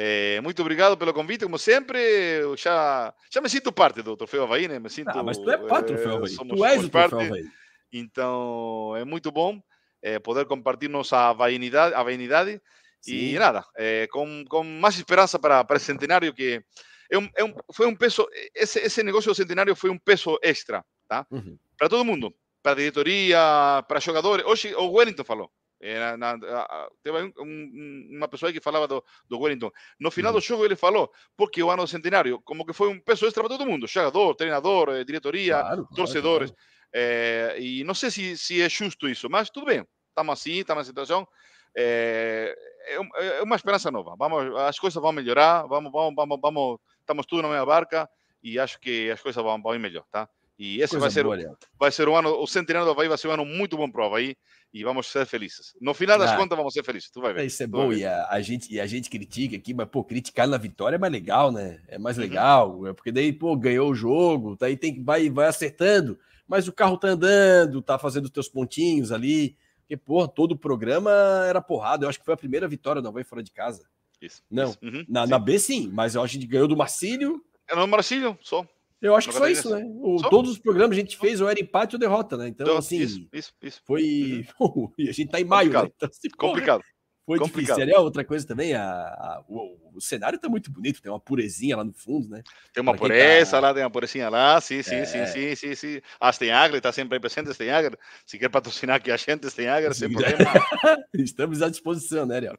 É, 0.00 0.40
muito 0.42 0.62
obrigado 0.62 0.96
pelo 0.96 1.12
convite, 1.12 1.44
como 1.44 1.58
sempre. 1.58 1.98
Eu 1.98 2.56
já, 2.56 3.12
já 3.32 3.40
me 3.40 3.48
sinto 3.48 3.72
parte 3.72 4.00
do 4.00 4.16
Troféu 4.16 4.44
Havaí, 4.44 4.68
né? 4.68 4.78
Me 4.78 4.88
sinto, 4.88 5.10
ah, 5.10 5.24
mas 5.24 5.38
tu 5.38 5.50
é 5.50 5.58
parte 5.58 5.88
do 5.88 5.94
Troféu 5.94 6.16
Havaí. 6.18 6.30
Somos, 6.30 6.56
tu 6.56 6.64
és 6.64 6.84
o 6.84 6.88
parte, 6.88 7.10
Troféu 7.10 7.26
Havaí. 7.26 7.44
Então, 7.92 8.94
é 8.96 9.04
muito 9.04 9.32
bom 9.32 9.60
é, 10.00 10.20
poder 10.20 10.44
compartir 10.46 10.88
nossa 10.88 11.30
havaianidade, 11.30 11.96
havaianidade 11.96 12.62
e 13.06 13.36
nada, 13.38 13.64
é, 13.76 14.06
com, 14.08 14.44
com 14.48 14.62
mais 14.62 14.96
esperança 14.96 15.36
para, 15.36 15.64
para 15.64 15.76
esse 15.76 15.86
centenário 15.86 16.32
que 16.32 16.62
é 17.10 17.18
um, 17.18 17.28
é 17.36 17.44
um, 17.44 17.54
foi 17.72 17.86
um 17.86 17.96
peso, 17.96 18.28
esse, 18.54 18.78
esse 18.80 19.02
negócio 19.02 19.32
do 19.32 19.34
centenário 19.34 19.74
foi 19.74 19.90
um 19.90 19.98
peso 19.98 20.38
extra, 20.42 20.84
tá? 21.08 21.26
Uhum. 21.30 21.58
Para 21.76 21.88
todo 21.88 22.04
mundo, 22.04 22.32
para 22.62 22.72
a 22.72 22.74
diretoria, 22.74 23.84
para 23.88 23.98
jogadores. 23.98 24.44
Hoje 24.44 24.74
o 24.74 24.92
Wellington 24.92 25.24
falou, 25.24 25.50
era 25.80 26.16
na, 26.16 26.32
a, 26.32 26.88
teve 27.02 27.32
um, 27.38 28.08
uma 28.16 28.28
pessoa 28.28 28.52
que 28.52 28.60
falava 28.60 28.88
do, 28.88 29.04
do 29.28 29.38
Wellington. 29.38 29.70
No 29.98 30.10
final 30.10 30.32
do 30.32 30.40
jogo 30.40 30.64
ele 30.64 30.76
falou, 30.76 31.12
porque 31.36 31.62
o 31.62 31.70
ano 31.70 31.84
do 31.84 31.88
centenário, 31.88 32.40
como 32.42 32.66
que 32.66 32.72
foi 32.72 32.88
um 32.88 33.00
peso 33.00 33.26
extra 33.26 33.42
para 33.42 33.56
todo 33.56 33.68
mundo, 33.68 33.86
jogador, 33.86 34.34
treinador, 34.34 34.90
eh, 34.90 35.04
diretoria, 35.04 35.60
claro, 35.60 35.88
torcedores. 35.94 36.50
Claro, 36.50 36.66
claro. 36.66 36.78
É, 36.92 37.56
e 37.60 37.84
não 37.84 37.94
sei 37.94 38.10
se, 38.10 38.36
se 38.36 38.62
é 38.62 38.68
justo 38.68 39.08
isso, 39.08 39.28
mas 39.28 39.50
tudo 39.50 39.66
bem, 39.66 39.86
estamos 40.08 40.32
assim, 40.32 40.58
estamos 40.58 40.82
na 40.82 40.86
situação. 40.86 41.28
É, 41.76 42.56
é, 42.86 43.42
uma 43.42 43.56
esperança 43.56 43.90
nova. 43.90 44.16
Vamos, 44.18 44.56
as 44.60 44.78
coisas 44.78 45.00
vão 45.00 45.12
melhorar, 45.12 45.66
vamos, 45.66 45.92
vamos, 45.92 46.14
vamos, 46.16 46.38
vamos, 46.40 46.78
estamos 47.00 47.26
tudo 47.26 47.42
na 47.42 47.48
mesma 47.48 47.66
barca 47.66 48.08
e 48.42 48.58
acho 48.58 48.80
que 48.80 49.10
as 49.10 49.20
coisas 49.20 49.42
vão, 49.42 49.60
vão 49.60 49.74
ir 49.74 49.78
melhor, 49.78 50.04
tá? 50.10 50.28
E 50.58 50.80
esse 50.80 50.98
vai 50.98 51.08
ser, 51.08 51.22
boa, 51.22 51.38
vai 51.78 51.92
ser 51.92 52.08
um 52.08 52.16
ano, 52.16 52.30
o 52.30 52.46
centenário 52.46 52.84
do 52.84 52.90
Havaí 52.90 53.06
vai 53.06 53.16
ser 53.16 53.28
um 53.28 53.32
ano 53.32 53.44
muito 53.44 53.76
bom 53.76 53.88
para 53.88 54.02
o 54.02 54.06
Havaí 54.06 54.36
e 54.74 54.82
vamos 54.82 55.06
ser 55.06 55.24
felizes. 55.24 55.72
No 55.80 55.94
final 55.94 56.18
das 56.18 56.32
ah, 56.32 56.36
contas, 56.36 56.58
vamos 56.58 56.74
ser 56.74 56.84
felizes. 56.84 57.10
Tu 57.10 57.20
vai 57.20 57.32
ver. 57.32 57.46
Isso 57.46 57.62
é 57.62 57.66
bom. 57.66 57.92
E 57.92 58.04
a, 58.04 58.26
a, 58.28 58.40
gente, 58.40 58.72
e 58.74 58.80
a 58.80 58.86
gente 58.86 59.08
critica 59.08 59.56
aqui, 59.56 59.72
mas, 59.72 59.88
pô, 59.88 60.02
criticar 60.02 60.48
na 60.48 60.58
vitória 60.58 60.96
é 60.96 60.98
mais 60.98 61.12
legal, 61.12 61.52
né? 61.52 61.80
É 61.86 61.96
mais 61.96 62.16
uhum. 62.16 62.24
legal. 62.24 62.86
É 62.88 62.92
porque 62.92 63.12
daí, 63.12 63.32
pô, 63.32 63.56
ganhou 63.56 63.88
o 63.88 63.94
jogo, 63.94 64.56
daí 64.58 64.76
tem 64.76 64.94
que 64.94 65.00
vai, 65.00 65.30
vai 65.30 65.46
acertando. 65.46 66.18
Mas 66.46 66.66
o 66.66 66.72
carro 66.72 66.98
tá 66.98 67.08
andando, 67.08 67.80
tá 67.80 67.96
fazendo 67.96 68.24
os 68.24 68.30
teus 68.30 68.48
pontinhos 68.48 69.12
ali. 69.12 69.56
Porque, 69.82 69.96
pô, 69.96 70.26
todo 70.26 70.52
o 70.52 70.58
programa 70.58 71.12
era 71.46 71.62
porrada. 71.62 72.04
Eu 72.04 72.08
acho 72.08 72.18
que 72.18 72.24
foi 72.24 72.34
a 72.34 72.38
primeira 72.38 72.66
vitória 72.66 73.00
do 73.00 73.06
Havaí 73.06 73.22
fora 73.22 73.44
de 73.44 73.52
casa. 73.52 73.86
Isso. 74.20 74.42
Não, 74.50 74.70
isso. 74.70 74.78
Uhum, 74.82 75.04
na, 75.08 75.24
na, 75.24 75.38
B 75.38 75.56
sim, 75.58 75.88
mas 75.92 76.16
eu 76.16 76.22
acho 76.22 76.36
que 76.36 76.46
ganhou 76.46 76.66
do 76.66 76.76
Marcílio. 76.76 77.40
É 77.68 77.76
no 77.76 77.86
Marcílio, 77.86 78.36
só. 78.42 78.66
Eu 79.00 79.14
acho 79.14 79.28
que 79.28 79.34
foi 79.34 79.52
isso, 79.52 79.70
né? 79.70 79.84
O, 80.00 80.16
todos 80.28 80.50
os 80.50 80.58
programas 80.58 80.96
a 80.96 81.00
gente 81.00 81.16
fez 81.16 81.40
ou 81.40 81.48
era 81.48 81.60
empate 81.60 81.94
ou 81.94 82.00
derrota, 82.00 82.36
né? 82.36 82.48
Então, 82.48 82.66
então 82.66 82.78
assim, 82.78 82.98
isso, 82.98 83.28
isso, 83.32 83.52
isso. 83.62 83.80
foi. 83.84 84.44
Uhum. 84.60 84.92
e 84.98 85.08
a 85.08 85.12
gente 85.12 85.30
tá 85.30 85.40
em 85.40 85.44
maio, 85.44 85.70
Complicado. 85.70 85.84
né? 85.84 85.92
Então, 85.96 86.08
assim, 86.10 86.28
Complicado. 86.30 86.84
Foi 87.28 87.38
Complicado. 87.38 87.76
difícil. 87.76 88.02
Outra 88.02 88.24
coisa 88.24 88.46
também, 88.46 88.74
a, 88.74 88.82
a 88.82 89.44
o, 89.46 89.76
o, 89.94 90.00
cenário 90.00 90.38
tá 90.38 90.48
muito 90.48 90.70
bonito, 90.70 91.02
tem 91.02 91.12
uma 91.12 91.20
purezinha 91.20 91.76
lá 91.76 91.84
no 91.84 91.92
fundo, 91.92 92.26
né? 92.26 92.42
Tem 92.72 92.80
uma 92.82 92.96
pureza 92.96 93.50
tá... 93.50 93.60
lá, 93.60 93.74
tem 93.74 93.82
uma 93.82 93.90
purezinha 93.90 94.30
lá, 94.30 94.58
sim, 94.62 94.82
sim, 94.82 94.94
é... 94.94 95.04
sim, 95.04 95.26
sim, 95.26 95.54
sim, 95.54 95.74
sim. 95.74 96.00
A 96.18 96.32
Stenagre 96.32 96.78
está 96.78 96.90
sempre 96.90 97.20
presente, 97.20 97.52
Stenagre. 97.52 97.98
Se 98.24 98.38
quer 98.38 98.48
patrocinar 98.48 98.96
aqui 98.96 99.10
a 99.10 99.16
gente, 99.18 99.48
Stenagre, 99.50 99.92
sem 99.92 100.10
problema. 100.10 100.38
Estamos 101.12 101.60
à 101.60 101.68
disposição, 101.68 102.24
né, 102.24 102.36
Ariel? 102.36 102.58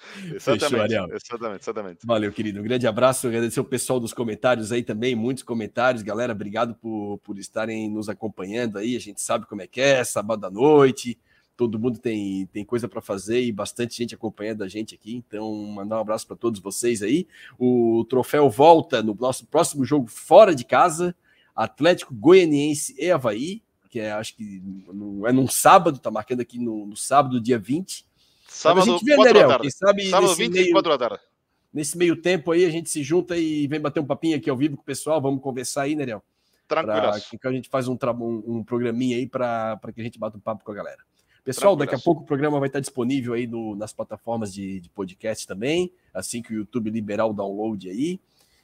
Exatamente, 0.34 0.88
Fechou, 0.88 1.14
exatamente, 1.14 1.62
exatamente. 1.62 1.98
Valeu, 2.06 2.32
querido. 2.32 2.60
Um 2.60 2.62
grande 2.62 2.86
abraço. 2.86 3.26
Agradecer 3.26 3.60
o 3.60 3.64
pessoal 3.64 4.00
dos 4.00 4.12
comentários 4.12 4.72
aí 4.72 4.82
também, 4.82 5.14
muitos 5.14 5.42
comentários. 5.42 6.02
Galera, 6.02 6.32
obrigado 6.32 6.74
por, 6.74 7.18
por 7.18 7.38
estarem 7.38 7.88
nos 7.88 8.08
acompanhando 8.08 8.78
aí. 8.78 8.96
A 8.96 9.00
gente 9.00 9.20
sabe 9.20 9.46
como 9.46 9.62
é 9.62 9.66
que 9.66 9.80
é, 9.80 10.02
sábado 10.04 10.44
à 10.46 10.50
noite. 10.50 11.18
Todo 11.56 11.78
mundo 11.78 11.98
tem, 11.98 12.46
tem 12.46 12.64
coisa 12.64 12.88
para 12.88 13.02
fazer 13.02 13.42
e 13.42 13.52
bastante 13.52 13.94
gente 13.94 14.14
acompanhando 14.14 14.64
a 14.64 14.68
gente 14.68 14.94
aqui. 14.94 15.14
Então, 15.14 15.54
mandar 15.66 15.98
um 15.98 16.00
abraço 16.00 16.26
para 16.26 16.36
todos 16.36 16.58
vocês 16.58 17.02
aí. 17.02 17.26
O 17.58 18.04
troféu 18.08 18.48
volta 18.48 19.02
no 19.02 19.14
nosso 19.14 19.46
próximo 19.46 19.84
jogo 19.84 20.06
fora 20.08 20.54
de 20.54 20.64
casa. 20.64 21.14
Atlético 21.54 22.14
Goianiense 22.14 22.94
e 22.98 23.10
Havaí, 23.10 23.62
que 23.90 24.00
é, 24.00 24.12
acho 24.12 24.34
que 24.34 24.62
no, 24.90 25.26
é 25.26 25.32
num 25.32 25.46
sábado, 25.46 25.98
tá 25.98 26.10
marcando 26.10 26.40
aqui 26.40 26.58
no, 26.58 26.86
no 26.86 26.96
sábado, 26.96 27.40
dia 27.40 27.58
20 27.58 28.08
Sábado, 28.50 28.82
a 28.82 28.92
gente 28.92 29.04
vê, 29.04 29.14
4 29.14 29.32
né, 29.32 29.40
da 29.40 29.48
tarde. 29.48 29.70
sabe 29.70 30.10
Sábado, 30.10 30.34
20 30.34 30.52
meio, 30.52 30.72
4 30.72 30.90
da 30.90 31.08
tarde. 31.08 31.24
Nesse 31.72 31.96
meio 31.96 32.16
tempo 32.16 32.50
aí, 32.50 32.64
a 32.64 32.70
gente 32.70 32.90
se 32.90 33.00
junta 33.00 33.36
e 33.36 33.68
vem 33.68 33.80
bater 33.80 34.00
um 34.00 34.04
papinho 34.04 34.36
aqui 34.36 34.50
ao 34.50 34.56
vivo 34.56 34.76
com 34.76 34.82
o 34.82 34.84
pessoal. 34.84 35.20
Vamos 35.22 35.40
conversar 35.40 35.82
aí, 35.82 35.94
né, 35.94 36.04
Léo? 36.04 36.20
Tranquilo. 36.66 37.12
Que 37.40 37.46
a 37.46 37.52
gente 37.52 37.68
faz 37.68 37.86
um, 37.86 37.96
um, 38.02 38.42
um 38.56 38.64
programinha 38.64 39.16
aí 39.16 39.26
para 39.26 39.78
que 39.94 40.00
a 40.00 40.04
gente 40.04 40.18
bata 40.18 40.36
um 40.36 40.40
papo 40.40 40.64
com 40.64 40.72
a 40.72 40.74
galera. 40.74 40.98
Pessoal, 41.44 41.76
daqui 41.76 41.94
a 41.94 41.98
pouco 41.98 42.22
o 42.22 42.26
programa 42.26 42.58
vai 42.58 42.68
estar 42.68 42.80
disponível 42.80 43.34
aí 43.34 43.46
no, 43.46 43.76
nas 43.76 43.92
plataformas 43.92 44.52
de, 44.52 44.80
de 44.80 44.90
podcast 44.90 45.46
também, 45.46 45.90
assim 46.12 46.42
que 46.42 46.52
o 46.52 46.56
YouTube 46.56 46.90
liberar 46.90 47.26
o 47.26 47.32
download 47.32 47.88
aí. 47.88 48.20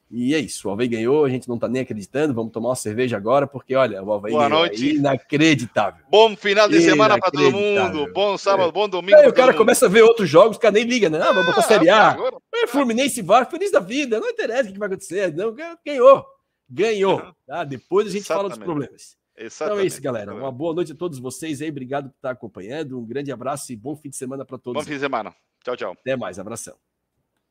E 0.09 0.35
é 0.35 0.39
isso, 0.39 0.69
o 0.69 0.71
Alvei 0.71 0.87
ganhou, 0.87 1.25
a 1.25 1.29
gente 1.29 1.49
não 1.49 1.59
tá 1.59 1.69
nem 1.69 1.83
acreditando, 1.83 2.33
vamos 2.33 2.53
tomar 2.53 2.69
uma 2.69 2.77
cerveja 2.77 3.17
agora, 3.17 3.45
porque 3.45 3.75
olha, 3.75 4.01
o 4.03 4.13
Alvei 4.13 4.31
Boa 4.31 4.49
ganhou. 4.49 4.61
noite. 4.61 4.89
É 4.91 4.93
inacreditável. 4.95 6.05
Bom 6.09 6.37
final 6.37 6.69
de 6.69 6.81
semana 6.81 7.19
para 7.19 7.31
todo 7.31 7.51
mundo. 7.51 8.13
Bom 8.13 8.39
sábado, 8.39 8.71
bom 8.71 8.89
domingo. 8.89 9.17
Aí 9.19 9.29
o 9.29 9.33
cara 9.35 9.53
começa 9.53 9.87
a 9.87 9.89
ver 9.89 10.03
outros 10.03 10.29
jogos, 10.31 10.57
o 10.57 10.61
cara 10.61 10.73
nem 10.75 10.85
liga, 10.85 11.11
né? 11.11 11.21
Ah, 11.21 11.33
vamos 11.33 11.47
botar 11.47 11.63
Série 11.63 11.89
A. 11.91 12.11
agora- 12.11 12.37
É 12.55 12.67
Fluminense 12.69 13.21
vai, 13.21 13.45
feliz 13.47 13.73
da 13.73 13.81
vida, 13.81 14.21
não 14.21 14.29
interessa 14.31 14.71
o 14.71 14.73
que 14.73 14.79
vai 14.79 14.87
acontecer, 14.87 15.35
não, 15.35 15.53
ganhou. 15.85 16.25
Ganhou. 16.71 17.23
Tá? 17.47 17.65
Depois 17.65 18.07
a 18.07 18.11
gente 18.11 18.25
fala 18.27 18.45
dos 18.49 18.59
Exatamente. 18.59 18.65
problemas. 18.65 19.17
Então 19.35 19.45
é 19.45 19.47
Exatamente. 19.47 19.87
isso, 19.89 20.03
galera. 20.03 20.35
Uma 20.35 20.51
boa 20.53 20.73
noite 20.73 20.93
a 20.93 20.95
todos 20.97 21.19
vocês 21.19 21.61
aí. 21.61 21.69
Obrigado 21.69 22.09
por 22.11 22.17
estar 22.17 22.31
acompanhando. 22.31 22.99
Um 22.99 23.05
grande 23.05 23.31
abraço 23.33 23.73
e 23.73 23.77
bom 23.77 23.95
fim 23.97 24.09
de 24.09 24.17
semana 24.17 24.45
para 24.45 24.57
Bom 24.57 24.63
todos. 24.63 24.85
fim 24.85 24.95
de 24.95 25.01
semana. 25.01 25.35
Tchau, 25.65 25.77
tchau. 25.77 25.93
Até 25.93 26.17
mais. 26.17 26.39
Abração. 26.39 26.75